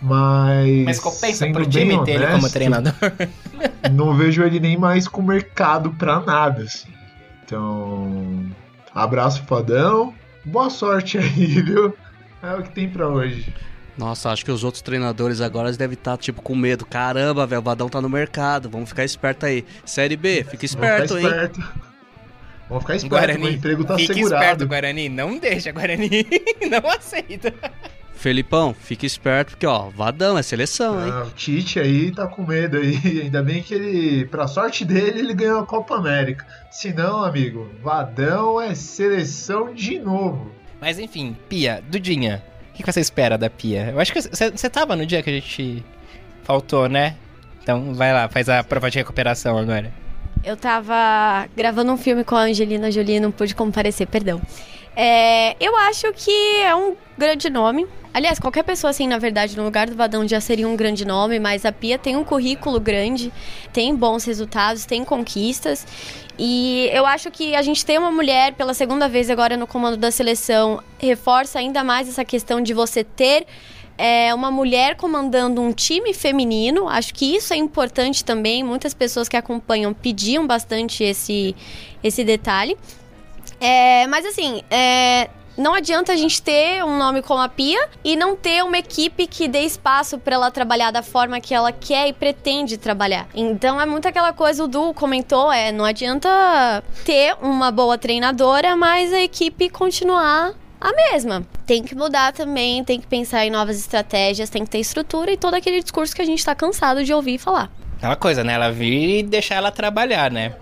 Mas. 0.00 0.84
Mas 0.84 1.00
compensa 1.00 1.46
pro 1.50 1.66
time 1.66 1.94
honesto, 1.94 2.04
dele 2.04 2.26
como 2.32 2.50
treinador. 2.50 2.94
não 3.92 4.14
vejo 4.14 4.42
ele 4.42 4.60
nem 4.60 4.76
mais 4.76 5.08
com 5.08 5.22
mercado 5.22 5.90
pra 5.92 6.20
nada, 6.20 6.62
assim. 6.62 6.88
Então. 7.44 8.44
Abraço, 8.94 9.42
Fadão. 9.44 10.14
Boa 10.44 10.70
sorte 10.70 11.18
aí, 11.18 11.46
viu? 11.62 11.96
É 12.42 12.54
o 12.54 12.62
que 12.62 12.70
tem 12.70 12.88
pra 12.88 13.08
hoje. 13.08 13.52
Nossa, 13.96 14.30
acho 14.30 14.44
que 14.44 14.50
os 14.52 14.62
outros 14.62 14.82
treinadores 14.82 15.40
agora 15.40 15.72
devem 15.72 15.94
estar, 15.94 16.18
tipo, 16.18 16.42
com 16.42 16.54
medo. 16.54 16.84
Caramba, 16.84 17.46
velho, 17.46 17.62
o 17.62 17.64
Vadão 17.64 17.88
tá 17.88 18.00
no 18.00 18.10
mercado. 18.10 18.68
Vamos 18.68 18.90
ficar 18.90 19.04
esperto 19.04 19.46
aí. 19.46 19.64
Série 19.86 20.16
B, 20.16 20.44
fica 20.44 20.66
esperto, 20.66 21.16
ficar 21.16 21.44
hein? 21.44 21.50
Vamos 22.68 22.82
ficar 22.82 22.96
esperto, 22.96 23.10
Guarani, 23.10 23.44
o 23.44 23.50
emprego 23.50 23.84
tá 23.84 23.96
fica 23.96 24.12
assegurado. 24.12 24.44
esperto, 24.44 24.68
Guarani. 24.68 25.08
Não 25.08 25.38
deixa, 25.38 25.70
Guarani. 25.72 26.26
não 26.68 26.90
aceita. 26.90 27.54
Felipão, 28.16 28.74
fica 28.74 29.06
esperto, 29.06 29.50
porque, 29.50 29.66
ó, 29.66 29.90
Vadão 29.90 30.36
é 30.36 30.42
seleção, 30.42 31.04
hein? 31.04 31.12
Ah, 31.14 31.24
o 31.24 31.30
Tite 31.30 31.78
aí 31.78 32.10
tá 32.10 32.26
com 32.26 32.44
medo 32.44 32.78
aí. 32.78 32.96
Ainda 33.22 33.42
bem 33.42 33.62
que 33.62 33.74
ele, 33.74 34.24
pra 34.24 34.48
sorte 34.48 34.84
dele, 34.84 35.20
ele 35.20 35.34
ganhou 35.34 35.60
a 35.60 35.66
Copa 35.66 35.96
América. 35.96 36.46
Se 36.70 36.92
não, 36.92 37.22
amigo, 37.22 37.70
Vadão 37.82 38.60
é 38.60 38.74
seleção 38.74 39.72
de 39.72 39.98
novo. 39.98 40.50
Mas 40.80 40.98
enfim, 40.98 41.36
Pia, 41.48 41.82
Dudinha, 41.88 42.42
o 42.70 42.76
que 42.76 42.84
você 42.84 43.00
espera 43.00 43.36
da 43.38 43.50
Pia? 43.50 43.90
Eu 43.92 44.00
acho 44.00 44.12
que 44.12 44.20
você 44.20 44.70
tava 44.70 44.96
no 44.96 45.06
dia 45.06 45.22
que 45.22 45.30
a 45.30 45.34
gente 45.34 45.84
faltou, 46.42 46.88
né? 46.88 47.16
Então 47.62 47.94
vai 47.94 48.12
lá, 48.12 48.28
faz 48.28 48.48
a 48.48 48.64
prova 48.64 48.90
de 48.90 48.98
recuperação 48.98 49.58
agora. 49.58 49.92
Eu 50.46 50.56
tava 50.56 51.48
gravando 51.56 51.90
um 51.90 51.96
filme 51.96 52.22
com 52.22 52.36
a 52.36 52.42
Angelina 52.42 52.88
Jolie, 52.88 53.18
não 53.18 53.32
pude 53.32 53.52
comparecer, 53.52 54.06
perdão. 54.06 54.40
É, 54.94 55.56
eu 55.58 55.76
acho 55.76 56.12
que 56.12 56.30
é 56.58 56.72
um 56.72 56.96
grande 57.18 57.50
nome. 57.50 57.84
Aliás, 58.14 58.38
qualquer 58.38 58.62
pessoa, 58.62 58.92
assim, 58.92 59.08
na 59.08 59.18
verdade, 59.18 59.56
no 59.56 59.64
lugar 59.64 59.88
do 59.90 59.96
Vadão 59.96 60.26
já 60.26 60.40
seria 60.40 60.68
um 60.68 60.76
grande 60.76 61.04
nome, 61.04 61.40
mas 61.40 61.64
a 61.64 61.72
Pia 61.72 61.98
tem 61.98 62.16
um 62.16 62.22
currículo 62.22 62.78
grande, 62.78 63.32
tem 63.72 63.92
bons 63.96 64.24
resultados, 64.24 64.86
tem 64.86 65.04
conquistas. 65.04 65.84
E 66.38 66.88
eu 66.92 67.04
acho 67.04 67.28
que 67.28 67.56
a 67.56 67.62
gente 67.62 67.84
ter 67.84 67.98
uma 67.98 68.12
mulher 68.12 68.52
pela 68.54 68.72
segunda 68.72 69.08
vez 69.08 69.28
agora 69.28 69.56
no 69.56 69.66
comando 69.66 69.96
da 69.96 70.12
seleção 70.12 70.80
reforça 70.96 71.58
ainda 71.58 71.82
mais 71.82 72.08
essa 72.08 72.24
questão 72.24 72.60
de 72.60 72.72
você 72.72 73.02
ter 73.02 73.46
é, 73.98 74.34
uma 74.34 74.50
mulher 74.50 74.96
comandando 74.96 75.60
um 75.60 75.72
time 75.72 76.12
feminino. 76.12 76.88
Acho 76.88 77.14
que 77.14 77.36
isso 77.36 77.52
é 77.52 77.56
importante 77.56 78.24
também. 78.24 78.62
Muitas 78.62 78.94
pessoas 78.94 79.28
que 79.28 79.36
acompanham 79.36 79.92
pediam 79.94 80.46
bastante 80.46 81.02
esse, 81.04 81.54
esse 82.02 82.24
detalhe. 82.24 82.76
É, 83.60 84.06
mas 84.08 84.26
assim, 84.26 84.62
é, 84.70 85.30
não 85.56 85.72
adianta 85.72 86.12
a 86.12 86.16
gente 86.16 86.42
ter 86.42 86.84
um 86.84 86.98
nome 86.98 87.22
como 87.22 87.40
a 87.40 87.48
Pia 87.48 87.88
e 88.04 88.14
não 88.14 88.36
ter 88.36 88.62
uma 88.62 88.76
equipe 88.76 89.26
que 89.26 89.48
dê 89.48 89.60
espaço 89.60 90.18
para 90.18 90.34
ela 90.34 90.50
trabalhar 90.50 90.90
da 90.90 91.02
forma 91.02 91.40
que 91.40 91.54
ela 91.54 91.72
quer 91.72 92.08
e 92.08 92.12
pretende 92.12 92.76
trabalhar. 92.76 93.26
Então 93.34 93.80
é 93.80 93.86
muito 93.86 94.06
aquela 94.06 94.34
coisa, 94.34 94.64
o 94.64 94.68
Du 94.68 94.92
comentou, 94.92 95.50
é, 95.50 95.72
não 95.72 95.84
adianta 95.84 96.84
ter 97.04 97.34
uma 97.40 97.70
boa 97.70 97.96
treinadora, 97.96 98.76
mas 98.76 99.12
a 99.12 99.20
equipe 99.20 99.70
continuar 99.70 100.52
a 100.80 100.92
mesma. 100.92 101.42
Tem 101.64 101.82
que 101.82 101.94
mudar 101.94 102.32
também, 102.32 102.84
tem 102.84 103.00
que 103.00 103.06
pensar 103.06 103.44
em 103.46 103.50
novas 103.50 103.78
estratégias, 103.78 104.50
tem 104.50 104.64
que 104.64 104.70
ter 104.70 104.78
estrutura 104.78 105.30
e 105.32 105.36
todo 105.36 105.54
aquele 105.54 105.82
discurso 105.82 106.14
que 106.14 106.22
a 106.22 106.24
gente 106.26 106.44
tá 106.44 106.54
cansado 106.54 107.04
de 107.04 107.12
ouvir 107.12 107.38
falar. 107.38 107.70
É 108.00 108.06
uma 108.06 108.16
coisa, 108.16 108.44
né? 108.44 108.54
Ela 108.54 108.70
vir 108.70 109.18
e 109.18 109.22
deixar 109.22 109.56
ela 109.56 109.70
trabalhar, 109.70 110.30
né? 110.30 110.54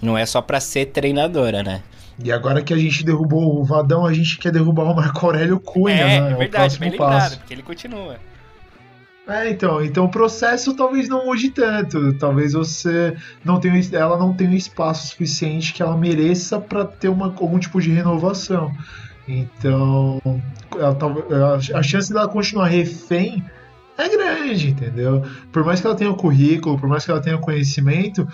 Não 0.00 0.16
é 0.16 0.26
só 0.26 0.42
pra 0.42 0.60
ser 0.60 0.86
treinadora, 0.86 1.62
né? 1.62 1.82
E 2.22 2.30
agora 2.30 2.62
que 2.62 2.74
a 2.74 2.76
gente 2.76 3.04
derrubou 3.04 3.60
o 3.60 3.64
Vadão, 3.64 4.06
a 4.06 4.12
gente 4.12 4.38
quer 4.38 4.52
derrubar 4.52 4.84
o 4.84 4.94
Marco 4.94 5.24
Aurélio 5.24 5.58
Cunha, 5.58 5.94
é, 5.94 6.20
né? 6.20 6.32
É 6.32 6.34
verdade, 6.34 6.78
bem 6.78 6.90
lembrado, 6.90 7.38
porque 7.38 7.54
ele 7.54 7.62
continua. 7.62 8.16
É, 9.26 9.48
então, 9.50 9.82
então 9.82 10.04
o 10.04 10.10
processo 10.10 10.74
talvez 10.74 11.08
não 11.08 11.26
mude 11.26 11.50
tanto. 11.50 12.12
Talvez 12.14 12.52
você 12.52 13.16
não 13.44 13.60
tenha, 13.60 13.80
ela 13.92 14.18
não 14.18 14.32
tenha 14.32 14.54
espaço 14.54 15.08
suficiente 15.08 15.72
que 15.72 15.82
ela 15.82 15.96
mereça 15.96 16.60
para 16.60 16.84
ter 16.84 17.08
uma, 17.08 17.26
algum 17.26 17.58
tipo 17.58 17.80
de 17.80 17.90
renovação. 17.90 18.72
Então, 19.28 20.20
ela, 20.76 21.56
a 21.56 21.82
chance 21.82 22.12
dela 22.12 22.28
continuar 22.28 22.66
refém 22.66 23.44
é 23.96 24.08
grande, 24.08 24.70
entendeu? 24.70 25.22
Por 25.52 25.64
mais 25.64 25.80
que 25.80 25.86
ela 25.86 25.96
tenha 25.96 26.12
currículo, 26.14 26.78
por 26.78 26.88
mais 26.88 27.04
que 27.04 27.10
ela 27.10 27.20
tenha 27.20 27.38
conhecimento, 27.38 28.26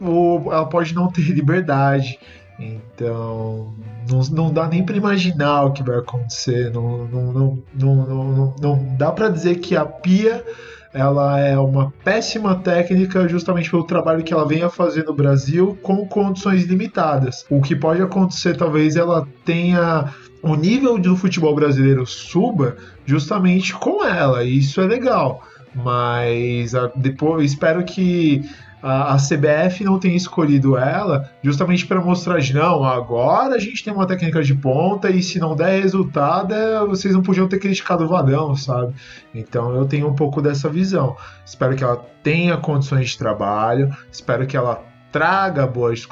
ela 0.00 0.66
pode 0.66 0.94
não 0.94 1.10
ter 1.10 1.22
liberdade. 1.32 2.18
Então, 2.58 3.74
não, 4.08 4.20
não 4.30 4.52
dá 4.52 4.68
nem 4.68 4.84
para 4.84 4.96
imaginar 4.96 5.64
o 5.64 5.72
que 5.72 5.82
vai 5.82 5.98
acontecer. 5.98 6.70
Não, 6.70 7.06
não, 7.06 7.32
não, 7.32 7.62
não, 7.74 7.96
não, 8.06 8.54
não 8.60 8.96
dá 8.96 9.10
para 9.10 9.28
dizer 9.28 9.56
que 9.56 9.76
a 9.76 9.84
Pia 9.84 10.44
ela 10.92 11.40
é 11.40 11.58
uma 11.58 11.92
péssima 12.04 12.54
técnica 12.56 13.26
justamente 13.26 13.70
pelo 13.70 13.84
trabalho 13.84 14.22
que 14.22 14.32
ela 14.32 14.46
vem 14.46 14.62
a 14.62 14.68
fazer 14.68 15.04
no 15.04 15.14
Brasil 15.14 15.78
com 15.82 16.06
condições 16.06 16.64
limitadas. 16.64 17.46
O 17.48 17.62
que 17.62 17.74
pode 17.74 18.02
acontecer, 18.02 18.56
talvez 18.56 18.96
ela 18.96 19.26
tenha 19.44 20.12
o 20.42 20.54
nível 20.54 20.98
do 20.98 21.16
futebol 21.16 21.54
brasileiro 21.54 22.06
suba 22.06 22.76
justamente 23.06 23.72
com 23.74 24.04
ela, 24.04 24.44
e 24.44 24.58
isso 24.58 24.80
é 24.80 24.86
legal. 24.86 25.42
Mas 25.74 26.72
depois 26.96 27.52
espero 27.52 27.82
que 27.84 28.42
a, 28.82 29.14
a 29.14 29.16
CBF 29.16 29.84
não 29.84 29.98
tem 29.98 30.16
escolhido 30.16 30.76
ela 30.76 31.30
justamente 31.42 31.86
para 31.86 32.00
mostrar 32.00 32.42
não, 32.52 32.82
agora 32.82 33.54
a 33.54 33.58
gente 33.58 33.84
tem 33.84 33.92
uma 33.92 34.06
técnica 34.06 34.42
de 34.42 34.54
ponta 34.54 35.10
e 35.10 35.22
se 35.22 35.38
não 35.38 35.54
der 35.54 35.80
resultado, 35.80 36.52
é, 36.52 36.84
vocês 36.86 37.14
não 37.14 37.22
podiam 37.22 37.46
ter 37.46 37.58
criticado 37.58 38.04
o 38.04 38.08
Vadão, 38.08 38.56
sabe? 38.56 38.94
Então 39.34 39.74
eu 39.74 39.84
tenho 39.84 40.08
um 40.08 40.14
pouco 40.14 40.42
dessa 40.42 40.68
visão. 40.68 41.16
Espero 41.44 41.76
que 41.76 41.84
ela 41.84 41.96
tenha 42.22 42.56
condições 42.56 43.10
de 43.10 43.18
trabalho, 43.18 43.94
espero 44.10 44.46
que 44.46 44.56
ela 44.56 44.82
traga 45.12 45.66
boas 45.66 46.08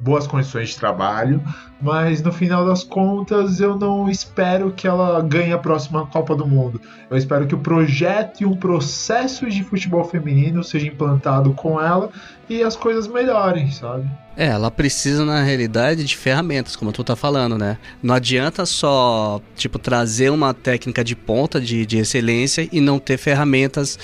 boas 0.00 0.26
condições 0.26 0.70
de 0.70 0.76
trabalho, 0.76 1.40
mas 1.80 2.20
no 2.20 2.32
final 2.32 2.66
das 2.66 2.82
contas 2.82 3.60
eu 3.60 3.78
não 3.78 4.10
espero 4.10 4.72
que 4.72 4.88
ela 4.88 5.22
ganhe 5.22 5.52
a 5.52 5.58
próxima 5.58 6.04
Copa 6.06 6.34
do 6.34 6.44
Mundo. 6.44 6.80
Eu 7.08 7.16
espero 7.16 7.46
que 7.46 7.54
o 7.54 7.58
projeto 7.58 8.40
e 8.40 8.46
um 8.46 8.56
processo 8.56 9.48
de 9.48 9.62
futebol 9.62 10.04
feminino 10.04 10.64
seja 10.64 10.88
implantado 10.88 11.52
com 11.52 11.80
ela 11.80 12.10
e 12.48 12.62
as 12.62 12.74
coisas 12.74 13.06
melhorem, 13.06 13.70
sabe? 13.70 14.10
É, 14.36 14.46
ela 14.48 14.68
precisa, 14.68 15.24
na 15.24 15.42
realidade, 15.44 16.02
de 16.02 16.16
ferramentas, 16.16 16.74
como 16.74 16.90
tu 16.90 17.04
tá 17.04 17.14
falando, 17.14 17.56
né? 17.56 17.78
Não 18.02 18.16
adianta 18.16 18.66
só, 18.66 19.40
tipo, 19.54 19.78
trazer 19.78 20.30
uma 20.30 20.52
técnica 20.52 21.04
de 21.04 21.14
ponta, 21.14 21.60
de, 21.60 21.86
de 21.86 21.98
excelência 21.98 22.68
e 22.72 22.80
não 22.80 22.98
ter 22.98 23.16
ferramentas 23.16 23.96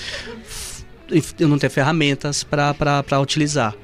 não 1.37 1.57
ter 1.57 1.67
ferramentas 1.67 2.41
para 2.41 3.19
utilizar 3.19 3.75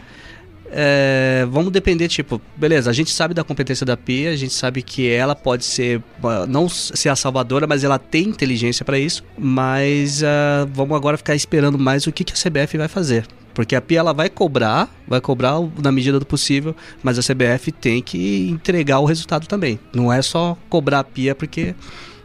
é, 0.71 1.45
vamos 1.49 1.71
depender, 1.71 2.07
tipo, 2.07 2.41
beleza, 2.55 2.89
a 2.89 2.93
gente 2.93 3.09
sabe 3.09 3.33
da 3.33 3.43
competência 3.43 3.85
da 3.85 3.95
Pia, 3.95 4.31
a 4.31 4.35
gente 4.35 4.53
sabe 4.53 4.81
que 4.81 5.09
ela 5.09 5.35
pode 5.35 5.65
ser, 5.65 6.01
não 6.47 6.67
ser 6.67 7.09
a 7.09 7.15
salvadora, 7.15 7.65
mas 7.65 7.83
ela 7.83 7.97
tem 7.97 8.25
inteligência 8.25 8.83
para 8.83 8.99
isso, 8.99 9.23
mas 9.37 10.21
uh, 10.21 10.67
vamos 10.73 10.95
agora 10.95 11.17
ficar 11.17 11.35
esperando 11.35 11.77
mais 11.77 12.05
o 12.07 12.11
que, 12.11 12.23
que 12.23 12.33
a 12.33 12.35
CBF 12.35 12.77
vai 12.77 12.87
fazer. 12.87 13.25
Porque 13.53 13.75
a 13.75 13.81
Pia 13.81 13.99
ela 13.99 14.13
vai 14.13 14.29
cobrar, 14.29 14.87
vai 15.07 15.19
cobrar 15.19 15.55
na 15.81 15.91
medida 15.91 16.19
do 16.19 16.25
possível, 16.25 16.75
mas 17.01 17.17
a 17.17 17.21
CBF 17.23 17.71
tem 17.71 18.03
que 18.03 18.49
entregar 18.49 18.99
o 18.99 19.05
resultado 19.05 19.47
também. 19.47 19.79
Não 19.91 20.13
é 20.13 20.21
só 20.21 20.55
cobrar 20.69 20.99
a 20.99 21.03
Pia 21.03 21.33
porque 21.33 21.73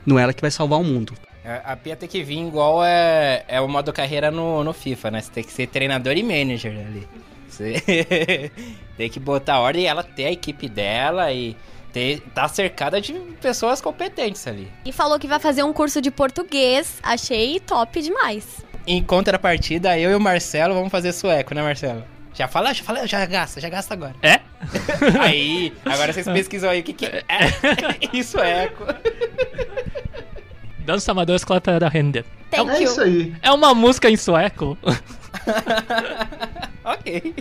não 0.04 0.18
é 0.18 0.24
ela 0.24 0.34
que 0.34 0.42
vai 0.42 0.50
salvar 0.50 0.78
o 0.78 0.84
mundo. 0.84 1.14
A 1.64 1.74
Pia 1.74 1.96
tem 1.96 2.08
que 2.08 2.22
vir 2.22 2.46
igual 2.46 2.84
é, 2.84 3.44
é 3.48 3.60
o 3.62 3.68
modo 3.68 3.92
carreira 3.94 4.30
no, 4.30 4.62
no 4.62 4.74
FIFA, 4.74 5.10
né? 5.10 5.22
Você 5.22 5.30
tem 5.30 5.42
que 5.42 5.52
ser 5.52 5.66
treinador 5.68 6.12
e 6.18 6.22
manager 6.22 6.72
ali. 6.72 7.08
Você 7.52 8.50
tem 8.96 9.10
que 9.10 9.20
botar 9.20 9.60
ordem 9.60 9.82
e 9.82 9.86
ela 9.86 10.02
ter 10.02 10.24
a 10.24 10.32
equipe 10.32 10.68
dela 10.68 11.30
e 11.32 11.54
ter, 11.92 12.20
tá 12.34 12.48
cercada 12.48 13.00
de 13.00 13.12
pessoas 13.40 13.80
competentes 13.80 14.46
ali. 14.46 14.66
E 14.84 14.90
falou 14.92 15.18
que 15.18 15.26
vai 15.28 15.38
fazer 15.38 15.62
um 15.62 15.72
curso 15.72 16.00
de 16.00 16.10
português. 16.10 16.98
Achei 17.02 17.60
top 17.60 18.00
demais. 18.00 18.64
Em 18.86 19.02
contrapartida, 19.02 19.98
eu 19.98 20.10
e 20.10 20.14
o 20.14 20.20
Marcelo 20.20 20.74
vamos 20.74 20.90
fazer 20.90 21.12
sueco, 21.12 21.54
né, 21.54 21.62
Marcelo? 21.62 22.02
Já 22.34 22.48
fala, 22.48 22.72
já 22.72 22.82
fala, 22.82 23.06
já 23.06 23.24
gasta, 23.26 23.60
já 23.60 23.68
gasta 23.68 23.92
agora. 23.92 24.14
É? 24.22 24.40
aí, 25.20 25.72
agora 25.84 26.12
vocês 26.14 26.26
pesquisam 26.26 26.70
aí 26.70 26.80
o 26.80 26.82
que, 26.82 26.94
que 26.94 27.04
é. 27.04 27.22
Isso 28.14 28.40
é 28.40 28.64
eco. 28.64 28.86
Dança 30.78 31.12
Amadeus 31.12 31.44
Clatera 31.44 31.88
Render. 31.88 32.24
Thank 32.50 32.70
É 32.70 32.76
you. 32.78 32.82
isso 32.84 33.00
aí. 33.00 33.34
É 33.42 33.52
uma 33.52 33.74
música 33.74 34.08
em 34.10 34.16
sueco. 34.16 34.76
ok. 36.84 37.34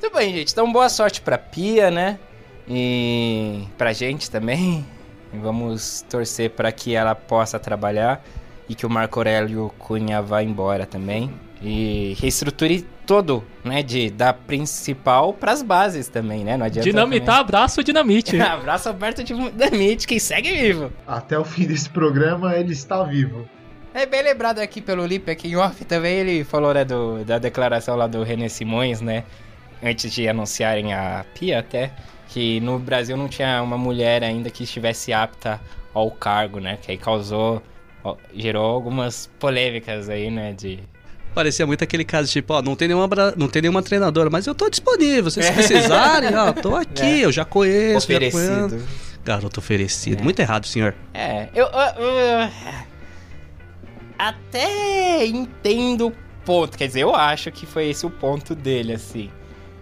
Tudo 0.00 0.14
bem, 0.14 0.32
gente. 0.34 0.52
Então, 0.52 0.70
boa 0.72 0.88
sorte 0.88 1.20
pra 1.20 1.36
Pia, 1.38 1.90
né? 1.90 2.18
E 2.68 3.64
pra 3.76 3.92
gente 3.92 4.30
também. 4.30 4.84
E 5.32 5.38
vamos 5.38 6.04
torcer 6.08 6.50
pra 6.50 6.72
que 6.72 6.94
ela 6.94 7.14
possa 7.14 7.58
trabalhar 7.58 8.24
e 8.68 8.74
que 8.74 8.86
o 8.86 8.90
Marco 8.90 9.18
Aurélio 9.18 9.72
Cunha 9.78 10.20
vá 10.22 10.42
embora 10.42 10.86
também. 10.86 11.30
E 11.62 12.16
reestruture 12.18 12.82
todo, 13.06 13.44
né? 13.62 13.82
De, 13.82 14.08
da 14.10 14.32
principal 14.32 15.34
pras 15.34 15.62
bases 15.62 16.08
também, 16.08 16.42
né? 16.44 16.56
Não 16.56 16.64
adianta. 16.66 16.88
Dinamitar, 16.88 17.38
abraço, 17.40 17.84
dinamite. 17.84 18.30
também- 18.32 18.46
Abraço 18.48 18.88
aberto 18.88 19.22
de 19.22 19.34
Dinamite, 19.34 20.06
que 20.06 20.18
segue 20.18 20.50
vivo. 20.56 20.90
Até 21.06 21.38
o 21.38 21.44
fim 21.44 21.66
desse 21.66 21.90
programa 21.90 22.56
ele 22.56 22.72
está 22.72 23.02
vivo. 23.04 23.46
É 23.94 24.06
bem 24.06 24.22
lembrado 24.22 24.60
aqui 24.60 24.80
pelo 24.80 25.04
Lipe 25.04 25.30
aqui 25.30 25.48
em 25.48 25.56
off 25.56 25.84
também, 25.84 26.18
ele 26.18 26.44
falou, 26.44 26.72
né, 26.72 26.84
do, 26.84 27.24
da 27.24 27.38
declaração 27.38 27.96
lá 27.96 28.06
do 28.06 28.22
René 28.22 28.48
Simões, 28.48 29.00
né? 29.00 29.24
Antes 29.82 30.12
de 30.12 30.28
anunciarem 30.28 30.92
a 30.94 31.24
Pia 31.34 31.58
até, 31.58 31.90
que 32.28 32.60
no 32.60 32.78
Brasil 32.78 33.16
não 33.16 33.28
tinha 33.28 33.60
uma 33.62 33.76
mulher 33.76 34.22
ainda 34.22 34.48
que 34.50 34.62
estivesse 34.62 35.12
apta 35.12 35.60
ao 35.92 36.10
cargo, 36.10 36.60
né? 36.60 36.78
Que 36.80 36.92
aí 36.92 36.98
causou, 36.98 37.62
gerou 38.34 38.64
algumas 38.64 39.28
polêmicas 39.40 40.08
aí, 40.08 40.30
né? 40.30 40.52
De. 40.52 40.78
Parecia 41.34 41.66
muito 41.66 41.82
aquele 41.82 42.04
caso, 42.04 42.30
tipo, 42.30 42.52
ó, 42.54 42.60
não 42.62 42.76
tem 42.76 42.88
nenhuma, 42.88 43.08
não 43.36 43.48
tem 43.48 43.62
nenhuma 43.62 43.82
treinadora, 43.82 44.28
mas 44.30 44.46
eu 44.46 44.54
tô 44.54 44.68
disponível. 44.70 45.24
Vocês 45.30 45.48
precisarem, 45.50 46.34
ó, 46.36 46.52
tô 46.52 46.76
aqui, 46.76 47.22
eu 47.22 47.32
já 47.32 47.44
conheço, 47.44 48.06
já 48.08 48.18
conheço. 48.18 48.36
oferecido. 48.38 48.86
Garoto 49.24 49.60
oferecido. 49.60 50.20
É. 50.20 50.24
Muito 50.24 50.40
errado, 50.40 50.66
senhor. 50.66 50.94
É, 51.14 51.48
eu, 51.54 51.66
eu- 51.66 52.04
eu- 52.04 52.50
até 54.28 55.26
entendo 55.26 56.08
o 56.08 56.12
ponto, 56.44 56.76
quer 56.76 56.86
dizer, 56.86 57.00
eu 57.00 57.14
acho 57.14 57.50
que 57.50 57.64
foi 57.64 57.88
esse 57.88 58.04
o 58.04 58.10
ponto 58.10 58.54
dele, 58.54 58.92
assim. 58.92 59.30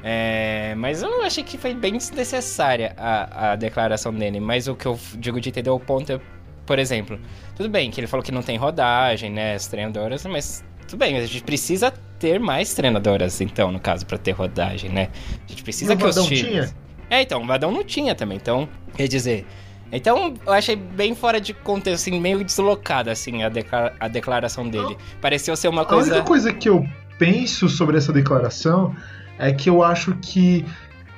É, 0.03 0.75
mas 0.77 1.03
eu 1.03 1.23
achei 1.23 1.43
que 1.43 1.59
foi 1.59 1.75
bem 1.75 1.97
desnecessária 1.97 2.95
a, 2.97 3.53
a 3.53 3.57
declaração 3.57 4.15
dele. 4.15 4.39
Mas 4.39 4.69
o 4.69 4.77
que 4.77 4.87
eu 4.87 4.99
digo 5.17 5.41
de 5.41 5.49
entender 5.49 5.71
o 5.71 5.81
ponto 5.81 6.13
é, 6.13 6.21
por 6.65 6.79
exemplo, 6.79 7.19
tudo 7.57 7.69
bem 7.69 7.91
que 7.91 8.01
ele 8.01 8.07
falou 8.07 8.23
que 8.23 8.31
não 8.31 8.43
tem 8.43 8.57
rodagem, 8.57 9.31
né, 9.31 9.55
as 9.55 9.67
treinadoras, 9.67 10.25
mas 10.25 10.65
tudo 10.87 11.01
bem, 11.01 11.17
a 11.17 11.21
gente 11.27 11.43
precisa 11.43 11.93
ter 12.19 12.39
mais 12.39 12.73
treinadoras, 12.75 13.41
então, 13.41 13.73
no 13.73 13.81
caso, 13.81 14.07
pra 14.07 14.19
ter 14.19 14.33
rodagem, 14.33 14.91
né? 14.91 15.09
A 15.47 15.51
gente 15.51 15.63
precisa 15.63 15.95
No 15.95 16.01
que 16.01 16.07
os 16.07 16.17
times... 16.27 16.41
tinha? 16.41 16.75
É, 17.11 17.23
então, 17.23 17.43
o 17.43 17.47
Vadão 17.47 17.71
não 17.73 17.83
tinha 17.85 18.15
também, 18.15 18.37
então, 18.37 18.69
quer 18.97 19.09
dizer... 19.09 19.47
Então, 19.91 20.35
eu 20.47 20.53
achei 20.53 20.77
bem 20.77 21.15
fora 21.15 21.41
de 21.41 21.55
contexto, 21.55 22.09
assim, 22.09 22.21
meio 22.21 22.45
deslocada, 22.45 23.11
assim, 23.11 23.43
a, 23.43 23.49
declara- 23.49 23.95
a 23.99 24.09
declaração 24.09 24.69
dele. 24.69 24.97
Pareceu 25.21 25.57
ser 25.57 25.69
uma 25.69 25.83
A 25.83 25.85
coisa... 25.87 26.11
única 26.11 26.25
coisa 26.27 26.53
que 26.53 26.69
eu 26.69 26.85
penso 27.19 27.69
sobre 27.69 27.97
essa 27.97 28.13
declaração 28.13 28.95
é 29.39 29.53
que 29.53 29.71
eu 29.71 29.83
acho 29.83 30.15
que 30.21 30.65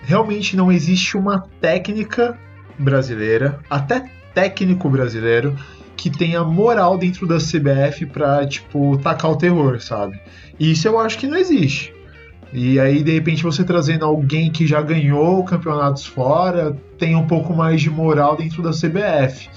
realmente 0.03 0.57
não 0.57 0.71
existe 0.71 1.17
uma 1.17 1.49
técnica 1.61 2.39
brasileira, 2.79 3.61
até 3.69 4.09
técnico 4.35 4.89
brasileiro, 4.89 5.57
que 5.97 6.09
tenha 6.09 6.43
moral 6.43 6.97
dentro 6.97 7.27
da 7.27 7.37
CBF 7.37 8.07
pra, 8.07 8.47
tipo, 8.47 8.97
tacar 8.99 9.33
o 9.33 9.37
terror, 9.37 9.81
sabe? 9.81 10.19
Isso 10.59 10.89
eu 10.89 10.99
acho 10.99 11.19
que 11.19 11.27
não 11.27 11.37
existe. 11.37 11.93
E 12.53 12.81
aí, 12.81 13.03
de 13.03 13.13
repente, 13.13 13.43
você 13.43 13.63
trazendo 13.63 14.05
alguém 14.05 14.51
que 14.51 14.67
já 14.67 14.83
ganhou 14.83 15.45
campeonatos 15.45 16.05
fora, 16.07 16.77
tem 16.99 17.15
um 17.15 17.27
pouco 17.27 17.55
mais 17.55 17.81
de 17.81 17.89
moral 17.89 18.37
dentro 18.37 18.63
da 18.63 18.71
CBF. 18.71 19.49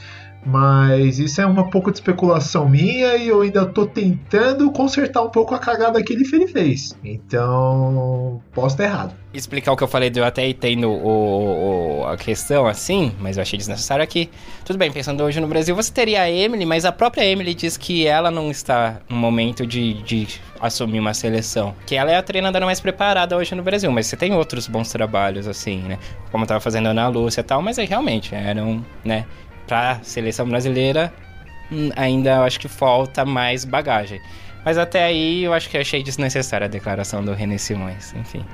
Mas 0.45 1.19
isso 1.19 1.39
é 1.41 1.45
uma 1.45 1.69
pouco 1.69 1.89
de 1.91 1.97
especulação 1.97 2.67
minha 2.67 3.15
e 3.15 3.27
eu 3.29 3.41
ainda 3.41 3.65
tô 3.65 3.85
tentando 3.85 4.69
consertar 4.71 5.21
um 5.21 5.29
pouco 5.29 5.55
a 5.55 5.59
cagada 5.59 6.01
que 6.03 6.13
ele 6.13 6.25
fez. 6.25 6.95
Então, 7.03 8.41
posso 8.53 8.75
estar 8.75 8.83
errado. 8.83 9.13
explicar 9.33 9.71
o 9.71 9.77
que 9.77 9.83
eu 9.83 9.87
falei, 9.87 10.11
eu 10.15 10.23
até 10.25 10.47
entendo 10.47 10.89
o, 10.89 12.01
o- 12.01 12.07
a 12.07 12.17
questão 12.17 12.67
assim, 12.67 13.11
mas 13.19 13.37
eu 13.37 13.41
achei 13.41 13.57
desnecessário 13.57 14.03
aqui. 14.03 14.29
Tudo 14.65 14.77
bem, 14.77 14.91
pensando 14.91 15.23
hoje 15.23 15.39
no 15.39 15.47
Brasil, 15.47 15.75
você 15.75 15.91
teria 15.91 16.21
a 16.21 16.29
Emily, 16.29 16.65
mas 16.65 16.85
a 16.85 16.91
própria 16.91 17.25
Emily 17.25 17.53
diz 17.53 17.75
que 17.77 18.05
ela 18.05 18.29
não 18.29 18.51
está 18.51 18.97
no 19.09 19.15
momento 19.15 19.65
de, 19.65 19.93
de 20.03 20.27
assumir 20.59 20.99
uma 20.99 21.13
seleção. 21.13 21.73
Que 21.85 21.95
ela 21.95 22.11
é 22.11 22.15
a 22.17 22.23
treinadora 22.23 22.65
mais 22.65 22.79
preparada 22.79 23.35
hoje 23.35 23.55
no 23.55 23.63
Brasil, 23.63 23.91
mas 23.91 24.07
você 24.07 24.15
tem 24.17 24.33
outros 24.33 24.67
bons 24.67 24.91
trabalhos, 24.91 25.47
assim, 25.47 25.77
né? 25.79 25.97
Como 26.31 26.45
tava 26.45 26.59
fazendo 26.59 26.87
a 26.87 26.91
Ana 26.91 27.07
Lúcia 27.07 27.41
e 27.41 27.43
tal, 27.43 27.61
mas 27.61 27.79
aí 27.79 27.85
realmente 27.85 28.35
eram, 28.35 28.85
né? 29.03 29.25
Pra 29.73 29.99
seleção 30.03 30.47
brasileira, 30.47 31.11
hum, 31.71 31.89
ainda 31.95 32.43
acho 32.43 32.59
que 32.59 32.67
falta 32.67 33.25
mais 33.25 33.65
bagagem. 33.65 34.21
Mas 34.63 34.77
até 34.77 35.03
aí 35.03 35.43
eu 35.43 35.51
acho 35.51 35.67
que 35.67 35.75
achei 35.75 36.03
desnecessária 36.03 36.65
a 36.65 36.67
declaração 36.67 37.25
do 37.25 37.33
René 37.33 37.57
Simões, 37.57 38.13
enfim. 38.13 38.45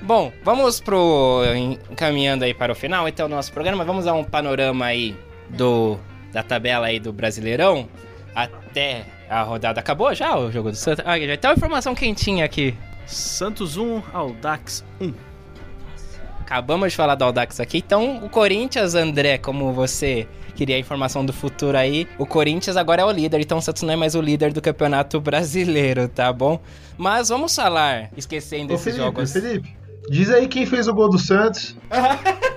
Bom, 0.00 0.32
vamos 0.42 0.80
pro. 0.80 1.42
encaminhando 1.90 2.44
aí 2.44 2.54
para 2.54 2.72
o 2.72 2.74
final, 2.74 3.06
então, 3.06 3.28
do 3.28 3.34
nosso 3.34 3.52
programa. 3.52 3.84
Vamos 3.84 4.06
dar 4.06 4.14
um 4.14 4.24
panorama 4.24 4.86
aí 4.86 5.14
do. 5.50 5.98
da 6.32 6.42
tabela 6.42 6.86
aí 6.86 6.98
do 6.98 7.12
Brasileirão. 7.12 7.86
Até 8.34 9.04
a 9.28 9.42
rodada. 9.42 9.80
Acabou 9.80 10.14
já 10.14 10.34
o 10.34 10.50
jogo 10.50 10.70
do 10.70 10.76
Santos? 10.78 11.04
Ah, 11.06 11.20
já 11.20 11.36
tem 11.36 11.50
uma 11.50 11.56
informação 11.56 11.94
quentinha 11.94 12.46
aqui. 12.46 12.74
Santos 13.04 13.76
1, 13.76 14.02
Aldax 14.14 14.82
1. 14.98 15.33
Acabamos 16.44 16.90
de 16.90 16.96
falar 16.96 17.14
do 17.14 17.24
Audax 17.24 17.58
aqui. 17.58 17.78
Então, 17.78 18.22
o 18.22 18.28
Corinthians, 18.28 18.94
André, 18.94 19.38
como 19.38 19.72
você 19.72 20.28
queria 20.54 20.76
a 20.76 20.78
informação 20.78 21.24
do 21.24 21.32
futuro 21.32 21.76
aí, 21.76 22.06
o 22.18 22.26
Corinthians 22.26 22.76
agora 22.76 23.00
é 23.00 23.04
o 23.04 23.10
líder. 23.10 23.40
Então, 23.40 23.56
o 23.56 23.62
Santos 23.62 23.82
não 23.82 23.94
é 23.94 23.96
mais 23.96 24.14
o 24.14 24.20
líder 24.20 24.52
do 24.52 24.60
Campeonato 24.60 25.18
Brasileiro, 25.22 26.06
tá 26.06 26.30
bom? 26.30 26.60
Mas 26.98 27.30
vamos 27.30 27.56
falar, 27.56 28.10
esquecendo 28.14 28.74
Ô, 28.74 28.76
esses 28.76 28.84
Felipe, 28.84 29.02
jogos. 29.02 29.32
Felipe, 29.32 29.74
diz 30.10 30.30
aí 30.30 30.46
quem 30.46 30.66
fez 30.66 30.86
o 30.86 30.92
gol 30.92 31.08
do 31.08 31.18
Santos. 31.18 31.74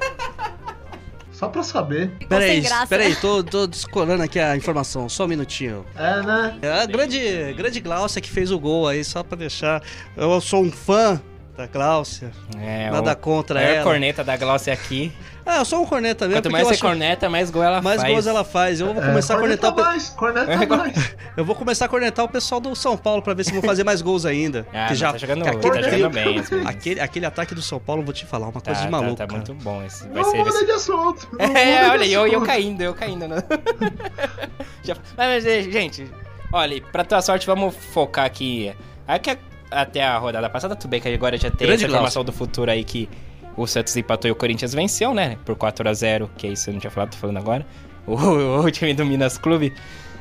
Só 1.32 1.48
pra 1.48 1.64
saber. 1.64 2.12
Peraí, 2.28 2.64
peraí, 2.90 3.16
tô, 3.16 3.42
tô 3.42 3.68
descolando 3.68 4.22
aqui 4.24 4.40
a 4.40 4.58
informação, 4.58 5.08
só 5.08 5.26
um 5.26 5.28
minutinho. 5.28 5.86
É, 5.96 6.22
né? 6.24 6.58
É 6.64 6.82
a 6.82 6.86
grande, 6.88 7.54
grande 7.54 7.80
Gláucia 7.80 8.20
que 8.20 8.30
fez 8.30 8.52
o 8.52 8.60
gol 8.60 8.88
aí, 8.88 9.04
só 9.04 9.22
pra 9.22 9.38
deixar. 9.38 9.84
Eu 10.16 10.42
sou 10.42 10.64
um 10.64 10.72
fã 10.72 11.22
da 11.58 11.66
Gláucia, 11.66 12.32
É, 12.58 12.90
nada 12.92 13.14
o 13.14 13.16
contra 13.18 13.60
ela. 13.60 13.84
corneta 13.84 14.24
da 14.24 14.38
Glaucia 14.38 14.72
aqui. 14.72 15.12
Ah, 15.44 15.58
eu 15.58 15.66
sou 15.66 15.82
um 15.82 15.86
corneta 15.86 16.26
mesmo. 16.28 16.42
Quanto 16.42 16.52
mais 16.52 16.68
você 16.68 16.74
acho- 16.74 16.82
corneta, 16.84 17.30
mais 17.30 17.50
gol 17.50 17.64
ela 17.64 17.82
mais 17.82 18.02
faz. 18.02 18.14
gols 18.14 18.28
ela 18.28 18.44
faz. 18.44 18.80
Eu 18.80 18.94
vou 18.94 19.02
É, 19.02 19.08
começar 19.08 19.36
a 19.36 19.40
cornetar 19.40 19.74
o 19.74 19.76
mais, 19.76 20.10
corneta 20.10 20.46
mais. 20.78 21.16
Eu 21.36 21.46
vou 21.46 21.56
começar 21.56 21.86
a 21.86 21.88
cornetar 21.88 22.26
o 22.26 22.30
pessoal 22.30 22.62
do 22.62 22.76
São 22.76 22.96
Paulo 22.98 23.22
pra 23.22 23.34
ver 23.34 23.44
se 23.46 23.52
vão 23.54 23.62
fazer 23.64 23.84
mais 23.84 24.02
gols 24.02 24.26
ainda. 24.26 24.68
Ah, 24.74 24.88
que 24.88 24.96
já 24.96 25.12
tá 25.14 25.18
jogando, 25.18 25.44
que 25.46 25.52
tá 25.52 25.58
aquele, 25.80 25.84
jogando 26.02 26.14
bem. 26.14 26.44
aquele, 26.68 27.00
aquele 27.00 27.26
ataque 27.26 27.56
do 27.56 27.62
São 27.62 27.80
Paulo, 27.80 28.02
eu 28.02 28.06
vou 28.06 28.14
te 28.14 28.26
falar, 28.26 28.48
uma 28.48 28.62
Tá, 28.62 28.72
coisa 28.72 28.82
de 28.82 28.86
tá, 28.88 28.92
maluco. 28.92 29.16
tá 29.16 29.26
cara. 29.26 29.38
muito 29.38 29.54
bom 29.64 29.84
esse. 29.84 30.04
Vai 30.10 30.22
Não 30.22 30.32
ser, 30.32 30.38
muda 30.38 30.66
de 30.66 30.72
assunto. 30.72 31.28
não 31.40 31.46
É, 31.58 31.90
olha, 31.90 32.06
eu, 32.06 32.12
eu 32.22 32.26
assunto. 32.28 32.46
caindo, 32.46 32.82
eu 32.82 32.94
caindo. 32.94 33.28
né? 33.28 33.38
Já- 34.84 34.98
mas, 35.18 35.44
gente, 35.44 36.12
olha, 36.54 36.82
pra 36.92 37.04
tua 37.04 37.22
sorte, 37.22 37.48
vamos 37.48 37.74
focar 37.76 38.26
aqui. 38.26 38.74
Aqui 39.08 39.32
a- 39.32 39.38
até 39.72 40.04
a 40.04 40.18
rodada 40.18 40.50
passada, 40.50 40.76
tudo 40.76 40.92
bem 40.92 41.02
que 41.02 41.10
agora 41.10 41.38
já 41.38 41.50
tem 41.50 41.68
Grande 41.68 41.84
essa 41.84 41.92
informação 41.92 42.24
do 42.24 42.32
futuro 42.32 42.72
aí 42.72 42.84
que 42.84 43.10
o 43.56 43.66
Santos 43.66 43.96
empatou 43.98 44.30
e 44.30 44.32
o 44.32 44.36
Corinthians 44.36 44.74
venceu, 44.74 45.14
né? 45.14 45.38
Por 45.44 45.56
4x0, 45.56 46.30
que 46.38 46.48
é 46.48 46.52
isso 46.52 46.70
eu 46.70 46.74
não 46.74 46.80
tinha 46.80 46.92
falado, 46.92 47.12
tô 47.12 47.18
falando 47.18 47.38
agora. 47.38 47.66
O, 48.06 48.16
o 48.64 48.72
time 48.72 48.94
do 48.94 49.06
Minas 49.06 49.38
Clube. 49.38 49.74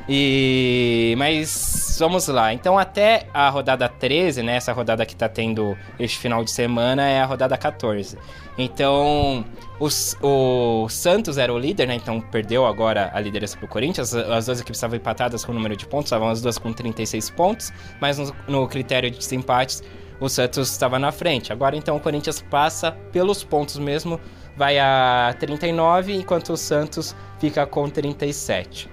E. 0.09 1.14
Mas 1.18 1.96
vamos 1.98 2.28
lá. 2.28 2.52
Então, 2.52 2.78
até 2.78 3.26
a 3.34 3.48
rodada 3.48 3.88
13, 3.88 4.42
né? 4.42 4.57
Essa 4.57 4.72
rodada 4.72 5.04
que 5.04 5.16
tá 5.16 5.28
tendo 5.28 5.76
este 5.98 6.18
final 6.18 6.44
de 6.44 6.50
semana 6.50 7.09
é 7.09 7.20
a 7.20 7.26
rodada 7.26 7.57
14. 7.57 8.16
Então, 8.59 9.44
os- 9.78 10.16
o 10.22 10.88
Santos 10.88 11.38
era 11.38 11.52
o 11.52 11.59
líder, 11.59 11.86
né? 11.88 11.94
Então 11.94 12.20
perdeu 12.20 12.64
agora 12.66 13.11
a 13.12 13.20
liderança 13.20 13.57
pro 13.57 13.68
Corinthians. 13.68 14.14
As 14.14 14.46
duas 14.46 14.61
equipes 14.61 14.78
estavam 14.78 14.96
empatadas 14.96 15.44
com 15.44 15.52
o 15.52 15.54
número 15.54 15.76
de 15.76 15.86
pontos, 15.86 16.07
estavam 16.07 16.28
as 16.28 16.40
duas 16.40 16.57
com 16.59 16.72
36 16.72 17.28
pontos, 17.30 17.72
mas 18.00 18.18
no, 18.18 18.34
no 18.48 18.68
critério 18.68 19.11
de 19.11 19.18
desempates, 19.18 19.82
o 20.20 20.28
Santos 20.28 20.70
estava 20.70 20.98
na 20.98 21.12
frente. 21.12 21.52
Agora 21.52 21.76
então 21.76 21.96
o 21.96 22.00
Corinthians 22.00 22.40
passa 22.40 22.92
pelos 23.12 23.44
pontos 23.44 23.78
mesmo, 23.78 24.18
vai 24.57 24.78
a 24.78 25.34
39, 25.38 26.14
enquanto 26.14 26.54
o 26.54 26.57
Santos 26.57 27.14
fica 27.38 27.66
com 27.66 27.88
37. 27.90 28.88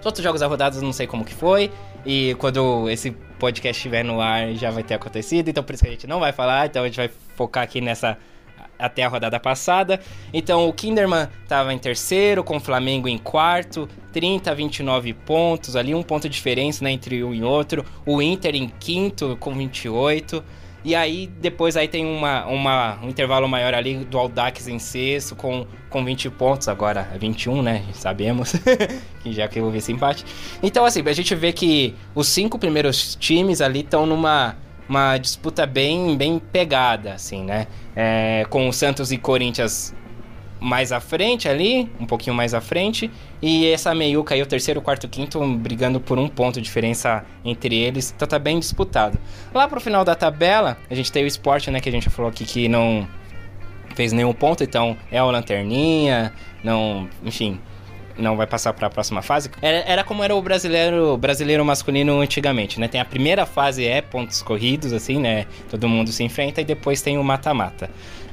Os 0.00 0.06
outros 0.06 0.22
jogos 0.22 0.40
da 0.40 0.46
rodada 0.46 0.76
eu 0.76 0.82
não 0.82 0.92
sei 0.92 1.06
como 1.06 1.24
que 1.24 1.34
foi. 1.34 1.70
E 2.06 2.34
quando 2.38 2.88
esse 2.88 3.10
podcast 3.38 3.78
estiver 3.78 4.04
no 4.04 4.20
ar 4.20 4.52
já 4.54 4.70
vai 4.70 4.82
ter 4.82 4.94
acontecido. 4.94 5.48
Então 5.48 5.62
por 5.62 5.74
isso 5.74 5.82
que 5.82 5.88
a 5.88 5.92
gente 5.92 6.06
não 6.06 6.20
vai 6.20 6.32
falar. 6.32 6.66
Então 6.66 6.82
a 6.82 6.86
gente 6.86 6.96
vai 6.96 7.10
focar 7.36 7.62
aqui 7.64 7.80
nessa. 7.80 8.16
Até 8.78 9.02
a 9.02 9.08
rodada 9.08 9.40
passada. 9.40 9.98
Então 10.32 10.68
o 10.68 10.72
Kinderman 10.72 11.26
estava 11.42 11.74
em 11.74 11.78
terceiro, 11.78 12.44
com 12.44 12.58
o 12.58 12.60
Flamengo 12.60 13.08
em 13.08 13.18
quarto, 13.18 13.88
30 14.12 14.52
a 14.52 14.54
29 14.54 15.14
pontos, 15.14 15.74
ali 15.74 15.92
um 15.96 16.02
ponto 16.04 16.28
de 16.28 16.34
diferença 16.36 16.84
né, 16.84 16.92
entre 16.92 17.24
um 17.24 17.34
e 17.34 17.42
outro. 17.42 17.84
O 18.06 18.22
Inter 18.22 18.54
em 18.54 18.68
quinto, 18.68 19.36
com 19.40 19.52
28. 19.52 20.44
E 20.84 20.94
aí, 20.94 21.28
depois 21.40 21.76
aí 21.76 21.88
tem 21.88 22.06
uma, 22.06 22.46
uma, 22.46 22.98
um 23.02 23.08
intervalo 23.08 23.48
maior 23.48 23.74
ali 23.74 24.04
do 24.04 24.16
Aldax 24.16 24.68
em 24.68 24.78
sexto, 24.78 25.34
com, 25.34 25.66
com 25.90 26.04
20 26.04 26.30
pontos, 26.30 26.68
agora 26.68 27.08
é 27.12 27.18
21, 27.18 27.62
né? 27.62 27.84
Sabemos, 27.92 28.52
que 29.22 29.32
já 29.32 29.48
que 29.48 29.60
houve 29.60 29.78
esse 29.78 29.92
empate. 29.92 30.24
Então, 30.62 30.84
assim, 30.84 31.02
a 31.04 31.12
gente 31.12 31.34
vê 31.34 31.52
que 31.52 31.94
os 32.14 32.28
cinco 32.28 32.58
primeiros 32.58 33.16
times 33.16 33.60
ali 33.60 33.80
estão 33.80 34.06
numa 34.06 34.56
uma 34.88 35.18
disputa 35.18 35.66
bem, 35.66 36.16
bem 36.16 36.38
pegada, 36.38 37.12
assim, 37.12 37.44
né? 37.44 37.66
É, 37.94 38.46
com 38.48 38.68
o 38.68 38.72
Santos 38.72 39.12
e 39.12 39.18
Corinthians 39.18 39.94
mais 40.60 40.92
à 40.92 41.00
frente 41.00 41.48
ali, 41.48 41.90
um 42.00 42.06
pouquinho 42.06 42.34
mais 42.34 42.54
à 42.54 42.60
frente, 42.60 43.10
e 43.40 43.66
essa 43.70 43.94
meiuca 43.94 44.34
aí, 44.34 44.42
o 44.42 44.46
terceiro, 44.46 44.80
quarto, 44.80 45.08
quinto, 45.08 45.40
brigando 45.56 46.00
por 46.00 46.18
um 46.18 46.28
ponto 46.28 46.56
de 46.56 46.62
diferença 46.62 47.24
entre 47.44 47.76
eles, 47.76 48.12
então 48.14 48.26
tá 48.26 48.38
bem 48.38 48.58
disputado. 48.58 49.18
Lá 49.54 49.68
pro 49.68 49.80
final 49.80 50.04
da 50.04 50.14
tabela, 50.14 50.76
a 50.90 50.94
gente 50.94 51.12
tem 51.12 51.24
o 51.24 51.26
esporte, 51.26 51.70
né, 51.70 51.80
que 51.80 51.88
a 51.88 51.92
gente 51.92 52.10
falou 52.10 52.30
aqui 52.30 52.44
que 52.44 52.68
não 52.68 53.06
fez 53.94 54.12
nenhum 54.12 54.32
ponto, 54.32 54.62
então 54.62 54.96
é 55.10 55.22
o 55.22 55.30
Lanterninha, 55.30 56.32
não, 56.62 57.08
enfim, 57.24 57.58
não 58.18 58.36
vai 58.36 58.46
passar 58.46 58.72
para 58.72 58.88
a 58.88 58.90
próxima 58.90 59.22
fase. 59.22 59.50
Era, 59.62 59.78
era, 59.78 60.04
como 60.04 60.22
era 60.22 60.34
o 60.34 60.42
brasileiro, 60.42 61.16
brasileiro 61.16 61.64
masculino 61.64 62.20
antigamente, 62.20 62.80
né? 62.80 62.88
Tem 62.88 63.00
a 63.00 63.04
primeira 63.04 63.46
fase 63.46 63.84
é 63.84 64.02
pontos 64.02 64.42
corridos, 64.42 64.92
assim, 64.92 65.18
né? 65.18 65.46
Todo 65.70 65.88
mundo 65.88 66.10
se 66.10 66.24
enfrenta 66.24 66.60
e 66.60 66.64
depois 66.64 67.00
tem 67.00 67.16
o 67.16 67.24
mata-mata. 67.24 67.88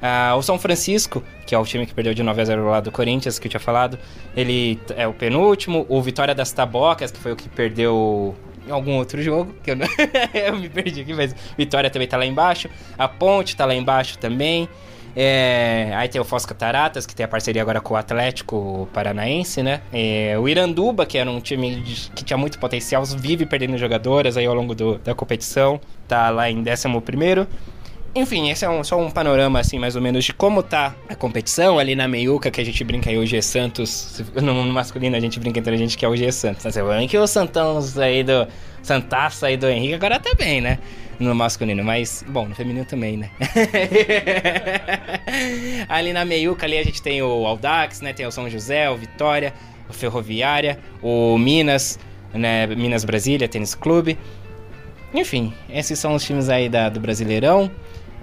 Ah, 0.08 0.36
o 0.36 0.42
São 0.44 0.60
Francisco, 0.60 1.24
que 1.48 1.56
é 1.56 1.58
o 1.58 1.66
time 1.66 1.84
que 1.84 1.92
perdeu 1.92 2.14
de 2.14 2.22
9 2.22 2.40
a 2.40 2.46
0 2.46 2.70
lá 2.70 2.80
do 2.80 2.92
Corinthians, 2.92 3.40
que 3.40 3.48
eu 3.48 3.50
tinha 3.50 3.60
falado, 3.60 3.98
ele 4.38 4.80
é 4.96 5.08
o 5.08 5.14
penúltimo. 5.14 5.84
O 5.90 6.00
Vitória 6.00 6.36
das 6.36 6.52
Tabocas, 6.52 7.10
que 7.10 7.18
foi 7.18 7.32
o 7.32 7.36
que 7.36 7.50
perdeu 7.50 8.36
em 8.68 8.72
algum 8.72 8.98
outro 8.98 9.20
jogo, 9.20 9.56
que 9.64 9.72
eu, 9.72 9.76
não... 9.76 9.88
eu 10.32 10.58
me 10.58 10.70
perdi 10.70 11.02
aqui, 11.02 11.12
mas 11.12 11.36
Vitória 11.58 11.90
também 11.90 12.08
tá 12.08 12.18
lá 12.18 12.26
embaixo. 12.26 12.70
A 12.96 13.08
Ponte 13.08 13.56
tá 13.56 13.66
lá 13.66 13.74
embaixo 13.74 14.20
também. 14.20 14.70
É, 15.16 15.92
aí 15.96 16.08
tem 16.08 16.22
o 16.22 16.24
Foz 16.24 16.46
Cataratas, 16.46 17.08
que 17.08 17.16
tem 17.16 17.24
a 17.24 17.28
parceria 17.28 17.64
agora 17.64 17.82
com 17.82 17.96
o 17.96 17.98
Atlético 17.98 18.88
Paranaense, 18.94 19.64
né? 19.64 19.82
É, 19.92 20.38
o 20.38 20.48
Iranduba, 20.48 21.04
que 21.08 21.18
era 21.18 21.32
um 21.32 21.40
time 21.40 21.82
de, 21.82 22.12
que 22.12 22.24
tinha 22.24 22.38
muito 22.38 22.60
potencial, 22.60 23.04
vive 23.06 23.48
perdendo 23.48 23.76
jogadoras 23.76 24.38
aí 24.38 24.46
ao 24.46 24.54
longo 24.54 24.76
do, 24.76 25.00
da 25.00 25.16
competição, 25.16 25.82
tá 26.08 26.30
lá 26.30 26.48
em 26.48 26.60
11 26.60 27.02
primeiro. 27.02 27.48
Enfim, 28.16 28.50
esse 28.50 28.64
é 28.64 28.70
um, 28.70 28.82
só 28.82 28.98
um 28.98 29.12
panorama, 29.12 29.60
assim, 29.60 29.78
mais 29.78 29.98
ou 29.98 30.02
menos, 30.02 30.24
de 30.24 30.34
como 30.34 30.64
tá 30.64 30.96
a 31.10 31.16
competição 31.16 31.78
ali 31.78 31.96
na 31.96 32.08
meiuca, 32.08 32.50
que 32.50 32.62
a 32.62 32.64
gente 32.64 32.82
brinca 32.82 33.10
aí, 33.10 33.18
o 33.18 33.26
G 33.26 33.42
Santos. 33.42 34.24
No, 34.34 34.64
no 34.64 34.72
masculino 34.72 35.18
a 35.18 35.20
gente 35.20 35.38
brinca 35.38 35.60
entre 35.60 35.76
a 35.76 35.78
gente 35.78 35.98
que 35.98 36.06
é 36.06 36.08
o 36.08 36.16
G 36.16 36.32
Santos. 36.32 36.64
Né? 36.64 36.72
Você 36.72 37.08
que 37.10 37.18
o 37.18 37.28
Santão 37.28 37.78
aí 37.98 38.24
do. 38.24 38.48
Santaça 38.82 39.48
aí 39.48 39.58
do 39.58 39.68
Henrique 39.68 39.96
agora 39.96 40.20
tá 40.20 40.34
bem, 40.38 40.62
né? 40.62 40.78
No 41.20 41.34
masculino, 41.34 41.84
mas, 41.84 42.24
bom, 42.28 42.46
no 42.48 42.54
feminino 42.54 42.86
também, 42.86 43.18
né? 43.18 43.32
ali 45.90 46.14
na 46.14 46.24
meiuca 46.24 46.68
ali 46.68 46.78
a 46.78 46.84
gente 46.84 47.02
tem 47.02 47.22
o 47.22 47.46
Aldax, 47.46 48.02
né? 48.02 48.14
Tem 48.14 48.26
o 48.28 48.32
São 48.32 48.50
José, 48.50 48.90
o 48.90 48.96
Vitória, 48.96 49.54
o 49.90 49.94
Ferroviária, 49.94 50.80
o 51.02 51.38
Minas, 51.38 52.00
né? 52.34 52.68
Minas 52.68 53.04
Brasília, 53.04 53.48
Tênis 53.50 53.76
Clube. 53.76 54.18
Enfim, 55.14 55.54
esses 55.70 55.98
são 55.98 56.14
os 56.14 56.24
times 56.24 56.48
aí 56.48 56.70
da, 56.70 56.88
do 56.88 57.00
Brasileirão. 57.00 57.72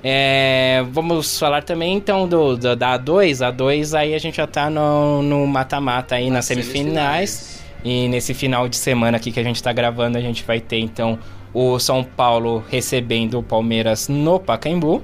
É, 0.05 0.84
vamos 0.90 1.38
falar 1.38 1.62
também 1.62 1.94
então 1.94 2.26
do, 2.26 2.57
do, 2.57 2.74
da 2.74 2.98
A2. 2.98 3.38
A2 3.38 3.96
aí 3.98 4.14
a 4.14 4.18
gente 4.18 4.36
já 4.36 4.46
tá 4.46 4.68
no 4.68 5.46
mata-mata 5.46 6.16
aí 6.16 6.30
nas, 6.30 6.44
semifinais. 6.44 7.30
semifinais. 7.30 7.62
E 7.84 8.09
nesse 8.09 8.32
final 8.34 8.68
de 8.68 8.76
semana 8.76 9.16
aqui 9.16 9.32
que 9.32 9.40
a 9.40 9.42
gente 9.42 9.62
tá 9.62 9.72
gravando, 9.72 10.16
a 10.16 10.20
gente 10.20 10.44
vai 10.44 10.61
ter 10.61 10.78
então 10.78 11.18
o 11.53 11.78
São 11.78 12.03
Paulo 12.03 12.64
recebendo 12.70 13.38
o 13.38 13.42
Palmeiras 13.42 14.09
no 14.09 14.38
Pacaembu. 14.40 15.03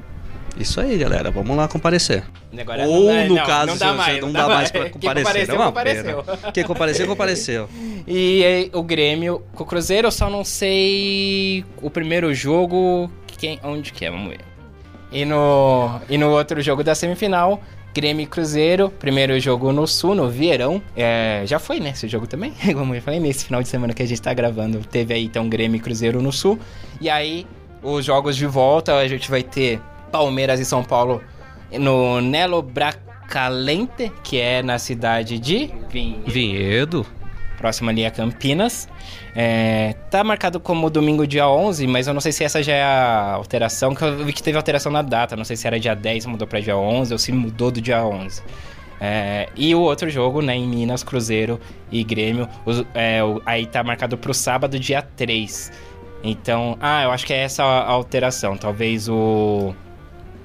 Isso 0.56 0.80
aí, 0.80 0.96
galera. 0.98 1.30
Vamos 1.30 1.56
lá 1.56 1.68
comparecer. 1.68 2.24
Agora 2.58 2.86
Ou, 2.86 3.12
não, 3.12 3.28
no 3.28 3.34
não, 3.36 3.46
caso, 3.46 3.66
não 3.66 3.76
dá 3.76 3.92
mais, 3.92 4.20
não, 4.20 4.32
dá 4.32 4.48
mais 4.48 4.70
pra 4.70 4.90
comparecer. 4.90 5.46
Quem 5.46 5.56
compareceu, 5.56 5.56
compareceu. 5.56 6.22
Pena. 6.24 6.52
Quem 6.52 6.64
compareceu, 6.64 7.06
compareceu. 7.06 7.68
e 8.06 8.44
aí, 8.44 8.70
o 8.72 8.82
Grêmio 8.82 9.42
com 9.54 9.62
o 9.62 9.66
Cruzeiro, 9.66 10.08
eu 10.08 10.12
só 10.12 10.28
não 10.28 10.44
sei 10.44 11.64
o 11.80 11.90
primeiro 11.90 12.34
jogo, 12.34 13.10
quem, 13.26 13.60
onde 13.62 13.92
que 13.92 14.04
é, 14.04 14.10
vamos 14.10 14.30
ver. 14.30 14.40
E 15.10 15.24
no, 15.24 16.00
e 16.08 16.18
no 16.18 16.30
outro 16.30 16.60
jogo 16.60 16.84
da 16.84 16.94
semifinal, 16.94 17.60
Grêmio 17.94 18.22
e 18.22 18.26
Cruzeiro, 18.26 18.90
primeiro 18.90 19.38
jogo 19.40 19.72
no 19.72 19.86
Sul, 19.86 20.14
no 20.14 20.28
Vieirão. 20.28 20.82
É, 20.96 21.42
já 21.46 21.58
foi, 21.58 21.80
né, 21.80 21.90
esse 21.90 22.06
jogo 22.06 22.26
também? 22.26 22.52
Como 22.74 22.94
eu 22.94 23.02
falei, 23.02 23.18
nesse 23.18 23.46
final 23.46 23.62
de 23.62 23.68
semana 23.68 23.92
que 23.92 24.02
a 24.02 24.06
gente 24.06 24.20
tá 24.20 24.32
gravando, 24.34 24.80
teve 24.80 25.14
aí 25.14 25.24
então 25.24 25.48
Grêmio 25.48 25.78
e 25.78 25.80
Cruzeiro 25.80 26.20
no 26.20 26.32
Sul. 26.32 26.58
E 27.00 27.08
aí, 27.08 27.46
os 27.82 28.04
jogos 28.04 28.36
de 28.36 28.46
volta, 28.46 28.94
a 28.96 29.08
gente 29.08 29.30
vai 29.30 29.42
ter 29.42 29.80
Palmeiras 30.12 30.60
e 30.60 30.64
São 30.64 30.84
Paulo 30.84 31.22
no 31.72 32.20
Nelo 32.20 32.62
Bracalente, 32.62 34.12
que 34.22 34.38
é 34.38 34.62
na 34.62 34.78
cidade 34.78 35.38
de 35.38 35.70
Vinhedo. 35.90 36.30
Vinhedo. 36.30 37.06
Próximo 37.58 37.90
ali 37.90 38.06
a 38.06 38.10
Campinas. 38.10 38.88
É, 39.34 39.94
tá 40.10 40.22
marcado 40.22 40.60
como 40.60 40.88
domingo 40.88 41.26
dia 41.26 41.48
11, 41.48 41.86
mas 41.86 42.06
eu 42.06 42.14
não 42.14 42.20
sei 42.20 42.32
se 42.32 42.44
essa 42.44 42.62
já 42.62 42.72
é 42.72 42.82
a 42.82 43.32
alteração, 43.34 43.94
que 43.94 44.02
eu 44.02 44.24
vi 44.24 44.32
que 44.32 44.42
teve 44.42 44.56
alteração 44.56 44.90
na 44.92 45.02
data. 45.02 45.36
Não 45.36 45.44
sei 45.44 45.56
se 45.56 45.66
era 45.66 45.78
dia 45.78 45.94
10 45.94 46.26
mudou 46.26 46.46
para 46.46 46.60
dia 46.60 46.76
11 46.76 47.12
ou 47.12 47.18
se 47.18 47.32
mudou 47.32 47.70
do 47.70 47.80
dia 47.80 48.04
11. 48.04 48.42
É, 49.00 49.48
e 49.56 49.74
o 49.74 49.80
outro 49.80 50.10
jogo, 50.10 50.42
né, 50.42 50.56
em 50.56 50.66
Minas, 50.66 51.02
Cruzeiro 51.02 51.60
e 51.90 52.02
Grêmio, 52.02 52.48
os, 52.64 52.84
é, 52.94 53.22
o, 53.22 53.40
aí 53.46 53.66
tá 53.66 53.82
marcado 53.82 54.16
pro 54.18 54.34
sábado, 54.34 54.78
dia 54.78 55.02
3. 55.02 55.72
Então, 56.22 56.76
ah, 56.80 57.04
eu 57.04 57.10
acho 57.10 57.24
que 57.24 57.32
é 57.32 57.38
essa 57.38 57.62
a 57.62 57.90
alteração. 57.90 58.56
Talvez 58.56 59.08
o, 59.08 59.74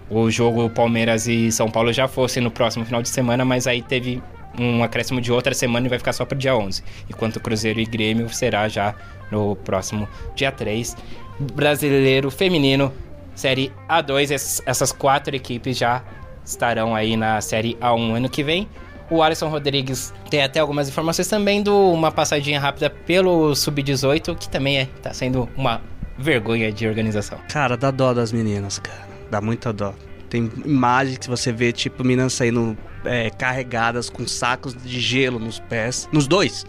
o 0.09 0.29
jogo 0.29 0.69
Palmeiras 0.69 1.27
e 1.27 1.51
São 1.51 1.69
Paulo 1.69 1.91
já 1.91 2.07
fosse 2.07 2.39
no 2.39 2.51
próximo 2.51 2.85
final 2.85 3.01
de 3.01 3.09
semana, 3.09 3.43
mas 3.43 3.65
aí 3.65 3.81
teve 3.81 4.21
um 4.57 4.83
acréscimo 4.83 5.19
de 5.19 5.31
outra 5.31 5.53
semana 5.53 5.85
e 5.85 5.89
vai 5.89 5.97
ficar 5.97 6.13
só 6.13 6.25
para 6.25 6.37
dia 6.37 6.55
11. 6.55 6.83
Enquanto 7.09 7.39
Cruzeiro 7.39 7.79
e 7.79 7.85
Grêmio 7.85 8.29
será 8.29 8.67
já 8.67 8.95
no 9.31 9.55
próximo 9.55 10.07
dia 10.35 10.51
3. 10.51 10.95
Brasileiro 11.53 12.29
feminino, 12.29 12.93
Série 13.35 13.71
A2, 13.89 14.61
essas 14.65 14.91
quatro 14.91 15.35
equipes 15.35 15.77
já 15.77 16.03
estarão 16.45 16.95
aí 16.95 17.17
na 17.17 17.41
Série 17.41 17.75
A1 17.75 18.17
ano 18.17 18.29
que 18.29 18.43
vem. 18.43 18.67
O 19.09 19.21
Alisson 19.21 19.49
Rodrigues 19.49 20.13
tem 20.29 20.41
até 20.41 20.59
algumas 20.59 20.87
informações 20.87 21.27
também 21.27 21.61
do 21.61 21.91
uma 21.91 22.11
passadinha 22.11 22.59
rápida 22.59 22.89
pelo 22.89 23.53
Sub-18, 23.55 24.35
que 24.37 24.49
também 24.49 24.79
é, 24.79 24.85
tá 25.01 25.13
sendo 25.13 25.49
uma 25.55 25.81
vergonha 26.17 26.71
de 26.71 26.87
organização. 26.87 27.37
Cara, 27.51 27.75
dá 27.75 27.91
dó 27.91 28.13
das 28.13 28.31
meninas, 28.31 28.79
cara. 28.79 29.07
Dá 29.29 29.41
muita 29.41 29.73
dó. 29.73 29.93
Tem 30.33 30.51
imagens 30.65 31.19
que 31.19 31.29
você 31.29 31.51
vê, 31.51 31.71
tipo, 31.71 32.03
meninas 32.03 32.33
saindo 32.33 32.75
é, 33.05 33.29
carregadas 33.29 34.09
com 34.09 34.27
sacos 34.27 34.73
de 34.73 34.99
gelo 34.99 35.37
nos 35.37 35.59
pés. 35.59 36.09
Nos 36.11 36.25
dois 36.25 36.65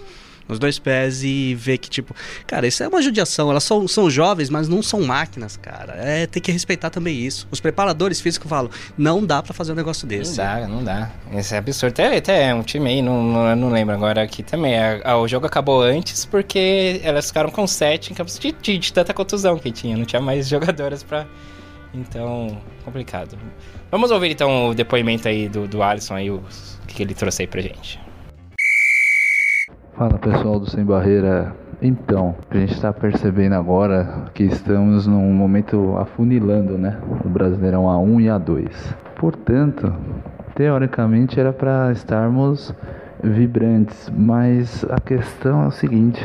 nos 0.47 0.59
dois 0.59 0.79
pés 0.79 1.25
e 1.25 1.55
ver 1.55 1.79
que, 1.79 1.89
tipo, 1.89 2.15
cara, 2.47 2.67
isso 2.67 2.83
é 2.83 2.89
uma 2.89 3.01
judiação. 3.01 3.51
Elas 3.51 3.65
são, 3.65 3.89
são 3.89 4.11
jovens, 4.11 4.51
mas 4.51 4.69
não 4.69 4.83
são 4.83 5.01
máquinas, 5.01 5.57
cara. 5.57 5.95
É, 5.97 6.27
tem 6.27 6.43
que 6.43 6.53
respeitar 6.53 6.91
também 6.91 7.19
isso. 7.19 7.49
Os 7.51 7.59
preparadores 7.59 8.21
físicos 8.21 8.51
falam, 8.51 8.71
não 8.99 9.25
dá 9.25 9.43
para 9.43 9.55
fazer 9.55 9.73
um 9.73 9.75
negócio 9.75 10.07
desse. 10.07 10.37
Não 10.37 10.45
dá, 10.45 10.69
não 10.69 10.85
dá. 10.85 11.11
Isso 11.33 11.55
é 11.55 11.57
absurdo. 11.57 11.93
Até, 11.93 12.19
até 12.19 12.55
um 12.55 12.63
time 12.63 12.91
aí, 12.91 13.01
não, 13.01 13.23
não, 13.23 13.57
não 13.57 13.71
lembro 13.71 13.95
agora 13.95 14.23
aqui 14.23 14.43
também. 14.43 14.79
A, 14.79 15.13
a, 15.13 15.19
o 15.19 15.27
jogo 15.27 15.47
acabou 15.47 15.81
antes 15.81 16.27
porque 16.27 17.01
elas 17.03 17.29
ficaram 17.29 17.49
com 17.49 17.67
sete 17.67 18.13
em 18.13 18.15
campos 18.15 18.39
de, 18.39 18.53
de, 18.53 18.77
de 18.77 18.93
tanta 18.93 19.15
contusão 19.15 19.59
que 19.59 19.73
tinha. 19.73 19.97
Não 19.97 20.05
tinha 20.05 20.21
mais 20.21 20.47
jogadoras 20.51 21.03
para 21.03 21.27
Então, 21.95 22.49
complicado. 22.85 23.39
Vamos 23.91 24.11
ouvir 24.11 24.33
então 24.33 24.71
o 24.71 24.75
depoimento 24.75 25.29
aí 25.29 25.49
do, 25.49 25.69
do 25.69 25.83
Alisson 25.83 26.15
aí, 26.15 26.31
o 26.31 26.43
que 26.89 27.03
ele 27.03 27.15
trouxe 27.15 27.43
aí 27.43 27.47
pra 27.47 27.61
gente. 27.61 28.01
Fala 29.97 30.19
pessoal 30.19 30.59
do 30.59 30.69
Sem 30.69 30.85
Barreira. 30.85 31.55
Então, 31.81 32.35
a 32.51 32.57
gente 32.57 32.73
está 32.73 32.93
percebendo 32.93 33.55
agora 33.55 34.25
que 34.35 34.43
estamos 34.43 35.07
num 35.07 35.33
momento 35.33 35.97
afunilando, 35.97 36.77
né? 36.77 37.01
O 37.25 37.29
Brasileirão 37.29 37.85
A1 37.85 38.23
e 38.23 38.27
A2. 38.27 38.95
Portanto, 39.17 39.95
teoricamente 40.55 41.39
era 41.39 41.53
para 41.53 41.93
estarmos 41.93 42.75
vibrantes, 43.31 44.11
mas 44.17 44.85
a 44.91 45.01
questão 45.01 45.65
é 45.65 45.67
o 45.69 45.71
seguinte: 45.71 46.21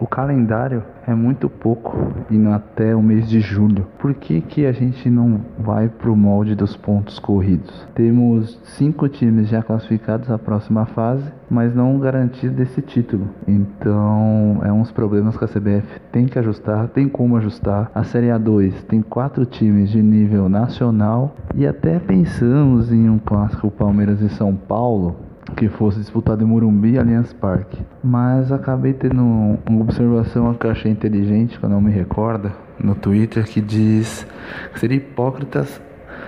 o 0.00 0.06
calendário 0.06 0.82
é 1.06 1.14
muito 1.14 1.48
pouco 1.48 1.96
indo 2.30 2.50
até 2.50 2.94
o 2.94 3.02
mês 3.02 3.28
de 3.28 3.40
julho. 3.40 3.86
Por 3.98 4.14
que, 4.14 4.40
que 4.40 4.66
a 4.66 4.72
gente 4.72 5.08
não 5.08 5.40
vai 5.58 5.88
para 5.88 6.10
o 6.10 6.16
molde 6.16 6.54
dos 6.54 6.76
pontos 6.76 7.18
corridos? 7.18 7.86
Temos 7.94 8.60
cinco 8.64 9.08
times 9.08 9.48
já 9.48 9.62
classificados 9.62 10.30
à 10.30 10.38
próxima 10.38 10.86
fase, 10.86 11.24
mas 11.50 11.74
não 11.74 11.98
garantido 11.98 12.62
esse 12.62 12.82
título. 12.82 13.28
Então 13.46 14.60
é 14.62 14.72
uns 14.72 14.90
problemas 14.90 15.36
que 15.36 15.44
a 15.44 15.48
CBF 15.48 16.00
tem 16.12 16.26
que 16.26 16.38
ajustar, 16.38 16.88
tem 16.88 17.08
como 17.08 17.36
ajustar. 17.36 17.90
A 17.94 18.04
Série 18.04 18.28
A2 18.28 18.82
tem 18.86 19.00
quatro 19.00 19.46
times 19.46 19.90
de 19.90 20.02
nível 20.02 20.48
nacional 20.48 21.34
e 21.54 21.66
até 21.66 21.98
pensamos 21.98 22.92
em 22.92 23.08
um 23.08 23.18
clássico 23.18 23.70
Palmeiras 23.70 24.20
e 24.20 24.28
São 24.28 24.54
Paulo 24.54 25.27
que 25.56 25.68
fosse 25.68 25.98
disputado 25.98 26.42
em 26.42 26.46
Morumbi 26.46 26.92
e 26.92 26.98
Allianz 26.98 27.32
Parque. 27.32 27.78
Mas 28.02 28.52
acabei 28.52 28.92
tendo 28.92 29.22
uma 29.22 29.80
observação 29.80 30.54
que 30.54 30.66
eu 30.66 30.70
achei 30.70 30.90
inteligente, 30.90 31.58
que 31.58 31.64
eu 31.64 31.68
não 31.68 31.80
me 31.80 31.90
recordo, 31.90 32.52
no 32.78 32.94
Twitter, 32.94 33.44
que 33.44 33.60
diz 33.60 34.26
que 34.72 34.80
seria 34.80 34.96
hipócritas 34.96 35.80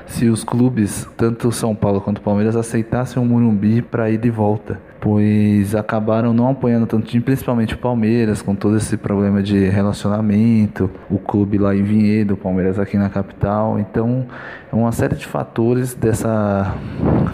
se 0.06 0.28
os 0.28 0.42
clubes, 0.42 1.08
tanto 1.16 1.52
São 1.52 1.74
Paulo 1.74 2.00
quanto 2.00 2.20
Palmeiras, 2.20 2.56
aceitassem 2.56 3.22
o 3.22 3.26
Morumbi 3.26 3.80
para 3.80 4.10
ir 4.10 4.24
e 4.24 4.30
volta, 4.30 4.80
pois 5.00 5.74
acabaram 5.74 6.32
não 6.32 6.48
apoiando 6.48 6.86
tanto 6.86 7.06
time, 7.06 7.22
principalmente 7.22 7.74
o 7.74 7.78
Palmeiras, 7.78 8.42
com 8.42 8.54
todo 8.54 8.76
esse 8.76 8.96
problema 8.96 9.42
de 9.42 9.68
relacionamento, 9.68 10.90
o 11.10 11.18
clube 11.18 11.56
lá 11.56 11.74
em 11.74 11.82
Vinhedo, 11.82 12.34
o 12.34 12.36
Palmeiras 12.36 12.78
aqui 12.78 12.98
na 12.98 13.08
capital. 13.08 13.78
Então, 13.78 14.26
é 14.70 14.76
uma 14.76 14.92
série 14.92 15.16
de 15.16 15.26
fatores 15.26 15.94
dessa 15.94 16.74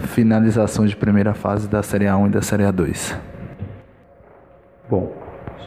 finalização 0.03 0.85
de 0.85 0.95
primeira 0.95 1.33
fase 1.33 1.67
da 1.67 1.83
Série 1.83 2.05
A1 2.05 2.27
e 2.27 2.29
da 2.29 2.41
Série 2.41 2.63
A2. 2.63 3.15
Bom, 4.89 5.16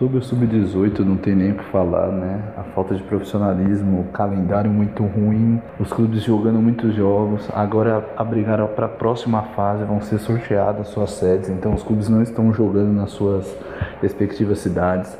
Sobre 0.00 0.16
o 0.16 0.22
sub-18 0.22 1.00
não 1.00 1.18
tem 1.18 1.34
nem 1.36 1.52
o 1.52 1.56
que 1.56 1.64
falar, 1.64 2.10
né? 2.10 2.40
A 2.56 2.62
falta 2.62 2.94
de 2.94 3.02
profissionalismo, 3.02 4.00
o 4.00 4.04
calendário 4.04 4.70
muito 4.70 5.02
ruim, 5.04 5.60
os 5.78 5.92
clubes 5.92 6.22
jogando 6.22 6.58
muitos 6.58 6.94
jogos. 6.94 7.46
Agora 7.52 8.02
abrigaram 8.16 8.66
para 8.68 8.86
a 8.86 8.88
próxima 8.88 9.42
fase, 9.54 9.84
vão 9.84 10.00
ser 10.00 10.18
sorteadas 10.18 10.88
suas 10.88 11.10
sedes, 11.10 11.50
então 11.50 11.74
os 11.74 11.82
clubes 11.82 12.08
não 12.08 12.22
estão 12.22 12.50
jogando 12.50 12.94
nas 12.94 13.10
suas 13.10 13.54
respectivas 14.00 14.60
cidades. 14.60 15.18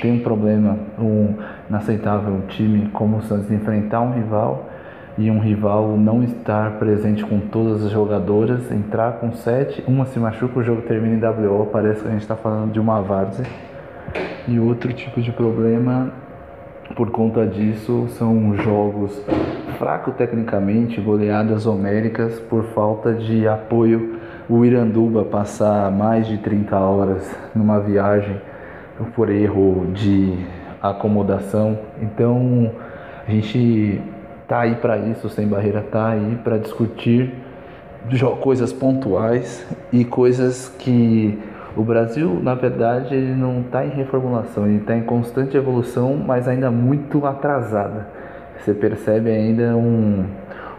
Tem 0.00 0.10
um 0.10 0.20
problema 0.20 0.78
um 0.98 1.34
inaceitável 1.68 2.46
time 2.48 2.88
como 2.94 3.18
o 3.18 3.22
Santos 3.24 3.50
enfrentar 3.50 4.00
um 4.00 4.14
rival 4.14 4.70
e 5.18 5.30
um 5.30 5.38
rival 5.38 5.98
não 5.98 6.24
estar 6.24 6.78
presente 6.78 7.22
com 7.26 7.40
todas 7.40 7.84
as 7.84 7.92
jogadoras, 7.92 8.72
entrar 8.72 9.18
com 9.18 9.32
sete, 9.32 9.84
uma 9.86 10.06
se 10.06 10.18
machuca, 10.18 10.60
o 10.60 10.62
jogo 10.62 10.80
termina 10.80 11.14
em 11.14 11.46
WO, 11.46 11.66
parece 11.66 12.00
que 12.00 12.08
a 12.08 12.12
gente 12.12 12.22
está 12.22 12.36
falando 12.36 12.72
de 12.72 12.80
uma 12.80 13.02
várzea. 13.02 13.73
E 14.46 14.58
outro 14.58 14.92
tipo 14.92 15.20
de 15.20 15.32
problema 15.32 16.12
por 16.96 17.10
conta 17.10 17.46
disso 17.46 18.06
são 18.10 18.54
jogos 18.56 19.20
fracos 19.78 20.14
tecnicamente, 20.14 21.00
goleadas 21.00 21.66
homéricas 21.66 22.38
por 22.40 22.64
falta 22.66 23.14
de 23.14 23.48
apoio. 23.48 24.20
O 24.48 24.64
Iranduba 24.64 25.24
passar 25.24 25.90
mais 25.90 26.26
de 26.26 26.38
30 26.38 26.76
horas 26.76 27.36
numa 27.54 27.80
viagem 27.80 28.40
por 29.14 29.30
erro 29.30 29.86
de 29.92 30.38
acomodação. 30.80 31.78
Então 32.00 32.70
a 33.26 33.30
gente 33.30 34.00
tá 34.46 34.60
aí 34.60 34.76
para 34.76 34.98
isso, 34.98 35.28
sem 35.30 35.48
barreira 35.48 35.80
tá 35.80 36.10
aí 36.10 36.38
para 36.44 36.58
discutir 36.58 37.32
coisas 38.40 38.72
pontuais 38.72 39.66
e 39.90 40.04
coisas 40.04 40.68
que 40.78 41.38
o 41.76 41.82
Brasil, 41.82 42.40
na 42.40 42.54
verdade, 42.54 43.14
ele 43.14 43.34
não 43.34 43.60
está 43.60 43.84
em 43.84 43.90
reformulação, 43.90 44.66
ele 44.66 44.78
está 44.78 44.96
em 44.96 45.02
constante 45.02 45.56
evolução, 45.56 46.16
mas 46.16 46.46
ainda 46.46 46.70
muito 46.70 47.26
atrasada. 47.26 48.06
Você 48.58 48.72
percebe 48.72 49.30
ainda 49.30 49.76
um, 49.76 50.24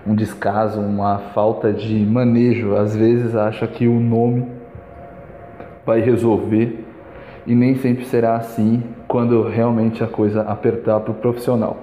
um 0.08 0.16
descaso, 0.16 0.80
uma 0.80 1.20
falta 1.34 1.74
de 1.74 1.96
manejo. 2.06 2.76
Às 2.76 2.96
vezes 2.96 3.36
acha 3.36 3.68
que 3.68 3.88
o 3.88 4.00
nome 4.00 4.48
vai 5.86 6.00
resolver 6.00 6.86
e 7.46 7.54
nem 7.54 7.76
sempre 7.76 8.06
será 8.06 8.38
assim 8.38 8.82
quando 9.08 9.44
realmente 9.48 10.04
a 10.04 10.08
coisa 10.08 10.42
apertar 10.44 11.02
para 11.02 11.12
o 11.12 11.16
profissional. 11.16 11.78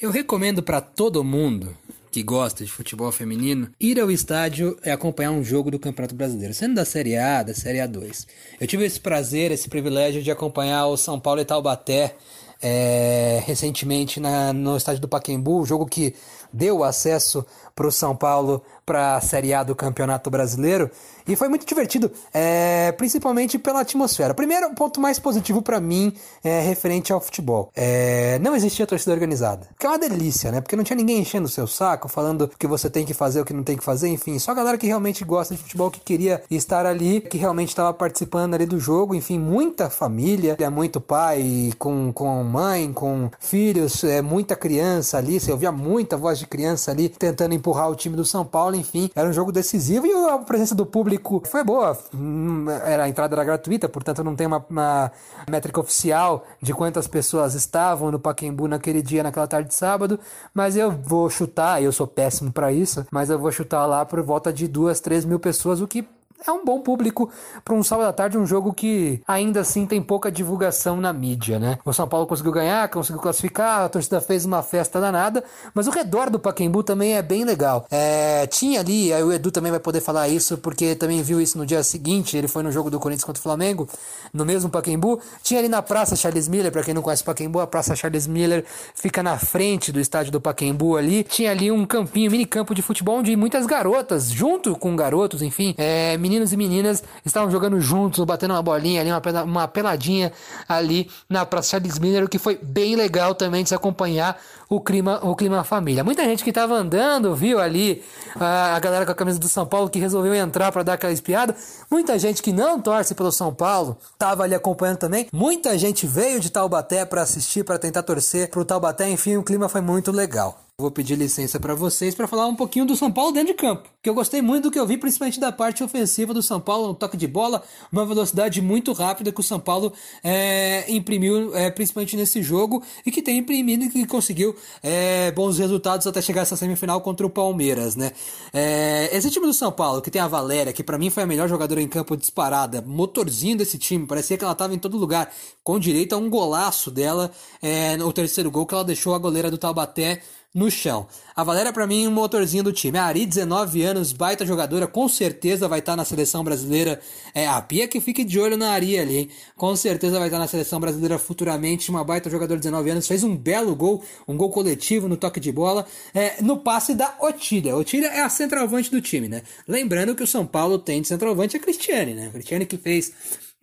Eu 0.00 0.10
recomendo 0.10 0.62
para 0.62 0.80
todo 0.80 1.22
mundo 1.22 1.68
que 2.12 2.22
gosta 2.22 2.62
de 2.62 2.70
futebol 2.70 3.10
feminino, 3.10 3.70
ir 3.80 3.98
ao 3.98 4.10
estádio 4.10 4.78
e 4.84 4.90
acompanhar 4.90 5.30
um 5.30 5.42
jogo 5.42 5.70
do 5.70 5.78
Campeonato 5.78 6.14
Brasileiro, 6.14 6.52
sendo 6.52 6.74
da 6.74 6.84
Série 6.84 7.16
A, 7.16 7.42
da 7.42 7.54
Série 7.54 7.78
A2. 7.78 8.26
Eu 8.60 8.66
tive 8.66 8.84
esse 8.84 9.00
prazer, 9.00 9.50
esse 9.50 9.66
privilégio 9.66 10.22
de 10.22 10.30
acompanhar 10.30 10.86
o 10.88 10.96
São 10.98 11.18
Paulo 11.18 11.40
e 11.40 11.44
Taubaté 11.44 12.14
é, 12.60 13.42
recentemente 13.46 14.20
na, 14.20 14.52
no 14.52 14.76
estádio 14.76 15.00
do 15.00 15.08
Paquembu, 15.08 15.64
jogo 15.64 15.86
que 15.86 16.14
deu 16.52 16.84
acesso 16.84 17.46
para 17.74 17.86
o 17.86 17.92
São 17.92 18.14
Paulo 18.14 18.62
para 18.84 19.16
a 19.16 19.20
Série 19.20 19.54
A 19.54 19.62
do 19.62 19.74
Campeonato 19.74 20.30
Brasileiro. 20.30 20.90
E 21.26 21.36
foi 21.36 21.48
muito 21.48 21.64
divertido, 21.64 22.10
é, 22.34 22.90
principalmente 22.92 23.58
pela 23.58 23.80
atmosfera. 23.80 24.34
Primeiro, 24.34 24.74
ponto 24.74 25.00
mais 25.00 25.20
positivo 25.20 25.62
para 25.62 25.78
mim 25.78 26.12
é 26.42 26.60
referente 26.60 27.12
ao 27.12 27.20
futebol. 27.20 27.70
É, 27.76 28.40
não 28.40 28.56
existia 28.56 28.86
torcida 28.86 29.12
organizada. 29.12 29.68
Que 29.78 29.86
é 29.86 29.88
uma 29.88 29.98
delícia, 29.98 30.50
né? 30.50 30.60
Porque 30.60 30.74
não 30.74 30.82
tinha 30.82 30.96
ninguém 30.96 31.20
enchendo 31.20 31.46
o 31.46 31.50
seu 31.50 31.66
saco, 31.66 32.08
falando 32.08 32.42
o 32.42 32.48
que 32.48 32.66
você 32.66 32.90
tem 32.90 33.06
que 33.06 33.14
fazer, 33.14 33.40
o 33.40 33.44
que 33.44 33.52
não 33.52 33.62
tem 33.62 33.76
que 33.76 33.84
fazer, 33.84 34.08
enfim. 34.08 34.36
Só 34.38 34.50
a 34.50 34.54
galera 34.54 34.76
que 34.76 34.86
realmente 34.86 35.24
gosta 35.24 35.54
de 35.54 35.62
futebol, 35.62 35.92
que 35.92 36.00
queria 36.00 36.42
estar 36.50 36.86
ali, 36.86 37.20
que 37.20 37.38
realmente 37.38 37.68
estava 37.68 37.94
participando 37.94 38.54
ali 38.54 38.66
do 38.66 38.80
jogo. 38.80 39.14
Enfim, 39.14 39.38
muita 39.38 39.88
família, 39.88 40.56
muito 40.72 41.00
pai 41.00 41.72
com, 41.78 42.12
com 42.12 42.42
mãe, 42.42 42.92
com 42.92 43.30
filhos, 43.38 44.02
é, 44.02 44.20
muita 44.20 44.56
criança 44.56 45.18
ali. 45.18 45.38
Você 45.38 45.52
ouvia 45.52 45.70
muita 45.70 46.16
voz 46.16 46.38
de 46.38 46.46
criança 46.48 46.90
ali 46.90 47.08
tentando 47.08 47.54
empurrar 47.62 47.88
o 47.88 47.94
time 47.94 48.16
do 48.16 48.24
São 48.24 48.44
Paulo. 48.44 48.74
Enfim, 48.74 49.08
era 49.14 49.28
um 49.28 49.32
jogo 49.32 49.52
decisivo 49.52 50.04
e 50.04 50.12
a 50.12 50.38
presença 50.38 50.74
do 50.74 50.84
público 50.84 51.40
foi 51.46 51.62
boa. 51.62 51.96
Hum, 52.12 52.68
era, 52.68 53.04
a 53.04 53.08
entrada 53.08 53.36
era 53.36 53.44
gratuita, 53.44 53.88
portanto 53.88 54.24
não 54.24 54.34
tem 54.34 54.48
uma, 54.48 54.64
uma 54.68 55.12
métrica 55.48 55.80
oficial 55.80 56.44
de 56.60 56.74
quantas 56.74 57.06
pessoas 57.06 57.54
estavam 57.54 58.10
no 58.10 58.18
Paquembu 58.18 58.66
naquele 58.66 59.00
dia, 59.00 59.22
naquela 59.22 59.46
tarde 59.46 59.68
de 59.68 59.74
sábado, 59.74 60.18
mas 60.52 60.76
eu 60.76 60.90
vou 60.90 61.30
chutar, 61.30 61.80
eu 61.82 61.92
sou 61.92 62.06
péssimo 62.06 62.52
para 62.52 62.72
isso, 62.72 63.06
mas 63.10 63.30
eu 63.30 63.38
vou 63.38 63.52
chutar 63.52 63.86
lá 63.86 64.04
por 64.04 64.20
volta 64.22 64.52
de 64.52 64.66
duas, 64.66 65.00
três 65.00 65.24
mil 65.24 65.38
pessoas, 65.38 65.80
o 65.80 65.86
que 65.86 66.06
é 66.46 66.52
um 66.52 66.64
bom 66.64 66.80
público 66.80 67.30
para 67.64 67.74
um 67.74 67.82
sábado 67.82 68.08
à 68.08 68.12
tarde, 68.12 68.38
um 68.38 68.46
jogo 68.46 68.72
que 68.72 69.20
ainda 69.26 69.60
assim 69.60 69.86
tem 69.86 70.02
pouca 70.02 70.30
divulgação 70.30 70.96
na 70.96 71.12
mídia, 71.12 71.58
né? 71.58 71.78
O 71.84 71.92
São 71.92 72.08
Paulo 72.08 72.26
conseguiu 72.26 72.52
ganhar, 72.52 72.88
conseguiu 72.88 73.20
classificar, 73.20 73.82
a 73.82 73.88
torcida 73.88 74.20
fez 74.20 74.44
uma 74.44 74.62
festa 74.62 75.00
danada, 75.00 75.42
mas 75.74 75.86
o 75.86 75.90
redor 75.90 76.30
do 76.30 76.38
Paquembu 76.38 76.82
também 76.82 77.16
é 77.16 77.22
bem 77.22 77.44
legal. 77.44 77.86
É, 77.90 78.46
tinha 78.46 78.80
ali, 78.80 79.12
aí 79.12 79.22
o 79.22 79.32
Edu 79.32 79.50
também 79.50 79.70
vai 79.70 79.80
poder 79.80 80.00
falar 80.00 80.28
isso, 80.28 80.58
porque 80.58 80.94
também 80.94 81.22
viu 81.22 81.40
isso 81.40 81.58
no 81.58 81.66
dia 81.66 81.82
seguinte, 81.82 82.36
ele 82.36 82.48
foi 82.48 82.62
no 82.62 82.72
jogo 82.72 82.90
do 82.90 82.98
Corinthians 82.98 83.24
contra 83.24 83.40
o 83.40 83.42
Flamengo, 83.42 83.88
no 84.32 84.44
mesmo 84.44 84.70
Paquembu. 84.70 85.20
Tinha 85.42 85.60
ali 85.60 85.68
na 85.68 85.82
Praça 85.82 86.16
Charles 86.16 86.48
Miller, 86.48 86.72
para 86.72 86.82
quem 86.82 86.94
não 86.94 87.02
conhece 87.02 87.22
o 87.22 87.26
Paquembu, 87.26 87.60
a 87.60 87.66
Praça 87.66 87.94
Charles 87.94 88.26
Miller 88.26 88.64
fica 88.94 89.22
na 89.22 89.38
frente 89.38 89.92
do 89.92 90.00
estádio 90.00 90.32
do 90.32 90.40
Paquembu 90.40 90.96
ali. 90.96 91.24
Tinha 91.24 91.50
ali 91.50 91.70
um 91.70 91.84
campinho, 91.84 92.30
mini 92.30 92.46
campo 92.46 92.74
de 92.74 92.82
futebol, 92.82 93.18
onde 93.18 93.34
muitas 93.36 93.66
garotas, 93.66 94.30
junto 94.30 94.76
com 94.76 94.94
garotos, 94.96 95.42
enfim, 95.42 95.74
é, 95.76 96.16
meninos 96.32 96.52
e 96.52 96.56
meninas 96.56 97.04
estavam 97.26 97.50
jogando 97.50 97.78
juntos, 97.80 98.24
batendo 98.24 98.54
uma 98.54 98.62
bolinha 98.62 99.02
ali, 99.02 99.10
uma, 99.10 99.42
uma 99.42 99.68
peladinha 99.68 100.32
ali 100.66 101.10
na 101.28 101.44
Praça 101.44 101.70
Charles 101.70 101.98
Miller, 101.98 102.24
o 102.24 102.28
que 102.28 102.38
foi 102.38 102.58
bem 102.62 102.96
legal 102.96 103.34
também 103.34 103.62
de 103.62 103.68
se 103.68 103.74
acompanhar 103.74 104.40
o 104.76 104.80
clima, 104.80 105.20
o 105.22 105.36
clima 105.36 105.62
família. 105.64 106.02
Muita 106.02 106.24
gente 106.24 106.42
que 106.42 106.50
estava 106.50 106.74
andando 106.74 107.34
viu 107.34 107.60
ali 107.60 108.02
a, 108.34 108.74
a, 108.74 108.80
galera 108.80 109.04
com 109.04 109.12
a 109.12 109.14
camisa 109.14 109.38
do 109.38 109.48
São 109.48 109.66
Paulo 109.66 109.90
que 109.90 109.98
resolveu 109.98 110.34
entrar 110.34 110.72
para 110.72 110.82
dar 110.82 110.94
aquela 110.94 111.12
espiada. 111.12 111.54
Muita 111.90 112.18
gente 112.18 112.42
que 112.42 112.52
não 112.52 112.80
torce 112.80 113.14
pelo 113.14 113.30
São 113.30 113.54
Paulo 113.54 113.98
estava 114.12 114.44
ali 114.44 114.54
acompanhando 114.54 114.96
também. 114.96 115.26
Muita 115.30 115.76
gente 115.76 116.06
veio 116.06 116.40
de 116.40 116.50
Taubaté 116.50 117.04
para 117.04 117.20
assistir, 117.20 117.64
para 117.64 117.78
tentar 117.78 118.02
torcer 118.02 118.48
pro 118.48 118.64
Taubaté. 118.64 119.08
Enfim, 119.10 119.36
o 119.36 119.42
clima 119.42 119.68
foi 119.68 119.82
muito 119.82 120.10
legal. 120.10 120.58
Vou 120.78 120.90
pedir 120.90 121.16
licença 121.16 121.60
para 121.60 121.74
vocês 121.74 122.14
para 122.14 122.26
falar 122.26 122.46
um 122.46 122.56
pouquinho 122.56 122.86
do 122.86 122.96
São 122.96 123.12
Paulo 123.12 123.30
dentro 123.30 123.48
de 123.48 123.54
campo, 123.54 123.88
que 124.02 124.08
eu 124.08 124.14
gostei 124.14 124.42
muito 124.42 124.64
do 124.64 124.70
que 124.70 124.78
eu 124.78 124.86
vi, 124.86 124.96
principalmente 124.96 125.38
da 125.38 125.52
parte 125.52 125.84
ofensiva 125.84 126.34
do 126.34 126.42
São 126.42 126.60
Paulo, 126.60 126.90
um 126.90 126.94
toque 126.94 127.16
de 127.16 127.28
bola, 127.28 127.62
uma 127.92 128.04
velocidade 128.04 128.60
muito 128.60 128.92
rápida 128.92 129.30
que 129.30 129.38
o 129.38 129.44
São 129.44 129.60
Paulo 129.60 129.92
é, 130.24 130.90
imprimiu, 130.90 131.54
é, 131.54 131.70
principalmente 131.70 132.16
nesse 132.16 132.42
jogo, 132.42 132.82
e 133.06 133.12
que 133.12 133.22
tem 133.22 133.38
imprimido 133.38 133.84
e 133.84 133.90
que 133.90 134.06
conseguiu 134.06 134.56
é, 134.82 135.30
bons 135.32 135.58
resultados 135.58 136.06
até 136.06 136.22
chegar 136.22 136.42
essa 136.42 136.56
semifinal 136.56 137.00
contra 137.00 137.26
o 137.26 137.30
Palmeiras, 137.30 137.96
né? 137.96 138.12
É, 138.52 139.10
esse 139.12 139.30
time 139.30 139.46
do 139.46 139.52
São 139.52 139.72
Paulo, 139.72 140.00
que 140.00 140.10
tem 140.10 140.22
a 140.22 140.28
Valéria, 140.28 140.72
que 140.72 140.82
para 140.82 140.98
mim 140.98 141.10
foi 141.10 141.24
a 141.24 141.26
melhor 141.26 141.48
jogadora 141.48 141.82
em 141.82 141.88
campo 141.88 142.16
disparada, 142.16 142.80
motorzinho 142.80 143.56
desse 143.56 143.78
time, 143.78 144.06
parecia 144.06 144.38
que 144.38 144.44
ela 144.44 144.52
estava 144.52 144.74
em 144.74 144.78
todo 144.78 144.96
lugar, 144.96 145.32
com 145.64 145.78
direito 145.78 146.14
a 146.14 146.18
um 146.18 146.30
golaço 146.30 146.90
dela 146.90 147.30
é, 147.60 147.96
terceiro 148.12 148.50
gol 148.50 148.66
que 148.66 148.74
ela 148.74 148.84
deixou 148.84 149.14
a 149.14 149.18
goleira 149.18 149.50
do 149.50 149.58
Taubaté 149.58 150.22
no 150.54 150.70
chão. 150.70 151.06
A 151.34 151.42
Valéria, 151.42 151.72
para 151.72 151.86
mim, 151.86 152.06
um 152.06 152.10
motorzinho 152.10 152.62
do 152.62 152.72
time. 152.72 152.98
A 152.98 153.04
Ari, 153.04 153.24
19 153.24 153.82
anos, 153.82 154.12
baita 154.12 154.44
jogadora, 154.44 154.86
com 154.86 155.08
certeza 155.08 155.66
vai 155.66 155.78
estar 155.78 155.92
tá 155.92 155.96
na 155.96 156.04
seleção 156.04 156.44
brasileira. 156.44 157.00
É, 157.34 157.46
a 157.48 157.60
Pia 157.62 157.88
que 157.88 158.00
fique 158.00 158.22
de 158.22 158.38
olho 158.38 158.56
na 158.56 158.72
Ari 158.72 158.98
ali, 158.98 159.16
hein? 159.16 159.30
Com 159.56 159.74
certeza 159.74 160.18
vai 160.18 160.28
estar 160.28 160.36
tá 160.36 160.42
na 160.42 160.48
seleção 160.48 160.78
brasileira 160.78 161.18
futuramente. 161.18 161.90
Uma 161.90 162.04
baita 162.04 162.28
jogadora 162.28 162.60
de 162.60 162.64
19 162.64 162.90
anos, 162.90 163.08
fez 163.08 163.24
um 163.24 163.34
belo 163.34 163.74
gol, 163.74 164.04
um 164.28 164.36
gol 164.36 164.50
coletivo 164.50 165.08
no 165.08 165.16
toque 165.16 165.40
de 165.40 165.50
bola, 165.50 165.86
é, 166.14 166.42
no 166.42 166.58
passe 166.58 166.94
da 166.94 167.16
Otília. 167.20 167.74
Otília 167.74 168.08
é 168.08 168.20
a 168.20 168.28
centroavante 168.28 168.90
do 168.90 169.00
time, 169.00 169.28
né? 169.28 169.42
Lembrando 169.66 170.14
que 170.14 170.22
o 170.22 170.26
São 170.26 170.46
Paulo 170.46 170.78
tem 170.78 171.00
de 171.00 171.08
centroavante 171.08 171.56
a 171.56 171.60
Cristiane, 171.60 172.12
né? 172.12 172.26
A 172.26 172.30
Cristiane 172.30 172.66
que 172.66 172.76
fez 172.76 173.12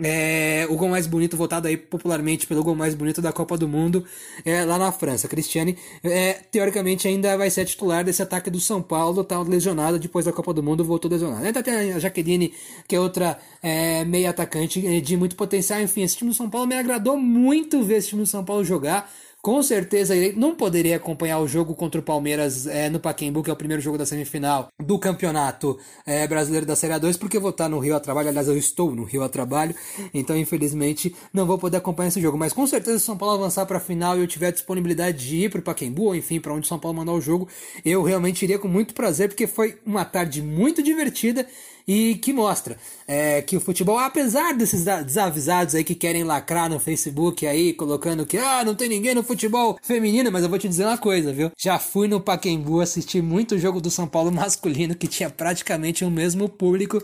é, 0.01 0.65
o 0.69 0.75
gol 0.75 0.89
mais 0.89 1.05
bonito, 1.05 1.35
votado 1.35 1.67
aí 1.67 1.75
popularmente 1.75 2.47
pelo 2.47 2.63
gol 2.63 2.75
mais 2.75 2.95
bonito 2.95 3.21
da 3.21 3.33
Copa 3.33 3.57
do 3.57 3.67
Mundo 3.67 4.05
é, 4.45 4.63
lá 4.63 4.77
na 4.77 4.91
França. 4.91 5.27
Cristiane, 5.27 5.77
é, 6.03 6.33
teoricamente, 6.51 7.07
ainda 7.07 7.37
vai 7.37 7.49
ser 7.49 7.65
titular 7.65 8.03
desse 8.03 8.21
ataque 8.21 8.49
do 8.49 8.59
São 8.59 8.81
Paulo, 8.81 9.23
tá 9.23 9.39
lesionado 9.41 9.99
depois 9.99 10.25
da 10.25 10.31
Copa 10.31 10.53
do 10.53 10.63
Mundo, 10.63 10.85
voltou 10.85 11.11
lesionado. 11.11 11.45
Ainda 11.45 11.61
tem 11.61 11.93
a 11.93 11.99
Jaqueline, 11.99 12.53
que 12.87 12.95
é 12.95 12.99
outra 12.99 13.37
é, 13.61 14.05
meia 14.05 14.29
atacante 14.29 14.85
é, 14.85 15.01
de 15.01 15.17
muito 15.17 15.35
potencial. 15.35 15.81
Enfim, 15.81 16.03
esse 16.03 16.17
time 16.17 16.29
do 16.29 16.35
São 16.35 16.49
Paulo 16.49 16.67
me 16.67 16.75
agradou 16.75 17.17
muito 17.17 17.83
ver 17.83 17.97
esse 17.97 18.09
time 18.09 18.21
do 18.21 18.27
São 18.27 18.43
Paulo 18.43 18.63
jogar. 18.63 19.11
Com 19.41 19.63
certeza 19.63 20.13
ele 20.13 20.37
não 20.37 20.53
poderia 20.53 20.97
acompanhar 20.97 21.39
o 21.39 21.47
jogo 21.47 21.73
contra 21.73 22.01
o 22.01 22.03
Palmeiras 22.03 22.67
é, 22.67 22.89
no 22.89 22.99
Pacaembu, 22.99 23.41
que 23.41 23.49
é 23.49 23.53
o 23.53 23.55
primeiro 23.55 23.81
jogo 23.81 23.97
da 23.97 24.05
semifinal 24.05 24.67
do 24.77 24.99
campeonato 24.99 25.79
é, 26.05 26.27
brasileiro 26.27 26.65
da 26.65 26.75
Série 26.75 26.93
A2, 26.93 27.17
porque 27.17 27.37
eu 27.37 27.41
vou 27.41 27.51
estar 27.51 27.69
no 27.69 27.79
Rio 27.79 27.95
a 27.95 28.01
trabalho. 28.01 28.27
Aliás, 28.27 28.49
eu 28.49 28.57
estou 28.57 28.93
no 28.93 29.05
Rio 29.05 29.23
a 29.23 29.29
trabalho, 29.29 29.73
então 30.13 30.37
infelizmente 30.37 31.15
não 31.33 31.45
vou 31.45 31.57
poder 31.57 31.77
acompanhar 31.77 32.09
esse 32.09 32.19
jogo. 32.19 32.37
Mas 32.37 32.51
com 32.51 32.67
certeza, 32.67 32.97
se 32.97 33.03
o 33.03 33.05
São 33.05 33.17
Paulo 33.17 33.35
avançar 33.35 33.65
para 33.65 33.77
a 33.77 33.79
final 33.81 34.17
e 34.17 34.21
eu 34.21 34.27
tiver 34.27 34.51
disponibilidade 34.51 35.25
de 35.25 35.45
ir 35.45 35.49
para 35.49 35.59
o 35.59 35.63
Pacaembu, 35.63 36.03
ou 36.03 36.15
enfim, 36.15 36.41
para 36.41 36.53
onde 36.53 36.65
o 36.65 36.67
São 36.67 36.77
Paulo 36.77 36.97
mandar 36.97 37.13
o 37.13 37.21
jogo, 37.21 37.47
eu 37.85 38.03
realmente 38.03 38.43
iria 38.43 38.59
com 38.59 38.67
muito 38.67 38.93
prazer, 38.93 39.29
porque 39.29 39.47
foi 39.47 39.77
uma 39.85 40.03
tarde 40.03 40.41
muito 40.41 40.83
divertida 40.83 41.47
e 41.89 42.13
que 42.13 42.31
mostra 42.31 42.77
é, 43.07 43.41
que 43.41 43.57
o 43.57 43.59
futebol, 43.59 43.97
apesar 43.97 44.53
desses 44.53 44.85
desavisados 44.85 45.73
aí 45.73 45.83
que 45.83 45.95
querem 45.95 46.23
lacrar 46.23 46.69
no 46.69 46.79
Facebook 46.79 47.47
aí, 47.47 47.73
colocando 47.73 48.27
que 48.27 48.37
ah, 48.37 48.63
não 48.63 48.75
tem 48.75 48.87
ninguém 48.87 49.15
no 49.15 49.23
futebol 49.23 49.75
feminino, 49.81 50.31
mas 50.31 50.43
eu 50.43 50.49
vou 50.49 50.59
te 50.59 50.69
dizer 50.69 50.85
uma 50.85 50.99
coisa, 50.99 51.33
viu? 51.33 51.51
Já 51.57 51.79
fui 51.79 52.07
no 52.07 52.21
Pacaembu 52.21 52.79
assistir 52.79 53.23
muito 53.23 53.57
jogo 53.57 53.81
do 53.81 53.89
São 53.89 54.07
Paulo 54.07 54.31
masculino 54.31 54.93
que 54.93 55.07
tinha 55.07 55.31
praticamente 55.31 56.05
o 56.05 56.11
mesmo 56.11 56.47
público 56.47 57.03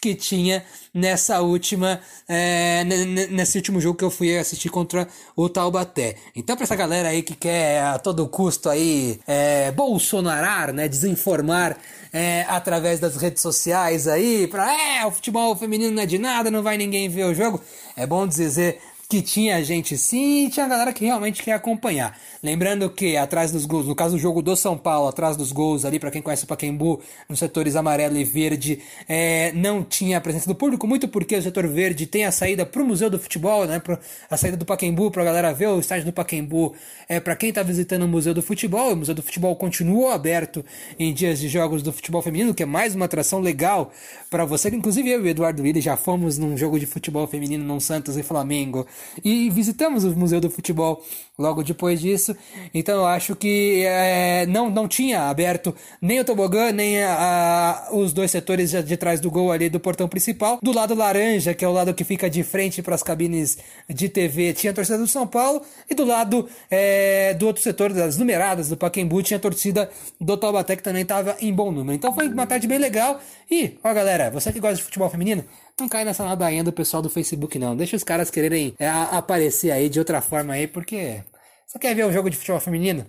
que 0.00 0.14
tinha 0.14 0.64
nessa 0.92 1.40
última 1.40 2.00
é, 2.28 2.84
nesse 2.84 3.56
último 3.58 3.80
jogo 3.80 3.98
que 3.98 4.04
eu 4.04 4.10
fui 4.10 4.36
assistir 4.36 4.68
contra 4.68 5.08
o 5.34 5.48
Taubaté. 5.48 6.16
Então 6.34 6.54
para 6.54 6.64
essa 6.64 6.76
galera 6.76 7.08
aí 7.08 7.22
que 7.22 7.34
quer 7.34 7.82
a 7.82 7.98
todo 7.98 8.28
custo 8.28 8.68
aí 8.68 9.18
é, 9.26 9.72
bolsonarar, 9.72 10.72
né, 10.72 10.86
desinformar 10.88 11.76
é, 12.12 12.46
através 12.48 13.00
das 13.00 13.16
redes 13.16 13.42
sociais 13.42 14.06
aí, 14.06 14.46
para 14.46 14.72
é, 14.72 15.04
o 15.04 15.10
futebol 15.10 15.54
feminino 15.56 15.94
não 15.94 16.02
é 16.02 16.06
de 16.06 16.18
nada, 16.18 16.50
não 16.50 16.62
vai 16.62 16.76
ninguém 16.76 17.08
ver 17.08 17.24
o 17.24 17.34
jogo. 17.34 17.60
É 17.96 18.06
bom 18.06 18.26
dizer 18.26 18.80
que 19.08 19.22
tinha 19.22 19.62
gente 19.62 19.96
sim 19.96 20.48
tinha 20.48 20.66
galera 20.66 20.92
que 20.92 21.04
realmente 21.04 21.42
quer 21.42 21.52
acompanhar. 21.52 22.18
Lembrando 22.42 22.90
que 22.90 23.16
atrás 23.16 23.52
dos 23.52 23.64
gols, 23.64 23.86
no 23.86 23.94
caso 23.94 24.16
do 24.16 24.20
jogo 24.20 24.42
do 24.42 24.56
São 24.56 24.76
Paulo, 24.76 25.08
atrás 25.08 25.36
dos 25.36 25.52
gols 25.52 25.84
ali, 25.84 25.98
para 25.98 26.10
quem 26.10 26.20
conhece 26.20 26.44
o 26.44 26.46
Pacaembu, 26.46 27.00
nos 27.28 27.38
setores 27.38 27.76
amarelo 27.76 28.16
e 28.16 28.24
verde, 28.24 28.80
é, 29.08 29.52
não 29.52 29.84
tinha 29.84 30.18
a 30.18 30.20
presença 30.20 30.46
do 30.46 30.54
público, 30.54 30.86
muito 30.86 31.06
porque 31.08 31.36
o 31.36 31.42
setor 31.42 31.66
verde 31.68 32.06
tem 32.06 32.24
a 32.24 32.32
saída 32.32 32.66
para 32.66 32.82
o 32.82 32.86
Museu 32.86 33.08
do 33.08 33.18
Futebol, 33.18 33.66
né, 33.66 33.78
pro, 33.78 33.98
a 34.28 34.36
saída 34.36 34.56
do 34.56 34.64
Pacaembu, 34.64 35.10
para 35.10 35.22
a 35.22 35.24
galera 35.24 35.52
ver 35.52 35.68
o 35.68 35.78
estádio 35.78 36.06
do 36.06 36.12
Pacaembu, 36.12 36.74
é 37.08 37.20
para 37.20 37.36
quem 37.36 37.50
está 37.50 37.62
visitando 37.62 38.02
o 38.02 38.08
Museu 38.08 38.34
do 38.34 38.42
Futebol. 38.42 38.92
O 38.92 38.96
Museu 38.96 39.14
do 39.14 39.22
Futebol 39.22 39.54
continuou 39.54 40.10
aberto 40.10 40.64
em 40.98 41.12
dias 41.14 41.38
de 41.38 41.48
jogos 41.48 41.82
do 41.82 41.92
futebol 41.92 42.22
feminino, 42.22 42.54
que 42.54 42.62
é 42.62 42.66
mais 42.66 42.94
uma 42.94 43.04
atração 43.04 43.40
legal 43.40 43.92
para 44.28 44.44
você. 44.44 44.68
Inclusive 44.68 45.08
eu 45.10 45.20
e 45.20 45.22
o 45.24 45.28
Eduardo 45.28 45.62
Willi 45.62 45.80
já 45.80 45.96
fomos 45.96 46.38
num 46.38 46.56
jogo 46.56 46.78
de 46.78 46.86
futebol 46.86 47.26
feminino 47.26 47.64
no 47.64 47.80
Santos 47.80 48.16
e 48.16 48.22
Flamengo 48.22 48.86
e 49.24 49.50
visitamos 49.50 50.04
o 50.04 50.10
Museu 50.16 50.40
do 50.40 50.50
Futebol 50.50 51.02
logo 51.38 51.62
depois 51.62 52.00
disso. 52.00 52.34
Então 52.72 52.96
eu 53.00 53.06
acho 53.06 53.36
que 53.36 53.84
é, 53.84 54.46
não, 54.46 54.70
não 54.70 54.88
tinha 54.88 55.28
aberto 55.28 55.74
nem 56.00 56.20
o 56.20 56.24
tobogã, 56.24 56.72
nem 56.72 57.02
a, 57.02 57.88
a, 57.90 57.94
os 57.94 58.12
dois 58.12 58.30
setores 58.30 58.70
de 58.70 58.96
trás 58.96 59.20
do 59.20 59.30
gol 59.30 59.52
ali 59.52 59.68
do 59.68 59.78
portão 59.78 60.08
principal. 60.08 60.58
Do 60.62 60.72
lado 60.72 60.94
laranja, 60.94 61.54
que 61.54 61.64
é 61.64 61.68
o 61.68 61.72
lado 61.72 61.92
que 61.94 62.04
fica 62.04 62.30
de 62.30 62.42
frente 62.42 62.82
para 62.82 62.94
as 62.94 63.02
cabines 63.02 63.58
de 63.88 64.08
TV, 64.08 64.52
tinha 64.52 64.70
a 64.70 64.74
torcida 64.74 64.98
do 64.98 65.06
São 65.06 65.26
Paulo. 65.26 65.62
E 65.88 65.94
do 65.94 66.04
lado 66.04 66.48
é, 66.70 67.34
do 67.34 67.46
outro 67.46 67.62
setor, 67.62 67.92
das 67.92 68.16
numeradas 68.16 68.68
do 68.68 68.76
Paquembu, 68.76 69.22
tinha 69.22 69.36
a 69.36 69.40
torcida 69.40 69.90
do 70.20 70.36
Taubaté, 70.36 70.76
que 70.76 70.82
também 70.82 71.02
estava 71.02 71.36
em 71.40 71.52
bom 71.52 71.70
número. 71.70 71.94
Então 71.96 72.12
foi 72.12 72.28
uma 72.28 72.46
tarde 72.46 72.66
bem 72.66 72.78
legal. 72.78 73.20
E, 73.50 73.78
ó 73.84 73.92
galera, 73.92 74.30
você 74.30 74.52
que 74.52 74.58
gosta 74.58 74.76
de 74.76 74.82
futebol 74.82 75.08
feminino, 75.08 75.44
não 75.78 75.88
cai 75.88 76.04
nessa 76.04 76.24
ladainha 76.24 76.64
do 76.64 76.72
pessoal 76.72 77.02
do 77.02 77.10
Facebook, 77.10 77.58
não. 77.58 77.76
Deixa 77.76 77.96
os 77.96 78.04
caras 78.04 78.30
quererem 78.30 78.74
é, 78.78 78.88
aparecer 78.88 79.70
aí 79.70 79.88
de 79.88 79.98
outra 79.98 80.20
forma 80.20 80.54
aí, 80.54 80.66
porque. 80.66 81.22
Você 81.66 81.78
quer 81.78 81.94
ver 81.94 82.06
um 82.06 82.12
jogo 82.12 82.30
de 82.30 82.36
futebol 82.36 82.60
feminino? 82.60 83.04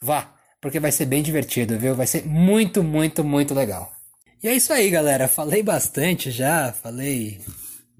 Vá, 0.00 0.34
porque 0.60 0.78
vai 0.78 0.92
ser 0.92 1.06
bem 1.06 1.22
divertido, 1.22 1.78
viu? 1.78 1.94
Vai 1.94 2.06
ser 2.06 2.26
muito, 2.26 2.84
muito, 2.84 3.24
muito 3.24 3.54
legal. 3.54 3.90
E 4.42 4.48
é 4.48 4.54
isso 4.54 4.72
aí, 4.72 4.90
galera. 4.90 5.26
Falei 5.26 5.62
bastante 5.62 6.30
já, 6.30 6.72
falei 6.72 7.40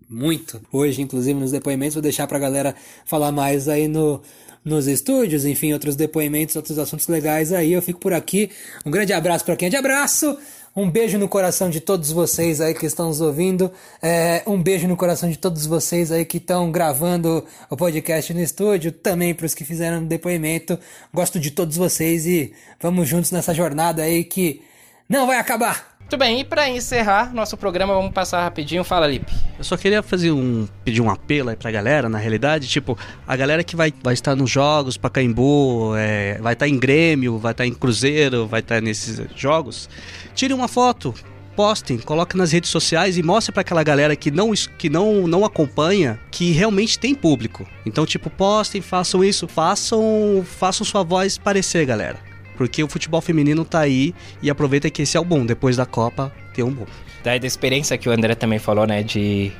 muito 0.08 0.60
hoje, 0.70 1.00
inclusive 1.02 1.38
nos 1.38 1.50
depoimentos. 1.50 1.94
Vou 1.94 2.02
deixar 2.02 2.26
pra 2.26 2.38
galera 2.38 2.74
falar 3.06 3.32
mais 3.32 3.68
aí 3.68 3.88
no, 3.88 4.22
nos 4.64 4.86
estúdios, 4.86 5.44
enfim, 5.44 5.72
outros 5.72 5.96
depoimentos, 5.96 6.54
outros 6.54 6.78
assuntos 6.78 7.08
legais 7.08 7.52
aí. 7.52 7.72
Eu 7.72 7.82
fico 7.82 7.98
por 7.98 8.12
aqui. 8.12 8.50
Um 8.84 8.90
grande 8.90 9.12
abraço 9.12 9.44
para 9.44 9.56
quem 9.56 9.66
é 9.66 9.70
de 9.70 9.76
abraço. 9.76 10.38
Um 10.74 10.90
beijo 10.90 11.18
no 11.18 11.28
coração 11.28 11.68
de 11.68 11.80
todos 11.80 12.10
vocês 12.10 12.58
aí 12.58 12.72
que 12.72 12.86
estão 12.86 13.08
nos 13.08 13.20
ouvindo. 13.20 13.70
É, 14.00 14.42
um 14.46 14.60
beijo 14.60 14.88
no 14.88 14.96
coração 14.96 15.28
de 15.28 15.36
todos 15.36 15.66
vocês 15.66 16.10
aí 16.10 16.24
que 16.24 16.38
estão 16.38 16.72
gravando 16.72 17.44
o 17.68 17.76
podcast 17.76 18.32
no 18.32 18.40
estúdio. 18.40 18.90
Também 18.90 19.34
para 19.34 19.44
os 19.44 19.54
que 19.54 19.66
fizeram 19.66 20.02
depoimento. 20.02 20.78
Gosto 21.12 21.38
de 21.38 21.50
todos 21.50 21.76
vocês 21.76 22.24
e 22.24 22.54
vamos 22.80 23.06
juntos 23.06 23.30
nessa 23.30 23.52
jornada 23.52 24.02
aí 24.02 24.24
que 24.24 24.62
não 25.06 25.26
vai 25.26 25.36
acabar. 25.36 25.91
Muito 26.12 26.20
bem, 26.20 26.40
e 26.40 26.44
para 26.44 26.68
encerrar 26.68 27.32
nosso 27.32 27.56
programa, 27.56 27.94
vamos 27.94 28.12
passar 28.12 28.42
rapidinho. 28.42 28.84
Fala, 28.84 29.06
Lipe. 29.06 29.32
Eu 29.56 29.64
só 29.64 29.78
queria 29.78 30.02
fazer 30.02 30.30
um. 30.30 30.68
pedir 30.84 31.00
um 31.00 31.08
apelo 31.08 31.48
aí 31.48 31.56
pra 31.56 31.70
galera, 31.70 32.06
na 32.06 32.18
realidade. 32.18 32.68
Tipo, 32.68 32.98
a 33.26 33.34
galera 33.34 33.64
que 33.64 33.74
vai, 33.74 33.94
vai 34.02 34.12
estar 34.12 34.36
nos 34.36 34.50
jogos, 34.50 34.98
Pacaembu, 34.98 35.94
é, 35.96 36.36
vai 36.42 36.52
estar 36.52 36.68
em 36.68 36.78
Grêmio, 36.78 37.38
vai 37.38 37.52
estar 37.52 37.64
em 37.64 37.72
Cruzeiro, 37.72 38.46
vai 38.46 38.60
estar 38.60 38.82
nesses 38.82 39.22
jogos. 39.34 39.88
Tire 40.34 40.52
uma 40.52 40.68
foto, 40.68 41.14
postem, 41.56 41.96
coloquem 41.96 42.36
nas 42.36 42.52
redes 42.52 42.68
sociais 42.68 43.16
e 43.16 43.22
mostre 43.22 43.50
para 43.50 43.62
aquela 43.62 43.82
galera 43.82 44.14
que 44.14 44.30
não 44.30 44.52
que 44.52 44.90
não 44.90 45.26
não 45.26 45.46
acompanha 45.46 46.20
que 46.30 46.52
realmente 46.52 46.98
tem 46.98 47.14
público. 47.14 47.66
Então, 47.86 48.04
tipo, 48.04 48.28
postem, 48.28 48.82
façam 48.82 49.24
isso, 49.24 49.48
façam 49.48 50.44
façam 50.44 50.84
sua 50.84 51.02
voz 51.02 51.38
parecer, 51.38 51.86
galera. 51.86 52.31
Porque 52.56 52.82
o 52.82 52.88
futebol 52.88 53.20
feminino 53.20 53.64
tá 53.64 53.80
aí 53.80 54.14
e 54.42 54.50
aproveita 54.50 54.90
que 54.90 55.02
esse 55.02 55.16
é 55.16 55.20
o 55.20 55.24
bom. 55.24 55.44
Depois 55.44 55.76
da 55.76 55.86
Copa, 55.86 56.32
tem 56.54 56.64
um 56.64 56.70
bom. 56.70 56.86
Daí 57.24 57.38
da 57.38 57.46
experiência 57.46 57.96
que 57.96 58.08
o 58.08 58.12
André 58.12 58.34
também 58.34 58.58
falou, 58.58 58.86
né? 58.86 59.02
De 59.02 59.52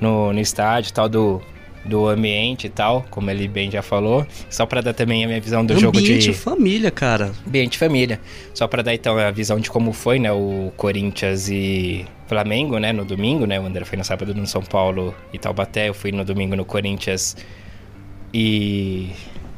no, 0.00 0.32
no 0.32 0.40
estádio 0.40 0.92
tal, 0.92 1.08
do, 1.08 1.42
do 1.84 2.06
ambiente 2.06 2.66
e 2.66 2.70
tal, 2.70 3.04
como 3.10 3.30
ele 3.30 3.48
bem 3.48 3.70
já 3.70 3.82
falou. 3.82 4.26
Só 4.48 4.66
para 4.66 4.80
dar 4.80 4.94
também 4.94 5.24
a 5.24 5.26
minha 5.26 5.40
visão 5.40 5.64
do 5.64 5.72
ambiente 5.72 5.82
jogo 5.82 6.00
de. 6.00 6.12
Ambiente 6.12 6.32
família, 6.32 6.90
cara. 6.90 7.32
Ambiente 7.46 7.78
família. 7.78 8.20
Só 8.54 8.66
para 8.66 8.82
dar 8.82 8.94
então 8.94 9.18
a 9.18 9.30
visão 9.30 9.58
de 9.58 9.70
como 9.70 9.92
foi, 9.92 10.18
né? 10.18 10.30
O 10.32 10.72
Corinthians 10.76 11.48
e 11.48 12.06
Flamengo, 12.26 12.78
né? 12.78 12.92
No 12.92 13.04
domingo, 13.04 13.46
né? 13.46 13.58
O 13.58 13.66
André 13.66 13.84
foi 13.84 13.98
no 13.98 14.04
sábado 14.04 14.34
no 14.34 14.46
São 14.46 14.62
Paulo 14.62 15.14
e 15.32 15.38
Taubaté. 15.38 15.88
Eu 15.88 15.94
fui 15.94 16.12
no 16.12 16.24
domingo 16.24 16.54
no 16.54 16.64
Corinthians 16.64 17.36
e. 18.32 19.10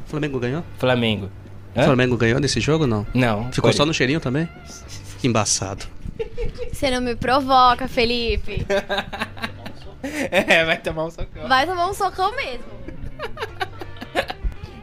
Flamengo 0.05 0.39
ganhou? 0.39 0.63
Flamengo. 0.77 1.29
O 1.75 1.83
Flamengo 1.83 2.17
ganhou 2.17 2.39
nesse 2.39 2.59
jogo 2.59 2.85
não? 2.85 3.05
Não. 3.13 3.51
Ficou 3.51 3.71
só 3.71 3.85
no 3.85 3.93
cheirinho 3.93 4.19
também? 4.19 4.47
Que 5.19 5.27
embaçado. 5.27 5.85
Você 6.71 6.91
não 6.91 7.01
me 7.01 7.15
provoca, 7.15 7.87
Felipe. 7.87 8.65
é, 10.03 10.65
vai 10.65 10.77
tomar 10.77 11.05
um 11.05 11.11
socão. 11.11 11.47
Vai 11.47 11.65
tomar 11.65 11.87
um 11.89 11.93
socão 11.93 12.35
mesmo. 12.35 12.65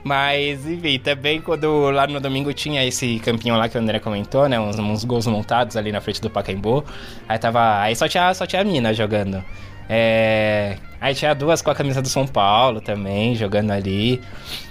Mas, 0.05 0.66
enfim, 0.66 0.99
também 0.99 1.41
quando 1.41 1.91
lá 1.91 2.07
no 2.07 2.18
domingo 2.18 2.53
tinha 2.55 2.84
esse 2.86 3.18
campinho 3.18 3.57
lá 3.57 3.68
que 3.68 3.76
o 3.76 3.80
André 3.80 3.99
comentou, 3.99 4.49
né? 4.49 4.59
Uns, 4.59 4.78
uns 4.78 5.05
gols 5.05 5.26
montados 5.26 5.76
ali 5.76 5.93
na 5.93 6.01
frente 6.01 6.20
do 6.20 6.30
Pacaembu. 6.30 6.82
Aí 7.28 7.39
tava. 7.39 7.80
Aí 7.80 7.95
só 7.95 8.09
tinha, 8.09 8.32
só 8.32 8.47
tinha 8.47 8.62
a 8.62 8.64
mina 8.64 8.95
jogando. 8.95 9.45
É... 9.89 10.76
Aí 11.01 11.14
tinha 11.14 11.32
duas 11.32 11.62
com 11.62 11.70
a 11.70 11.74
camisa 11.74 12.03
do 12.03 12.09
São 12.09 12.26
Paulo 12.26 12.80
também, 12.80 13.34
jogando 13.34 13.70
ali. 13.70 14.20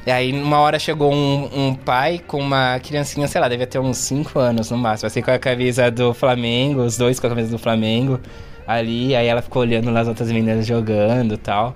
E 0.05 0.11
aí, 0.11 0.33
uma 0.33 0.59
hora 0.59 0.77
chegou 0.77 1.13
um, 1.13 1.67
um 1.67 1.73
pai 1.73 2.19
com 2.19 2.39
uma 2.39 2.79
criancinha, 2.79 3.27
sei 3.27 3.39
lá, 3.39 3.47
devia 3.47 3.65
ter 3.65 3.79
uns 3.79 3.97
5 3.97 4.37
anos 4.37 4.69
no 4.69 4.77
máximo, 4.77 5.07
assim, 5.07 5.21
com 5.21 5.31
a 5.31 5.39
camisa 5.39 5.89
do 5.89 6.13
Flamengo, 6.13 6.81
os 6.81 6.97
dois 6.97 7.19
com 7.19 7.27
a 7.27 7.29
camisa 7.29 7.49
do 7.49 7.57
Flamengo 7.57 8.19
ali. 8.67 9.15
Aí 9.15 9.25
ela 9.25 9.41
ficou 9.41 9.61
olhando 9.61 9.89
lá 9.89 10.01
as 10.01 10.07
outras 10.07 10.29
meninas 10.29 10.65
jogando 10.67 11.35
e 11.35 11.37
tal. 11.37 11.75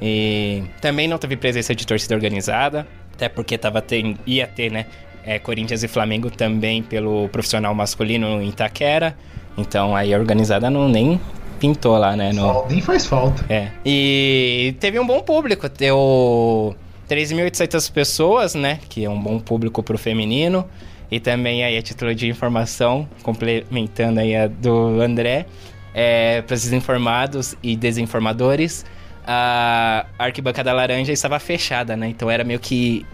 E 0.00 0.62
também 0.80 1.08
não 1.08 1.16
teve 1.16 1.36
presença 1.36 1.74
de 1.74 1.86
torcida 1.86 2.14
organizada, 2.14 2.86
até 3.14 3.28
porque 3.30 3.56
tava 3.56 3.80
ter, 3.80 4.14
ia 4.26 4.46
ter, 4.46 4.70
né? 4.70 4.86
É, 5.24 5.38
Corinthians 5.40 5.82
e 5.82 5.88
Flamengo 5.88 6.30
também 6.30 6.82
pelo 6.82 7.28
profissional 7.30 7.74
masculino 7.74 8.42
em 8.42 8.50
Itaquera. 8.50 9.16
Então 9.58 9.96
aí 9.96 10.14
a 10.14 10.18
organizada 10.18 10.70
não 10.70 10.88
nem 10.88 11.20
pintou 11.56 11.96
lá, 11.98 12.16
né? 12.16 12.32
No... 12.32 12.66
Nem 12.68 12.80
faz 12.80 13.06
falta. 13.06 13.44
É. 13.48 13.68
E 13.84 14.74
teve 14.80 14.98
um 14.98 15.06
bom 15.06 15.20
público. 15.22 15.68
Deu 15.68 16.74
3.800 17.08 17.92
pessoas, 17.92 18.54
né? 18.54 18.78
Que 18.88 19.04
é 19.04 19.10
um 19.10 19.20
bom 19.20 19.38
público 19.38 19.82
pro 19.82 19.98
feminino. 19.98 20.64
E 21.10 21.20
também 21.20 21.64
aí 21.64 21.76
a 21.76 21.82
título 21.82 22.14
de 22.14 22.28
informação, 22.28 23.08
complementando 23.22 24.20
aí 24.20 24.34
a 24.34 24.48
do 24.48 25.00
André, 25.00 25.46
é, 25.94 26.42
para 26.42 26.54
os 26.54 26.62
desinformados 26.62 27.54
e 27.62 27.76
desinformadores, 27.76 28.84
a 29.26 30.06
arquibancada 30.18 30.72
laranja 30.72 31.12
estava 31.12 31.38
fechada, 31.38 31.96
né? 31.96 32.08
Então 32.08 32.30
era 32.30 32.44
meio 32.44 32.58
que 32.58 33.06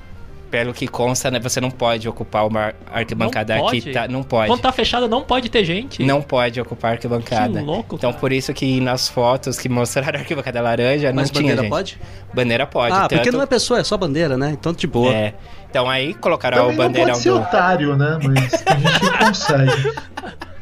pelo 0.52 0.74
que 0.74 0.86
consta, 0.86 1.30
né, 1.30 1.40
você 1.40 1.62
não 1.62 1.70
pode 1.70 2.06
ocupar 2.06 2.46
uma 2.46 2.74
arquibancada 2.92 3.56
Não 3.56 3.62
pode? 3.62 3.90
tá, 3.90 4.06
não 4.06 4.22
pode. 4.22 4.48
Quando 4.48 4.60
tá 4.60 4.70
fechado, 4.70 5.08
não 5.08 5.22
pode 5.22 5.48
ter 5.48 5.64
gente. 5.64 6.04
Não 6.04 6.20
pode 6.20 6.60
ocupar 6.60 6.90
a 6.90 6.94
arquibancada. 6.94 7.58
Que 7.58 7.64
louco, 7.64 7.96
Então 7.96 8.10
cara. 8.10 8.20
por 8.20 8.30
isso 8.32 8.52
que 8.52 8.78
nas 8.78 9.08
fotos 9.08 9.58
que 9.58 9.66
mostraram 9.66 10.18
a 10.18 10.20
arquibancada 10.20 10.60
laranja 10.60 11.10
Mas 11.10 11.30
não 11.30 11.40
tinha 11.40 11.42
bandeira 11.42 11.62
gente. 11.62 11.70
pode? 11.70 11.98
Bandeira 12.34 12.66
pode. 12.66 12.94
ah, 12.94 13.00
porque 13.08 13.16
tanto- 13.24 13.32
não 13.38 13.42
é 13.42 13.46
pessoa, 13.46 13.80
é 13.80 13.84
só 13.84 13.96
bandeira, 13.96 14.36
né? 14.36 14.50
Então, 14.52 14.74
de 14.74 14.86
boa. 14.86 15.10
É. 15.12 15.32
Então 15.70 15.88
aí 15.88 16.12
colocaram 16.12 16.58
Também 16.58 16.74
o 16.74 16.76
não 16.78 16.84
bandeirão 16.86 17.12
pode 17.12 17.22
ser 17.22 17.30
do 17.30 17.36
otário, 17.40 17.96
né? 17.96 18.18
Mas 18.22 18.62
tem 18.62 18.78
gente 18.78 19.18
consegue. 19.18 19.92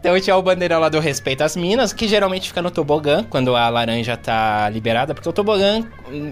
Então 0.00 0.20
tinha 0.20 0.36
o 0.36 0.42
bandeirão 0.42 0.80
lá 0.80 0.90
do 0.90 1.00
respeito 1.00 1.42
às 1.42 1.56
minas, 1.56 1.90
que 1.90 2.06
geralmente 2.06 2.48
fica 2.48 2.60
no 2.60 2.70
tobogã, 2.70 3.24
quando 3.24 3.56
a 3.56 3.70
laranja 3.70 4.18
tá 4.18 4.68
liberada, 4.68 5.14
porque 5.14 5.26
o 5.26 5.32
tobogã 5.32 5.82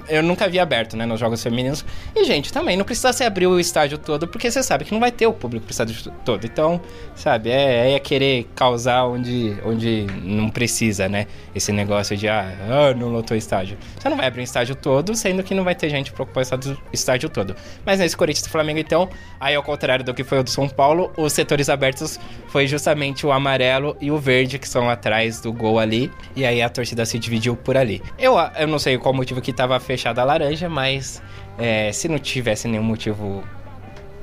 eu 0.08 0.22
nunca 0.22 0.48
vi 0.48 0.58
aberto, 0.58 0.96
né, 0.96 1.06
nos 1.06 1.18
jogos 1.18 1.42
femininos. 1.42 1.84
E, 2.14 2.24
gente, 2.24 2.52
também 2.52 2.76
não 2.76 2.84
precisa 2.84 3.12
se 3.12 3.24
abrir 3.24 3.46
o 3.46 3.58
estádio 3.58 3.98
todo, 3.98 4.28
porque 4.28 4.50
você 4.50 4.62
sabe 4.62 4.84
que 4.84 4.92
não 4.92 5.00
vai 5.00 5.10
ter 5.10 5.26
o 5.26 5.32
público 5.32 5.64
pro 5.64 5.72
estádio 5.72 6.12
todo. 6.24 6.44
Então, 6.44 6.80
sabe, 7.14 7.50
é, 7.50 7.92
é 7.92 7.98
querer 7.98 8.48
causar 8.54 9.04
onde, 9.04 9.56
onde 9.64 10.06
não 10.22 10.50
precisa, 10.50 11.08
né? 11.08 11.26
Esse 11.54 11.72
negócio 11.72 12.16
de, 12.16 12.28
ah, 12.28 12.52
ah, 12.68 12.94
não 12.94 13.08
lotou 13.08 13.34
o 13.34 13.38
estádio. 13.38 13.78
Você 13.98 14.08
não 14.08 14.16
vai 14.16 14.26
abrir 14.26 14.42
o 14.42 14.44
estádio 14.44 14.74
todo, 14.74 15.14
sendo 15.14 15.42
que 15.42 15.54
não 15.54 15.64
vai 15.64 15.74
ter 15.74 15.88
gente 15.88 16.12
pra 16.12 16.24
ocupar 16.24 16.44
o 16.44 16.76
estádio, 16.92 17.28
todo. 17.28 17.54
Mas 17.84 17.98
nesse 17.98 18.16
Corinthians 18.16 18.46
e 18.46 18.50
Flamengo, 18.50 18.78
então, 18.78 19.08
aí 19.40 19.54
ao 19.54 19.62
contrário 19.62 20.04
do 20.04 20.12
que 20.12 20.24
foi 20.24 20.40
o 20.40 20.42
do 20.42 20.50
São 20.50 20.68
Paulo, 20.68 21.12
os 21.16 21.32
setores 21.32 21.68
abertos 21.68 22.18
foi 22.48 22.66
justamente 22.66 23.26
o 23.26 23.32
amarelo 23.32 23.96
e 24.00 24.10
o 24.10 24.18
verde, 24.18 24.58
que 24.58 24.68
são 24.68 24.90
atrás 24.90 25.40
do 25.40 25.52
gol 25.52 25.78
ali. 25.78 26.10
E 26.34 26.44
aí 26.44 26.60
a 26.60 26.68
torcida 26.68 27.04
se 27.04 27.18
dividiu 27.18 27.56
por 27.56 27.76
ali. 27.76 28.02
Eu, 28.18 28.34
eu 28.58 28.66
não 28.66 28.78
sei 28.78 28.98
qual 28.98 29.14
motivo 29.14 29.40
que 29.40 29.52
tava 29.62 29.78
fechada 29.78 30.20
a 30.20 30.24
laranja, 30.24 30.68
mas 30.68 31.22
é, 31.56 31.92
se 31.92 32.08
não 32.08 32.18
tivesse 32.18 32.66
nenhum 32.66 32.82
motivo 32.82 33.44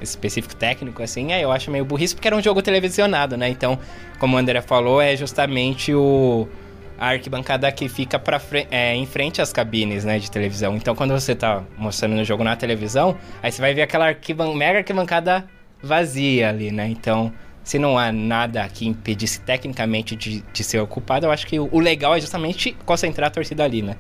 específico 0.02 0.54
técnico, 0.56 1.02
assim, 1.02 1.32
aí 1.32 1.42
eu 1.42 1.52
acho 1.52 1.72
meio 1.72 1.86
burrice, 1.86 2.14
porque 2.14 2.28
era 2.28 2.36
um 2.36 2.42
jogo 2.42 2.62
televisionado, 2.62 3.38
né? 3.38 3.48
Então, 3.50 3.80
como 4.20 4.36
o 4.36 4.40
André 4.40 4.62
falou, 4.62 5.02
é 5.02 5.16
justamente 5.16 5.94
o 5.94 6.48
a 7.02 7.12
arquibancada 7.12 7.72
que 7.72 7.88
fica 7.88 8.20
pra 8.20 8.40
fre- 8.40 8.68
é, 8.70 8.94
em 8.94 9.06
frente 9.06 9.42
às 9.42 9.54
cabines, 9.54 10.04
né, 10.04 10.20
de 10.20 10.30
televisão. 10.30 10.76
Então, 10.76 10.94
quando 10.94 11.12
você 11.12 11.34
tá 11.34 11.64
mostrando 11.78 12.20
o 12.20 12.26
jogo 12.26 12.44
na 12.44 12.58
televisão, 12.58 13.16
aí 13.42 13.50
você 13.50 13.62
vai 13.62 13.74
ver 13.74 13.84
aquela 13.84 14.08
arquiban 14.08 14.54
mega 14.54 14.80
arquibancada 14.80 15.46
vazia 15.82 16.50
ali, 16.50 16.72
né? 16.72 16.88
Então, 16.90 17.32
se 17.64 17.80
não 17.80 17.98
há 17.98 18.12
nada 18.12 18.68
que 18.68 18.86
impedisse 18.86 19.40
tecnicamente 19.40 20.14
de, 20.14 20.42
de 20.52 20.64
ser 20.66 20.80
ocupado, 20.80 21.26
eu 21.26 21.32
acho 21.32 21.48
que 21.48 21.58
o, 21.58 21.70
o 21.72 21.80
legal 21.80 22.14
é 22.18 22.20
justamente 22.20 22.76
concentrar 22.86 23.28
a 23.30 23.32
torcida 23.32 23.64
ali, 23.64 23.82
né? 23.82 23.96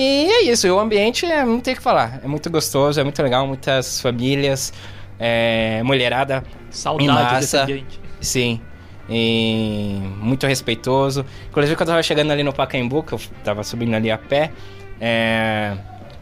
E 0.00 0.30
é 0.30 0.42
isso, 0.44 0.68
o 0.68 0.78
ambiente 0.78 1.26
é, 1.26 1.44
não 1.44 1.58
tem 1.58 1.74
o 1.74 1.76
que 1.76 1.82
falar. 1.82 2.20
É 2.22 2.28
muito 2.28 2.48
gostoso, 2.48 3.00
é 3.00 3.02
muito 3.02 3.20
legal, 3.20 3.44
muitas 3.48 4.00
famílias, 4.00 4.72
é, 5.18 5.82
mulherada 5.82 6.44
Saudade 6.70 7.04
Em 7.04 7.12
massa. 7.12 7.66
Sim. 8.20 8.60
E 9.10 9.98
muito 10.20 10.46
respeitoso. 10.46 11.26
Inclusive, 11.48 11.74
quando 11.74 11.88
eu 11.88 11.94
tava 11.94 12.02
chegando 12.04 12.30
ali 12.30 12.44
no 12.44 12.52
Pacaembu, 12.52 13.02
que 13.02 13.14
eu 13.14 13.20
tava 13.42 13.64
subindo 13.64 13.94
ali 13.96 14.08
a 14.08 14.16
pé, 14.18 14.52
é, 15.00 15.72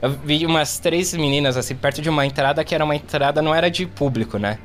eu 0.00 0.10
vi 0.24 0.46
umas 0.46 0.78
três 0.78 1.12
meninas, 1.12 1.58
assim, 1.58 1.74
perto 1.74 2.00
de 2.00 2.08
uma 2.08 2.24
entrada 2.24 2.64
que 2.64 2.74
era 2.74 2.82
uma 2.84 2.96
entrada, 2.96 3.42
não 3.42 3.54
era 3.54 3.70
de 3.70 3.84
público, 3.84 4.38
né? 4.38 4.56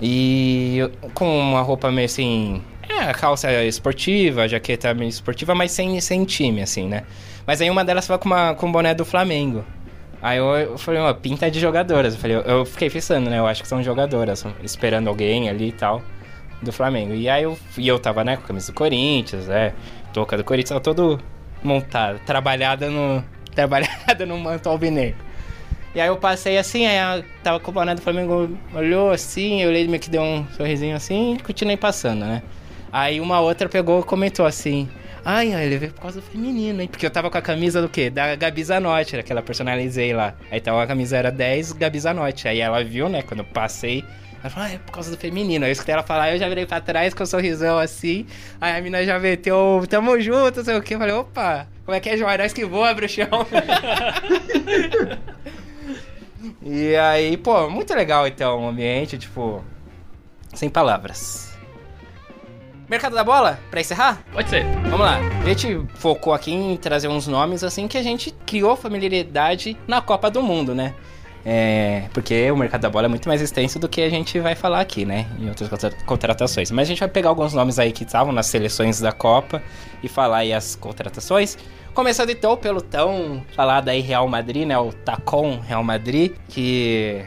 E 0.00 0.78
eu- 0.78 0.90
com 1.12 1.38
uma 1.38 1.60
roupa 1.60 1.90
meio 1.90 2.06
assim. 2.06 2.62
É, 2.88 3.12
calça 3.12 3.52
esportiva, 3.64 4.48
jaqueta 4.48 4.94
meio 4.94 5.08
esportiva, 5.10 5.54
mas 5.54 5.72
sem, 5.72 6.00
sem 6.00 6.24
time, 6.24 6.62
assim, 6.62 6.88
né? 6.88 7.02
Mas 7.46 7.60
aí 7.60 7.70
uma 7.70 7.84
delas 7.84 8.06
tava 8.06 8.18
com, 8.18 8.28
uma, 8.28 8.54
com 8.54 8.66
um 8.66 8.72
boné 8.72 8.94
do 8.94 9.04
Flamengo. 9.04 9.64
Aí 10.20 10.38
eu, 10.38 10.46
eu 10.56 10.78
falei, 10.78 11.00
ó, 11.00 11.12
pinta 11.14 11.50
de 11.50 11.60
jogadoras. 11.60 12.14
Eu, 12.14 12.20
falei, 12.20 12.42
eu, 12.44 12.64
fiquei 12.64 12.90
pensando, 12.90 13.30
né? 13.30 13.38
Eu 13.38 13.46
acho 13.46 13.62
que 13.62 13.68
são 13.68 13.82
jogadoras, 13.82 14.44
esperando 14.62 15.08
alguém 15.08 15.48
ali 15.48 15.68
e 15.68 15.72
tal, 15.72 16.02
do 16.60 16.72
Flamengo. 16.72 17.14
E 17.14 17.28
aí 17.28 17.44
eu, 17.44 17.56
e 17.78 17.86
eu 17.86 17.98
tava, 17.98 18.24
né, 18.24 18.36
com 18.36 18.42
a 18.42 18.46
camisa 18.46 18.72
do 18.72 18.74
Corinthians, 18.74 19.46
né? 19.46 19.72
Touca 20.12 20.36
do 20.36 20.42
Corinthians, 20.42 20.70
tava 20.70 20.80
todo 20.80 21.20
montado, 21.62 22.18
trabalhada 22.20 22.90
no. 22.90 23.22
Trabalhada 23.56 24.26
no 24.26 24.36
manto 24.36 24.68
alvinegro. 24.68 25.16
E 25.94 26.00
aí 26.00 26.08
eu 26.08 26.18
passei 26.18 26.58
assim, 26.58 26.86
aí 26.86 26.96
ela 26.96 27.24
tava 27.42 27.58
com 27.58 27.70
o 27.70 27.72
boné 27.72 27.94
do 27.94 28.02
Flamengo, 28.02 28.50
olhou 28.74 29.10
assim, 29.10 29.62
eu 29.62 29.70
olhei 29.70 29.88
meio 29.88 29.98
que 29.98 30.10
deu 30.10 30.20
um 30.20 30.46
sorrisinho 30.54 30.94
assim 30.94 31.36
e 31.36 31.42
continuei 31.42 31.78
passando, 31.78 32.26
né? 32.26 32.42
Aí 32.92 33.18
uma 33.18 33.40
outra 33.40 33.66
pegou 33.66 34.00
e 34.00 34.02
comentou 34.02 34.44
assim. 34.44 34.90
Ai, 35.28 35.52
ele 35.52 35.76
veio 35.76 35.92
por 35.92 36.02
causa 36.02 36.20
do 36.20 36.24
feminino, 36.24 36.80
hein? 36.80 36.86
Porque 36.86 37.04
eu 37.04 37.10
tava 37.10 37.28
com 37.28 37.36
a 37.36 37.42
camisa 37.42 37.82
do 37.82 37.88
quê? 37.88 38.08
Da 38.08 38.36
Gabi 38.36 38.62
Zanotti, 38.62 39.16
aquela 39.16 39.42
personalizei 39.42 40.14
lá. 40.14 40.34
Aí 40.52 40.58
então 40.58 40.78
a 40.78 40.86
camisa 40.86 41.16
era 41.16 41.32
10 41.32 41.72
Gabi 41.72 41.98
Zanotti. 41.98 42.46
Aí 42.46 42.60
ela 42.60 42.84
viu, 42.84 43.08
né, 43.08 43.22
quando 43.22 43.40
eu 43.40 43.46
passei. 43.46 44.04
Ela 44.40 44.48
falou, 44.48 44.68
ah, 44.68 44.72
é 44.72 44.78
por 44.78 44.92
causa 44.92 45.10
do 45.10 45.16
feminino. 45.16 45.64
Aí 45.64 45.70
eu 45.70 45.72
escutei 45.72 45.94
ela 45.94 46.04
falar, 46.04 46.32
eu 46.32 46.38
já 46.38 46.48
virei 46.48 46.64
pra 46.64 46.80
trás 46.80 47.12
com 47.12 47.24
um 47.24 47.26
sorrisão 47.26 47.76
assim. 47.76 48.24
Aí 48.60 48.78
a 48.78 48.80
mina 48.80 49.04
já 49.04 49.18
meteu, 49.18 49.84
tamo 49.90 50.20
junto, 50.20 50.62
sei 50.62 50.76
o 50.76 50.82
quê. 50.82 50.94
Eu 50.94 51.00
falei, 51.00 51.14
opa, 51.16 51.66
como 51.84 51.96
é 51.96 51.98
que 51.98 52.08
é? 52.08 52.38
Nós 52.38 52.52
que 52.52 52.64
voa, 52.64 52.94
bruxão. 52.94 53.26
e 56.62 56.94
aí, 56.94 57.36
pô, 57.36 57.68
muito 57.68 57.92
legal 57.92 58.28
então 58.28 58.62
o 58.62 58.68
ambiente, 58.68 59.18
tipo, 59.18 59.64
sem 60.54 60.70
palavras. 60.70 61.55
Mercado 62.88 63.14
da 63.14 63.24
bola, 63.24 63.58
pra 63.70 63.80
encerrar? 63.80 64.22
Pode 64.32 64.48
ser. 64.48 64.64
Vamos 64.84 65.00
lá. 65.00 65.18
A 65.44 65.48
gente 65.48 65.80
focou 65.96 66.32
aqui 66.32 66.52
em 66.52 66.76
trazer 66.76 67.08
uns 67.08 67.26
nomes 67.26 67.64
assim 67.64 67.88
que 67.88 67.98
a 67.98 68.02
gente 68.02 68.32
criou 68.46 68.76
familiaridade 68.76 69.76
na 69.88 70.00
Copa 70.00 70.30
do 70.30 70.42
Mundo, 70.42 70.74
né? 70.74 70.94
É, 71.48 72.04
porque 72.12 72.50
o 72.50 72.56
mercado 72.56 72.80
da 72.80 72.90
bola 72.90 73.06
é 73.06 73.08
muito 73.08 73.28
mais 73.28 73.40
extenso 73.40 73.78
do 73.78 73.88
que 73.88 74.00
a 74.00 74.10
gente 74.10 74.38
vai 74.40 74.54
falar 74.56 74.80
aqui, 74.80 75.04
né? 75.04 75.26
Em 75.38 75.48
outras 75.48 75.68
contra- 75.68 75.90
contratações. 76.04 76.70
Mas 76.72 76.86
a 76.86 76.88
gente 76.88 76.98
vai 77.00 77.08
pegar 77.08 77.28
alguns 77.28 77.52
nomes 77.54 77.78
aí 77.78 77.92
que 77.92 78.02
estavam 78.04 78.32
nas 78.32 78.46
seleções 78.46 79.00
da 79.00 79.12
Copa 79.12 79.62
e 80.02 80.08
falar 80.08 80.38
aí 80.38 80.52
as 80.52 80.74
contratações. 80.74 81.56
Começando 81.94 82.30
então 82.30 82.56
pelo 82.56 82.80
tão 82.80 83.42
falado 83.54 83.88
aí 83.88 84.00
Real 84.00 84.26
Madrid, 84.28 84.66
né? 84.66 84.76
O 84.78 84.92
Tacon 84.92 85.60
Real 85.60 85.82
Madrid, 85.84 86.32
que 86.48 87.24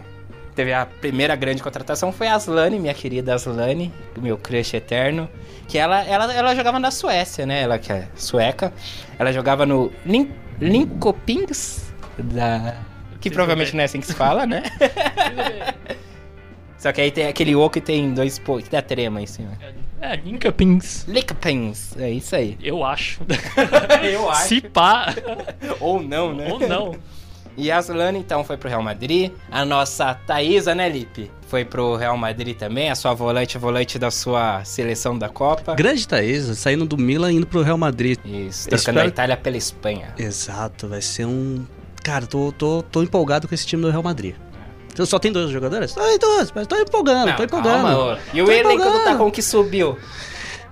teve 0.60 0.74
a 0.74 0.86
primeira 0.86 1.38
grande 1.38 1.64
contratação 1.64 2.12
foi 2.12 2.28
a 2.28 2.36
Aslane, 2.36 2.78
minha 2.78 2.94
querida 2.94 3.34
Aslane, 3.34 3.94
o 4.18 4.20
meu 4.20 4.38
crush 4.38 4.74
eterno. 4.74 5.30
Que 5.70 5.78
ela, 5.78 6.04
ela, 6.04 6.34
ela 6.34 6.54
jogava 6.54 6.78
na 6.78 6.92
Suécia, 6.92 7.46
né? 7.46 7.62
Ela 7.62 7.80
que 7.80 7.94
é 7.94 8.10
sueca. 8.14 8.74
Ela 9.18 9.32
jogava 9.32 9.66
no 9.66 9.90
Lin, 10.06 10.30
Linkopings 10.60 11.94
da. 12.18 12.76
Que 13.22 13.30
provavelmente 13.30 13.74
não 13.74 13.82
é 13.82 13.86
assim 13.86 14.02
que 14.02 14.08
se 14.08 14.14
fala, 14.14 14.46
né? 14.46 14.64
Só 16.78 16.92
que 16.92 17.00
aí 17.00 17.12
tem 17.12 17.28
aquele 17.28 17.56
O 17.56 17.70
que 17.70 17.80
tem 17.80 18.14
dois 18.14 18.38
pontos, 18.38 18.66
que 18.66 18.72
dá 18.72 18.82
trema 18.82 19.22
em 19.22 19.26
cima. 19.26 19.58
É, 20.02 20.18
Linkapins. 20.18 21.06
Linkopings, 21.08 21.96
é 21.98 22.10
isso 22.12 22.36
aí. 22.36 22.58
Eu 22.62 22.84
acho. 22.84 23.22
Eu 24.04 24.30
acho. 24.30 24.48
Se 24.48 24.60
pá. 24.60 25.16
Ou 25.80 26.02
não, 26.02 26.36
né? 26.36 26.52
Ou 26.52 26.60
não. 26.60 26.98
E 27.60 27.70
a 27.72 27.78
Aslane, 27.78 28.18
então, 28.20 28.44
foi 28.44 28.56
pro 28.58 28.70
Real 28.70 28.82
Madrid. 28.82 29.32
A 29.52 29.66
nossa 29.66 30.14
Thaísa, 30.14 30.74
né, 30.74 30.88
Lipe? 30.88 31.30
Foi 31.48 31.66
pro 31.66 31.96
Real 31.96 32.16
Madrid 32.18 32.56
também. 32.56 32.90
A 32.90 32.96
sua 32.96 33.14
volante, 33.14 33.58
volante 33.58 34.00
da 34.00 34.10
sua 34.10 34.64
seleção 34.64 35.18
da 35.18 35.28
Copa. 35.30 35.76
Grande 35.76 36.08
Thaís, 36.08 36.46
saindo 36.58 36.86
do 36.86 36.98
Milan 36.98 37.32
e 37.32 37.36
indo 37.36 37.46
pro 37.48 37.62
Real 37.62 37.78
Madrid. 37.78 38.18
Isso, 38.24 38.70
trocando 38.70 39.00
a 39.00 39.02
espero- 39.04 39.08
Itália 39.10 39.36
pela 39.38 39.58
Espanha. 39.58 40.14
Exato, 40.18 40.88
vai 40.88 41.02
ser 41.02 41.26
um. 41.26 41.66
Cara, 42.04 42.26
tô, 42.26 42.52
tô, 42.52 42.82
tô 42.84 43.04
empolgado 43.04 43.48
com 43.48 43.54
esse 43.54 43.66
time 43.68 43.82
do 43.82 43.90
Real 43.92 44.04
Madrid. 44.04 44.36
Você 44.96 45.06
só 45.06 45.20
tem 45.20 45.32
dois 45.32 45.50
jogadores? 45.50 45.94
Tem 45.94 46.18
dois, 46.18 46.52
mas 46.54 46.66
tô 46.68 46.76
empolgando, 46.76 47.28
Não, 47.30 47.36
tô 47.36 47.44
empolgando. 47.44 47.84
calma. 47.88 48.20
E 48.34 48.42
o 48.42 48.52
elenco 48.52 48.84
do. 48.84 49.04
Tacon 49.04 49.32
que 49.32 49.42
subiu? 49.42 49.98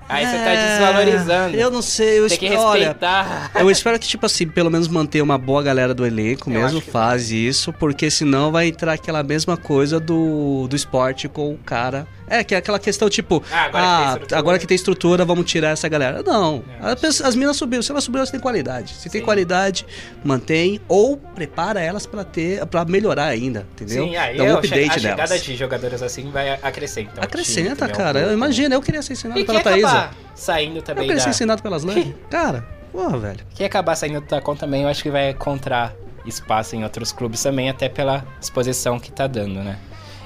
Aí 0.10 0.26
você 0.26 0.32
tá 0.38 0.52
É, 0.52 0.70
desvalorizando. 0.78 1.56
Eu 1.58 1.70
não 1.72 1.82
sei, 1.82 2.20
eu 2.20 2.28
Tem 2.28 2.38
que 2.38 2.46
espero. 2.46 2.62
Olha, 2.62 2.80
respeitar. 2.90 3.52
eu 3.56 3.70
espero 3.70 4.00
que, 4.00 4.08
tipo 4.08 4.26
assim, 4.26 4.48
pelo 4.48 4.70
menos 4.72 4.88
manter 4.88 5.22
uma 5.22 5.38
boa 5.38 5.62
galera 5.62 5.94
do 5.94 6.06
elenco 6.06 6.50
Eu 6.50 6.54
mesmo, 6.62 6.78
acho 6.78 6.82
que 6.86 6.92
faz 6.92 7.32
isso, 7.32 7.74
porque 7.74 8.10
senão 8.10 8.52
vai 8.52 8.68
entrar 8.68 8.94
aquela 8.94 9.22
mesma 9.24 9.58
coisa 9.58 10.00
do, 10.00 10.68
do 10.70 10.76
esporte 10.76 11.28
com 11.28 11.54
o 11.54 11.58
cara. 11.58 12.08
É, 12.30 12.44
que 12.44 12.54
é 12.54 12.58
aquela 12.58 12.78
questão, 12.80 13.10
tipo, 13.10 13.42
Ah, 13.52 13.64
agora 13.66 13.70
que 13.70 13.72
tem 13.72 13.82
ah, 13.82 14.08
estrutura. 14.12 14.40
agora 14.40 14.60
que 14.60 14.68
tem 14.68 14.76
estrutura, 14.76 15.26
vamos 15.26 15.46
tirar 15.50 15.70
essa 15.70 15.88
galera. 15.88 16.22
Não, 16.24 16.64
É, 16.82 17.08
as, 17.08 17.22
as 17.22 17.36
minas 17.36 17.56
subiram, 17.58 17.82
se 17.82 17.90
elas 17.92 18.04
subiram, 18.04 18.20
elas 18.22 18.32
têm 18.32 18.40
qualidade. 18.40 18.94
Se 18.96 19.10
tem 19.10 19.22
Sim. 19.22 19.26
qualidade, 19.26 19.86
mantém 20.24 20.82
ou 20.88 21.16
prepara 21.18 21.80
elas 21.82 22.06
pra 22.06 22.24
ter, 22.24 22.66
para 22.66 22.84
melhorar 22.86 23.26
ainda, 23.28 23.66
entendeu? 23.74 24.04
Sim, 24.06 24.16
aí 24.18 24.38
Dá 24.38 24.44
um 24.44 24.48
eu- 24.48 24.58
update 24.58 24.90
a 24.90 25.00
chegada 25.00 25.28
delas. 25.28 25.44
de 25.44 25.56
jogadores 25.56 26.02
assim 26.02 26.30
vai 26.30 26.52
acrescentar. 26.62 27.24
Acrescenta, 27.24 27.88
cara. 27.88 28.20
Eu 28.20 28.34
imagino, 28.34 28.76
eu 28.76 28.82
queria 28.82 29.02
ser 29.02 29.14
ensinado 29.14 29.40
E 29.40 29.46
pela 29.46 29.60
acabar 29.60 30.14
saindo 30.36 30.78
Eu 30.78 30.82
também 30.82 31.04
queria 31.06 31.16
da... 31.18 31.24
ser 31.24 31.30
ensinado 31.30 31.62
pelas 31.64 31.84
lãs. 31.84 32.06
Cara, 32.30 32.66
porra, 32.92 33.18
velho. 33.18 33.40
Quem 33.56 33.66
acabar 33.66 33.96
saindo 33.96 34.20
do 34.20 34.28
Tacon 34.28 34.56
também, 34.56 34.84
eu 34.84 34.90
acho 34.90 35.02
que 35.02 35.10
vai 35.10 35.30
encontrar 35.32 35.94
espaço 36.26 36.76
em 36.76 36.84
outros 36.84 37.12
clubes 37.14 37.42
também, 37.42 37.70
até 37.70 37.88
pela 37.88 38.26
exposição 38.42 39.00
que 39.00 39.12
tá 39.12 39.28
dando, 39.28 39.64
né? 39.64 39.78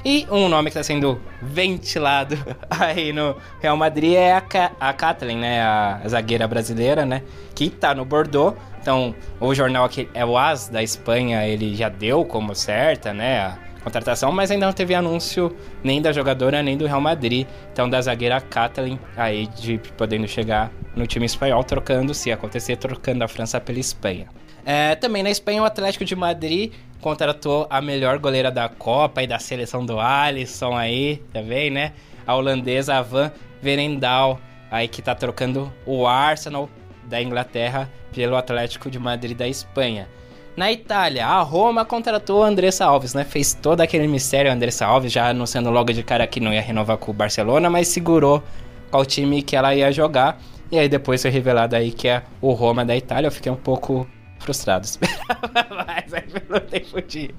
E 0.03 0.25
um 0.31 0.49
nome 0.49 0.71
que 0.71 0.77
está 0.77 0.83
sendo 0.83 1.21
ventilado 1.41 2.35
aí 2.69 3.13
no 3.13 3.35
Real 3.59 3.77
Madrid 3.77 4.15
é 4.15 4.33
a, 4.33 4.41
Ka 4.41 4.71
a 4.79 4.91
Kathleen, 4.93 5.37
né? 5.37 5.61
A 5.61 6.01
zagueira 6.07 6.47
brasileira, 6.47 7.05
né? 7.05 7.21
Que 7.53 7.69
tá 7.69 7.93
no 7.93 8.03
Bordeaux. 8.03 8.57
Então, 8.81 9.13
o 9.39 9.53
jornal 9.53 9.85
aqui 9.85 10.09
é 10.13 10.25
o 10.25 10.35
AS 10.35 10.67
da 10.67 10.81
Espanha, 10.81 11.45
ele 11.45 11.75
já 11.75 11.87
deu 11.87 12.25
como 12.25 12.55
certa, 12.55 13.13
né? 13.13 13.39
A 13.41 13.57
contratação, 13.83 14.31
mas 14.31 14.49
ainda 14.49 14.65
não 14.65 14.73
teve 14.73 14.95
anúncio 14.95 15.55
nem 15.83 16.01
da 16.01 16.11
jogadora 16.11 16.63
nem 16.63 16.75
do 16.75 16.87
Real 16.87 17.01
Madrid. 17.01 17.45
Então, 17.71 17.87
da 17.87 18.01
zagueira 18.01 18.41
Kathleen 18.41 18.99
aí 19.15 19.45
de 19.45 19.79
podendo 19.95 20.27
chegar 20.27 20.71
no 20.95 21.05
time 21.05 21.27
espanhol, 21.27 21.63
trocando, 21.63 22.13
se 22.15 22.31
acontecer, 22.31 22.75
trocando 22.77 23.23
a 23.23 23.27
França 23.27 23.61
pela 23.61 23.79
Espanha. 23.79 24.27
É, 24.65 24.95
também 24.95 25.23
na 25.23 25.29
Espanha, 25.29 25.61
o 25.61 25.65
Atlético 25.65 26.05
de 26.05 26.15
Madrid 26.15 26.71
contratou 27.01 27.67
a 27.69 27.81
melhor 27.81 28.19
goleira 28.19 28.51
da 28.51 28.69
Copa 28.69 29.23
e 29.23 29.27
da 29.27 29.39
seleção 29.39 29.85
do 29.85 29.99
Alisson 29.99 30.75
aí, 30.77 31.21
também, 31.33 31.69
né? 31.69 31.93
A 32.25 32.35
holandesa 32.35 33.01
Van 33.01 33.31
Verendal, 33.61 34.39
aí 34.69 34.87
que 34.87 35.01
tá 35.01 35.13
trocando 35.13 35.71
o 35.85 36.07
Arsenal 36.07 36.69
da 37.03 37.21
Inglaterra 37.21 37.89
pelo 38.13 38.35
Atlético 38.35 38.89
de 38.89 38.99
Madrid 38.99 39.35
da 39.35 39.47
Espanha. 39.47 40.07
Na 40.55 40.71
Itália, 40.71 41.25
a 41.25 41.41
Roma 41.41 41.85
contratou 41.85 42.43
a 42.43 42.47
Andressa 42.47 42.85
Alves, 42.85 43.13
né? 43.13 43.23
Fez 43.23 43.53
todo 43.53 43.81
aquele 43.81 44.07
mistério 44.07 44.51
a 44.51 44.53
Andressa 44.53 44.85
Alves, 44.85 45.11
já 45.11 45.29
anunciando 45.29 45.71
logo 45.71 45.93
de 45.93 46.03
cara 46.03 46.27
que 46.27 46.39
não 46.39 46.53
ia 46.53 46.61
renovar 46.61 46.97
com 46.97 47.11
o 47.11 47.13
Barcelona, 47.13 47.69
mas 47.69 47.87
segurou 47.87 48.43
qual 48.89 49.05
time 49.05 49.41
que 49.41 49.55
ela 49.55 49.73
ia 49.73 49.91
jogar. 49.91 50.39
E 50.69 50.77
aí 50.77 50.87
depois 50.87 51.21
foi 51.21 51.31
revelado 51.31 51.75
aí 51.75 51.91
que 51.91 52.07
é 52.07 52.23
o 52.41 52.51
Roma 52.51 52.85
da 52.85 52.95
Itália. 52.95 53.27
Eu 53.27 53.31
fiquei 53.31 53.51
um 53.51 53.55
pouco 53.55 54.07
frustrado. 54.41 54.85
Esperava 54.85 55.85
mais 55.85 56.13
aí 56.13 56.21
pelo 56.21 56.59
tempo 56.59 57.01
de... 57.01 57.33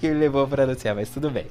que 0.00 0.08
me 0.08 0.14
levou 0.14 0.46
para 0.46 0.64
anunciar, 0.64 0.94
mas 0.94 1.08
tudo 1.08 1.30
bem. 1.30 1.46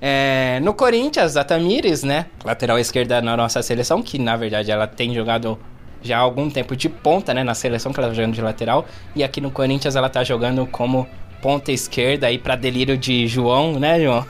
É, 0.00 0.60
no 0.60 0.74
Corinthians, 0.74 1.36
a 1.36 1.44
Tamires, 1.44 2.02
né? 2.02 2.26
Lateral 2.44 2.78
esquerda 2.78 3.22
na 3.22 3.36
nossa 3.36 3.62
seleção, 3.62 4.02
que 4.02 4.18
na 4.18 4.36
verdade 4.36 4.70
ela 4.70 4.86
tem 4.86 5.14
jogado 5.14 5.58
já 6.02 6.18
há 6.18 6.20
algum 6.20 6.50
tempo 6.50 6.76
de 6.76 6.88
ponta, 6.88 7.32
né? 7.32 7.42
Na 7.42 7.54
seleção 7.54 7.92
que 7.92 7.98
ela 7.98 8.08
tá 8.08 8.14
jogando 8.14 8.34
de 8.34 8.42
lateral. 8.42 8.84
E 9.16 9.24
aqui 9.24 9.40
no 9.40 9.50
Corinthians 9.50 9.96
ela 9.96 10.10
tá 10.10 10.22
jogando 10.22 10.66
como 10.66 11.08
ponta 11.40 11.72
esquerda 11.72 12.26
aí 12.26 12.38
pra 12.38 12.56
delírio 12.56 12.98
de 12.98 13.26
João, 13.26 13.78
né, 13.78 14.00
João? 14.00 14.26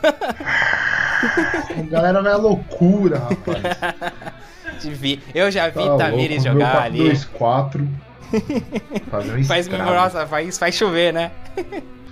Galera 1.90 2.22
vai 2.22 2.32
à 2.32 2.36
loucura, 2.36 3.18
rapaz. 3.18 3.62
Eu 5.34 5.50
já 5.50 5.68
vi 5.68 5.74
Tá 5.84 5.96
Tamires 5.96 6.44
louco, 6.44 6.60
jogar 6.60 6.82
ali. 6.82 7.10
4-2-4. 7.10 7.88
Fazer 9.10 9.32
um 9.32 9.44
Faz, 9.44 9.68
faz, 10.28 10.58
faz 10.58 10.74
chover, 10.74 11.12
né? 11.12 11.30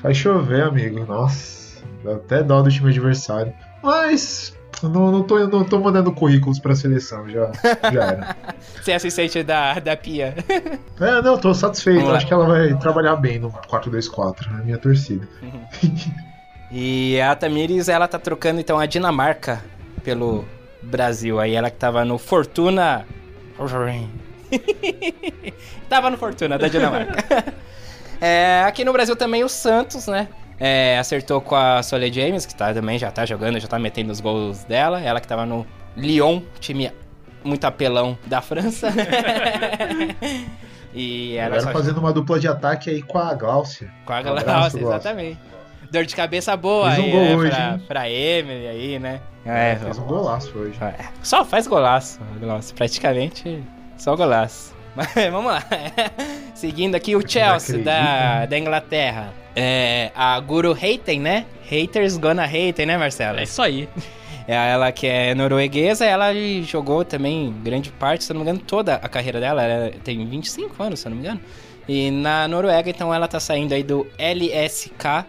Faz 0.01 0.17
chover, 0.17 0.63
amigo. 0.63 1.05
Nossa, 1.07 1.83
dá 2.05 2.15
até 2.15 2.43
dó 2.43 2.63
do 2.63 2.71
time 2.71 2.91
adversário. 2.91 3.53
Mas 3.83 4.57
não, 4.83 5.13
não, 5.13 5.23
tô, 5.23 5.39
não 5.47 5.65
tô 5.65 5.79
mandando 5.79 6.13
currículos 6.13 6.59
pra 6.59 6.75
seleção, 6.75 7.29
já, 7.29 7.51
já 7.93 8.03
era. 8.03 8.37
Você 8.83 8.93
é 8.93 8.95
assistente 8.97 9.43
da, 9.43 9.79
da 9.79 9.97
Pia. 9.97 10.35
É, 11.01 11.21
não, 11.21 11.37
tô 11.37 11.53
satisfeito. 11.53 12.09
Acho 12.13 12.25
que 12.25 12.33
ela 12.33 12.47
vai 12.47 12.79
trabalhar 12.79 13.17
bem 13.17 13.37
no 13.37 13.51
4-2-4, 13.51 14.47
é 14.47 14.55
a 14.55 14.65
minha 14.65 14.79
torcida. 14.79 15.27
E 16.71 17.21
a 17.21 17.35
Tamires, 17.35 17.89
ela 17.89 18.07
tá 18.07 18.21
trocando 18.21 18.61
então 18.61 18.79
a 18.79 18.87
Dinamarca 18.87 19.65
pelo 20.05 20.45
Brasil. 20.81 21.41
Aí 21.41 21.55
ela 21.55 21.71
que 21.71 21.77
tava 21.77 22.05
no 22.05 22.19
Fortuna. 22.19 23.05
tava 25.89 26.11
no 26.11 26.19
Fortuna 26.19 26.59
da 26.59 26.69
Dinamarca. 26.69 27.55
É, 28.25 28.63
aqui 28.65 28.85
no 28.85 28.93
Brasil 28.93 29.17
também 29.17 29.43
o 29.43 29.49
Santos, 29.49 30.07
né? 30.07 30.29
É, 30.61 30.97
acertou 30.97 31.41
com 31.41 31.57
a 31.57 31.83
Solé 31.83 32.09
James, 32.09 32.47
que 32.47 32.55
tá, 32.55 32.73
também 32.73 32.97
já 32.97 33.11
tá 33.11 33.27
jogando, 33.27 33.59
já 33.59 33.67
tá 33.67 33.81
metendo 33.81 34.13
os 34.13 34.21
gols 34.21 34.63
dela. 34.63 35.01
Ela 35.01 35.21
que 35.21 35.27
tava 35.27 35.45
no 35.45 35.67
Lyon, 35.97 36.41
time 36.61 36.93
muito 37.43 37.65
apelão 37.65 38.17
da 38.25 38.41
França. 38.41 38.91
e 40.95 41.37
ela 41.37 41.61
só 41.61 41.73
fazendo 41.73 41.99
uma 41.99 42.13
dupla 42.13 42.39
de 42.39 42.47
ataque 42.47 42.91
aí 42.91 43.03
com 43.03 43.19
a 43.19 43.35
Glaucia. 43.35 43.91
com 44.05 44.13
a 44.13 44.21
Um 44.21 44.23
Glaucia, 44.23 44.45
Glaucia. 44.45 44.81
exatamente. 44.81 45.41
Dor 45.91 46.05
de 46.07 46.15
cabeça 46.15 46.57
boa 46.57 46.93
Fez 46.93 46.99
um 47.01 47.03
aí, 47.03 47.11
gol 47.11 47.21
né, 47.25 47.37
hoje, 47.37 47.51
pra, 47.51 47.71
hein? 47.73 47.83
pra 47.89 48.09
Emily 48.09 48.69
aí, 48.69 48.99
né? 49.01 49.21
É, 49.45 49.75
fez 49.75 49.99
um 49.99 50.05
golaço 50.05 50.57
hoje. 50.57 50.77
É, 50.81 50.95
Só 51.25 51.45
faz 51.45 51.67
golaço, 51.67 52.21
Glaucia. 52.39 52.73
Praticamente 52.77 53.61
só 53.97 54.17
golaço. 54.17 54.73
Mas 54.95 55.09
vamos 55.31 55.53
lá. 55.53 55.65
Seguindo 56.55 56.95
aqui 56.95 57.17
o 57.17 57.27
Chelsea 57.27 57.79
da, 57.79 58.47
da 58.47 58.59
Inglaterra. 58.59 59.33
É, 59.57 60.11
a 60.15 60.39
Guru 60.41 60.73
Haten, 60.73 61.21
né? 61.21 61.47
Haters 61.69 62.19
gonna 62.19 62.45
haten, 62.45 62.87
né, 62.87 62.99
Marcelo? 62.99 63.39
É 63.39 63.45
isso 63.45 63.63
aí. 63.63 63.89
É 64.47 64.55
ela 64.55 64.91
que 64.91 65.07
é 65.07 65.35
norueguesa, 65.35 66.05
ela 66.05 66.35
jogou 66.63 67.05
também 67.05 67.55
grande 67.63 67.91
parte, 67.91 68.25
se 68.25 68.33
eu 68.33 68.35
não 68.35 68.45
me 68.45 68.51
engano, 68.51 68.65
toda 68.67 68.97
a 68.97 69.09
carreira 69.09 69.41
dela. 69.41 69.63
Ela 69.63 69.91
tem 70.03 70.27
25 70.27 70.83
anos, 70.83 71.01
se 71.01 71.07
eu 71.07 71.11
não 71.11 71.17
me 71.17 71.25
engano. 71.25 71.41
E 71.89 72.11
na 72.11 72.47
Noruega, 72.47 72.91
então, 72.91 73.13
ela 73.13 73.27
tá 73.27 73.41
saindo 73.41 73.73
aí 73.73 73.83
do 73.83 74.07
LSK 74.19 75.27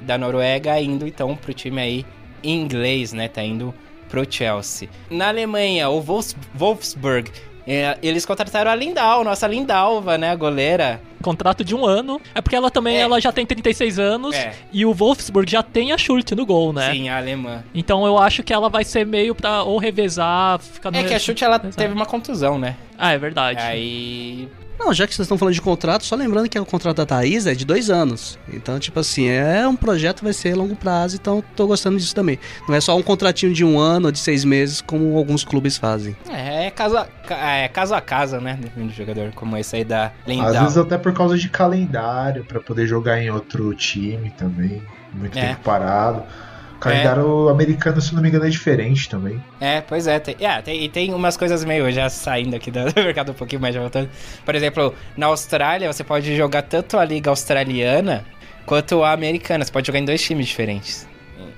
da 0.00 0.18
Noruega, 0.18 0.80
indo 0.80 1.06
então 1.06 1.36
pro 1.36 1.52
time 1.52 1.80
aí 1.80 2.06
inglês, 2.42 3.12
né? 3.12 3.28
Tá 3.28 3.42
indo 3.42 3.74
pro 4.08 4.26
Chelsea. 4.28 4.88
Na 5.10 5.28
Alemanha, 5.28 5.88
o 5.88 6.00
Wolfs 6.00 6.36
Wolfsburg, 6.54 7.30
é, 7.66 7.96
eles 8.02 8.26
contrataram 8.26 8.70
a 8.70 8.74
Lindau, 8.74 9.22
nossa 9.24 9.46
Lindalva, 9.46 10.18
né? 10.18 10.30
A 10.30 10.34
goleira. 10.36 11.00
Contrato 11.22 11.62
de 11.64 11.74
um 11.74 11.86
ano. 11.86 12.20
É 12.34 12.40
porque 12.40 12.56
ela 12.56 12.70
também 12.70 12.96
ela 12.98 13.20
já 13.20 13.30
tem 13.30 13.46
36 13.46 13.98
anos 13.98 14.34
É. 14.34 14.52
e 14.72 14.84
o 14.84 14.92
Wolfsburg 14.92 15.48
já 15.50 15.62
tem 15.62 15.92
a 15.92 15.98
Schultz 15.98 16.32
no 16.36 16.44
gol, 16.44 16.72
né? 16.72 16.90
Sim, 16.92 17.08
a 17.08 17.16
alemã. 17.18 17.62
Então 17.72 18.04
eu 18.04 18.18
acho 18.18 18.42
que 18.42 18.52
ela 18.52 18.68
vai 18.68 18.82
ser 18.84 19.06
meio 19.06 19.34
pra 19.34 19.62
ou 19.62 19.78
revezar, 19.78 20.58
ficar 20.58 20.90
no 20.90 20.98
É 20.98 21.04
que 21.04 21.14
a 21.14 21.18
chute 21.20 21.44
ela 21.44 21.58
teve 21.58 21.94
uma 21.94 22.06
contusão, 22.06 22.58
né? 22.58 22.76
Ah, 22.98 23.12
é 23.12 23.18
verdade. 23.18 23.60
Aí. 23.60 24.48
Não, 24.84 24.92
já 24.92 25.06
que 25.06 25.14
vocês 25.14 25.24
estão 25.26 25.38
falando 25.38 25.54
de 25.54 25.60
contrato, 25.62 26.04
só 26.04 26.16
lembrando 26.16 26.48
que 26.48 26.58
o 26.58 26.66
contrato 26.66 26.96
da 26.96 27.06
Thaís 27.06 27.46
é 27.46 27.54
de 27.54 27.64
dois 27.64 27.88
anos. 27.88 28.36
Então, 28.52 28.78
tipo 28.80 28.98
assim, 28.98 29.28
é 29.28 29.66
um 29.68 29.76
projeto 29.76 30.18
que 30.18 30.24
vai 30.24 30.32
ser 30.32 30.54
a 30.54 30.56
longo 30.56 30.74
prazo, 30.74 31.16
então 31.16 31.42
tô 31.54 31.66
gostando 31.68 31.96
disso 31.98 32.14
também. 32.14 32.36
Não 32.68 32.74
é 32.74 32.80
só 32.80 32.96
um 32.96 33.02
contratinho 33.02 33.52
de 33.54 33.64
um 33.64 33.78
ano 33.78 34.06
ou 34.06 34.12
de 34.12 34.18
seis 34.18 34.44
meses, 34.44 34.80
como 34.80 35.16
alguns 35.16 35.44
clubes 35.44 35.76
fazem. 35.76 36.16
É, 36.28 36.66
é 36.66 36.70
caso 36.70 36.96
a, 36.96 37.06
é 37.62 37.68
caso 37.68 37.94
a 37.94 38.00
casa, 38.00 38.40
né? 38.40 38.58
Depende 38.60 38.88
do 38.88 38.94
jogador, 38.94 39.30
como 39.34 39.56
esse 39.56 39.76
aí 39.76 39.84
da 39.84 40.06
Às 40.06 40.12
Lindau. 40.26 40.52
vezes 40.64 40.76
até 40.76 40.98
por 40.98 41.12
causa 41.12 41.38
de 41.38 41.48
calendário, 41.48 42.44
pra 42.44 42.58
poder 42.60 42.86
jogar 42.86 43.20
em 43.22 43.30
outro 43.30 43.72
time 43.74 44.30
também. 44.30 44.82
Muito 45.14 45.38
É. 45.38 45.48
tempo 45.48 45.60
parado. 45.62 46.24
O 46.82 46.90
calendário 46.90 47.48
americano, 47.48 48.00
se 48.00 48.12
não 48.12 48.20
me 48.20 48.28
engano, 48.28 48.44
é 48.44 48.48
diferente 48.48 49.08
também. 49.08 49.40
É, 49.60 49.80
pois 49.80 50.08
é. 50.08 50.18
Tem, 50.18 50.34
é, 50.40 50.60
tem, 50.60 50.82
e 50.82 50.88
tem 50.88 51.14
umas 51.14 51.36
coisas 51.36 51.64
meio 51.64 51.90
já 51.92 52.08
saindo 52.08 52.56
aqui 52.56 52.72
do 52.72 52.80
mercado 52.96 53.30
um 53.30 53.34
pouquinho 53.34 53.62
mais 53.62 53.72
já 53.72 53.80
voltando. 53.80 54.10
Por 54.44 54.54
exemplo, 54.54 54.92
na 55.16 55.26
Austrália 55.26 55.92
você 55.92 56.02
pode 56.02 56.36
jogar 56.36 56.62
tanto 56.62 56.98
a 56.98 57.04
liga 57.04 57.30
australiana 57.30 58.24
quanto 58.66 59.04
a 59.04 59.12
americana. 59.12 59.64
Você 59.64 59.70
pode 59.70 59.86
jogar 59.86 60.00
em 60.00 60.04
dois 60.04 60.20
times 60.20 60.48
diferentes. 60.48 61.06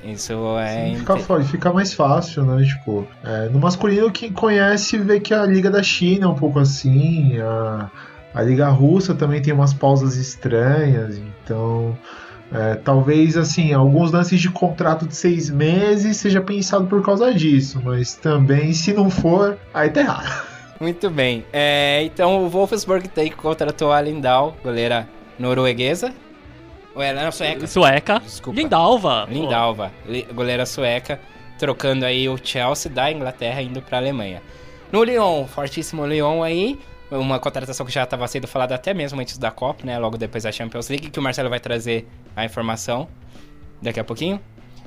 Isso 0.04 0.34
é. 0.58 0.90
Sim, 0.90 0.96
fica, 0.98 1.44
fica 1.44 1.72
mais 1.72 1.94
fácil, 1.94 2.44
né? 2.44 2.62
Tipo, 2.62 3.08
é, 3.24 3.48
no 3.48 3.58
masculino, 3.58 4.10
quem 4.10 4.30
conhece 4.30 4.98
vê 4.98 5.18
que 5.18 5.32
a 5.32 5.46
Liga 5.46 5.70
da 5.70 5.82
China 5.82 6.26
é 6.26 6.28
um 6.28 6.34
pouco 6.34 6.58
assim. 6.58 7.38
A, 7.40 7.90
a 8.34 8.42
Liga 8.42 8.68
Russa 8.68 9.14
também 9.14 9.40
tem 9.40 9.54
umas 9.54 9.72
pausas 9.72 10.16
estranhas. 10.16 11.16
Então, 11.16 11.96
é, 12.52 12.74
talvez, 12.76 13.36
assim, 13.36 13.72
alguns 13.72 14.12
lances 14.12 14.40
de 14.40 14.50
contrato 14.50 15.06
de 15.06 15.16
seis 15.16 15.50
meses 15.50 16.16
seja 16.18 16.40
pensado 16.40 16.86
por 16.86 17.02
causa 17.04 17.32
disso. 17.34 17.80
Mas 17.84 18.14
também, 18.14 18.72
se 18.72 18.92
não 18.92 19.10
for, 19.10 19.58
aí 19.72 19.90
tá 19.90 20.00
errado. 20.00 20.44
Muito 20.80 21.08
bem. 21.10 21.44
É, 21.52 22.02
então 22.04 22.44
o 22.44 22.48
Wolfsburg 22.48 23.08
tem 23.08 23.30
contratou 23.30 23.92
a 23.92 24.00
Lindau, 24.00 24.56
goleira 24.62 25.08
norueguesa. 25.38 26.12
Ou 26.94 27.02
ela 27.02 27.24
não, 27.24 27.32
sueca. 27.32 27.66
Sueca. 27.66 28.20
Desculpa. 28.20 28.60
Lindalva. 28.60 29.26
Lindalva, 29.28 29.90
li- 30.06 30.26
goleira 30.32 30.64
sueca, 30.64 31.20
trocando 31.58 32.04
aí 32.04 32.28
o 32.28 32.36
Chelsea 32.40 32.90
da 32.90 33.10
Inglaterra 33.10 33.60
indo 33.62 33.82
pra 33.82 33.98
Alemanha. 33.98 34.40
No 34.92 35.02
Lyon, 35.02 35.44
fortíssimo 35.46 36.06
Lyon 36.06 36.42
aí, 36.42 36.78
uma 37.18 37.38
contratação 37.38 37.84
que 37.84 37.92
já 37.92 38.04
estava 38.04 38.26
sendo 38.28 38.46
falada 38.46 38.74
até 38.74 38.92
mesmo 38.94 39.20
antes 39.20 39.38
da 39.38 39.50
Copa, 39.50 39.84
né? 39.84 39.98
Logo 39.98 40.16
depois 40.16 40.44
da 40.44 40.52
Champions 40.52 40.88
League, 40.88 41.10
que 41.10 41.18
o 41.18 41.22
Marcelo 41.22 41.48
vai 41.48 41.60
trazer 41.60 42.06
a 42.34 42.44
informação 42.44 43.08
daqui 43.80 44.00
a 44.00 44.04
pouquinho. 44.04 44.40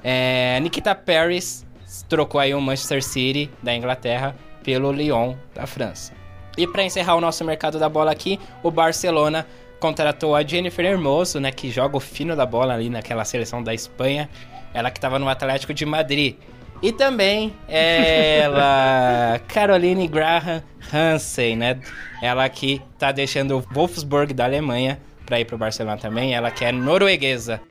É, 0.04 0.60
Nikita 0.62 0.94
Paris 0.96 1.66
trocou 2.08 2.40
aí 2.40 2.54
o 2.54 2.62
Manchester 2.62 3.04
City 3.04 3.50
da 3.62 3.76
Inglaterra 3.76 4.36
pelo 4.64 4.92
Lyon 4.92 5.36
da 5.54 5.66
França. 5.66 6.14
E 6.58 6.68
para 6.68 6.84
encerrar 6.84 7.16
o 7.16 7.22
nosso 7.22 7.46
mercado 7.46 7.80
da 7.80 7.88
bola 7.88 8.12
aqui, 8.12 8.40
o 8.64 8.72
Barcelona 8.72 9.46
contratou 9.80 10.36
a 10.36 10.44
Jennifer 10.44 10.84
Hermoso, 10.84 11.40
né, 11.40 11.52
que 11.52 11.70
joga 11.70 11.96
o 11.96 12.00
fino 12.00 12.36
da 12.36 12.46
bola 12.46 12.74
ali 12.74 12.90
naquela 12.90 13.24
seleção 13.24 13.62
da 13.62 13.74
Espanha, 13.74 14.28
ela 14.74 14.90
que 14.90 14.98
estava 14.98 15.20
no 15.20 15.30
Atlético 15.30 15.74
de 15.74 15.86
Madrid. 15.86 16.36
E 16.82 16.92
também 16.92 17.54
ela, 17.68 19.40
Caroline 19.50 20.08
Graham 20.08 20.62
Hansen, 20.94 21.56
né? 21.56 21.80
Ela 22.22 22.48
que 22.50 22.82
tá 22.98 23.12
deixando 23.12 23.58
o 23.58 23.62
Wolfsburg 23.74 24.34
da 24.34 24.46
Alemanha 24.46 25.00
para 25.26 25.40
ir 25.40 25.46
pro 25.46 25.58
Barcelona 25.58 25.98
também, 25.98 26.34
ela 26.34 26.50
que 26.52 26.64
é 26.64 26.72
norueguesa. 26.72 27.62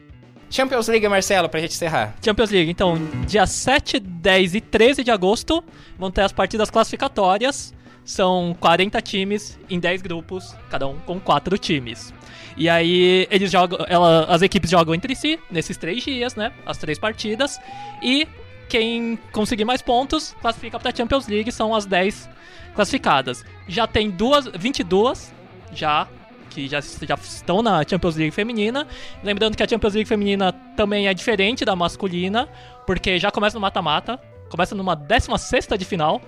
Champions 0.50 0.86
League, 0.88 1.08
Marcelo, 1.08 1.48
pra 1.48 1.60
gente 1.60 1.72
encerrar. 1.72 2.14
Champions 2.24 2.50
League, 2.50 2.70
então, 2.70 2.96
dia 3.26 3.46
7, 3.46 3.98
10 3.98 4.54
e 4.54 4.60
13 4.60 5.02
de 5.02 5.10
agosto 5.10 5.62
vão 5.98 6.10
ter 6.10 6.22
as 6.22 6.32
partidas 6.32 6.70
classificatórias. 6.70 7.74
São 8.04 8.56
40 8.60 9.00
times 9.02 9.58
em 9.68 9.80
10 9.80 10.02
grupos, 10.02 10.54
cada 10.70 10.86
um 10.86 10.96
com 11.00 11.18
4 11.18 11.58
times. 11.58 12.14
E 12.56 12.68
aí 12.68 13.26
eles 13.30 13.50
jogam, 13.50 13.84
ela, 13.88 14.24
as 14.26 14.42
equipes 14.42 14.70
jogam 14.70 14.94
entre 14.94 15.14
si 15.16 15.38
nesses 15.50 15.76
três 15.76 16.04
dias, 16.04 16.36
né? 16.36 16.52
As 16.64 16.78
três 16.78 16.98
partidas. 16.98 17.58
E 18.00 18.28
quem 18.68 19.18
conseguir 19.32 19.64
mais 19.64 19.82
pontos 19.82 20.34
classifica 20.40 20.78
para 20.78 20.90
a 20.90 20.94
Champions 20.94 21.26
League, 21.26 21.50
são 21.52 21.74
as 21.74 21.86
10 21.86 22.28
classificadas. 22.74 23.44
Já 23.68 23.86
tem 23.86 24.10
duas, 24.10 24.46
22 24.46 25.34
já 25.72 26.08
que 26.56 26.66
já, 26.68 26.80
já 26.80 27.14
estão 27.16 27.60
na 27.62 27.82
Champions 27.86 28.16
League 28.16 28.30
feminina. 28.30 28.86
Lembrando 29.22 29.56
que 29.56 29.62
a 29.62 29.68
Champions 29.68 29.92
League 29.92 30.08
feminina 30.08 30.52
também 30.74 31.06
é 31.06 31.12
diferente 31.12 31.66
da 31.66 31.76
masculina, 31.76 32.48
porque 32.86 33.18
já 33.18 33.30
começa 33.30 33.56
no 33.56 33.60
mata-mata, 33.60 34.18
começa 34.48 34.74
numa 34.74 34.96
16 34.96 35.68
de 35.78 35.84
final. 35.84 36.20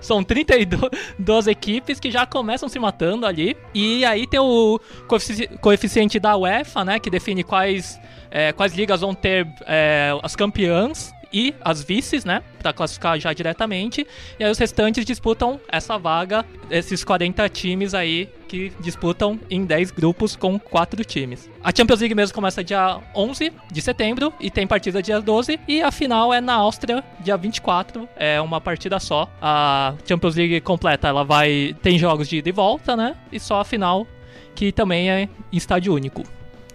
São 0.00 0.22
32 0.22 1.46
equipes 1.46 2.00
que 2.00 2.10
já 2.10 2.26
começam 2.26 2.68
se 2.68 2.78
matando 2.78 3.24
ali. 3.24 3.56
E 3.72 4.04
aí 4.04 4.26
tem 4.26 4.40
o 4.40 4.80
coefici 5.06 5.46
coeficiente 5.60 6.18
da 6.18 6.36
UEFA, 6.36 6.84
né? 6.84 6.98
Que 6.98 7.10
define 7.10 7.44
quais, 7.44 8.00
é, 8.30 8.52
quais 8.52 8.74
ligas 8.74 9.00
vão 9.00 9.14
ter 9.14 9.46
é, 9.66 10.12
as 10.22 10.34
campeãs 10.34 11.12
e 11.32 11.54
as 11.60 11.82
vices, 11.82 12.24
né? 12.24 12.42
Pra 12.60 12.72
classificar 12.72 13.18
já 13.18 13.32
diretamente. 13.32 14.06
E 14.38 14.44
aí 14.44 14.50
os 14.50 14.58
restantes 14.58 15.04
disputam 15.04 15.60
essa 15.68 15.98
vaga, 15.98 16.44
esses 16.70 17.04
40 17.04 17.48
times 17.48 17.94
aí 17.94 18.28
que 18.48 18.72
disputam 18.80 19.38
em 19.50 19.64
10 19.64 19.90
grupos 19.90 20.34
com 20.34 20.58
4 20.58 21.04
times. 21.04 21.50
A 21.62 21.70
Champions 21.74 22.00
League 22.00 22.14
mesmo 22.14 22.34
começa 22.34 22.64
dia 22.64 22.98
11 23.14 23.52
de 23.70 23.82
setembro 23.82 24.32
e 24.40 24.50
tem 24.50 24.66
partida 24.66 25.02
dia 25.02 25.20
12. 25.20 25.60
E 25.68 25.82
a 25.82 25.90
final 25.90 26.32
é 26.32 26.40
na 26.40 26.54
Áustria, 26.54 27.04
dia 27.20 27.36
24. 27.36 28.08
É 28.16 28.40
uma 28.40 28.60
partida 28.60 28.98
só. 28.98 29.30
A 29.40 29.94
Champions 30.06 30.34
League 30.34 30.60
completa, 30.62 31.08
ela 31.08 31.24
vai. 31.24 31.76
Tem 31.82 31.98
jogos 31.98 32.28
de 32.28 32.38
ida 32.38 32.48
e 32.48 32.52
volta, 32.52 32.96
né? 32.96 33.14
E 33.30 33.38
só 33.38 33.60
a 33.60 33.64
final, 33.64 34.06
que 34.54 34.72
também 34.72 35.10
é 35.10 35.28
em 35.52 35.56
estádio 35.56 35.94
único. 35.94 36.22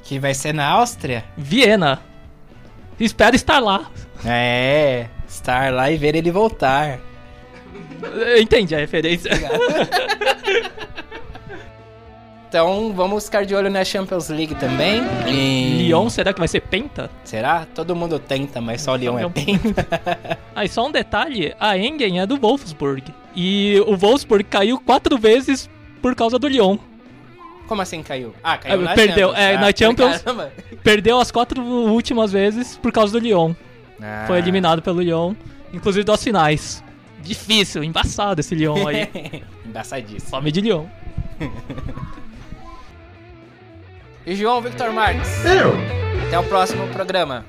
Que 0.04 0.20
vai 0.20 0.34
ser 0.34 0.54
na 0.54 0.68
Áustria? 0.68 1.24
Viena. 1.36 2.13
Espero 3.04 3.36
estar 3.36 3.60
lá. 3.60 3.92
É, 4.26 5.08
estar 5.28 5.74
lá 5.74 5.92
e 5.92 5.98
ver 5.98 6.16
ele 6.16 6.32
voltar. 6.32 7.00
Entendi 8.40 8.74
a 8.74 8.80
referência. 8.80 9.30
então 12.48 12.94
vamos 12.94 13.26
ficar 13.26 13.46
de 13.46 13.54
olho 13.54 13.70
na 13.70 13.84
Champions 13.84 14.30
League 14.30 14.56
também. 14.56 15.02
E... 15.28 15.84
Lyon, 15.88 16.10
será 16.10 16.32
que 16.32 16.40
vai 16.40 16.48
ser 16.48 16.62
penta? 16.62 17.12
Será? 17.26 17.68
Todo 17.76 17.94
mundo 17.94 18.18
tenta, 18.20 18.62
mas 18.62 18.82
só 18.82 18.94
o 18.94 18.96
Lyon 18.96 19.20
é 19.20 19.28
penta. 19.28 19.86
Aí 20.56 20.70
só 20.70 20.88
um 20.88 20.92
detalhe, 20.92 21.54
a 21.60 21.78
Engen 21.78 22.22
é 22.22 22.26
do 22.26 22.38
Wolfsburg. 22.38 23.04
E 23.36 23.84
o 23.86 23.98
Wolfsburg 23.98 24.46
caiu 24.46 24.80
quatro 24.80 25.18
vezes 25.18 25.70
por 26.02 26.16
causa 26.16 26.40
do 26.40 26.48
Lyon. 26.48 26.78
Como 27.74 27.82
assim 27.82 28.04
caiu? 28.04 28.36
Ah, 28.44 28.56
caiu 28.56 28.82
na 28.82 28.94
perdeu, 28.94 29.30
Champions. 29.30 29.44
É, 29.44 29.56
ah, 29.56 29.60
na 29.60 29.76
Champions. 29.76 30.22
Caramba. 30.22 30.54
Perdeu 30.84 31.20
as 31.20 31.32
quatro 31.32 31.60
últimas 31.60 32.32
vezes 32.32 32.78
por 32.78 32.92
causa 32.92 33.14
do 33.14 33.26
Lyon. 33.26 33.56
Ah. 34.00 34.26
Foi 34.28 34.38
eliminado 34.38 34.80
pelo 34.80 35.02
Lyon, 35.02 35.34
inclusive 35.74 36.04
das 36.04 36.24
finais. 36.24 36.84
Difícil, 37.24 37.84
embaçado 37.84 38.42
esse 38.42 38.54
Lyon 38.54 38.88
aí. 38.88 39.10
Embaçadíssimo. 39.66 40.30
Fome 40.30 40.52
de 40.52 40.62
Lyon. 40.62 40.86
E 44.26 44.36
João 44.36 44.62
Victor 44.62 44.94
Marques. 44.94 45.44
Eu. 45.44 45.74
Até 46.28 46.40
o 46.40 46.44
próximo 46.44 46.88
programa. 46.90 47.44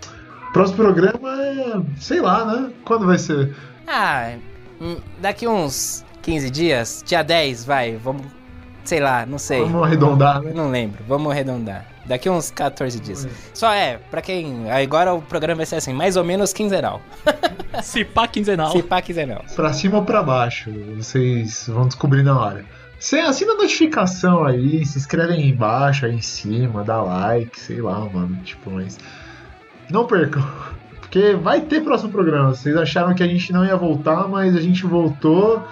Próximo 0.52 0.78
programa 0.78 1.40
é. 1.40 2.00
sei 2.00 2.20
lá, 2.20 2.44
né? 2.44 2.72
Quando 2.84 3.06
vai 3.06 3.16
ser? 3.16 3.54
Ah, 3.86 4.32
hum, 4.80 4.96
daqui 5.20 5.46
uns 5.46 6.04
15 6.22 6.50
dias, 6.50 7.04
dia 7.06 7.22
10, 7.22 7.64
vai, 7.64 7.96
vamos. 7.96 8.26
Sei 8.84 9.00
lá, 9.00 9.24
não 9.24 9.38
sei. 9.38 9.60
Vamos 9.60 9.82
arredondar, 9.82 10.42
né? 10.42 10.52
Não 10.54 10.70
lembro, 10.70 11.02
vamos 11.08 11.32
arredondar. 11.32 11.86
Daqui 12.04 12.28
uns 12.28 12.50
14 12.50 13.00
dias. 13.00 13.26
Só 13.54 13.72
é, 13.72 13.98
pra 14.10 14.20
quem. 14.20 14.70
Agora 14.70 15.14
o 15.14 15.22
programa 15.22 15.58
vai 15.58 15.66
ser 15.66 15.76
assim, 15.76 15.94
mais 15.94 16.16
ou 16.16 16.24
menos 16.24 16.52
quinzenal. 16.52 17.00
Se 17.82 18.04
pá 18.04 18.28
quinzenal. 18.28 18.72
Se 18.72 18.82
pá 18.82 19.00
quinzenal. 19.00 19.42
Pra 19.56 19.72
cima 19.72 19.98
ou 19.98 20.04
pra 20.04 20.22
baixo, 20.22 20.70
vocês 20.96 21.66
vão 21.66 21.88
descobrir 21.88 22.22
na 22.22 22.38
hora. 22.38 22.64
Você 22.98 23.18
assina 23.18 23.52
a 23.52 23.56
notificação 23.56 24.44
aí, 24.44 24.84
se 24.84 24.98
inscreve 24.98 25.32
aí 25.32 25.48
embaixo, 25.48 26.06
aí 26.06 26.14
em 26.14 26.20
cima, 26.20 26.84
dá 26.84 27.02
like, 27.02 27.58
sei 27.58 27.80
lá, 27.80 28.00
mano. 28.00 28.36
Tipo, 28.44 28.70
mas. 28.70 28.98
Não 29.90 30.06
percam. 30.06 30.44
Porque 31.00 31.34
vai 31.34 31.60
ter 31.62 31.82
próximo 31.82 32.10
programa. 32.12 32.54
Vocês 32.54 32.76
acharam 32.76 33.14
que 33.14 33.22
a 33.22 33.26
gente 33.26 33.52
não 33.52 33.64
ia 33.64 33.76
voltar, 33.76 34.28
mas 34.28 34.54
a 34.54 34.60
gente 34.60 34.84
voltou 34.84 35.66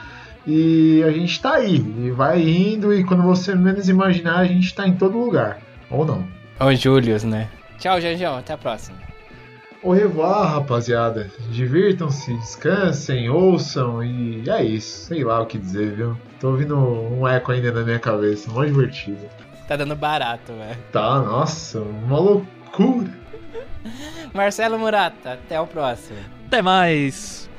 e 0.47 1.03
a 1.07 1.11
gente 1.11 1.41
tá 1.41 1.55
aí. 1.55 1.77
E 1.77 2.11
vai 2.11 2.43
indo, 2.43 2.93
e 2.93 3.05
quando 3.05 3.23
você 3.23 3.55
menos 3.55 3.89
imaginar, 3.89 4.39
a 4.39 4.45
gente 4.45 4.75
tá 4.75 4.87
em 4.87 4.95
todo 4.95 5.19
lugar. 5.19 5.61
Ou 5.91 6.05
não. 6.05 6.27
Ô, 6.61 6.75
Július, 6.75 7.25
né? 7.25 7.49
Tchau, 7.79 8.01
Janjão, 8.01 8.37
até 8.37 8.53
a 8.53 8.59
próxima. 8.59 8.97
Au 9.83 9.91
revoir, 9.91 10.55
rapaziada. 10.55 11.29
Divirtam-se, 11.51 12.33
descansem, 12.35 13.29
ouçam 13.29 14.03
e 14.03 14.49
é 14.49 14.63
isso. 14.63 15.07
Sei 15.09 15.25
lá 15.25 15.41
o 15.41 15.47
que 15.47 15.59
dizer, 15.59 15.93
viu? 15.97 16.17
Tô 16.39 16.51
ouvindo 16.51 16.79
um 16.79 17.27
eco 17.27 17.51
ainda 17.51 17.73
na 17.73 17.83
minha 17.83 17.99
cabeça, 17.99 18.49
mó 18.51 18.65
divertido. 18.65 19.29
Tá 19.67 19.77
dando 19.77 19.97
barato, 19.97 20.53
velho. 20.53 20.79
Tá, 20.93 21.19
nossa, 21.21 21.81
uma 21.81 22.19
loucura. 22.19 23.11
Marcelo 24.33 24.79
Murata, 24.79 25.33
até 25.33 25.61
o 25.61 25.67
próximo. 25.67 26.19
Até 26.47 26.63
mais. 26.63 27.51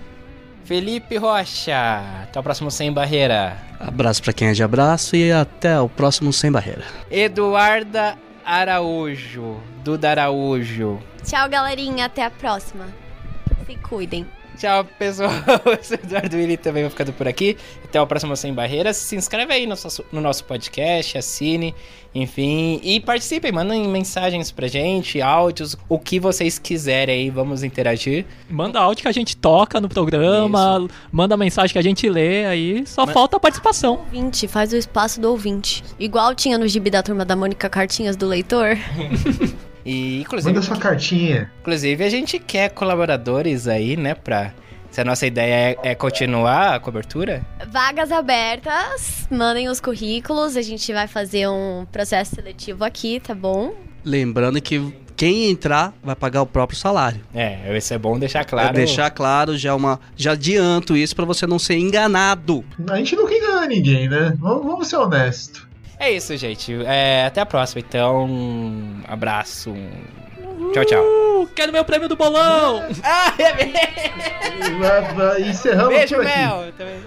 Felipe 0.66 1.18
Rocha, 1.18 2.02
até 2.24 2.40
o 2.40 2.44
próximo 2.44 2.72
Sem 2.72 2.92
Barreira. 2.92 3.58
Abraço 3.80 4.24
pra 4.24 4.32
quem 4.32 4.48
é 4.48 4.54
de 4.54 4.64
abraço 4.64 5.16
e 5.16 5.32
até 5.32 5.80
o 5.80 5.90
próximo 5.90 6.32
Sem 6.32 6.52
Barreira. 6.52 6.84
Eduarda 7.12 8.16
Araújo, 8.46 9.58
Duda 9.84 10.12
Araújo. 10.12 11.00
Tchau, 11.24 11.50
galerinha. 11.50 12.06
Até 12.06 12.24
a 12.24 12.30
próxima. 12.30 12.86
Se 13.66 13.76
cuidem. 13.76 14.26
Tchau, 14.58 14.86
pessoal. 14.98 15.32
Eu 15.66 15.84
sou 15.84 15.98
o 15.98 16.00
Eduardo 16.06 16.36
Willi 16.38 16.58
também 16.58 16.84
vou 16.84 16.90
ficando 16.92 17.12
por 17.14 17.28
aqui. 17.28 17.58
Até 17.84 18.00
o 18.02 18.08
próximo 18.08 18.36
Sem 18.36 18.54
Barreiras. 18.54 18.98
Se 18.98 19.16
inscreve 19.16 19.54
aí 19.54 19.64
no 19.64 19.70
nosso, 19.70 20.06
no 20.12 20.22
nosso 20.22 20.44
podcast, 20.46 21.18
assine, 21.18 21.74
enfim. 22.14 22.80
E 22.84 23.00
participem, 23.00 23.52
mandem 23.52 23.88
mensagens 23.88 24.52
pra 24.52 24.68
gente, 24.68 25.22
áudios, 25.22 25.76
o 25.90 25.98
que 25.98 26.20
vocês 26.20 26.60
quiserem 26.60 27.16
aí. 27.24 27.30
Vamos 27.30 27.64
interagir. 27.64 28.26
Manda 28.50 28.80
áudio 28.80 29.02
que 29.04 29.08
a 29.08 29.12
gente 29.14 29.36
toca 29.36 29.82
no 29.82 29.90
programa, 29.90 30.88
manda 31.12 31.36
mensagem 31.36 31.74
que 31.74 31.80
a 31.80 31.84
gente 31.84 32.08
lê 32.08 32.46
aí. 32.46 32.86
Só 32.86 33.06
Mas- 33.06 33.14
falta 33.14 33.38
a 33.38 33.40
participação. 33.40 34.00
Ouvinte, 34.06 34.48
faz 34.48 34.72
o 34.72 34.78
espaço 34.78 35.20
do 35.20 35.30
ouvinte. 35.30 35.84
Igual 36.00 36.36
tinha 36.36 36.58
no 36.58 36.68
gibi 36.68 36.90
da 36.90 37.02
turma 37.02 37.26
da 37.26 37.36
Mônica 37.36 37.68
Cartinhas 37.70 38.16
do 38.16 38.28
leitor. 38.28 38.78
E, 39.86 40.22
inclusive, 40.22 40.54
Manda 40.54 40.66
sua 40.66 40.78
cartinha. 40.78 41.52
inclusive, 41.62 42.04
a 42.04 42.10
gente 42.10 42.40
quer 42.40 42.70
colaboradores 42.70 43.68
aí, 43.68 43.98
né, 43.98 44.14
pra... 44.16 44.54
Se 44.92 45.02
a 45.02 45.04
nossa 45.04 45.26
ideia 45.26 45.76
é, 45.84 45.92
é 45.92 45.96
continuar 45.96 46.76
a 46.76 46.80
cobertura, 46.80 47.44
Vagas 47.72 48.12
abertas, 48.12 49.28
mandem 49.32 49.68
os 49.68 49.82
currículos. 49.82 50.56
A 50.56 50.62
gente 50.62 50.94
vai 50.94 51.08
fazer 51.08 51.48
um 51.50 51.84
processo 51.92 52.36
seletivo 52.36 52.84
aqui, 52.84 53.20
tá 53.20 53.34
bom? 53.34 53.74
Lembrando 54.06 54.62
que 54.62 54.94
quem 55.16 55.50
entrar 55.50 55.96
vai 56.04 56.16
pagar 56.16 56.44
o 56.44 56.46
próprio 56.46 56.78
salário. 56.78 57.22
é, 57.34 57.76
isso 57.76 57.92
é 57.92 57.98
bom 57.98 58.20
deixar 58.20 58.46
claro. 58.46 58.70
É 58.70 58.74
deixar 58.74 59.10
claro 59.10 59.58
já 59.58 59.74
uma, 59.74 60.00
já 60.16 60.34
adianto 60.34 60.96
isso 60.96 61.16
pra 61.16 61.26
você 61.26 61.48
não 61.48 61.58
ser 61.58 61.78
enganado. 61.78 62.64
A 62.88 62.98
gente 62.98 63.16
nunca 63.16 63.34
engana 63.34 63.66
ninguém, 63.66 64.08
né? 64.08 64.36
Vamos, 64.38 64.64
vamos 64.64 64.88
ser 64.88 64.98
honestos. 64.98 65.68
É 66.00 66.12
isso, 66.12 66.36
gente. 66.38 66.74
É, 66.86 67.26
até 67.26 67.42
a 67.42 67.46
próxima, 67.46 67.80
então. 67.82 68.26
Um 68.26 69.02
abraço. 69.08 69.74
Tchau, 70.74 70.86
tchau. 70.86 71.04
Uh, 71.04 71.48
quero 71.56 71.72
meu 71.72 71.84
prêmio 71.86 72.08
do 72.10 72.16
bolão! 72.16 72.84
Ah, 73.04 73.34
é 73.38 73.54
mesmo? 73.54 75.50
Encerramos 75.50 75.94
Beijo, 75.94 76.16
por 76.16 76.26
aqui. 76.26 76.38
Mel. 76.38 76.74
Também. 76.78 77.04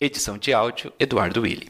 Edição 0.00 0.36
de 0.38 0.52
áudio 0.52 0.92
Eduardo 0.98 1.42
Willi. 1.42 1.68